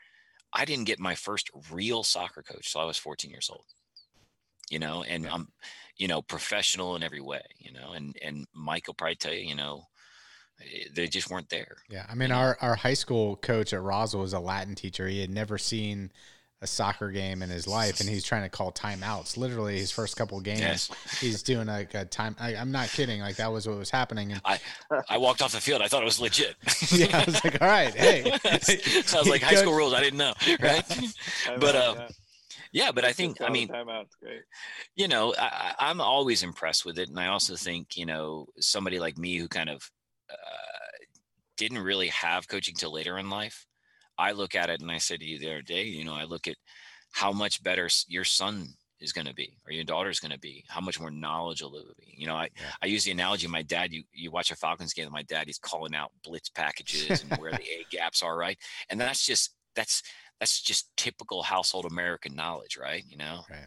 I 0.52 0.64
didn't 0.64 0.84
get 0.84 0.98
my 0.98 1.14
first 1.14 1.50
real 1.70 2.02
soccer 2.02 2.42
coach 2.42 2.72
till 2.72 2.80
I 2.80 2.84
was 2.84 2.98
14 2.98 3.30
years 3.30 3.50
old. 3.52 3.64
You 4.70 4.78
know, 4.78 5.02
and 5.02 5.26
I'm, 5.26 5.48
you 5.98 6.08
know, 6.08 6.22
professional 6.22 6.96
in 6.96 7.02
every 7.02 7.20
way, 7.20 7.42
you 7.58 7.72
know, 7.72 7.92
and, 7.92 8.16
and 8.22 8.46
Mike 8.54 8.86
will 8.86 8.94
probably 8.94 9.16
tell 9.16 9.34
you, 9.34 9.46
you 9.46 9.54
know, 9.54 9.84
eh, 10.60 10.84
they 10.94 11.08
just 11.08 11.28
weren't 11.28 11.50
there. 11.50 11.76
Yeah. 11.90 12.06
I 12.08 12.14
mean, 12.14 12.32
our, 12.32 12.56
our 12.62 12.76
high 12.76 12.94
school 12.94 13.36
coach 13.36 13.74
at 13.74 13.82
Roswell 13.82 14.22
was 14.22 14.32
a 14.32 14.40
Latin 14.40 14.74
teacher. 14.74 15.06
He 15.06 15.20
had 15.20 15.28
never 15.28 15.58
seen 15.58 16.10
a 16.62 16.66
soccer 16.66 17.10
game 17.10 17.42
in 17.42 17.50
his 17.50 17.66
life 17.66 18.00
and 18.00 18.08
he's 18.08 18.24
trying 18.24 18.42
to 18.42 18.48
call 18.48 18.72
timeouts. 18.72 19.36
Literally 19.36 19.78
his 19.78 19.90
first 19.90 20.16
couple 20.16 20.40
games, 20.40 20.60
yes. 20.60 21.20
he's 21.20 21.42
doing 21.42 21.66
like 21.66 21.92
a 21.94 22.04
time. 22.04 22.36
I, 22.38 22.54
am 22.54 22.70
not 22.70 22.88
kidding. 22.88 23.20
Like 23.20 23.36
that 23.36 23.52
was 23.52 23.68
what 23.68 23.76
was 23.76 23.90
happening. 23.90 24.32
And 24.32 24.40
I, 24.44 24.60
I 25.08 25.18
walked 25.18 25.42
off 25.42 25.52
the 25.52 25.60
field. 25.60 25.82
I 25.82 25.88
thought 25.88 26.02
it 26.02 26.06
was 26.06 26.20
legit. 26.20 26.54
yeah. 26.90 27.18
I 27.18 27.24
was 27.24 27.44
like, 27.44 27.60
all 27.60 27.68
right. 27.68 27.94
Hey, 27.94 28.22
so 29.04 29.18
I 29.18 29.20
was 29.20 29.28
like 29.28 29.42
high 29.42 29.56
school 29.56 29.74
rules. 29.74 29.92
I 29.92 30.00
didn't 30.00 30.18
know. 30.18 30.34
Right. 30.60 30.84
but, 31.58 31.74
uh, 31.74 32.08
yeah, 32.72 32.90
but 32.90 33.04
I 33.04 33.12
think 33.12 33.42
I 33.42 33.50
mean, 33.50 33.68
great. 33.68 34.42
You 34.96 35.06
know, 35.06 35.34
I, 35.38 35.74
I'm 35.78 36.00
always 36.00 36.42
impressed 36.42 36.86
with 36.86 36.98
it, 36.98 37.10
and 37.10 37.20
I 37.20 37.26
also 37.26 37.54
think 37.54 37.98
you 37.98 38.06
know 38.06 38.46
somebody 38.60 38.98
like 38.98 39.18
me 39.18 39.36
who 39.36 39.46
kind 39.46 39.68
of 39.68 39.90
uh, 40.30 40.34
didn't 41.58 41.80
really 41.80 42.08
have 42.08 42.48
coaching 42.48 42.74
till 42.74 42.92
later 42.92 43.18
in 43.18 43.28
life. 43.28 43.66
I 44.18 44.32
look 44.32 44.54
at 44.54 44.70
it 44.70 44.80
and 44.80 44.90
I 44.90 44.98
say 44.98 45.16
to 45.16 45.24
you 45.24 45.38
the 45.38 45.50
other 45.50 45.62
day, 45.62 45.84
you 45.84 46.04
know, 46.04 46.14
I 46.14 46.24
look 46.24 46.46
at 46.46 46.56
how 47.12 47.32
much 47.32 47.62
better 47.62 47.88
your 48.08 48.24
son 48.24 48.68
is 49.02 49.12
going 49.12 49.26
to 49.26 49.34
be 49.34 49.58
or 49.66 49.72
your 49.72 49.84
daughter 49.84 50.10
is 50.10 50.20
going 50.20 50.30
to 50.30 50.38
be 50.38 50.64
how 50.68 50.80
much 50.80 51.00
more 51.00 51.10
knowledgeable 51.10 51.76
it 51.76 51.86
will 51.86 51.94
be. 51.98 52.14
You 52.16 52.28
know 52.28 52.36
i 52.36 52.48
yeah. 52.56 52.70
i 52.82 52.86
use 52.86 53.04
the 53.04 53.10
analogy 53.10 53.46
of 53.46 53.52
my 53.52 53.62
dad 53.62 53.92
you 53.92 54.04
you 54.12 54.30
watch 54.30 54.50
a 54.50 54.56
falcons 54.56 54.94
game 54.94 55.10
my 55.10 55.22
dad 55.24 55.46
he's 55.46 55.58
calling 55.58 55.94
out 55.94 56.12
blitz 56.22 56.48
packages 56.48 57.22
and 57.22 57.38
where 57.40 57.50
the 57.50 57.62
a 57.62 57.84
gaps 57.90 58.22
are 58.22 58.36
right? 58.36 58.56
And 58.88 59.00
that's 59.00 59.26
just 59.26 59.54
that's 59.74 60.02
that's 60.38 60.62
just 60.62 60.96
typical 60.96 61.42
household 61.42 61.84
american 61.84 62.34
knowledge 62.34 62.78
right? 62.80 63.04
You 63.08 63.16
know? 63.16 63.42
Right. 63.50 63.66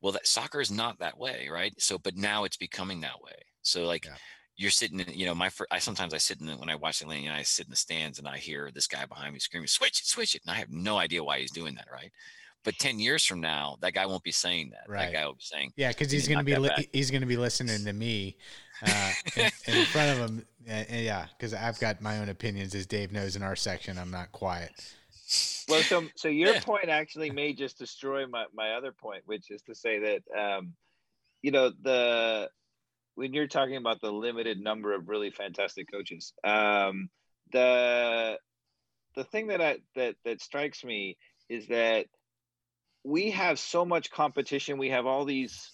Well 0.00 0.12
that 0.12 0.26
soccer 0.26 0.60
is 0.60 0.70
not 0.70 0.98
that 1.00 1.18
way 1.18 1.48
right? 1.52 1.74
So 1.78 1.98
but 1.98 2.16
now 2.16 2.44
it's 2.44 2.56
becoming 2.56 3.00
that 3.00 3.20
way. 3.22 3.34
So 3.62 3.84
like 3.84 4.06
yeah 4.06 4.14
you're 4.56 4.70
sitting 4.70 5.00
in, 5.00 5.12
you 5.12 5.26
know, 5.26 5.34
my, 5.34 5.50
I 5.70 5.78
sometimes 5.78 6.14
I 6.14 6.18
sit 6.18 6.40
in 6.40 6.46
the, 6.46 6.56
when 6.56 6.68
I 6.68 6.74
watch 6.74 7.00
the 7.00 7.08
lane, 7.08 7.28
I 7.28 7.42
sit 7.42 7.66
in 7.66 7.70
the 7.70 7.76
stands 7.76 8.18
and 8.18 8.28
I 8.28 8.38
hear 8.38 8.70
this 8.72 8.86
guy 8.86 9.06
behind 9.06 9.32
me 9.32 9.38
screaming, 9.38 9.66
switch 9.66 10.00
it, 10.00 10.06
switch 10.06 10.34
it. 10.34 10.42
And 10.46 10.54
I 10.54 10.58
have 10.58 10.70
no 10.70 10.98
idea 10.98 11.24
why 11.24 11.40
he's 11.40 11.50
doing 11.50 11.74
that. 11.76 11.86
Right. 11.90 12.10
But 12.64 12.78
10 12.78 13.00
years 13.00 13.24
from 13.24 13.40
now, 13.40 13.76
that 13.80 13.94
guy 13.94 14.06
won't 14.06 14.22
be 14.22 14.30
saying 14.30 14.70
that. 14.70 14.88
Right. 14.88 15.06
That 15.06 15.12
guy 15.12 15.26
will 15.26 15.34
be 15.34 15.40
saying, 15.40 15.72
yeah, 15.76 15.92
cause 15.92 16.12
he's 16.12 16.28
going 16.28 16.38
to 16.38 16.44
be, 16.44 16.56
li- 16.56 16.88
he's 16.92 17.10
going 17.10 17.22
to 17.22 17.26
be 17.26 17.36
listening 17.36 17.84
to 17.84 17.92
me 17.92 18.36
uh, 18.86 19.12
in, 19.36 19.50
in, 19.66 19.84
front 19.86 20.10
of 20.10 20.28
him. 20.28 20.46
Uh, 20.70 20.84
yeah. 20.90 21.26
Cause 21.40 21.54
I've 21.54 21.80
got 21.80 22.00
my 22.00 22.18
own 22.18 22.28
opinions 22.28 22.74
as 22.74 22.86
Dave 22.86 23.10
knows 23.10 23.34
in 23.34 23.42
our 23.42 23.56
section. 23.56 23.98
I'm 23.98 24.12
not 24.12 24.30
quiet. 24.30 24.94
Well, 25.68 25.82
so, 25.82 26.04
so 26.14 26.28
your 26.28 26.54
yeah. 26.54 26.60
point 26.60 26.88
actually 26.88 27.30
may 27.30 27.52
just 27.52 27.78
destroy 27.78 28.26
my, 28.26 28.44
my 28.54 28.72
other 28.72 28.92
point, 28.92 29.22
which 29.26 29.50
is 29.50 29.62
to 29.62 29.74
say 29.74 29.98
that, 29.98 30.38
um, 30.38 30.74
you 31.40 31.50
know, 31.50 31.72
the, 31.82 32.48
when 33.14 33.32
you're 33.32 33.46
talking 33.46 33.76
about 33.76 34.00
the 34.00 34.10
limited 34.10 34.60
number 34.60 34.94
of 34.94 35.08
really 35.08 35.30
fantastic 35.30 35.90
coaches, 35.90 36.32
um, 36.44 37.08
the 37.52 38.38
the 39.14 39.24
thing 39.24 39.48
that 39.48 39.60
I 39.60 39.78
that 39.96 40.14
that 40.24 40.40
strikes 40.40 40.84
me 40.84 41.16
is 41.48 41.68
that 41.68 42.06
we 43.04 43.30
have 43.30 43.58
so 43.58 43.84
much 43.84 44.10
competition. 44.10 44.78
We 44.78 44.90
have 44.90 45.06
all 45.06 45.24
these 45.24 45.70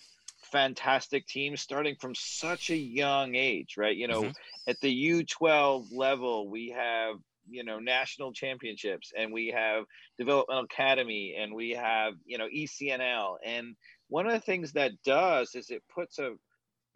fantastic 0.50 1.26
teams 1.26 1.60
starting 1.60 1.96
from 2.00 2.14
such 2.14 2.70
a 2.70 2.76
young 2.76 3.34
age, 3.34 3.74
right? 3.76 3.96
You 3.96 4.08
know, 4.08 4.22
mm-hmm. 4.22 4.30
at 4.70 4.80
the 4.80 5.10
U12 5.10 5.88
level, 5.92 6.48
we 6.48 6.70
have 6.70 7.16
you 7.50 7.64
know 7.64 7.78
national 7.78 8.32
championships 8.32 9.12
and 9.16 9.32
we 9.32 9.48
have 9.48 9.84
developmental 10.18 10.64
academy 10.64 11.36
and 11.38 11.54
we 11.54 11.70
have 11.70 12.12
you 12.26 12.36
know 12.38 12.46
ecnl 12.54 13.36
and 13.44 13.74
one 14.08 14.26
of 14.26 14.32
the 14.32 14.40
things 14.40 14.72
that 14.72 14.92
does 15.04 15.54
is 15.54 15.70
it 15.70 15.82
puts 15.94 16.18
a 16.18 16.32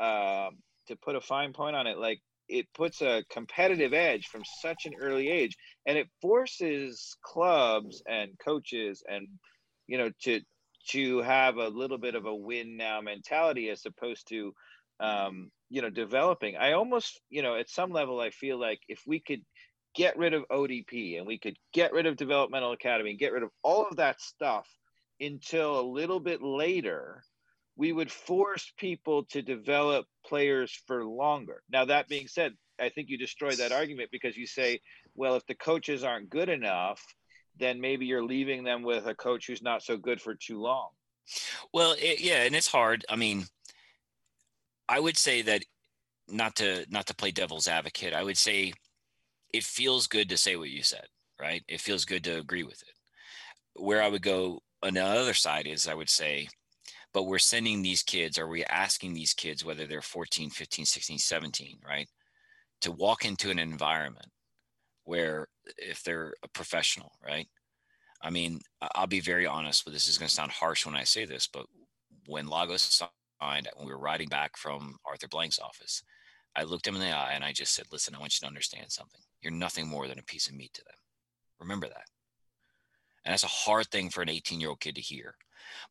um, 0.00 0.58
to 0.88 0.96
put 0.96 1.16
a 1.16 1.20
fine 1.20 1.52
point 1.52 1.76
on 1.76 1.86
it, 1.86 1.98
like 1.98 2.20
it 2.48 2.66
puts 2.74 3.00
a 3.02 3.24
competitive 3.30 3.92
edge 3.92 4.26
from 4.26 4.42
such 4.60 4.86
an 4.86 4.94
early 5.00 5.28
age, 5.28 5.56
and 5.86 5.96
it 5.96 6.08
forces 6.20 7.16
clubs 7.22 8.02
and 8.06 8.38
coaches 8.44 9.02
and 9.08 9.28
you 9.86 9.98
know 9.98 10.10
to 10.22 10.40
to 10.88 11.18
have 11.22 11.56
a 11.56 11.68
little 11.68 11.98
bit 11.98 12.14
of 12.14 12.26
a 12.26 12.34
win 12.34 12.76
now 12.76 13.00
mentality 13.00 13.70
as 13.70 13.86
opposed 13.86 14.28
to 14.28 14.52
um, 15.00 15.50
you 15.70 15.82
know 15.82 15.90
developing. 15.90 16.56
I 16.56 16.72
almost 16.72 17.20
you 17.30 17.42
know 17.42 17.56
at 17.56 17.70
some 17.70 17.90
level 17.90 18.20
I 18.20 18.30
feel 18.30 18.58
like 18.58 18.80
if 18.88 19.00
we 19.06 19.20
could 19.20 19.40
get 19.94 20.16
rid 20.16 20.34
of 20.34 20.48
ODP 20.50 21.18
and 21.18 21.26
we 21.26 21.38
could 21.38 21.56
get 21.72 21.92
rid 21.92 22.06
of 22.06 22.16
developmental 22.16 22.72
academy 22.72 23.10
and 23.10 23.18
get 23.18 23.32
rid 23.32 23.42
of 23.42 23.50
all 23.62 23.86
of 23.86 23.96
that 23.96 24.20
stuff 24.20 24.66
until 25.20 25.78
a 25.78 25.82
little 25.82 26.20
bit 26.20 26.42
later 26.42 27.22
we 27.82 27.90
would 27.90 28.12
force 28.12 28.72
people 28.78 29.24
to 29.24 29.42
develop 29.42 30.06
players 30.24 30.70
for 30.86 31.04
longer. 31.04 31.64
Now, 31.68 31.84
that 31.86 32.06
being 32.06 32.28
said, 32.28 32.52
I 32.80 32.90
think 32.90 33.08
you 33.08 33.18
destroy 33.18 33.56
that 33.56 33.72
argument 33.72 34.10
because 34.12 34.36
you 34.36 34.46
say, 34.46 34.78
well, 35.16 35.34
if 35.34 35.44
the 35.46 35.56
coaches 35.56 36.04
aren't 36.04 36.30
good 36.30 36.48
enough, 36.48 37.04
then 37.58 37.80
maybe 37.80 38.06
you're 38.06 38.22
leaving 38.22 38.62
them 38.62 38.84
with 38.84 39.08
a 39.08 39.16
coach 39.16 39.48
who's 39.48 39.62
not 39.62 39.82
so 39.82 39.96
good 39.96 40.20
for 40.20 40.36
too 40.36 40.60
long. 40.60 40.90
Well, 41.74 41.96
it, 41.98 42.20
yeah, 42.20 42.44
and 42.44 42.54
it's 42.54 42.68
hard. 42.68 43.04
I 43.08 43.16
mean, 43.16 43.46
I 44.88 45.00
would 45.00 45.18
say 45.18 45.42
that 45.42 45.64
not 46.28 46.54
to 46.56 46.86
not 46.88 47.06
to 47.06 47.16
play 47.16 47.32
devil's 47.32 47.66
advocate, 47.66 48.14
I 48.14 48.22
would 48.22 48.38
say 48.38 48.74
it 49.52 49.64
feels 49.64 50.06
good 50.06 50.28
to 50.28 50.36
say 50.36 50.54
what 50.54 50.70
you 50.70 50.84
said, 50.84 51.06
right? 51.40 51.64
It 51.66 51.80
feels 51.80 52.04
good 52.04 52.22
to 52.24 52.38
agree 52.38 52.62
with 52.62 52.80
it. 52.80 52.94
Where 53.74 54.00
I 54.00 54.08
would 54.08 54.22
go 54.22 54.60
on 54.84 54.94
the 54.94 55.04
other 55.04 55.34
side 55.34 55.66
is 55.66 55.88
I 55.88 55.94
would 55.94 56.10
say 56.10 56.46
but 57.12 57.24
we're 57.24 57.38
sending 57.38 57.82
these 57.82 58.02
kids 58.02 58.38
are 58.38 58.48
we're 58.48 58.64
asking 58.68 59.14
these 59.14 59.34
kids 59.34 59.64
whether 59.64 59.86
they're 59.86 60.02
14 60.02 60.50
15 60.50 60.84
16 60.84 61.18
17 61.18 61.78
right 61.86 62.08
to 62.80 62.92
walk 62.92 63.24
into 63.24 63.50
an 63.50 63.58
environment 63.58 64.28
where 65.04 65.48
if 65.78 66.02
they're 66.02 66.34
a 66.42 66.48
professional 66.48 67.12
right? 67.24 67.48
I 68.22 68.30
mean 68.30 68.60
i'll 68.94 69.06
be 69.06 69.20
very 69.20 69.46
honest 69.46 69.84
but 69.84 69.92
this 69.92 70.08
is 70.08 70.18
going 70.18 70.28
to 70.28 70.34
sound 70.34 70.52
harsh 70.52 70.86
when 70.86 70.94
i 70.94 71.02
say 71.04 71.24
this 71.24 71.48
but 71.52 71.66
when 72.26 72.46
lagos 72.46 73.02
signed 73.40 73.68
when 73.74 73.86
we 73.86 73.92
were 73.92 73.98
riding 73.98 74.28
back 74.28 74.56
from 74.56 74.96
arthur 75.04 75.26
blank's 75.26 75.58
office 75.58 76.04
i 76.54 76.62
looked 76.62 76.86
him 76.86 76.94
in 76.94 77.00
the 77.00 77.10
eye 77.10 77.32
and 77.34 77.42
i 77.42 77.50
just 77.50 77.74
said 77.74 77.86
listen 77.90 78.14
i 78.14 78.20
want 78.20 78.32
you 78.32 78.44
to 78.44 78.48
understand 78.48 78.92
something. 78.92 79.20
You're 79.42 79.52
nothing 79.52 79.88
more 79.88 80.06
than 80.06 80.20
a 80.20 80.24
piece 80.24 80.46
of 80.46 80.54
meat 80.54 80.72
to 80.74 80.84
them. 80.84 80.94
Remember 81.58 81.88
that. 81.88 82.06
And 83.24 83.32
that's 83.32 83.44
a 83.44 83.48
hard 83.48 83.88
thing 83.88 84.08
for 84.08 84.22
an 84.22 84.28
18 84.28 84.60
year 84.60 84.70
old 84.70 84.80
kid 84.80 84.94
to 84.94 85.00
hear 85.00 85.34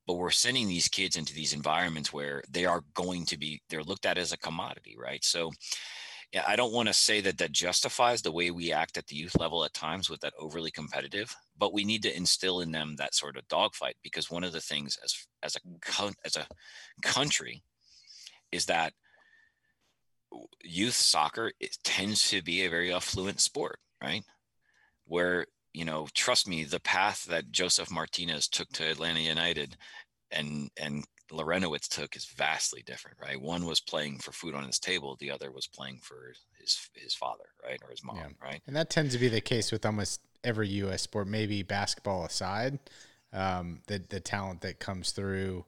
but 0.07 0.15
we're 0.15 0.31
sending 0.31 0.67
these 0.67 0.87
kids 0.87 1.15
into 1.15 1.33
these 1.33 1.53
environments 1.53 2.11
where 2.11 2.43
they 2.49 2.65
are 2.65 2.83
going 2.93 3.25
to 3.25 3.37
be 3.37 3.61
they're 3.69 3.83
looked 3.83 4.05
at 4.05 4.17
as 4.17 4.31
a 4.31 4.37
commodity 4.37 4.95
right 4.97 5.23
so 5.23 5.51
yeah, 6.31 6.43
I 6.47 6.55
don't 6.55 6.71
want 6.71 6.87
to 6.87 6.93
say 6.93 7.19
that 7.21 7.37
that 7.39 7.51
justifies 7.51 8.21
the 8.21 8.31
way 8.31 8.51
we 8.51 8.71
act 8.71 8.97
at 8.97 9.07
the 9.07 9.17
youth 9.17 9.37
level 9.37 9.65
at 9.65 9.73
times 9.73 10.09
with 10.09 10.21
that 10.21 10.33
overly 10.39 10.71
competitive, 10.71 11.35
but 11.57 11.73
we 11.73 11.83
need 11.83 12.03
to 12.03 12.15
instill 12.15 12.61
in 12.61 12.71
them 12.71 12.95
that 12.97 13.13
sort 13.13 13.35
of 13.35 13.47
dogfight 13.49 13.97
because 14.01 14.31
one 14.31 14.45
of 14.45 14.53
the 14.53 14.61
things 14.61 14.97
as 15.03 15.27
as 15.43 15.57
a 15.57 16.11
as 16.23 16.37
a 16.37 16.47
country 17.01 17.63
is 18.53 18.65
that 18.67 18.93
youth 20.63 20.93
soccer 20.93 21.51
tends 21.83 22.29
to 22.29 22.41
be 22.41 22.63
a 22.63 22.69
very 22.69 22.93
affluent 22.93 23.41
sport, 23.41 23.79
right? 24.01 24.23
Where 25.05 25.47
you 25.73 25.85
know, 25.85 26.07
trust 26.13 26.47
me, 26.47 26.63
the 26.63 26.79
path 26.79 27.25
that 27.25 27.51
Josef 27.51 27.89
Martinez 27.91 28.47
took 28.47 28.69
to 28.73 28.89
Atlanta 28.89 29.19
United 29.19 29.77
and 30.31 30.69
and 30.77 31.05
Larentowicz 31.31 31.87
took 31.87 32.15
is 32.15 32.25
vastly 32.25 32.83
different, 32.85 33.17
right? 33.21 33.41
One 33.41 33.65
was 33.65 33.79
playing 33.79 34.19
for 34.19 34.31
food 34.33 34.53
on 34.53 34.65
his 34.65 34.79
table, 34.79 35.15
the 35.19 35.31
other 35.31 35.51
was 35.51 35.67
playing 35.67 35.99
for 36.01 36.33
his 36.59 36.89
his 36.93 37.13
father, 37.13 37.45
right, 37.63 37.79
or 37.83 37.89
his 37.89 38.03
mom, 38.03 38.17
yeah. 38.17 38.27
right? 38.41 38.61
And 38.67 38.75
that 38.75 38.89
tends 38.89 39.13
to 39.13 39.19
be 39.19 39.29
the 39.29 39.41
case 39.41 39.71
with 39.71 39.85
almost 39.85 40.21
every 40.43 40.67
U.S. 40.69 41.01
sport, 41.03 41.27
maybe 41.27 41.63
basketball 41.63 42.25
aside. 42.25 42.79
Um, 43.33 43.81
the 43.87 43.99
the 44.09 44.19
talent 44.19 44.61
that 44.61 44.79
comes 44.79 45.11
through, 45.11 45.65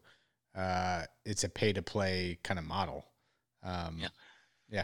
uh, 0.55 1.03
it's 1.25 1.43
a 1.43 1.49
pay 1.49 1.71
to 1.73 1.81
play 1.81 2.39
kind 2.43 2.59
of 2.59 2.65
model. 2.65 3.05
Um, 3.63 3.97
yeah, 3.99 4.09
yeah. 4.69 4.83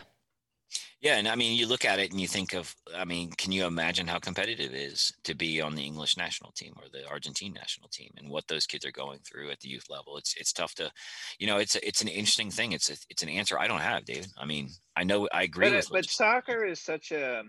Yeah, 1.02 1.16
and 1.16 1.30
I 1.30 1.36
mean, 1.36 1.58
you 1.58 1.66
look 1.66 1.86
at 1.86 2.00
it 2.00 2.12
and 2.12 2.20
you 2.20 2.28
think 2.28 2.54
of, 2.54 2.76
I 2.94 3.06
mean, 3.06 3.32
can 3.32 3.54
you 3.54 3.66
imagine 3.66 4.06
how 4.06 4.20
competitive 4.20 4.74
it 4.74 4.78
is 4.78 5.14
to 5.24 5.34
be 5.34 5.62
on 5.62 5.76
the 5.76 5.84
English 5.84 6.18
national 6.18 6.52
team 6.52 6.74
or 6.76 6.90
the 6.92 7.08
Argentine 7.08 7.54
national 7.54 7.88
team, 7.88 8.12
and 8.18 8.30
what 8.30 8.50
those 8.50 8.66
kids 8.66 8.86
are 8.86 8.92
going 8.92 9.20
through 9.20 9.50
at 9.50 9.62
the 9.62 9.70
youth 9.70 9.86
level? 9.90 10.18
It's 10.18 10.36
it's 10.36 10.52
tough 10.52 10.76
to, 10.76 10.92
you 11.38 11.48
know, 11.48 11.58
it's 11.58 11.76
it's 11.76 12.02
an 12.02 12.10
interesting 12.10 12.52
thing. 12.52 12.74
It's 12.74 12.90
a, 12.90 12.98
it's 13.10 13.24
an 13.24 13.30
answer 13.30 13.58
I 13.58 13.68
don't 13.68 13.80
have, 13.80 14.04
David. 14.04 14.28
I 14.38 14.46
mean, 14.46 14.72
I 14.94 15.06
know 15.06 15.30
I 15.32 15.44
agree 15.44 15.70
but, 15.70 15.76
with, 15.78 15.90
but 15.90 16.06
soccer 16.06 16.66
is 16.66 16.82
such 16.82 17.14
a, 17.14 17.44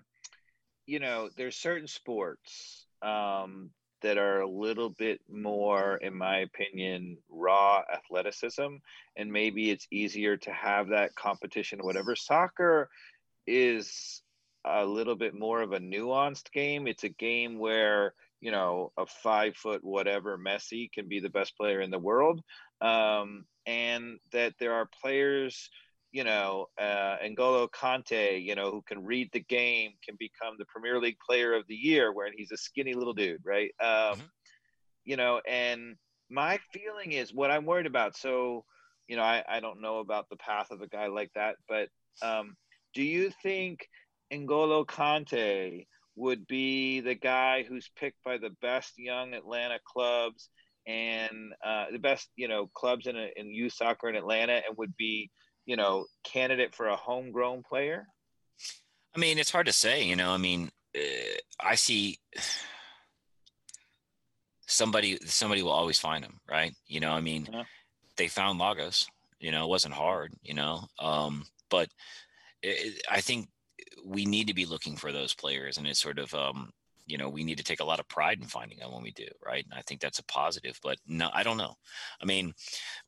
you 0.87 1.01
know, 1.01 1.29
there's 1.37 1.57
certain 1.57 1.89
sports 1.89 2.87
um, 3.03 3.71
that 4.03 4.17
are 4.17 4.43
a 4.43 4.49
little 4.49 4.91
bit 4.91 5.21
more, 5.29 5.97
in 5.97 6.15
my 6.15 6.39
opinion, 6.39 7.19
raw 7.29 7.83
athleticism, 7.93 8.77
and 9.17 9.33
maybe 9.33 9.71
it's 9.71 9.89
easier 9.91 10.37
to 10.37 10.53
have 10.53 10.89
that 10.89 11.17
competition, 11.17 11.81
whatever. 11.81 12.15
Soccer 12.15 12.89
is 13.47 14.23
a 14.65 14.85
little 14.85 15.17
bit 15.17 15.35
more 15.35 15.63
of 15.63 15.73
a 15.73 15.79
nuanced 15.79 16.53
game. 16.53 16.87
It's 16.87 17.05
a 17.05 17.09
game 17.09 17.59
where 17.59 18.15
you 18.41 18.51
know 18.51 18.93
a 18.97 19.07
five 19.07 19.57
foot 19.57 19.83
whatever 19.83 20.39
Messi 20.39 20.91
can 20.93 21.09
be 21.09 21.21
the 21.21 21.31
best 21.31 21.57
player 21.57 21.81
in 21.81 21.91
the 21.91 21.99
world, 21.99 22.41
um, 22.81 23.45
and 23.67 24.19
that 24.33 24.55
there 24.59 24.75
are 24.75 24.89
players, 25.03 25.71
you 26.13 26.25
know, 26.25 26.67
uh, 26.79 27.17
N'Golo 27.25 27.69
Kanté, 27.69 28.43
you 28.43 28.55
know, 28.55 28.71
who 28.71 28.83
can 28.83 29.05
read 29.05 29.31
the 29.33 29.41
game, 29.41 29.93
can 30.05 30.17
become 30.19 30.55
the 30.59 30.67
Premier 30.67 31.01
League 31.01 31.19
Player 31.27 31.55
of 31.55 31.67
the 31.69 31.75
Year, 31.75 32.13
where 32.13 32.31
he's 32.35 32.53
a 32.53 32.57
skinny 32.57 32.95
little 32.95 33.15
dude, 33.15 33.43
right? 33.45 33.71
Um, 33.81 33.89
mm-hmm. 33.89 34.21
You 35.05 35.17
know, 35.17 35.41
and 35.49 35.97
my 36.31 36.59
feeling 36.73 37.13
is 37.13 37.35
what 37.35 37.51
I'm 37.51 37.67
worried 37.67 37.87
about. 37.87 38.17
So, 38.17 38.65
you 39.09 39.17
know, 39.17 39.23
I, 39.23 39.43
I 39.49 39.61
don't 39.61 39.81
know 39.81 39.99
about 39.99 40.29
the 40.29 40.37
path 40.37 40.71
of 40.71 40.83
a 40.83 40.87
guy 40.87 41.09
like 41.09 41.33
that, 41.35 41.57
but 41.69 41.89
um, 42.23 42.57
do 42.95 43.03
you 43.03 43.31
think 43.43 43.89
N'Golo 44.33 44.87
Kanté 44.87 45.87
would 46.17 46.47
be 46.47 47.01
the 47.01 47.15
guy 47.15 47.65
who's 47.69 47.91
picked 47.99 48.23
by 48.25 48.39
the 48.39 48.51
best 48.61 48.99
young 48.99 49.35
Atlanta 49.35 49.79
clubs 49.85 50.51
and 50.87 51.53
uh, 51.65 51.87
the 51.93 51.99
best, 51.99 52.29
you 52.37 52.49
know, 52.49 52.69
clubs 52.75 53.07
in, 53.07 53.17
a, 53.17 53.31
in 53.37 53.55
youth 53.55 53.73
soccer 53.73 54.09
in 54.09 54.17
Atlanta 54.17 54.61
and 54.67 54.77
would 54.77 54.97
be, 54.97 55.31
you 55.67 55.77
know, 55.77 56.07
candidate 56.25 56.75
for 56.75 56.89
a 56.89 56.97
homegrown 56.97 57.63
player? 57.63 58.07
I 59.15 59.19
mean, 59.19 59.39
it's 59.39 59.51
hard 59.51 59.67
to 59.67 59.73
say, 59.73 60.05
you 60.05 60.17
know, 60.17 60.31
I 60.31 60.37
mean, 60.37 60.71
uh, 60.97 61.39
I 61.61 61.75
see 61.75 62.19
somebody, 64.67 65.19
somebody 65.25 65.63
will 65.63 65.71
always 65.71 65.99
find 65.99 66.25
him, 66.25 66.39
right? 66.49 66.73
You 66.87 67.01
know, 67.01 67.13
I 67.13 67.21
mean, 67.21 67.49
yeah. 67.53 67.65
they 68.17 68.29
found 68.29 68.59
Lagos, 68.59 69.09
you 69.39 69.53
know, 69.53 69.65
it 69.65 69.71
wasn't 69.71 69.95
hard, 69.95 70.33
you 70.43 70.55
know, 70.55 70.85
um, 70.99 71.45
but 71.71 71.89
I 72.65 73.21
think 73.21 73.49
we 74.05 74.25
need 74.25 74.47
to 74.49 74.55
be 74.55 74.67
looking 74.67 74.97
for 74.97 75.13
those 75.13 75.35
players, 75.35 75.79
and 75.79 75.87
it's 75.87 76.01
sort 76.01 76.19
of 76.19 76.33
um, 76.35 76.71
you 77.11 77.19
know 77.19 77.29
we 77.29 77.45
need 77.45 77.59
to 77.59 77.65
take 77.65 77.81
a 77.81 77.85
lot 77.85 78.01
of 78.01 78.09
pride 78.09 78.39
in 78.41 78.47
finding 78.47 78.79
them 78.79 78.93
when 78.93 79.03
we 79.03 79.11
do 79.11 79.27
right? 79.45 79.65
And 79.65 79.75
i 79.75 79.83
think 79.83 80.01
that's 80.01 80.21
a 80.21 80.25
positive 80.25 80.79
but 80.83 80.99
no 81.07 81.31
i 81.35 81.43
don't 81.43 81.57
know. 81.57 81.75
I 82.23 82.25
mean 82.25 82.55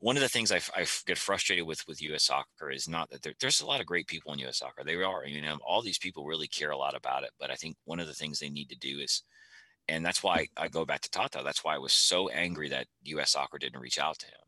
one 0.00 0.16
of 0.16 0.22
the 0.22 0.28
things 0.28 0.50
I, 0.50 0.60
I 0.76 0.86
get 1.06 1.18
frustrated 1.18 1.66
with 1.66 1.86
with 1.86 2.02
us 2.02 2.24
soccer 2.24 2.70
is 2.70 2.88
not 2.88 3.10
that 3.10 3.22
there, 3.22 3.34
there's 3.40 3.60
a 3.60 3.66
lot 3.66 3.80
of 3.80 3.86
great 3.86 4.08
people 4.08 4.32
in 4.32 4.40
us 4.40 4.58
soccer. 4.58 4.82
They 4.84 4.96
are 4.96 5.24
you 5.26 5.40
know 5.40 5.58
all 5.64 5.82
these 5.82 5.98
people 5.98 6.26
really 6.26 6.48
care 6.48 6.70
a 6.70 6.76
lot 6.76 6.96
about 6.96 7.22
it 7.22 7.30
but 7.38 7.50
i 7.50 7.54
think 7.54 7.76
one 7.84 8.00
of 8.00 8.08
the 8.08 8.14
things 8.14 8.38
they 8.38 8.50
need 8.50 8.68
to 8.70 8.76
do 8.76 8.98
is 8.98 9.22
and 9.88 10.04
that's 10.04 10.22
why 10.22 10.48
i 10.56 10.68
go 10.68 10.84
back 10.84 11.00
to 11.02 11.10
tata. 11.10 11.42
That's 11.44 11.64
why 11.64 11.74
i 11.74 11.78
was 11.78 11.92
so 11.92 12.28
angry 12.28 12.68
that 12.70 12.86
us 13.06 13.30
soccer 13.30 13.58
didn't 13.58 13.80
reach 13.80 13.98
out 13.98 14.18
to 14.18 14.26
him 14.26 14.41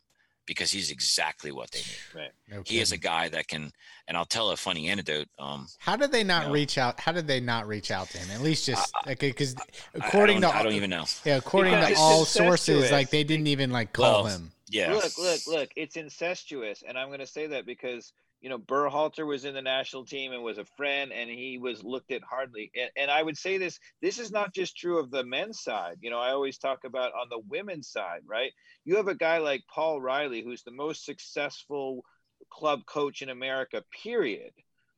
because 0.47 0.71
he's 0.71 0.91
exactly 0.91 1.53
what 1.53 1.71
they 1.71 1.79
need. 1.79 2.15
Right. 2.15 2.31
No 2.51 2.63
he 2.65 2.81
is 2.81 2.93
a 2.93 2.97
guy 2.97 3.29
that 3.31 3.49
can, 3.49 3.73
and 4.09 4.17
I'll 4.17 4.25
tell 4.25 4.51
a 4.51 4.57
funny 4.57 4.89
anecdote. 4.89 5.29
Um, 5.39 5.67
how 5.79 5.97
did 5.97 6.13
they 6.13 6.25
not 6.25 6.43
you 6.43 6.49
know, 6.49 6.55
reach 6.55 6.79
out? 6.79 7.01
How 7.01 7.13
did 7.13 7.27
they 7.27 7.41
not 7.41 7.67
reach 7.67 7.91
out 7.91 8.09
to 8.11 8.19
him? 8.19 8.31
At 8.31 8.43
least 8.43 8.67
just 8.67 8.93
like 9.07 9.21
because 9.21 9.55
according 9.95 10.45
I 10.45 10.51
to 10.51 10.57
I 10.57 10.63
don't 10.63 10.73
even 10.73 10.91
know. 10.91 11.05
Yeah, 11.25 11.37
according 11.37 11.73
because 11.75 11.95
to 11.95 12.01
all 12.01 12.25
sources, 12.25 12.91
like 12.91 13.11
they 13.11 13.25
didn't 13.25 13.47
even 13.47 13.71
like 13.71 13.93
call 13.93 14.25
well, 14.25 14.33
him. 14.33 14.53
Yeah. 14.69 14.93
Look, 14.95 15.19
look, 15.19 15.41
look! 15.47 15.71
It's 15.77 15.97
incestuous, 15.97 16.83
and 16.87 16.99
I'm 16.99 17.09
going 17.09 17.21
to 17.21 17.27
say 17.27 17.47
that 17.49 17.67
because 17.67 18.13
you 18.45 18.51
know, 18.51 18.59
Berhalter 18.59 19.27
was 19.27 19.47
in 19.47 19.55
the 19.55 19.63
national 19.63 20.05
team 20.05 20.35
and 20.35 20.43
was 20.43 20.59
a 20.59 20.67
friend, 20.77 21.13
and 21.15 21.31
he 21.31 21.57
was 21.57 21.83
looked 21.83 22.13
at 22.13 22.21
hardly. 22.23 22.71
And, 22.79 22.91
and, 22.95 23.11
I 23.11 23.23
would 23.23 23.39
say 23.39 23.57
this: 23.57 23.79
this 24.03 24.19
is 24.19 24.31
not 24.31 24.53
just 24.53 24.77
true 24.77 24.99
of 24.99 25.11
the 25.11 25.25
men's 25.25 25.63
side. 25.63 25.97
You 26.03 26.11
know, 26.11 26.19
I 26.19 26.33
always 26.33 26.59
talk 26.59 26.81
about 26.85 27.15
on 27.15 27.29
the 27.31 27.41
women's 27.49 27.89
side, 27.89 28.21
right? 28.27 28.53
You 28.85 28.97
have 28.97 29.09
a 29.09 29.15
guy 29.15 29.39
like 29.39 29.63
Paul 29.75 29.99
Riley, 29.99 30.43
who's 30.43 30.63
the 30.63 30.73
most 30.73 31.07
successful 31.07 32.05
club 32.51 32.81
coach 32.85 33.23
in 33.23 33.31
America, 33.31 33.83
period, 34.03 34.53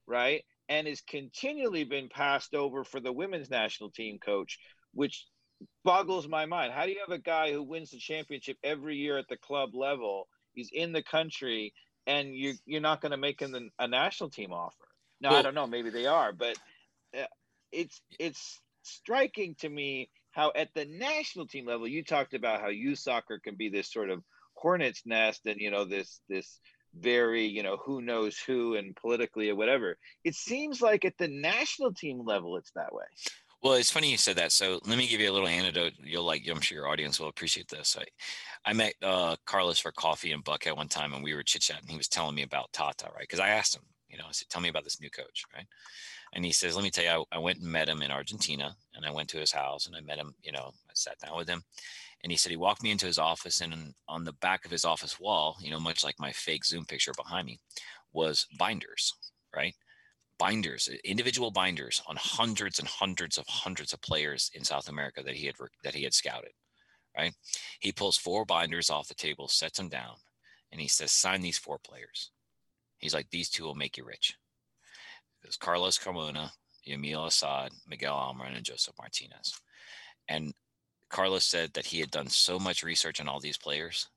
right? 0.09 0.43
And 0.69 0.89
has 0.89 1.01
continually 1.03 1.85
been 1.85 2.09
passed 2.09 2.53
over 2.53 2.83
for 2.83 2.99
the 2.99 3.13
women's 3.13 3.49
national 3.49 3.91
team 3.93 4.19
coach, 4.19 4.59
which 4.93 5.25
boggles 5.85 6.27
my 6.27 6.47
mind. 6.47 6.73
How 6.73 6.85
do 6.85 6.91
you 6.91 6.99
have 6.99 7.17
a 7.17 7.23
guy 7.23 7.53
who 7.53 7.63
wins 7.63 7.93
the 7.93 7.99
championship 7.99 8.57
every 8.65 8.97
year 8.97 9.19
at 9.19 9.29
the 9.29 9.37
club 9.37 9.73
level? 9.73 10.27
He's 10.53 10.71
in 10.73 10.91
the 10.91 11.03
country 11.03 11.75
and 12.07 12.35
you 12.35 12.55
you're 12.65 12.81
not 12.81 13.01
going 13.01 13.13
to 13.13 13.17
make 13.17 13.41
him 13.41 13.71
a 13.79 13.89
national 13.89 14.31
team 14.31 14.53
offer. 14.53 14.89
No, 15.21 15.31
well, 15.31 15.39
I 15.39 15.43
don't 15.43 15.55
know. 15.55 15.67
Maybe 15.67 15.91
they 15.91 16.07
are, 16.07 16.33
but 16.33 16.57
uh, 17.17 17.25
it's 17.73 18.01
it's 18.19 18.61
striking 18.83 19.57
to 19.61 19.69
me 19.69 20.11
how 20.31 20.53
at 20.55 20.69
the 20.75 20.85
national 20.85 21.47
team 21.47 21.67
level 21.67 21.89
you 21.89 22.05
talked 22.05 22.35
about 22.35 22.61
how 22.61 22.69
youth 22.69 22.99
soccer 22.99 23.41
can 23.43 23.57
be 23.57 23.69
this 23.69 23.91
sort 23.91 24.11
of 24.11 24.23
hornet's 24.55 25.03
nest 25.05 25.47
and 25.47 25.61
you 25.61 25.71
know 25.71 25.85
this 25.85 26.21
this 26.29 26.61
very 26.95 27.47
you 27.47 27.63
know 27.63 27.77
who 27.85 28.01
knows 28.01 28.39
who 28.39 28.75
and 28.75 28.97
politically 28.97 29.51
or 29.51 29.55
whatever 29.55 29.99
it 30.25 30.35
seems 30.35 30.81
like 30.81 31.05
at 31.05 31.19
the 31.19 31.29
national 31.29 31.93
team 31.93 32.25
level 32.25 32.57
it's 32.57 32.71
that 32.75 32.95
way 32.95 33.05
well, 33.63 33.75
it's 33.75 33.91
funny 33.91 34.11
you 34.11 34.17
said 34.17 34.37
that. 34.37 34.53
So 34.53 34.81
let 34.87 34.99
me 34.99 35.09
give 35.09 35.21
you 35.21 35.31
a 35.31 35.33
little 35.33 35.49
anecdote. 35.49 35.95
You'll 36.03 36.25
like, 36.25 36.47
I'm 36.49 36.61
sure 36.61 36.79
your 36.79 36.89
audience 36.89 37.19
will 37.19 37.29
appreciate 37.29 37.69
this. 37.69 37.97
I, 37.99 38.05
I 38.71 38.73
met 38.73 38.95
uh, 39.03 39.37
Carlos 39.47 39.79
for 39.79 39.93
coffee 39.93 40.33
in 40.33 40.43
Buckhead 40.43 40.77
one 40.77 40.89
time, 40.89 41.15
and 41.15 41.25
we 41.25 41.35
were 41.35 41.43
chit 41.43 41.63
chatting. 41.63 41.89
He 41.89 41.97
was 41.97 42.09
telling 42.09 42.35
me 42.35 42.43
about 42.43 42.73
Tata, 42.73 43.07
right? 43.15 43.23
Because 43.23 43.41
I 43.41 43.49
asked 43.49 43.75
him, 43.75 43.83
you 44.09 44.19
know, 44.19 44.25
I 44.29 44.33
said, 44.33 44.49
"Tell 44.49 44.63
me 44.63 44.69
about 44.69 44.85
this 44.85 45.01
new 45.01 45.11
coach," 45.11 45.45
right? 45.55 45.67
And 46.33 46.45
he 46.45 46.53
says, 46.53 46.77
"Let 46.77 46.85
me 46.85 46.91
tell 46.91 47.05
you, 47.05 47.27
I, 47.33 47.37
I 47.37 47.39
went 47.39 47.61
and 47.61 47.71
met 47.71 47.89
him 47.89 48.03
in 48.03 48.11
Argentina, 48.11 48.77
and 48.95 49.05
I 49.05 49.11
went 49.11 49.29
to 49.31 49.39
his 49.39 49.53
house, 49.53 49.87
and 49.87 49.97
I 49.97 50.01
met 50.01 50.19
him. 50.19 50.35
You 50.43 50.53
know, 50.53 50.71
I 50.89 50.93
sat 50.95 51.19
down 51.19 51.37
with 51.37 51.49
him, 51.49 51.63
and 52.23 52.31
he 52.33 52.39
said 52.39 52.51
he 52.51 52.57
walked 52.57 52.83
me 52.83 52.91
into 52.93 53.07
his 53.07 53.19
office, 53.19 53.61
and 53.61 53.95
on 54.09 54.25
the 54.25 54.33
back 54.35 54.65
of 54.65 54.71
his 54.71 54.85
office 54.85 55.19
wall, 55.21 55.57
you 55.61 55.71
know, 55.71 55.81
much 55.81 56.05
like 56.05 56.21
my 56.21 56.33
fake 56.33 56.65
Zoom 56.65 56.85
picture 56.85 57.13
behind 57.17 57.47
me, 57.47 57.59
was 58.13 58.47
binders, 58.59 59.15
right? 59.55 59.75
Binders, 60.39 60.89
individual 61.05 61.51
binders 61.51 62.03
on 62.07 62.17
hundreds 62.17 62.79
and 62.79 62.89
hundreds 62.89 63.39
of 63.39 63.47
hundreds 63.49 63.93
of 63.93 64.03
players 64.03 64.51
in 64.55 64.65
South 64.65 64.89
America 64.89 65.23
that 65.23 65.35
he 65.35 65.47
had 65.47 65.55
that 65.83 65.95
he 65.95 66.05
had 66.05 66.15
scouted. 66.15 66.53
Right? 67.17 67.33
He 67.81 67.93
pulls 67.93 68.19
four 68.19 68.45
binders 68.45 68.91
off 68.91 69.09
the 69.09 69.15
table, 69.15 69.49
sets 69.49 69.79
them 69.79 69.89
down, 69.89 70.17
and 70.71 70.81
he 70.81 70.89
says, 70.89 71.11
"Sign 71.11 71.41
these 71.41 71.59
four 71.59 71.79
players." 71.79 72.31
He's 72.99 73.15
like, 73.15 73.31
"These 73.31 73.49
two 73.49 73.65
will 73.65 73.75
make 73.75 73.97
you 73.97 74.05
rich." 74.05 74.35
There's 75.43 75.57
Carlos 75.57 75.99
Carmona, 75.99 76.51
Yamil 76.87 77.27
Assad, 77.27 77.73
Miguel 77.87 78.15
Almiron, 78.15 78.57
and 78.57 78.65
Josef 78.65 78.95
Martinez. 78.99 79.59
And 80.29 80.55
Carlos 81.09 81.47
said 81.47 81.73
that 81.75 81.87
he 81.87 82.01
had 82.01 82.11
done 82.11 82.29
so 82.29 82.59
much 82.59 82.83
research 82.83 83.21
on 83.21 83.29
all 83.29 83.41
these 83.41 83.59
players 83.59 84.09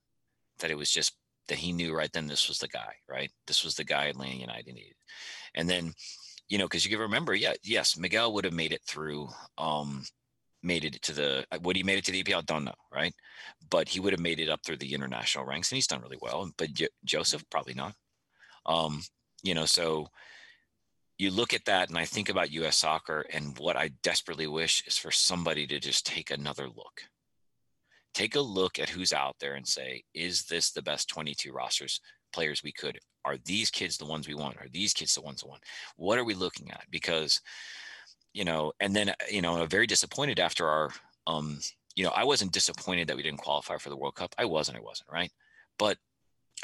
that 0.59 0.71
it 0.71 0.77
was 0.77 0.91
just 0.91 1.13
that 1.47 1.57
he 1.57 1.71
knew 1.71 1.93
right 1.93 2.11
then 2.13 2.27
this 2.27 2.47
was 2.47 2.59
the 2.59 2.67
guy, 2.67 2.93
right? 3.07 3.31
This 3.47 3.63
was 3.63 3.75
the 3.75 3.83
guy 3.83 4.05
Atlanta 4.05 4.35
United 4.35 4.73
needed. 4.73 4.95
And 5.55 5.69
then, 5.69 5.93
you 6.47 6.57
know, 6.57 6.65
because 6.65 6.85
you 6.85 6.91
can 6.91 6.99
remember, 6.99 7.33
yeah, 7.33 7.53
yes, 7.63 7.97
Miguel 7.97 8.33
would 8.33 8.45
have 8.45 8.53
made 8.53 8.73
it 8.73 8.81
through, 8.87 9.29
um, 9.57 10.03
made 10.61 10.85
it 10.85 11.01
to 11.01 11.13
the 11.13 11.45
uh, 11.51 11.59
would 11.63 11.75
he 11.75 11.83
made 11.83 11.97
it 11.97 12.05
to 12.05 12.11
the 12.11 12.23
EPL? 12.23 12.45
Don't 12.45 12.65
know, 12.65 12.73
right? 12.93 13.13
But 13.69 13.87
he 13.87 13.99
would 13.99 14.13
have 14.13 14.19
made 14.19 14.39
it 14.39 14.49
up 14.49 14.61
through 14.65 14.77
the 14.77 14.93
international 14.93 15.45
ranks, 15.45 15.71
and 15.71 15.77
he's 15.77 15.87
done 15.87 16.01
really 16.01 16.17
well. 16.21 16.51
But 16.57 16.73
J- 16.73 16.89
Josef 17.05 17.43
probably 17.49 17.73
not. 17.73 17.93
Um, 18.65 19.01
you 19.41 19.53
know, 19.53 19.65
so 19.65 20.07
you 21.17 21.31
look 21.31 21.53
at 21.53 21.65
that, 21.65 21.89
and 21.89 21.97
I 21.97 22.05
think 22.05 22.29
about 22.29 22.51
U.S. 22.51 22.77
soccer, 22.77 23.25
and 23.31 23.57
what 23.57 23.75
I 23.75 23.89
desperately 24.03 24.47
wish 24.47 24.85
is 24.87 24.97
for 24.97 25.11
somebody 25.11 25.67
to 25.67 25.79
just 25.79 26.05
take 26.05 26.31
another 26.31 26.67
look. 26.67 27.03
Take 28.13 28.35
a 28.35 28.41
look 28.41 28.79
at 28.79 28.89
who's 28.89 29.13
out 29.13 29.35
there 29.39 29.53
and 29.53 29.67
say, 29.67 30.03
is 30.13 30.45
this 30.45 30.71
the 30.71 30.81
best 30.81 31.09
22 31.09 31.51
rosters 31.51 32.01
players 32.33 32.63
we 32.63 32.71
could 32.71 32.99
are 33.25 33.37
these 33.45 33.69
kids 33.69 33.97
the 33.97 34.05
ones 34.05 34.27
we 34.27 34.35
want? 34.35 34.57
Are 34.57 34.67
these 34.71 34.93
kids 34.93 35.13
the 35.13 35.21
ones 35.21 35.43
we 35.43 35.49
want? 35.49 35.63
What 35.95 36.17
are 36.17 36.23
we 36.23 36.33
looking 36.33 36.71
at? 36.71 36.85
Because 36.89 37.41
you 38.33 38.45
know 38.45 38.71
and 38.79 38.95
then 38.95 39.13
you 39.29 39.41
know 39.41 39.65
very 39.65 39.87
disappointed 39.87 40.39
after 40.39 40.67
our 40.67 40.91
um 41.27 41.59
you 41.95 42.03
know 42.03 42.11
i 42.15 42.23
wasn't 42.23 42.51
disappointed 42.51 43.07
that 43.07 43.17
we 43.17 43.23
didn't 43.23 43.39
qualify 43.39 43.77
for 43.77 43.89
the 43.89 43.97
world 43.97 44.15
cup. 44.15 44.35
I 44.37 44.45
wasn't 44.45 44.77
i 44.77 44.81
wasn't 44.81 45.09
right? 45.11 45.31
But 45.77 45.97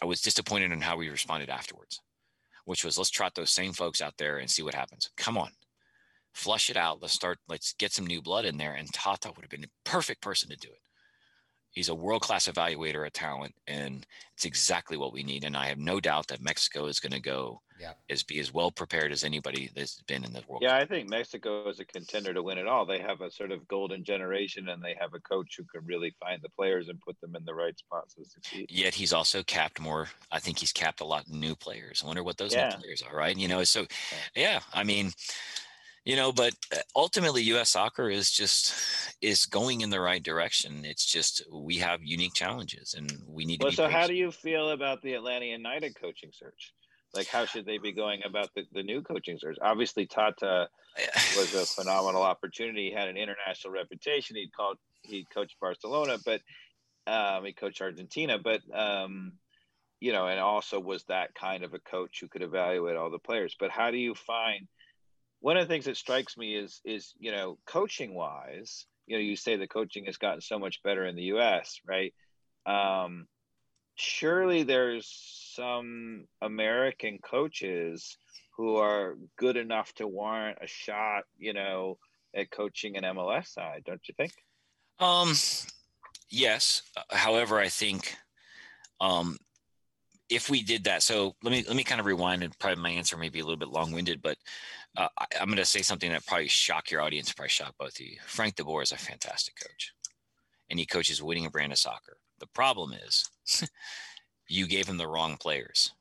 i 0.02 0.06
was 0.06 0.22
disappointed 0.22 0.72
in 0.72 0.82
how 0.82 0.98
we 0.98 1.10
responded 1.10 1.50
afterwards 1.50 2.02
which 2.66 2.84
was 2.84 2.98
let's 2.98 3.10
trot 3.10 3.36
those 3.36 3.52
same 3.52 3.74
folks 3.74 4.02
out 4.02 4.16
there 4.18 4.38
and 4.38 4.50
see 4.50 4.64
what 4.64 4.74
happens. 4.74 5.12
Come 5.18 5.38
on. 5.38 5.52
Flush 6.34 6.70
it 6.70 6.78
out. 6.78 7.02
Let's 7.02 7.14
start 7.14 7.40
let's 7.48 7.74
get 7.74 7.94
some 7.94 8.08
new 8.08 8.22
blood 8.22 8.46
in 8.46 8.58
there 8.58 8.74
and 8.74 8.92
tata 8.94 9.32
would 9.36 9.44
have 9.44 9.50
been 9.50 9.62
the 9.62 9.70
perfect 9.84 10.22
person 10.22 10.50
to 10.50 10.56
do 10.56 10.70
it 10.70 10.85
he's 11.76 11.90
a 11.90 11.96
world 11.96 12.22
class 12.22 12.48
evaluator 12.48 13.06
of 13.06 13.14
talent, 13.14 13.54
and 13.68 14.08
it's 14.34 14.46
exactly 14.46 14.98
what 14.98 15.14
we 15.14 15.24
need. 15.24 15.44
And 15.44 15.56
I 15.56 15.68
have 15.68 15.78
no 15.78 16.00
doubt 16.00 16.28
that 16.30 16.42
Mexico 16.42 16.88
is 16.88 17.00
going 17.00 17.12
to 17.12 17.20
go 17.20 17.62
yeah. 17.80 17.92
is 18.08 18.24
be 18.24 18.40
as 18.40 18.54
well 18.54 18.72
prepared 18.72 19.12
as 19.12 19.24
anybody 19.24 19.70
that's 19.76 20.02
been 20.04 20.24
in 20.24 20.34
the 20.34 20.42
world. 20.48 20.64
Yeah, 20.64 20.80
Cup. 20.80 20.82
I 20.82 20.86
think 20.86 21.10
Mexico 21.10 21.70
is 21.70 21.80
a 21.80 21.86
contender 21.86 22.34
to 22.34 22.42
win 22.42 22.58
it 22.58 22.68
all. 22.68 22.86
They 22.86 23.00
have 23.00 23.22
a 23.22 23.30
sort 23.30 23.52
of 23.52 23.68
golden 23.68 24.04
generation, 24.04 24.70
and 24.70 24.82
they 24.82 24.96
have 25.00 25.14
a 25.14 25.20
coach 25.20 25.56
who 25.58 25.66
can 25.66 25.86
really 25.86 26.16
find 26.20 26.42
the 26.42 26.50
players 26.50 26.88
and 26.88 27.00
put 27.02 27.20
them 27.20 27.36
in 27.36 27.44
the 27.46 27.54
right 27.54 27.78
spots 27.78 28.16
to 28.16 28.26
succeed. 28.26 28.68
Yet 28.70 28.96
he's 28.96 29.14
also 29.14 29.44
capped 29.44 29.80
more. 29.80 30.08
I 30.32 30.40
think 30.40 30.58
he's 30.58 30.72
capped 30.72 31.02
a 31.02 31.06
lot 31.06 31.28
of 31.28 31.34
new 31.34 31.56
players. 31.56 32.02
I 32.04 32.08
wonder 32.08 32.24
what 32.24 32.38
those 32.38 32.54
yeah. 32.54 32.70
new 32.70 32.78
players 32.78 33.04
are. 33.04 33.16
Right? 33.16 33.38
You 33.38 33.50
know, 33.50 33.64
so 33.66 33.86
yeah, 34.36 34.62
I 34.74 34.84
mean 34.86 35.12
you 36.06 36.16
know 36.16 36.32
but 36.32 36.54
uh, 36.74 36.80
ultimately 36.96 37.44
us 37.44 37.72
soccer 37.72 38.10
is 38.10 38.32
just 38.32 38.74
is 39.22 39.46
going 39.46 39.82
in 39.82 39.90
the 39.90 40.00
right 40.00 40.24
direction. 40.24 40.86
It's 40.86 41.06
just 41.06 41.44
we 41.52 41.78
have 41.78 42.04
unique 42.04 42.34
challenges 42.34 42.96
and 42.98 43.12
we 43.28 43.46
need 43.46 43.62
well, 43.62 43.72
to 43.72 43.76
so 43.76 43.84
patient. 43.86 44.02
how 44.02 44.08
do 44.08 44.14
you 44.14 44.32
feel 44.32 44.70
about 44.70 45.02
the 45.02 45.14
atlanta 45.14 45.46
united 45.46 46.00
coaching 46.00 46.32
search? 46.34 46.74
Like 47.14 47.28
how 47.28 47.46
should 47.46 47.66
they 47.66 47.78
be 47.78 47.92
going 47.92 48.22
about 48.26 48.50
the, 48.56 48.64
the 48.74 48.84
new 48.84 49.02
coaching 49.02 49.38
search? 49.40 49.58
Obviously 49.62 50.06
tata 50.06 50.68
was 51.38 51.56
a 51.56 51.66
phenomenal 51.82 52.22
opportunity. 52.22 52.90
He 52.90 52.96
had 52.96 53.08
an 53.08 53.18
international 53.18 53.74
reputation. 53.74 54.36
He 54.36 54.50
called 54.50 54.78
he 55.04 55.26
coached 55.34 55.56
barcelona 55.60 56.18
but 56.26 56.42
um, 57.06 57.46
he 57.46 57.54
coached 57.54 57.80
argentina 57.82 58.40
but 58.40 58.62
um, 58.74 59.34
you 60.00 60.12
know, 60.12 60.28
and 60.28 60.40
also 60.40 60.80
was 60.80 61.04
that 61.06 61.34
kind 61.34 61.64
of 61.64 61.74
a 61.74 61.80
coach 61.80 62.20
who 62.22 62.28
could 62.28 62.42
evaluate 62.42 62.96
all 62.96 63.10
the 63.10 63.20
players. 63.20 63.56
But 63.60 63.72
how 63.72 63.92
do 63.92 63.98
you 63.98 64.14
find 64.14 64.68
one 65.46 65.58
of 65.58 65.68
the 65.68 65.72
things 65.72 65.86
that 65.86 65.96
strikes 65.96 66.38
me 66.38 66.56
is 66.56 66.82
is 66.86 67.14
you 67.20 67.32
know 67.32 67.60
coaching 67.68 68.16
wise, 68.16 68.88
you 69.06 69.16
know, 69.16 69.22
you 69.22 69.36
say 69.36 69.56
the 69.56 69.68
coaching 69.68 70.06
has 70.06 70.18
gotten 70.18 70.42
so 70.42 70.58
much 70.58 70.82
better 70.82 71.06
in 71.06 71.16
the 71.16 71.30
U.S. 71.36 71.80
right? 71.88 72.12
Um, 72.66 73.28
surely 73.94 74.64
there's 74.64 75.06
some 75.54 76.26
American 76.42 77.20
coaches 77.20 78.18
who 78.58 78.78
are 78.78 79.18
good 79.38 79.56
enough 79.56 79.94
to 79.96 80.08
warrant 80.08 80.58
a 80.64 80.68
shot, 80.68 81.26
you 81.38 81.54
know, 81.54 82.00
at 82.36 82.50
coaching 82.50 82.98
an 82.98 83.04
MLS 83.04 83.46
side, 83.50 83.84
don't 83.86 84.02
you 84.08 84.16
think? 84.18 84.32
Um, 84.98 85.36
yes. 86.32 86.82
However, 87.12 87.60
I 87.60 87.68
think 87.68 88.16
um, 89.00 89.38
if 90.28 90.50
we 90.50 90.64
did 90.64 90.86
that, 90.86 91.04
so 91.04 91.36
let 91.44 91.52
me 91.52 91.64
let 91.68 91.76
me 91.76 91.84
kind 91.84 92.00
of 92.00 92.08
rewind 92.08 92.42
and 92.42 92.58
probably 92.58 92.82
my 92.82 92.90
answer 92.90 93.16
may 93.16 93.30
be 93.30 93.42
a 93.42 93.44
little 93.44 93.60
bit 93.60 93.70
long 93.70 93.92
winded, 93.92 94.24
but 94.24 94.38
uh, 94.98 95.08
I, 95.18 95.26
am 95.40 95.48
going 95.48 95.58
to 95.58 95.66
say 95.66 95.82
something 95.82 96.12
that 96.12 96.26
probably 96.26 96.48
shock 96.48 96.92
your 96.92 97.02
audience, 97.02 97.32
probably 97.32 97.50
shock 97.50 97.76
both 97.78 98.00
of 98.00 98.06
you. 98.06 98.18
Frank 98.26 98.56
DeBoer 98.56 98.84
is 98.84 98.92
a 98.92 98.98
fantastic 98.98 99.56
coach, 99.62 99.94
and 100.70 100.80
he 100.80 100.86
coaches 100.86 101.22
winning 101.22 101.46
a 101.46 101.50
brand 101.50 101.72
of 101.72 101.78
soccer. 101.78 102.18
The 102.40 102.48
problem 102.48 102.94
is, 102.94 103.30
you 104.48 104.68
gave 104.68 104.88
him 104.88 104.98
the 104.98 105.08
wrong 105.08 105.38
players, 105.38 105.92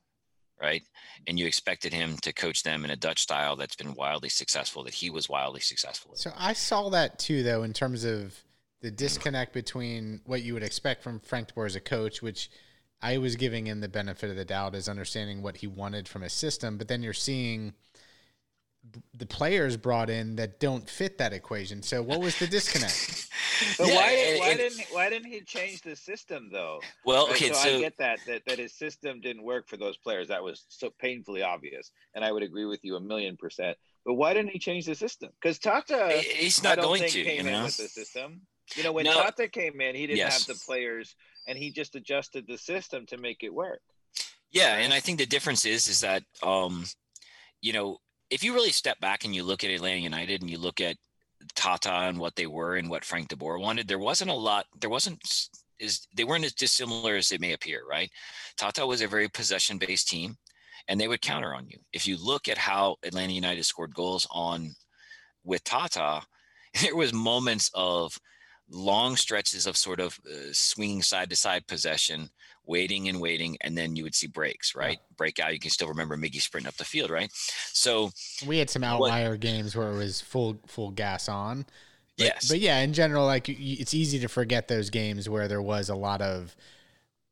right? 0.61 0.83
And 1.27 1.39
you 1.39 1.45
expected 1.45 1.93
him 1.93 2.17
to 2.17 2.33
coach 2.33 2.63
them 2.63 2.85
in 2.85 2.91
a 2.91 2.95
Dutch 2.95 3.21
style 3.21 3.55
that's 3.55 3.75
been 3.75 3.93
wildly 3.93 4.29
successful, 4.29 4.83
that 4.83 4.93
he 4.93 5.09
was 5.09 5.29
wildly 5.29 5.61
successful. 5.61 6.11
In. 6.11 6.17
So 6.17 6.31
I 6.37 6.53
saw 6.53 6.89
that 6.89 7.19
too, 7.19 7.43
though, 7.43 7.63
in 7.63 7.73
terms 7.73 8.03
of 8.03 8.35
the 8.81 8.91
disconnect 8.91 9.53
between 9.53 10.21
what 10.25 10.43
you 10.43 10.53
would 10.53 10.63
expect 10.63 11.03
from 11.03 11.19
Frank 11.19 11.49
DeBoer 11.53 11.65
as 11.65 11.75
a 11.75 11.81
coach, 11.81 12.21
which 12.21 12.49
I 13.01 13.17
was 13.17 13.35
giving 13.35 13.67
him 13.67 13.81
the 13.81 13.89
benefit 13.89 14.29
of 14.29 14.35
the 14.35 14.45
doubt 14.45 14.75
as 14.75 14.87
understanding 14.87 15.41
what 15.41 15.57
he 15.57 15.67
wanted 15.67 16.07
from 16.07 16.21
his 16.21 16.33
system, 16.33 16.77
but 16.77 16.87
then 16.87 17.03
you're 17.03 17.13
seeing 17.13 17.73
the 19.13 19.25
players 19.25 19.77
brought 19.77 20.09
in 20.09 20.35
that 20.35 20.59
don't 20.59 20.89
fit 20.89 21.17
that 21.17 21.33
equation. 21.33 21.81
So 21.81 22.01
what 22.01 22.19
was 22.19 22.37
the 22.37 22.47
disconnect? 22.47 23.29
but 23.77 23.87
yeah, 23.87 23.95
why, 23.95 24.11
and, 24.11 24.39
why 24.39 24.49
and, 24.49 24.57
didn't 24.57 24.81
why 24.91 25.09
didn't 25.09 25.31
he 25.31 25.41
change 25.41 25.81
the 25.81 25.95
system 25.95 26.49
though? 26.51 26.81
Well, 27.05 27.29
okay, 27.29 27.49
so, 27.49 27.53
so, 27.53 27.75
I 27.77 27.79
get 27.79 27.97
that, 27.97 28.19
that 28.27 28.45
that 28.45 28.59
his 28.59 28.73
system 28.73 29.21
didn't 29.21 29.43
work 29.43 29.67
for 29.67 29.77
those 29.77 29.97
players. 29.97 30.27
That 30.27 30.43
was 30.43 30.65
so 30.69 30.91
painfully 30.99 31.41
obvious, 31.41 31.91
and 32.13 32.23
I 32.23 32.31
would 32.31 32.43
agree 32.43 32.65
with 32.65 32.83
you 32.83 32.95
a 32.95 32.99
million 32.99 33.37
percent. 33.37 33.77
But 34.05 34.15
why 34.15 34.33
didn't 34.33 34.51
he 34.51 34.59
change 34.59 34.85
the 34.85 34.95
system? 34.95 35.31
Because 35.41 35.57
Tata, 35.57 36.09
he's 36.11 36.61
not 36.61 36.77
going 36.77 37.03
to. 37.03 37.23
Came 37.23 37.45
you 37.45 37.51
know? 37.51 37.57
in 37.57 37.63
with 37.63 37.77
the 37.77 37.87
system. 37.87 38.41
You 38.75 38.83
know, 38.83 38.91
when 38.91 39.05
no. 39.05 39.13
Tata 39.13 39.47
came 39.47 39.79
in, 39.81 39.95
he 39.95 40.07
didn't 40.07 40.17
yes. 40.17 40.45
have 40.45 40.57
the 40.57 40.63
players, 40.65 41.15
and 41.47 41.57
he 41.57 41.71
just 41.71 41.95
adjusted 41.95 42.45
the 42.47 42.57
system 42.57 43.05
to 43.07 43.17
make 43.17 43.43
it 43.43 43.53
work. 43.53 43.81
Yeah, 44.51 44.75
and 44.75 44.93
I 44.93 44.99
think 44.99 45.17
the 45.17 45.25
difference 45.25 45.65
is 45.65 45.87
is 45.87 46.01
that 46.01 46.23
um, 46.43 46.85
you 47.61 47.73
know 47.73 47.97
if 48.29 48.43
you 48.43 48.53
really 48.53 48.71
step 48.71 48.99
back 48.99 49.23
and 49.25 49.35
you 49.35 49.43
look 49.43 49.63
at 49.63 49.69
Atlanta 49.69 49.99
United 49.99 50.41
and 50.41 50.49
you 50.49 50.57
look 50.57 50.81
at 50.81 50.97
Tata 51.55 51.91
and 51.91 52.17
what 52.17 52.35
they 52.35 52.47
were 52.47 52.75
and 52.75 52.89
what 52.89 53.05
Frank 53.05 53.27
De 53.27 53.35
Boer 53.35 53.59
wanted, 53.59 53.87
there 53.87 53.99
wasn't 53.99 54.31
a 54.31 54.35
lot. 54.35 54.65
There 54.79 54.89
wasn't 54.89 55.21
is 55.79 56.07
they 56.15 56.23
weren't 56.23 56.45
as 56.45 56.53
dissimilar 56.53 57.15
as 57.15 57.31
it 57.31 57.41
may 57.41 57.53
appear, 57.53 57.81
right? 57.89 58.09
Tata 58.57 58.85
was 58.85 59.01
a 59.01 59.07
very 59.07 59.27
possession 59.27 59.77
based 59.77 60.07
team, 60.07 60.37
and 60.87 60.99
they 60.99 61.07
would 61.07 61.21
counter 61.21 61.53
on 61.53 61.67
you. 61.67 61.77
If 61.93 62.07
you 62.07 62.17
look 62.17 62.47
at 62.47 62.57
how 62.57 62.95
Atlanta 63.03 63.33
United 63.33 63.65
scored 63.65 63.93
goals 63.93 64.27
on 64.31 64.73
with 65.43 65.63
Tata, 65.63 66.21
there 66.81 66.95
was 66.95 67.13
moments 67.13 67.69
of 67.73 68.17
long 68.69 69.15
stretches 69.15 69.67
of 69.67 69.77
sort 69.77 69.99
of 69.99 70.17
uh, 70.25 70.51
swinging 70.51 71.01
side 71.01 71.29
to 71.29 71.35
side 71.35 71.67
possession, 71.67 72.29
waiting 72.65 73.09
and 73.09 73.19
waiting, 73.19 73.57
and 73.61 73.77
then 73.77 73.95
you 73.95 74.03
would 74.03 74.15
see 74.15 74.27
breaks, 74.27 74.75
right? 74.75 74.97
Yeah. 74.99 75.15
Breakout. 75.17 75.53
You 75.53 75.59
can 75.59 75.71
still 75.71 75.87
remember 75.87 76.17
Miggy 76.17 76.41
sprinting 76.41 76.67
up 76.67 76.75
the 76.75 76.85
field, 76.85 77.09
right? 77.09 77.29
So 77.73 78.11
we 78.45 78.57
had 78.57 78.69
some 78.69 78.83
outlier 78.83 79.31
what, 79.31 79.39
games 79.39 79.75
where 79.75 79.91
it 79.91 79.97
was 79.97 80.21
full 80.21 80.57
full 80.67 80.91
gas 80.91 81.29
on. 81.29 81.65
But, 82.17 82.25
yes, 82.25 82.47
but 82.47 82.59
yeah, 82.59 82.79
in 82.79 82.93
general, 82.93 83.25
like 83.25 83.49
it's 83.49 83.93
easy 83.93 84.19
to 84.19 84.27
forget 84.27 84.67
those 84.67 84.89
games 84.89 85.27
where 85.29 85.47
there 85.47 85.61
was 85.61 85.89
a 85.89 85.95
lot 85.95 86.21
of 86.21 86.55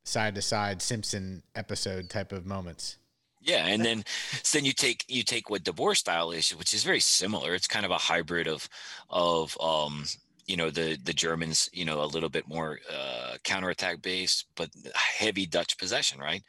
side 0.04 0.36
to 0.36 0.42
side 0.42 0.82
Simpson 0.82 1.44
episode 1.56 2.10
type 2.10 2.32
of 2.32 2.46
moments. 2.46 2.98
Yeah, 3.42 3.68
and 3.68 3.84
then 3.84 4.04
so 4.42 4.58
then 4.58 4.66
you 4.66 4.72
take 4.72 5.04
you 5.10 5.24
take 5.24 5.50
what 5.50 5.64
DeBoer 5.64 5.98
style 5.98 6.32
is, 6.32 6.52
which 6.52 6.74
is 6.74 6.84
very 6.84 7.02
similar. 7.02 7.54
It's 7.54 7.68
kind 7.68 7.86
of 7.86 7.92
a 7.92 7.98
hybrid 7.98 8.48
of 8.48 8.70
of 9.10 9.58
um, 9.60 10.06
you 10.46 10.58
know 10.58 10.70
the 10.70 10.98
the 11.04 11.14
Germans, 11.14 11.70
you 11.74 11.86
know, 11.86 12.04
a 12.04 12.06
little 12.06 12.30
bit 12.30 12.48
more 12.48 12.80
uh, 12.92 13.36
counterattack 13.44 14.02
based, 14.02 14.46
but 14.56 14.70
heavy 14.96 15.46
Dutch 15.46 15.78
possession, 15.78 16.20
right? 16.20 16.44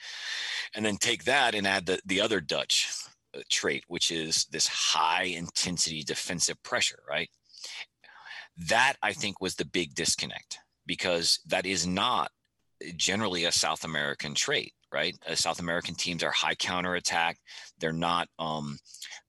And 0.75 0.85
then 0.85 0.97
take 0.97 1.25
that 1.25 1.55
and 1.55 1.67
add 1.67 1.87
the 1.87 2.01
the 2.05 2.21
other 2.21 2.41
Dutch 2.41 2.89
uh, 3.37 3.41
trait, 3.51 3.85
which 3.89 4.11
is 4.11 4.47
this 4.47 4.67
high 4.67 5.25
intensity 5.25 6.03
defensive 6.03 6.63
pressure, 6.63 7.01
right? 7.09 7.31
That 8.69 8.95
I 9.03 9.13
think 9.13 9.41
was 9.41 9.55
the 9.57 9.65
big 9.65 9.95
disconnect 9.95 10.59
because 10.87 11.41
that 11.47 11.67
is 11.67 11.87
not 11.87 12.31
generally 12.97 13.45
a 13.45 13.53
South 13.53 13.85
American 13.85 14.35
trait, 14.35 14.73
right? 14.93 15.17
Uh, 15.27 15.35
South 15.35 15.61
American 15.61 15.95
teams 15.95 16.23
are 16.23 16.31
high 16.31 16.55
counterattack. 16.55 17.39
They're 17.79 17.93
not 17.93 18.29
um, 18.39 18.79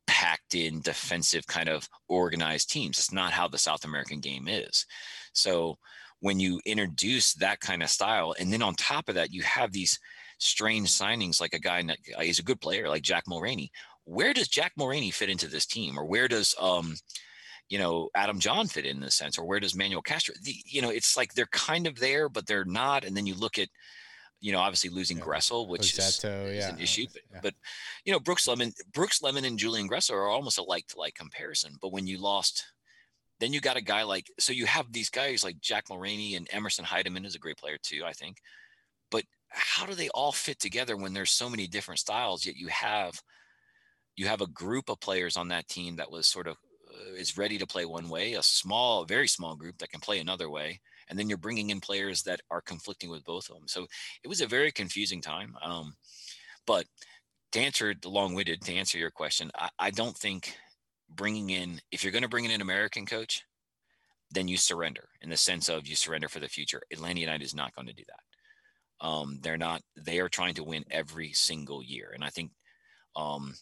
packed 0.08 0.56
in 0.56 0.82
defensive 0.82 1.46
kind 1.48 1.70
of 1.70 1.88
organized 2.08 2.70
teams. 2.70 2.98
It's 2.98 3.12
not 3.12 3.34
how 3.34 3.48
the 3.48 3.58
South 3.58 3.86
American 3.86 4.20
game 4.20 4.48
is. 4.48 4.86
So 5.34 5.78
when 6.20 6.40
you 6.40 6.62
introduce 6.66 7.34
that 7.36 7.60
kind 7.60 7.84
of 7.84 7.90
style, 7.90 8.36
and 8.40 8.52
then 8.52 8.62
on 8.62 8.76
top 8.76 9.10
of 9.10 9.16
that, 9.16 9.32
you 9.32 9.44
have 9.44 9.72
these 9.72 10.00
strange 10.38 10.90
signings 10.90 11.42
like 11.42 11.54
a 11.54 11.60
guy, 11.60 11.84
he's 12.22 12.40
a 12.40 12.44
good 12.44 12.62
player 12.62 12.90
like 12.90 13.04
Jack 13.04 13.26
Mulraney. 13.26 13.70
Where 14.06 14.34
does 14.34 14.48
Jack 14.48 14.74
Mulraney 14.80 15.14
fit 15.14 15.30
into 15.30 15.48
this 15.48 15.66
team? 15.66 15.98
Or 15.98 16.06
where 16.06 16.28
does, 16.28 16.56
um, 16.60 16.96
you 17.70 17.80
know, 17.80 18.10
Adam 18.16 18.40
Jahn 18.40 18.68
fit 18.68 18.86
in 18.86 19.00
this 19.00 19.16
sense? 19.16 19.38
Or 19.38 19.46
where 19.46 19.60
does 19.60 19.76
Manuel 19.76 20.02
Castro? 20.02 20.36
The, 20.42 20.56
you 20.66 20.82
know, 20.82 20.90
it's 20.90 21.18
like 21.18 21.34
they're 21.34 21.48
kind 21.48 21.88
of 21.88 22.00
there, 22.00 22.30
but 22.30 22.46
they're 22.46 22.66
not. 22.66 23.04
And 23.04 23.18
then 23.18 23.26
you 23.26 23.36
look 23.36 23.58
at, 23.58 23.70
you 24.46 24.52
know, 24.52 24.60
obviously 24.60 24.92
losing 24.92 25.18
yeah. 25.18 25.24
Gressel, 25.24 25.68
which 25.68 25.98
is, 25.98 26.24
yeah. 26.24 26.40
is, 26.40 26.66
an 26.66 26.80
issue. 26.80 27.08
But, 27.12 27.22
yeah. 27.34 27.40
but, 27.42 27.54
you 28.04 28.14
know, 28.14 28.20
Brooks 28.20 28.48
Lennon, 28.48 28.74
Brooks 28.94 29.24
Lennon, 29.24 29.44
and 29.44 29.58
Julian 29.58 29.90
Gressel 29.90 30.14
are 30.14 30.28
almost 30.28 30.60
a 30.60 30.64
like 30.64 30.86
to 30.90 31.00
like 31.00 31.16
comparison. 31.16 31.78
But 31.82 31.92
when 31.92 32.06
you 32.06 32.20
lost, 32.20 32.64
then 33.40 33.54
you 33.54 33.60
got 33.60 33.76
a 33.76 33.82
guy 33.82 34.04
like 34.04 34.28
so 34.38 34.54
you 34.54 34.68
have 34.68 34.94
these 34.94 35.10
guys 35.10 35.44
like 35.44 35.60
Jack 35.62 35.88
Mulraney 35.88 36.38
and 36.38 36.48
Emerson 36.52 36.86
Hyndman 36.86 37.26
is 37.26 37.34
a 37.34 37.40
great 37.40 37.58
player 37.58 37.80
too, 37.82 38.04
I 38.06 38.14
think. 38.14 38.38
But 39.10 39.24
how 39.50 39.88
do 39.88 39.96
they 39.96 40.10
all 40.10 40.32
fit 40.32 40.60
together 40.60 40.96
when 40.96 41.14
there's 41.14 41.32
so 41.32 41.50
many 41.50 41.66
different 41.66 42.00
styles? 42.00 42.46
Yet 42.46 42.56
you 42.56 42.68
have 42.68 43.20
you 44.16 44.28
have 44.28 44.42
a 44.42 44.48
group 44.48 44.90
of 44.90 45.00
players 45.00 45.38
on 45.38 45.48
that 45.48 45.68
team 45.68 45.96
that 45.96 46.12
was 46.12 46.28
sort 46.28 46.46
of 46.46 46.56
uh, 46.88 47.16
is 47.16 47.36
ready 47.36 47.58
to 47.58 47.66
play 47.66 47.86
one 47.86 48.10
way, 48.10 48.34
a 48.34 48.44
small, 48.44 49.06
very 49.06 49.28
small 49.28 49.56
group 49.56 49.80
that 49.80 49.90
can 49.90 50.02
play 50.02 50.20
another 50.20 50.52
way 50.52 50.82
and 51.08 51.18
then 51.18 51.30
you're 51.30 51.38
bringing 51.38 51.70
in 51.70 51.80
players 51.80 52.24
that 52.24 52.42
are 52.50 52.62
conflicting 52.62 53.10
with 53.10 53.24
both 53.24 53.50
of 53.50 53.56
them. 53.56 53.68
So 53.68 53.86
it 54.24 54.28
was 54.28 54.42
a 54.42 54.48
very 54.48 54.72
confusing 54.72 55.22
time. 55.22 55.56
Um, 55.64 55.96
but 56.66 56.86
to 57.52 57.60
answer 57.60 57.94
the 57.94 58.10
long-winded, 58.10 58.62
to 58.62 58.74
answer 58.74 58.98
your 58.98 59.12
question, 59.12 59.52
I, 59.56 59.70
I 59.80 59.92
don't 59.92 60.18
think 60.18 60.56
bringing 61.10 61.52
in 61.52 61.80
if 61.92 62.04
you're 62.04 62.12
going 62.12 62.24
to 62.24 62.30
bring 62.30 62.46
in 62.46 62.52
an 62.52 62.62
American 62.62 63.06
coach, 63.06 63.44
then 64.32 64.48
you 64.48 64.58
surrender 64.58 65.10
in 65.22 65.30
the 65.30 65.38
sense 65.38 65.70
of 65.70 65.88
you 65.88 65.96
surrender 65.96 66.28
for 66.28 66.40
the 66.40 66.48
future. 66.48 66.82
Atlanta 66.92 67.20
United 67.20 67.44
is 67.44 67.56
not 67.56 67.74
going 67.76 67.88
to 67.88 67.94
do 67.94 68.04
that. 68.08 69.06
Um, 69.06 69.40
they're 69.42 69.58
not. 69.58 69.82
They 69.96 70.20
are 70.20 70.30
trying 70.30 70.56
to 70.56 70.64
win 70.64 70.84
every 70.90 71.32
single 71.34 71.84
year, 71.84 72.12
and 72.14 72.24
I 72.24 72.30
think, 72.30 72.52
um, 73.16 73.54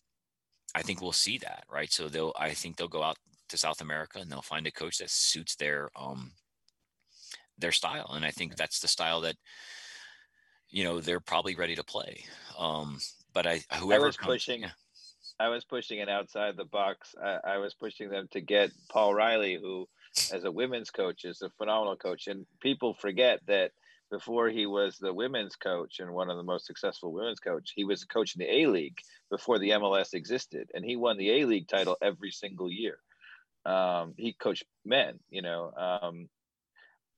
I 0.76 0.84
think 0.84 1.02
we'll 1.02 1.12
see 1.12 1.38
that, 1.40 1.66
right? 1.70 1.92
So 1.92 2.08
they'll. 2.08 2.34
I 2.38 2.52
think 2.52 2.78
they'll 2.78 2.88
go 2.88 3.04
out 3.04 3.18
to 3.50 3.58
South 3.58 3.82
America 3.82 4.20
and 4.20 4.32
they'll 4.32 4.42
find 4.42 4.68
a 4.68 4.72
coach 4.72 5.00
that 5.00 5.10
suits 5.10 5.56
their 5.56 5.90
um, 5.96 6.32
their 7.58 7.72
style, 7.72 8.12
and 8.14 8.26
I 8.26 8.32
think 8.32 8.56
that's 8.56 8.80
the 8.80 8.88
style 8.88 9.22
that 9.22 9.36
you 10.70 10.84
know 10.84 11.00
they're 11.00 11.20
probably 11.20 11.56
ready 11.56 11.76
to 11.76 11.84
play. 11.84 12.26
Um, 12.58 13.00
but 13.34 13.48
I 13.48 13.62
whoever 13.78 14.06
I 14.06 14.08
was 14.08 14.18
comes, 14.18 14.34
pushing, 14.34 14.62
yeah. 14.62 14.72
I 15.40 15.50
was 15.50 15.66
pushing 15.66 16.00
it 16.00 16.10
outside 16.10 16.58
the 16.58 16.66
box. 16.66 17.16
I, 17.22 17.40
I 17.46 17.58
was 17.58 17.74
pushing 17.74 18.10
them 18.10 18.28
to 18.32 18.42
get 18.42 18.72
Paul 18.92 19.14
Riley, 19.14 19.58
who, 19.62 19.88
as 20.32 20.44
a 20.44 20.52
women's 20.52 20.90
coach, 20.90 21.26
is 21.26 21.42
a 21.42 21.50
phenomenal 21.58 21.96
coach, 21.96 22.28
and 22.28 22.46
people 22.62 22.94
forget 22.94 23.40
that 23.48 23.72
before 24.14 24.48
he 24.50 24.68
was 24.68 24.98
the 25.00 25.14
women's 25.14 25.56
coach 25.56 26.00
and 26.00 26.14
one 26.14 26.30
of 26.30 26.38
the 26.38 26.44
most 26.44 26.68
successful 26.68 27.12
women's 27.12 27.40
coach, 27.40 27.74
he 27.76 27.84
was 27.84 28.04
a 28.04 28.08
coach 28.08 28.36
in 28.36 28.40
the 28.40 28.62
A 28.62 28.68
League 28.68 28.98
before 29.32 29.58
the 29.58 29.72
MLS 29.72 30.14
existed, 30.14 30.70
and 30.74 30.86
he 30.86 30.96
won 30.96 31.18
the 31.18 31.32
A 31.32 31.46
League 31.46 31.68
title 31.68 31.98
every 32.00 32.30
single 32.30 32.72
year. 32.72 33.00
Um, 33.66 34.14
he 34.16 34.34
coached 34.34 34.66
men, 34.86 35.20
you 35.32 35.42
know, 35.42 35.72
um, 35.72 36.30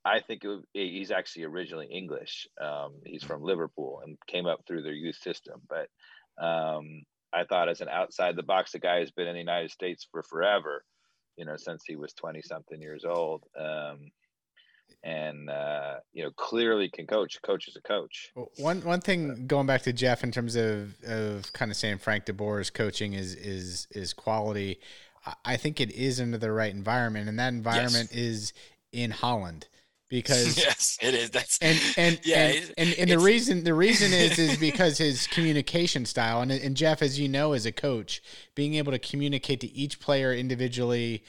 I 0.06 0.20
think 0.20 0.44
it, 0.44 0.62
he's 0.74 1.10
actually 1.10 1.46
originally 1.46 1.88
English. 1.88 2.48
Um, 2.62 2.94
he's 3.04 3.24
from 3.24 3.42
Liverpool 3.42 4.02
and 4.06 4.18
came 4.28 4.46
up 4.46 4.62
through 4.68 4.84
their 4.84 4.94
youth 4.94 5.18
system. 5.18 5.62
But 5.68 5.90
um, 6.44 7.04
I 7.34 7.44
thought, 7.44 7.70
as 7.70 7.82
an 7.82 7.90
outside 7.90 8.36
the 8.36 8.44
box, 8.44 8.72
the 8.72 8.80
guy 8.80 9.00
who's 9.00 9.12
been 9.12 9.28
in 9.28 9.34
the 9.34 9.40
United 9.40 9.72
States 9.72 10.08
for 10.12 10.22
forever, 10.22 10.84
you 11.38 11.46
know, 11.46 11.58
since 11.58 11.84
he 11.88 11.96
was 11.96 12.14
20 12.14 12.44
something 12.44 12.80
years 12.80 13.04
old. 13.04 13.44
Um, 13.60 14.12
and 15.04 15.50
uh, 15.50 15.96
you 16.14 16.24
know 16.24 16.32
clearly 16.32 16.90
can 16.90 17.08
coach. 17.08 17.40
Coach 17.42 17.68
is 17.68 17.76
a 17.76 17.82
coach. 17.82 18.32
One 18.58 18.82
one 18.82 19.02
thing 19.02 19.48
going 19.48 19.66
back 19.66 19.82
to 19.84 19.94
Jeff 19.94 20.24
in 20.24 20.32
terms 20.32 20.56
of 20.56 20.96
of 21.04 21.52
kind 21.54 21.72
of 21.72 21.78
saying 21.78 21.98
Frank 21.98 22.26
DeBoer's 22.26 22.70
coaching 22.70 23.14
is 23.14 23.34
is 23.34 23.88
is 23.92 24.14
quality. 24.14 24.80
I 25.44 25.58
think 25.58 25.82
it 25.82 25.92
is 25.92 26.22
under 26.22 26.38
the 26.38 26.52
right 26.52 26.74
environment, 26.74 27.28
and 27.28 27.40
that 27.40 27.50
environment 27.54 28.10
yes. 28.12 28.22
is 28.22 28.54
in 28.92 29.10
Holland 29.10 29.68
because 30.10 30.58
yes, 30.66 30.98
it 31.02 31.14
is. 31.14 31.30
That's 31.30 31.58
and 31.60 31.80
and 31.98 32.20
yeah, 32.26 32.48
and, 32.48 32.74
and, 32.78 32.96
and 33.00 33.10
the 33.10 33.20
reason 33.20 33.64
the 33.64 33.74
reason 33.74 34.14
is 34.14 34.38
is 34.38 34.58
because 34.60 34.98
his 34.98 35.28
communication 35.28 36.06
style 36.06 36.42
and 36.42 36.52
and 36.52 36.76
Jeff, 36.76 37.02
as 37.02 37.20
you 37.20 37.28
know, 37.28 37.54
as 37.54 37.66
a 37.66 37.72
coach, 37.72 38.22
being 38.56 38.76
able 38.76 38.92
to 38.92 39.00
communicate 39.00 39.62
to 39.62 39.72
each 39.72 40.00
player 40.00 40.34
individually. 40.34 41.24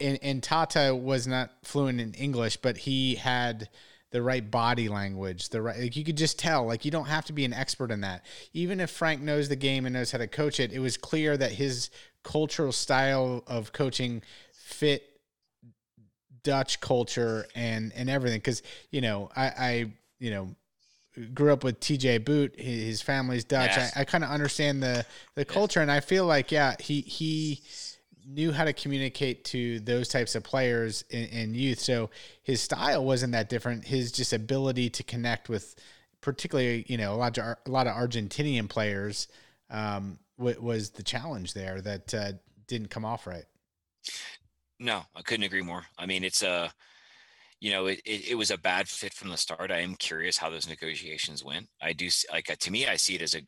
And, 0.00 0.18
and 0.22 0.42
Tata 0.42 0.94
was 0.94 1.26
not 1.26 1.50
fluent 1.62 2.00
in 2.00 2.14
English, 2.14 2.56
but 2.58 2.78
he 2.78 3.16
had 3.16 3.68
the 4.12 4.22
right 4.22 4.48
body 4.48 4.88
language, 4.88 5.50
the 5.50 5.60
right 5.60 5.78
like 5.78 5.96
you 5.96 6.04
could 6.04 6.16
just 6.16 6.38
tell. 6.38 6.64
Like 6.64 6.84
you 6.84 6.90
don't 6.90 7.08
have 7.08 7.26
to 7.26 7.34
be 7.34 7.44
an 7.44 7.52
expert 7.52 7.90
in 7.90 8.00
that. 8.02 8.24
Even 8.54 8.80
if 8.80 8.88
Frank 8.88 9.20
knows 9.20 9.48
the 9.48 9.56
game 9.56 9.84
and 9.84 9.92
knows 9.92 10.12
how 10.12 10.18
to 10.18 10.28
coach 10.28 10.58
it, 10.58 10.72
it 10.72 10.78
was 10.78 10.96
clear 10.96 11.36
that 11.36 11.52
his 11.52 11.90
cultural 12.22 12.72
style 12.72 13.42
of 13.46 13.72
coaching 13.72 14.22
fit 14.52 15.13
Dutch 16.44 16.80
culture 16.80 17.46
and 17.56 17.92
and 17.96 18.08
everything. 18.08 18.38
Because 18.38 18.62
you 18.92 19.00
know, 19.00 19.30
I, 19.34 19.46
I 19.46 19.92
you 20.20 20.30
know 20.30 20.54
grew 21.34 21.52
up 21.52 21.64
with 21.64 21.80
TJ 21.80 22.24
Boot. 22.24 22.58
His 22.58 23.02
family's 23.02 23.44
Dutch. 23.44 23.70
Yes. 23.76 23.96
I, 23.96 24.02
I 24.02 24.04
kind 24.04 24.22
of 24.22 24.30
understand 24.30 24.82
the 24.82 25.04
the 25.34 25.44
culture, 25.44 25.80
and 25.80 25.90
I 25.90 26.00
feel 26.00 26.26
like 26.26 26.52
yeah, 26.52 26.74
he 26.78 27.00
he 27.00 27.62
knew 28.26 28.52
how 28.52 28.64
to 28.64 28.72
communicate 28.72 29.44
to 29.44 29.80
those 29.80 30.08
types 30.08 30.34
of 30.34 30.42
players 30.42 31.04
in, 31.10 31.24
in, 31.26 31.54
youth. 31.54 31.78
So 31.78 32.08
his 32.42 32.62
style 32.62 33.04
wasn't 33.04 33.32
that 33.32 33.50
different. 33.50 33.84
His 33.84 34.12
just 34.12 34.32
ability 34.32 34.90
to 34.90 35.02
connect 35.02 35.48
with, 35.48 35.74
particularly 36.20 36.84
you 36.88 36.96
know 36.96 37.14
a 37.14 37.16
lot 37.16 37.36
of 37.38 37.56
a 37.66 37.70
lot 37.70 37.86
of 37.86 37.94
Argentinian 37.94 38.68
players, 38.68 39.28
um, 39.70 40.18
w- 40.38 40.60
was 40.60 40.90
the 40.90 41.02
challenge 41.02 41.54
there 41.54 41.80
that 41.80 42.14
uh, 42.14 42.32
didn't 42.66 42.88
come 42.88 43.04
off 43.04 43.26
right. 43.26 43.44
No, 44.78 45.02
I 45.14 45.22
couldn't 45.22 45.44
agree 45.44 45.62
more. 45.62 45.84
I 45.98 46.06
mean, 46.06 46.24
it's 46.24 46.42
a, 46.42 46.72
you 47.60 47.70
know, 47.70 47.86
it, 47.86 48.00
it, 48.04 48.30
it, 48.30 48.34
was 48.34 48.50
a 48.50 48.58
bad 48.58 48.88
fit 48.88 49.14
from 49.14 49.30
the 49.30 49.36
start. 49.36 49.70
I 49.70 49.80
am 49.80 49.94
curious 49.94 50.36
how 50.36 50.50
those 50.50 50.68
negotiations 50.68 51.44
went. 51.44 51.68
I 51.80 51.92
do 51.92 52.08
like 52.32 52.46
to 52.46 52.70
me, 52.70 52.86
I 52.86 52.96
see 52.96 53.14
it 53.14 53.22
as 53.22 53.34
a, 53.34 53.42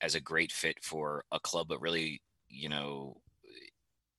as 0.00 0.14
a 0.14 0.20
great 0.20 0.52
fit 0.52 0.76
for 0.82 1.24
a 1.32 1.40
club 1.40 1.68
but 1.68 1.80
really, 1.80 2.20
you 2.48 2.68
know, 2.68 3.16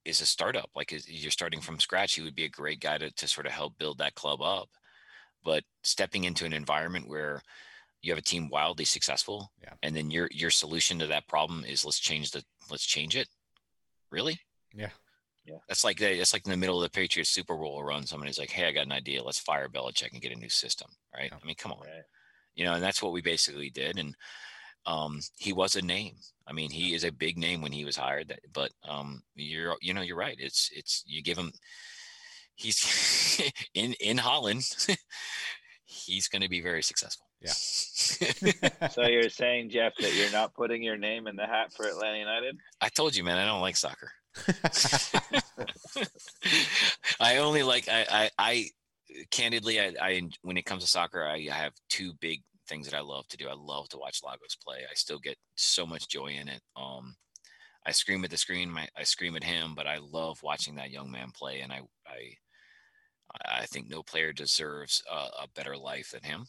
is 0.07 0.21
a 0.21 0.25
startup. 0.25 0.69
Like 0.75 0.93
you're 1.07 1.31
starting 1.31 1.61
from 1.61 1.79
scratch. 1.79 2.15
He 2.15 2.21
would 2.21 2.35
be 2.35 2.45
a 2.45 2.49
great 2.49 2.79
guy 2.79 2.97
to, 2.97 3.11
to 3.11 3.27
sort 3.27 3.45
of 3.45 3.51
help 3.51 3.77
build 3.77 3.99
that 3.99 4.15
club 4.15 4.41
up. 4.41 4.69
But 5.43 5.63
stepping 5.83 6.23
into 6.23 6.45
an 6.45 6.53
environment 6.53 7.07
where 7.07 7.41
you 8.01 8.11
have 8.11 8.17
a 8.17 8.23
team 8.23 8.49
wildly 8.49 8.85
successful, 8.85 9.51
yeah. 9.61 9.73
and 9.83 9.95
then 9.95 10.11
your 10.11 10.29
your 10.31 10.49
solution 10.49 10.99
to 10.99 11.07
that 11.07 11.27
problem 11.27 11.63
is 11.65 11.85
let's 11.85 11.99
change 11.99 12.31
the 12.31 12.43
let's 12.71 12.85
change 12.85 13.15
it. 13.15 13.27
Really? 14.11 14.39
Yeah. 14.73 14.89
Yeah. 15.47 15.59
That's 15.69 15.85
like 15.85 16.01
it's 16.01 16.33
like 16.33 16.45
in 16.45 16.51
the 16.51 16.57
middle 16.57 16.83
of 16.83 16.83
the 16.83 16.95
Patriots 16.95 17.29
Super 17.29 17.55
Bowl 17.55 17.81
run. 17.81 18.05
Somebody's 18.05 18.37
like, 18.37 18.51
"Hey, 18.51 18.67
I 18.67 18.73
got 18.73 18.85
an 18.85 18.91
idea. 18.91 19.23
Let's 19.23 19.39
fire 19.39 19.69
Belichick 19.69 20.11
and 20.11 20.21
get 20.21 20.33
a 20.33 20.35
new 20.35 20.49
system." 20.49 20.89
Right? 21.15 21.31
I 21.31 21.45
mean, 21.45 21.55
come 21.55 21.71
on. 21.71 21.79
Right. 21.79 22.03
You 22.55 22.65
know, 22.65 22.73
and 22.73 22.83
that's 22.83 23.01
what 23.01 23.13
we 23.13 23.21
basically 23.21 23.69
did. 23.69 23.97
And 23.97 24.13
um, 24.85 25.21
he 25.37 25.53
was 25.53 25.77
a 25.77 25.81
name. 25.81 26.15
I 26.45 26.51
mean, 26.51 26.69
he 26.69 26.93
is 26.93 27.05
a 27.05 27.11
big 27.11 27.37
name 27.37 27.61
when 27.61 27.71
he 27.71 27.85
was 27.85 27.95
hired. 27.95 28.27
That, 28.27 28.39
but 28.53 28.71
um, 28.87 29.23
you're 29.35 29.77
you 29.81 29.93
know 29.93 30.01
you're 30.01 30.17
right. 30.17 30.35
It's 30.37 30.69
it's 30.75 31.03
you 31.07 31.23
give 31.23 31.37
him. 31.37 31.53
He's 32.55 33.41
in 33.73 33.93
in 34.01 34.17
Holland. 34.17 34.63
he's 35.85 36.27
going 36.27 36.41
to 36.41 36.49
be 36.49 36.61
very 36.61 36.83
successful. 36.83 37.25
Yeah. 37.39 37.51
so 38.91 39.03
you're 39.03 39.29
saying, 39.29 39.69
Jeff, 39.69 39.93
that 39.99 40.13
you're 40.13 40.31
not 40.31 40.53
putting 40.53 40.83
your 40.83 40.97
name 40.97 41.27
in 41.27 41.37
the 41.37 41.45
hat 41.45 41.71
for 41.71 41.87
Atlanta 41.87 42.17
United? 42.17 42.57
I 42.81 42.89
told 42.89 43.15
you, 43.15 43.23
man. 43.23 43.37
I 43.37 43.45
don't 43.45 43.61
like 43.61 43.77
soccer. 43.77 44.11
I 47.19 47.37
only 47.37 47.63
like 47.63 47.87
I 47.89 48.05
I, 48.09 48.29
I 48.37 48.69
candidly 49.31 49.79
I, 49.79 49.93
I 50.01 50.21
when 50.41 50.57
it 50.57 50.65
comes 50.65 50.83
to 50.83 50.89
soccer 50.89 51.25
I, 51.25 51.47
I 51.51 51.55
have 51.55 51.73
two 51.89 52.13
big 52.19 52.41
things 52.67 52.89
that 52.89 52.97
I 52.97 53.01
love 53.01 53.27
to 53.29 53.37
do. 53.37 53.47
I 53.47 53.53
love 53.53 53.87
to 53.89 53.97
watch 53.97 54.21
Lagos 54.23 54.55
play. 54.55 54.79
I 54.89 54.93
still 54.93 55.19
get 55.19 55.37
so 55.55 55.85
much 55.85 56.09
joy 56.09 56.27
in 56.39 56.49
it. 56.49 56.61
Um, 56.75 57.15
I 57.85 57.91
scream 57.91 58.23
at 58.25 58.31
the 58.31 58.37
screen. 58.37 58.69
My, 58.69 58.87
I 58.97 59.03
scream 59.03 59.35
at 59.35 59.43
him, 59.43 59.73
but 59.75 59.87
I 59.87 59.99
love 59.99 60.43
watching 60.43 60.75
that 60.75 60.91
young 60.91 61.09
man 61.09 61.31
play, 61.33 61.61
and 61.61 61.71
I 61.71 61.81
I 62.05 62.33
I 63.45 63.65
think 63.65 63.89
no 63.89 64.03
player 64.03 64.33
deserves 64.33 65.03
a, 65.11 65.15
a 65.43 65.47
better 65.55 65.77
life 65.77 66.11
than 66.11 66.23
him. 66.23 66.47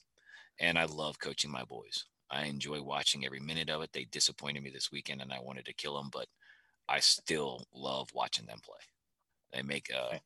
And 0.60 0.78
I 0.78 0.84
love 0.86 1.18
coaching 1.20 1.50
my 1.50 1.64
boys. 1.64 2.04
I 2.30 2.44
enjoy 2.44 2.82
watching 2.82 3.24
every 3.24 3.40
minute 3.40 3.70
of 3.70 3.82
it. 3.82 3.90
They 3.92 4.04
disappointed 4.04 4.62
me 4.62 4.70
this 4.70 4.90
weekend, 4.92 5.22
and 5.22 5.32
I 5.32 5.40
wanted 5.40 5.64
to 5.66 5.72
kill 5.74 5.96
them, 5.96 6.10
but 6.12 6.26
I 6.88 7.00
still 7.00 7.66
love 7.74 8.08
watching 8.14 8.46
them 8.46 8.58
play. 8.64 8.80
They 9.52 9.62
make 9.62 9.90
uh, 9.94 10.18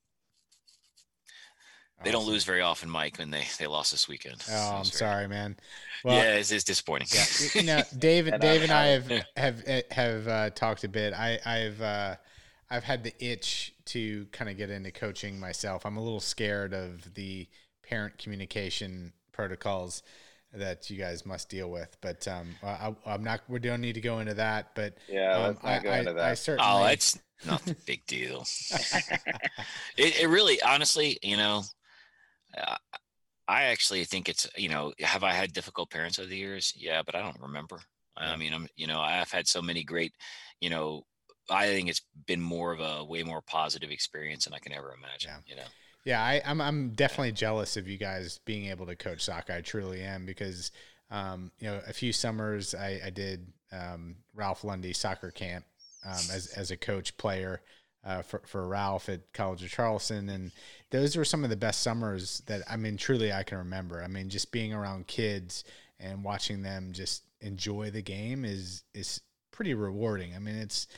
they 2.04 2.10
don't 2.10 2.26
lose 2.26 2.44
very 2.44 2.60
often, 2.60 2.90
Mike, 2.90 3.18
when 3.18 3.30
they 3.30 3.44
they 3.58 3.66
lost 3.66 3.92
this 3.92 4.08
weekend. 4.08 4.42
Oh, 4.50 4.76
I'm 4.76 4.84
very, 4.84 4.84
sorry, 4.84 5.28
man. 5.28 5.56
Well, 6.04 6.16
yeah, 6.16 6.34
it's, 6.34 6.50
it's 6.50 6.64
disappointing. 6.64 7.08
Yeah, 7.12 7.24
you 7.54 7.66
know, 7.66 7.82
Dave, 7.96 8.26
and 8.32 8.40
Dave 8.40 8.62
and 8.62 8.72
I 8.72 8.86
have 8.86 9.08
have 9.36 9.62
eh, 9.66 9.82
have 9.90 10.28
uh, 10.28 10.50
talked 10.50 10.84
a 10.84 10.88
bit. 10.88 11.14
I 11.14 11.38
I've 11.44 11.80
uh, 11.80 12.16
I've 12.70 12.84
had 12.84 13.04
the 13.04 13.14
itch 13.24 13.74
to 13.86 14.26
kind 14.32 14.50
of 14.50 14.56
get 14.56 14.70
into 14.70 14.90
coaching 14.90 15.38
myself. 15.38 15.86
I'm 15.86 15.96
a 15.96 16.02
little 16.02 16.20
scared 16.20 16.74
of 16.74 17.14
the 17.14 17.48
parent 17.82 18.18
communication 18.18 19.12
protocols 19.32 20.02
that 20.54 20.90
you 20.90 20.96
guys 20.96 21.24
must 21.24 21.48
deal 21.48 21.70
with. 21.70 21.96
But 22.00 22.26
um, 22.28 22.54
I, 22.62 22.94
am 23.06 23.24
not. 23.24 23.40
We 23.48 23.58
don't 23.58 23.80
need 23.80 23.94
to 23.94 24.00
go 24.00 24.18
into 24.18 24.34
that. 24.34 24.74
But 24.74 24.94
yeah, 25.08 25.36
um, 25.36 25.42
let's 25.42 25.62
not 25.62 25.72
I, 25.72 25.78
go 25.80 25.92
into 25.92 26.12
that. 26.14 26.24
I 26.24 26.34
certainly. 26.34 26.70
Oh, 26.70 26.86
it's 26.86 27.18
not 27.46 27.66
a 27.70 27.74
big 27.86 28.06
deal. 28.06 28.44
it, 29.96 30.20
it 30.20 30.28
really, 30.28 30.60
honestly, 30.62 31.18
you 31.22 31.36
know, 31.36 31.62
I 33.48 33.64
actually 33.64 34.04
think 34.04 34.28
it's 34.28 34.48
you 34.56 34.68
know, 34.68 34.92
have 35.00 35.24
I 35.24 35.32
had 35.32 35.52
difficult 35.52 35.90
parents 35.90 36.18
over 36.18 36.28
the 36.28 36.36
years? 36.36 36.72
Yeah, 36.76 37.02
but 37.04 37.14
I 37.14 37.22
don't 37.22 37.40
remember. 37.40 37.78
I 38.16 38.36
mean, 38.36 38.52
I'm 38.52 38.68
you 38.76 38.86
know, 38.86 39.00
I've 39.00 39.30
had 39.30 39.48
so 39.48 39.62
many 39.62 39.84
great, 39.84 40.12
you 40.60 40.70
know, 40.70 41.02
I 41.50 41.66
think 41.66 41.88
it's 41.88 42.02
been 42.26 42.40
more 42.40 42.72
of 42.72 42.80
a 42.80 43.04
way 43.04 43.22
more 43.22 43.42
positive 43.42 43.90
experience 43.90 44.44
than 44.44 44.54
I 44.54 44.58
can 44.58 44.72
ever 44.72 44.94
imagine. 44.96 45.32
Yeah. 45.46 45.54
You 45.54 45.56
know. 45.56 45.68
Yeah, 46.04 46.22
I, 46.22 46.34
am 46.44 46.60
I'm, 46.60 46.60
I'm 46.60 46.90
definitely 46.90 47.32
jealous 47.32 47.76
of 47.76 47.88
you 47.88 47.96
guys 47.96 48.40
being 48.44 48.66
able 48.66 48.86
to 48.86 48.96
coach 48.96 49.22
soccer. 49.24 49.52
I 49.52 49.60
truly 49.60 50.02
am 50.02 50.26
because 50.26 50.72
um, 51.10 51.52
you 51.60 51.68
know 51.68 51.80
a 51.86 51.92
few 51.92 52.12
summers 52.12 52.74
I, 52.74 53.00
I 53.04 53.10
did 53.10 53.46
um, 53.70 54.16
Ralph 54.34 54.64
Lundy 54.64 54.92
soccer 54.92 55.30
camp 55.30 55.64
um, 56.04 56.12
as 56.32 56.48
as 56.56 56.70
a 56.70 56.76
coach 56.76 57.16
player 57.16 57.60
uh, 58.04 58.22
for 58.22 58.42
for 58.46 58.66
Ralph 58.66 59.08
at 59.08 59.32
College 59.32 59.62
of 59.62 59.70
Charleston, 59.70 60.28
and 60.28 60.50
those 60.90 61.16
were 61.16 61.24
some 61.24 61.44
of 61.44 61.50
the 61.50 61.56
best 61.56 61.82
summers 61.82 62.42
that 62.46 62.62
I 62.68 62.76
mean 62.76 62.96
truly 62.96 63.32
I 63.32 63.44
can 63.44 63.58
remember. 63.58 64.02
I 64.02 64.08
mean 64.08 64.28
just 64.28 64.50
being 64.50 64.72
around 64.72 65.06
kids 65.06 65.64
and 66.00 66.24
watching 66.24 66.62
them 66.62 66.90
just 66.92 67.22
enjoy 67.40 67.90
the 67.90 68.02
game 68.02 68.44
is 68.44 68.82
is 68.94 69.20
pretty 69.52 69.74
rewarding. 69.74 70.34
I 70.34 70.40
mean 70.40 70.56
it's 70.56 70.88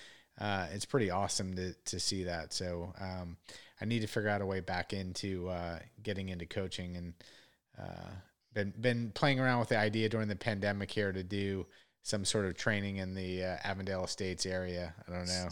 uh, 0.41 0.67
it's 0.73 0.87
pretty 0.87 1.11
awesome 1.11 1.55
to 1.57 1.75
to 1.75 2.01
see 2.01 2.25
that. 2.25 2.53
So 2.53 2.95
um, 2.99 3.37
I 3.81 3.85
need 3.85 4.01
to 4.01 4.07
figure 4.07 4.29
out 4.29 4.41
a 4.41 4.47
way 4.47 4.61
back 4.61 4.93
into 4.93 5.49
uh, 5.49 5.79
getting 6.03 6.29
into 6.29 6.47
coaching 6.47 6.97
and 6.97 7.15
uh, 7.79 8.11
been 8.53 8.73
been 8.81 9.11
playing 9.15 9.41
around 9.41 9.61
with 9.61 9.69
the 9.69 9.79
idea 9.79 10.09
during 10.09 10.29
the 10.29 10.37
pandemic 10.37 10.91
here 10.91 11.13
to 11.13 11.23
do 11.23 11.67
some 12.03 12.25
sort 12.25 12.45
of 12.45 12.57
training 12.57 12.99
in 12.99 13.15
the 13.15 13.43
uh, 13.43 13.57
Avondale 13.65 14.05
Estates 14.05 14.47
area. 14.47 14.95
I 15.09 15.13
don't 15.13 15.27
know. 15.27 15.49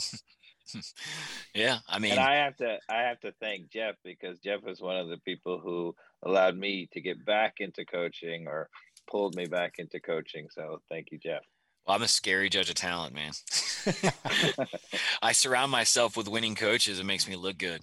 yeah, 1.55 1.79
I 1.89 1.99
mean, 1.99 2.13
and 2.13 2.21
I 2.21 2.37
have 2.37 2.57
to 2.59 2.79
I 2.89 3.03
have 3.03 3.21
to 3.21 3.33
thank 3.41 3.71
Jeff 3.71 3.97
because 4.05 4.39
Jeff 4.39 4.63
was 4.63 4.81
one 4.81 4.97
of 4.97 5.09
the 5.09 5.19
people 5.19 5.61
who 5.63 5.95
allowed 6.25 6.57
me 6.57 6.89
to 6.93 7.01
get 7.01 7.25
back 7.25 7.55
into 7.59 7.85
coaching 7.85 8.47
or 8.47 8.69
pulled 9.11 9.35
me 9.35 9.47
back 9.47 9.75
into 9.79 9.99
coaching. 10.01 10.47
So 10.51 10.81
thank 10.89 11.09
you, 11.11 11.19
Jeff. 11.19 11.43
Well, 11.87 11.97
I'm 11.97 12.03
a 12.03 12.09
scary 12.09 12.49
judge 12.49 12.69
of 12.71 12.77
talent, 12.77 13.15
man. 13.15 13.33
I 15.23 15.33
surround 15.33 15.71
myself 15.71 16.17
with 16.17 16.29
winning 16.29 16.55
coaches. 16.55 17.01
It 17.01 17.07
makes 17.07 17.29
me 17.29 17.37
look 17.37 17.59
good. 17.59 17.83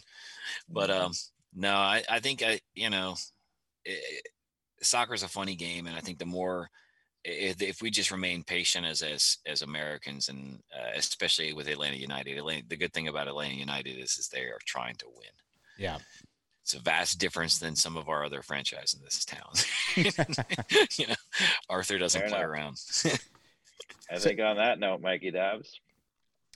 But 0.67 0.89
um, 0.89 1.11
no, 1.53 1.73
I, 1.73 2.03
I 2.09 2.19
think 2.19 2.43
I, 2.43 2.59
you 2.73 2.89
know, 2.89 3.15
soccer 4.81 5.13
is 5.13 5.23
a 5.23 5.27
funny 5.27 5.55
game, 5.55 5.87
and 5.87 5.95
I 5.95 5.99
think 5.99 6.19
the 6.19 6.25
more 6.25 6.69
if, 7.23 7.61
if 7.61 7.81
we 7.81 7.89
just 7.89 8.11
remain 8.11 8.43
patient 8.43 8.85
as 8.85 9.01
as 9.01 9.37
as 9.45 9.61
Americans, 9.61 10.29
and 10.29 10.59
uh, 10.73 10.91
especially 10.95 11.53
with 11.53 11.67
Atlanta 11.67 11.97
United, 11.97 12.37
Atlanta, 12.37 12.63
the 12.67 12.77
good 12.77 12.93
thing 12.93 13.07
about 13.07 13.27
Atlanta 13.27 13.55
United 13.55 13.97
is 13.97 14.17
is 14.17 14.29
they 14.29 14.41
are 14.41 14.59
trying 14.65 14.95
to 14.95 15.07
win. 15.07 15.31
Yeah. 15.77 15.97
It's 16.63 16.75
a 16.75 16.79
vast 16.79 17.19
difference 17.19 17.57
than 17.57 17.75
some 17.75 17.97
of 17.97 18.09
our 18.09 18.23
other 18.23 18.43
franchises 18.43 18.93
in 18.93 19.03
this 19.03 19.25
town. 19.25 19.53
you 20.99 21.07
know, 21.07 21.15
Arthur 21.67 21.97
doesn't 21.97 22.21
Fair 22.21 22.29
play 22.29 22.39
enough. 22.39 22.51
around. 22.51 22.77
I 24.11 24.19
think 24.19 24.39
on 24.39 24.57
that 24.57 24.79
note, 24.79 25.01
Mikey 25.01 25.31
Dobbs. 25.31 25.79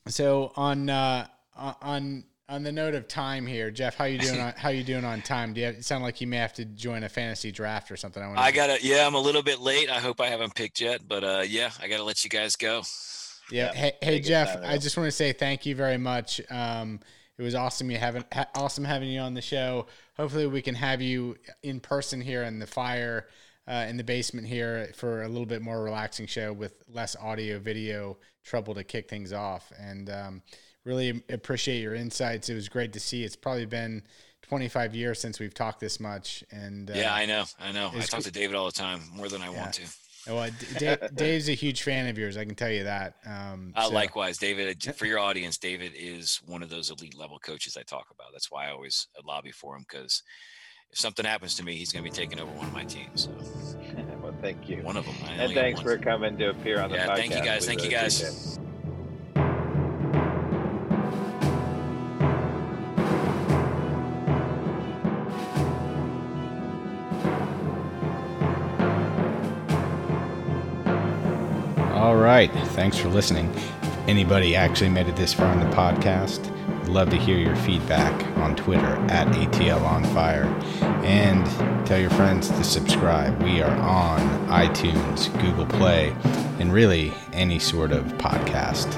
So 0.07 0.51
on 0.55 0.89
uh, 0.89 1.27
on 1.55 2.23
on 2.49 2.63
the 2.63 2.71
note 2.71 2.93
of 2.93 3.07
time 3.07 3.47
here, 3.47 3.71
Jeff, 3.71 3.95
how 3.95 4.05
you 4.05 4.19
doing? 4.19 4.39
On, 4.39 4.53
how 4.57 4.69
you 4.69 4.83
doing 4.83 5.05
on 5.05 5.21
time? 5.21 5.53
Do 5.53 5.61
you, 5.61 5.67
have, 5.67 5.75
it 5.75 5.85
sound 5.85 6.03
like 6.03 6.19
you 6.19 6.27
may 6.27 6.37
have 6.37 6.53
to 6.53 6.65
join 6.65 7.03
a 7.03 7.09
fantasy 7.09 7.51
draft 7.51 7.89
or 7.89 7.95
something? 7.95 8.21
I, 8.21 8.35
I 8.35 8.51
gotta. 8.51 8.77
Yeah, 8.81 9.07
I'm 9.07 9.15
a 9.15 9.19
little 9.19 9.43
bit 9.43 9.59
late. 9.59 9.89
I 9.89 9.99
hope 9.99 10.19
I 10.19 10.27
haven't 10.27 10.53
picked 10.55 10.81
yet, 10.81 11.07
but 11.07 11.23
uh, 11.23 11.43
yeah, 11.47 11.71
I 11.81 11.87
gotta 11.87 12.03
let 12.03 12.23
you 12.23 12.29
guys 12.29 12.55
go. 12.55 12.83
Yeah. 13.49 13.71
yeah 13.73 13.73
hey, 13.73 13.91
hey 14.01 14.19
Jeff, 14.19 14.57
I 14.63 14.77
just 14.77 14.97
want 14.97 15.07
to 15.07 15.11
say 15.11 15.31
thank 15.31 15.65
you 15.65 15.75
very 15.75 15.97
much. 15.97 16.41
Um, 16.49 16.99
it 17.37 17.41
was 17.41 17.55
awesome 17.55 17.89
you 17.89 17.97
having 17.97 18.25
ha- 18.31 18.49
awesome 18.55 18.83
having 18.83 19.09
you 19.09 19.21
on 19.21 19.33
the 19.33 19.41
show. 19.41 19.87
Hopefully, 20.17 20.47
we 20.47 20.61
can 20.61 20.75
have 20.75 21.01
you 21.01 21.37
in 21.63 21.79
person 21.79 22.19
here 22.19 22.43
in 22.43 22.59
the 22.59 22.67
fire 22.67 23.27
uh, 23.67 23.85
in 23.87 23.97
the 23.97 24.03
basement 24.03 24.47
here 24.47 24.91
for 24.95 25.23
a 25.23 25.27
little 25.27 25.45
bit 25.45 25.61
more 25.61 25.83
relaxing 25.83 26.27
show 26.27 26.51
with 26.51 26.83
less 26.87 27.15
audio 27.15 27.59
video 27.59 28.17
trouble 28.43 28.73
to 28.75 28.83
kick 28.83 29.09
things 29.09 29.31
off. 29.31 29.71
And 29.79 30.09
um, 30.09 30.41
really 30.83 31.23
appreciate 31.29 31.81
your 31.81 31.95
insights. 31.95 32.49
It 32.49 32.55
was 32.55 32.69
great 32.69 32.93
to 32.93 32.99
see. 32.99 33.23
It's 33.23 33.35
probably 33.35 33.65
been 33.65 34.03
25 34.43 34.95
years 34.95 35.19
since 35.19 35.39
we've 35.39 35.53
talked 35.53 35.79
this 35.79 35.99
much. 35.99 36.43
And 36.51 36.91
uh, 36.91 36.93
yeah, 36.95 37.13
I 37.13 37.25
know, 37.25 37.45
I 37.59 37.71
know. 37.71 37.91
I 37.93 37.99
talk 38.01 38.21
to 38.21 38.31
David 38.31 38.55
all 38.55 38.65
the 38.65 38.71
time, 38.71 39.01
more 39.13 39.29
than 39.29 39.41
I 39.41 39.51
yeah. 39.51 39.61
want 39.61 39.73
to. 39.75 39.83
Well, 40.27 40.49
Dave, 40.77 40.99
Dave's 41.15 41.49
a 41.49 41.53
huge 41.53 41.81
fan 41.81 42.07
of 42.07 42.17
yours. 42.17 42.37
I 42.37 42.45
can 42.45 42.55
tell 42.55 42.71
you 42.71 42.85
that. 42.85 43.15
Um, 43.25 43.73
uh, 43.75 43.89
Likewise, 43.89 44.37
David. 44.37 44.81
For 44.95 45.05
your 45.05 45.19
audience, 45.19 45.57
David 45.57 45.91
is 45.95 46.41
one 46.45 46.63
of 46.63 46.69
those 46.69 46.91
elite 46.91 47.17
level 47.17 47.39
coaches 47.39 47.75
I 47.77 47.83
talk 47.83 48.07
about. 48.11 48.27
That's 48.31 48.49
why 48.49 48.67
I 48.67 48.71
always 48.71 49.07
lobby 49.25 49.51
for 49.51 49.75
him 49.75 49.85
because 49.87 50.23
if 50.93 50.99
something 50.99 51.25
happens 51.25 51.55
to 51.55 51.65
me, 51.65 51.73
he's 51.73 51.91
going 51.91 52.05
to 52.05 52.09
be 52.09 52.15
taking 52.15 52.39
over 52.39 52.51
one 52.51 52.67
of 52.67 52.73
my 52.73 52.83
teams. 52.83 53.23
So. 53.23 53.31
well, 54.21 54.33
thank 54.41 54.69
you. 54.69 54.83
One 54.83 54.95
of 54.95 55.05
them. 55.05 55.15
and 55.39 55.51
thanks 55.51 55.81
for 55.81 55.97
coming 55.97 56.37
to 56.37 56.51
appear 56.51 56.79
on 56.79 56.91
the 56.91 56.97
yeah, 56.97 57.07
podcast. 57.07 57.17
Thank 57.17 57.33
you 57.33 57.41
guys. 57.41 57.61
We 57.61 57.67
thank 57.67 57.79
really 57.79 57.89
you 57.89 57.97
guys. 57.97 58.59
All 71.91 72.17
right. 72.17 72.51
Thanks 72.75 72.97
for 72.97 73.09
listening. 73.09 73.49
If 73.55 73.97
anybody 74.07 74.55
actually 74.55 74.89
made 74.89 75.07
it 75.07 75.15
this 75.15 75.33
far 75.33 75.51
in 75.53 75.59
the 75.59 75.75
podcast, 75.75 76.45
I'd 76.49 76.52
love 76.93 77.09
to 77.09 77.17
hear 77.17 77.37
your 77.39 77.55
feedback 77.55 78.23
on 78.37 78.55
Twitter 78.55 78.95
at 79.09 79.27
ATL 79.29 79.81
on 79.81 80.03
Fire. 80.05 80.45
And 81.03 81.43
tell 81.87 81.99
your 81.99 82.11
friends 82.11 82.49
to 82.49 82.63
subscribe. 82.63 83.41
We 83.41 83.63
are 83.63 83.75
on 83.79 84.19
iTunes, 84.47 85.31
Google 85.41 85.65
Play, 85.65 86.15
and 86.59 86.71
really 86.71 87.11
any 87.33 87.57
sort 87.57 87.91
of 87.91 88.05
podcast 88.19 88.91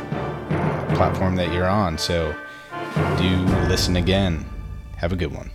platform 0.96 1.38
that 1.38 1.54
you're 1.54 1.70
on. 1.70 1.98
So 1.98 2.36
do 3.18 3.38
listen 3.70 3.96
again. 3.96 4.46
Have 4.98 5.14
a 5.14 5.16
good 5.16 5.34
one. 5.34 5.50